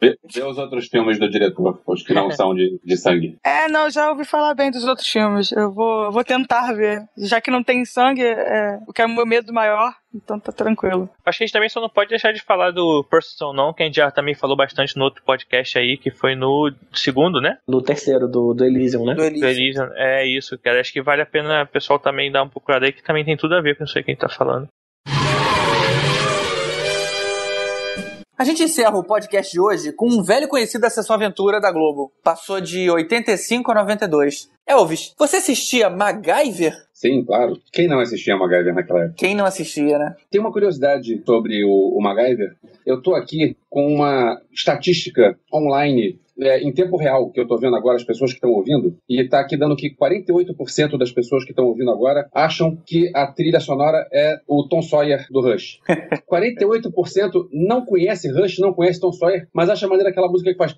vê, 0.00 0.18
vê 0.32 0.42
os 0.42 0.58
outros 0.58 0.88
filmes 0.88 1.18
do 1.18 1.30
diretor, 1.30 1.80
os 1.86 2.02
que 2.02 2.12
não 2.12 2.30
são 2.30 2.54
de, 2.54 2.78
de 2.84 2.96
sangue. 2.96 3.38
É, 3.44 3.68
não, 3.68 3.88
já 3.88 4.10
ouvi 4.10 4.24
falar 4.24 4.54
bem 4.54 4.70
dos 4.70 4.84
outros 4.84 5.08
filmes. 5.08 5.52
Eu 5.52 5.72
vou, 5.72 6.12
vou 6.12 6.24
tentar 6.24 6.72
ver. 6.72 7.02
Já 7.16 7.40
que 7.40 7.50
não 7.50 7.62
tem 7.62 7.84
sangue, 7.84 8.22
é, 8.22 8.78
o 8.86 8.92
que 8.92 9.00
é 9.00 9.06
o 9.06 9.08
meu 9.08 9.24
medo 9.24 9.52
maior, 9.52 9.94
então 10.14 10.38
tá 10.38 10.52
tranquilo. 10.52 11.08
Acho 11.24 11.38
que 11.38 11.44
a 11.44 11.46
gente 11.46 11.52
também 11.52 11.68
só 11.68 11.80
não 11.80 11.88
pode 11.88 12.10
deixar 12.10 12.32
de 12.32 12.42
falar 12.42 12.70
do 12.70 13.04
Person 13.04 13.52
não, 13.52 13.72
que 13.72 13.82
a 13.82 13.86
gente 13.86 13.96
já 13.96 14.10
também 14.10 14.34
falou 14.34 14.56
bastante 14.56 14.96
no 14.96 15.04
outro 15.04 15.22
podcast 15.24 15.78
aí, 15.78 15.96
que 15.96 16.10
foi 16.10 16.34
no 16.34 16.72
segundo, 16.92 17.40
né? 17.40 17.58
No 17.66 17.82
terceiro, 17.82 18.28
do, 18.28 18.54
do 18.54 18.64
Elysium, 18.64 19.04
né? 19.04 19.14
Do 19.14 19.24
Elysium. 19.24 19.40
Do 19.40 19.46
Elysium. 19.48 19.88
É 19.94 20.26
isso, 20.26 20.58
cara. 20.58 20.80
Acho 20.80 20.92
que 20.92 21.02
vale 21.02 21.22
a 21.22 21.26
pena 21.26 21.62
o 21.62 21.66
pessoal 21.66 21.98
também 21.98 22.30
dar 22.30 22.42
um 22.42 22.48
procurada 22.48 22.86
aí, 22.86 22.92
que 22.92 23.02
também 23.02 23.24
tem 23.24 23.36
tudo 23.36 23.54
a 23.54 23.60
ver 23.60 23.76
com 23.76 23.84
isso 23.84 23.96
aí 23.96 24.04
que 24.04 24.10
a 24.10 24.14
gente 24.14 24.20
tá 24.20 24.28
falando. 24.28 24.68
A 28.36 28.44
gente 28.44 28.62
encerra 28.62 28.96
o 28.96 29.04
podcast 29.04 29.52
de 29.52 29.60
hoje 29.60 29.92
com 29.92 30.08
um 30.08 30.22
velho 30.22 30.48
conhecido 30.48 30.80
da 30.80 30.90
sessão 30.90 31.14
aventura 31.14 31.60
da 31.60 31.70
Globo. 31.70 32.10
Passou 32.24 32.60
de 32.60 32.90
85 32.90 33.70
a 33.70 33.74
92. 33.74 34.50
Elvis, 34.66 35.14
você 35.18 35.36
assistia 35.36 35.90
MacGyver? 35.90 36.72
Sim, 36.94 37.24
claro. 37.24 37.60
Quem 37.70 37.86
não 37.86 38.00
assistia 38.00 38.36
MacGyver 38.36 38.74
naquela 38.74 39.00
época? 39.00 39.16
Quem 39.18 39.34
não 39.34 39.44
assistia, 39.44 39.98
né? 39.98 40.16
Tem 40.30 40.40
uma 40.40 40.50
curiosidade 40.50 41.22
sobre 41.26 41.62
o, 41.62 41.98
o 41.98 42.02
MacGyver. 42.02 42.56
Eu 42.86 43.02
tô 43.02 43.14
aqui 43.14 43.54
com 43.68 43.86
uma 43.86 44.40
estatística 44.50 45.38
online 45.52 46.18
é, 46.38 46.60
em 46.60 46.72
tempo 46.72 46.96
real, 46.96 47.30
que 47.30 47.40
eu 47.40 47.44
estou 47.44 47.58
vendo 47.58 47.76
agora 47.76 47.96
as 47.96 48.04
pessoas 48.04 48.30
que 48.32 48.36
estão 48.36 48.50
ouvindo, 48.50 48.96
e 49.08 49.20
está 49.20 49.40
aqui 49.40 49.56
dando 49.56 49.76
que 49.76 49.94
48% 49.94 50.98
das 50.98 51.12
pessoas 51.12 51.44
que 51.44 51.50
estão 51.50 51.66
ouvindo 51.66 51.90
agora 51.90 52.28
acham 52.34 52.76
que 52.86 53.10
a 53.14 53.26
trilha 53.26 53.60
sonora 53.60 54.06
é 54.12 54.38
o 54.46 54.66
Tom 54.68 54.82
Sawyer 54.82 55.26
do 55.30 55.40
Rush. 55.40 55.80
48% 56.30 57.48
não 57.52 57.84
conhece 57.84 58.30
Rush, 58.30 58.58
não 58.58 58.72
conhece 58.72 59.00
Tom 59.00 59.12
Sawyer, 59.12 59.48
mas 59.52 59.68
acha 59.68 59.86
maneira 59.86 60.10
aquela 60.10 60.28
música 60.28 60.50
que 60.50 60.58
faz. 60.58 60.76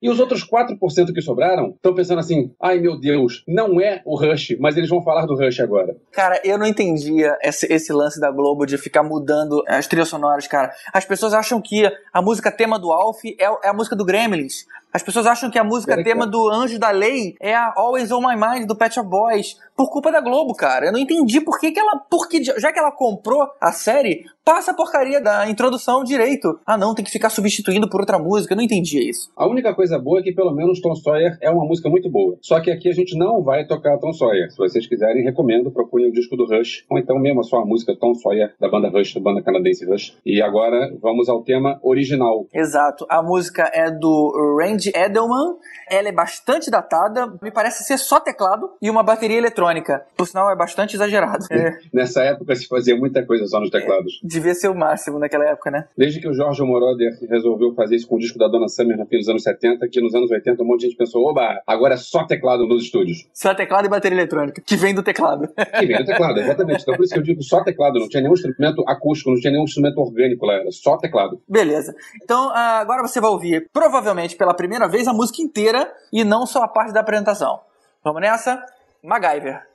E 0.00 0.08
os 0.08 0.20
outros 0.20 0.46
4% 0.48 1.12
que 1.12 1.20
sobraram 1.20 1.70
estão 1.70 1.94
pensando 1.94 2.18
assim: 2.20 2.52
ai 2.60 2.78
meu 2.78 2.98
Deus, 2.98 3.44
não 3.46 3.80
é 3.80 4.02
o 4.04 4.16
Rush, 4.16 4.56
mas 4.58 4.76
eles 4.76 4.88
vão 4.88 5.02
falar 5.02 5.26
do 5.26 5.34
Rush 5.34 5.60
agora. 5.60 5.96
Cara, 6.12 6.40
eu 6.44 6.58
não 6.58 6.66
entendia 6.66 7.36
esse, 7.42 7.70
esse 7.72 7.92
lance 7.92 8.20
da 8.20 8.30
Globo 8.30 8.66
de 8.66 8.78
ficar 8.78 9.02
mudando 9.02 9.62
as 9.66 9.86
trilhas 9.86 10.08
sonoras, 10.08 10.46
cara. 10.46 10.72
As 10.92 11.04
pessoas 11.04 11.34
acham 11.34 11.60
que 11.60 11.84
a 12.12 12.22
música 12.22 12.50
tema 12.50 12.78
do 12.78 12.92
Alf 12.92 13.24
é, 13.24 13.44
é 13.44 13.68
a 13.68 13.72
música 13.72 13.96
do 13.96 14.04
Gremlins. 14.04 14.66
As 14.96 15.02
pessoas 15.02 15.26
acham 15.26 15.50
que 15.50 15.58
a 15.58 15.62
música 15.62 16.02
tema 16.02 16.26
do 16.26 16.48
Anjo 16.48 16.78
da 16.78 16.90
Lei 16.90 17.34
é 17.38 17.54
a 17.54 17.70
Always 17.76 18.10
On 18.10 18.20
My 18.22 18.34
Mind 18.34 18.66
do 18.66 18.74
Pet 18.74 18.94
Shop 18.94 19.06
Boys. 19.06 19.58
Por 19.76 19.90
culpa 19.90 20.10
da 20.10 20.22
Globo, 20.22 20.54
cara. 20.54 20.86
Eu 20.86 20.92
não 20.92 20.98
entendi 20.98 21.38
por 21.38 21.58
que, 21.58 21.70
que 21.70 21.78
ela. 21.78 21.98
Porque, 22.10 22.42
já 22.42 22.72
que 22.72 22.78
ela 22.78 22.90
comprou 22.90 23.46
a 23.60 23.72
série, 23.72 24.24
passa 24.42 24.70
a 24.70 24.74
porcaria 24.74 25.20
da 25.20 25.50
introdução 25.50 26.02
direito. 26.02 26.58
Ah, 26.64 26.78
não, 26.78 26.94
tem 26.94 27.04
que 27.04 27.10
ficar 27.10 27.28
substituindo 27.28 27.90
por 27.90 28.00
outra 28.00 28.18
música. 28.18 28.54
Eu 28.54 28.56
não 28.56 28.64
entendia 28.64 29.06
isso. 29.06 29.30
A 29.36 29.46
única 29.46 29.74
coisa 29.74 29.98
boa 29.98 30.20
é 30.20 30.22
que 30.22 30.32
pelo 30.32 30.54
menos 30.54 30.80
Tom 30.80 30.94
Sawyer 30.94 31.36
é 31.42 31.50
uma 31.50 31.66
música 31.66 31.90
muito 31.90 32.08
boa. 32.08 32.38
Só 32.40 32.58
que 32.58 32.70
aqui 32.70 32.88
a 32.88 32.92
gente 32.92 33.18
não 33.18 33.42
vai 33.42 33.66
tocar 33.66 33.98
Tom 33.98 34.14
Sawyer. 34.14 34.50
Se 34.50 34.56
vocês 34.56 34.86
quiserem, 34.86 35.22
recomendo, 35.22 35.70
procurem 35.70 36.08
o 36.08 36.12
disco 36.12 36.38
do 36.38 36.46
Rush. 36.46 36.86
Ou 36.88 36.98
então 36.98 37.18
mesmo 37.18 37.44
só 37.44 37.58
a 37.58 37.66
música 37.66 37.94
Tom 38.00 38.14
Sawyer, 38.14 38.54
da 38.58 38.70
banda 38.70 38.88
Rush, 38.88 39.12
da 39.12 39.20
banda 39.20 39.42
canadense 39.42 39.84
Rush. 39.84 40.16
E 40.24 40.40
agora 40.40 40.90
vamos 41.02 41.28
ao 41.28 41.42
tema 41.42 41.78
original. 41.82 42.46
Exato. 42.54 43.04
A 43.10 43.22
música 43.22 43.70
é 43.74 43.90
do 43.90 44.56
Randy 44.58 44.85
Edelman. 44.94 45.56
Ela 45.88 46.08
é 46.08 46.12
bastante 46.12 46.70
datada. 46.70 47.32
Me 47.40 47.50
parece 47.50 47.84
ser 47.84 47.98
só 47.98 48.18
teclado 48.18 48.70
e 48.82 48.90
uma 48.90 49.02
bateria 49.02 49.38
eletrônica. 49.38 50.04
Por 50.16 50.26
sinal, 50.26 50.50
é 50.50 50.56
bastante 50.56 50.96
exagerado. 50.96 51.46
É. 51.50 51.78
Nessa 51.92 52.22
época 52.22 52.54
se 52.54 52.66
fazia 52.66 52.96
muita 52.96 53.24
coisa 53.24 53.46
só 53.46 53.60
nos 53.60 53.70
teclados. 53.70 54.20
É, 54.22 54.26
devia 54.26 54.54
ser 54.54 54.68
o 54.68 54.74
máximo 54.74 55.18
naquela 55.18 55.44
época, 55.44 55.70
né? 55.70 55.86
Desde 55.96 56.20
que 56.20 56.28
o 56.28 56.34
Jorge 56.34 56.62
Moroder 56.62 57.16
resolveu 57.28 57.74
fazer 57.74 57.96
isso 57.96 58.08
com 58.08 58.16
o 58.16 58.18
disco 58.18 58.38
da 58.38 58.48
Dona 58.48 58.68
Summer 58.68 58.96
no 58.96 59.06
fim 59.06 59.18
dos 59.18 59.28
anos 59.28 59.42
70, 59.42 59.88
que 59.88 60.00
nos 60.00 60.14
anos 60.14 60.30
80 60.30 60.62
um 60.62 60.66
monte 60.66 60.80
de 60.80 60.86
gente 60.86 60.96
pensou, 60.96 61.24
oba, 61.24 61.62
agora 61.66 61.94
é 61.94 61.96
só 61.96 62.24
teclado 62.24 62.66
nos 62.66 62.84
estúdios. 62.84 63.26
Só 63.32 63.54
teclado 63.54 63.86
e 63.86 63.88
bateria 63.88 64.18
eletrônica, 64.18 64.62
que 64.64 64.76
vem 64.76 64.94
do 64.94 65.02
teclado. 65.02 65.48
Que 65.78 65.86
vem 65.86 65.98
do 65.98 66.04
teclado, 66.04 66.40
exatamente. 66.40 66.82
Então 66.82 66.94
por 66.96 67.04
isso 67.04 67.12
que 67.12 67.18
eu 67.18 67.24
digo 67.24 67.42
só 67.42 67.62
teclado, 67.62 67.98
não 67.98 68.08
tinha 68.08 68.22
nenhum 68.22 68.34
instrumento 68.34 68.82
acústico, 68.86 69.30
não 69.30 69.38
tinha 69.38 69.50
nenhum 69.50 69.64
instrumento 69.64 69.98
orgânico 69.98 70.44
lá, 70.46 70.54
era 70.54 70.70
só 70.70 70.96
teclado. 70.96 71.40
Beleza. 71.48 71.94
Então 72.22 72.50
ah, 72.50 72.78
agora 72.80 73.02
você 73.02 73.20
vai 73.20 73.30
ouvir, 73.30 73.68
provavelmente 73.72 74.36
pela 74.36 74.54
primeira 74.76 74.88
vez, 74.88 75.08
a 75.08 75.12
música 75.12 75.40
inteira 75.42 75.92
e 76.12 76.22
não 76.22 76.44
só 76.46 76.62
a 76.62 76.68
parte 76.68 76.92
da 76.92 77.00
apresentação. 77.00 77.60
Vamos 78.04 78.20
nessa? 78.20 78.62
MacGyver. 79.02 79.66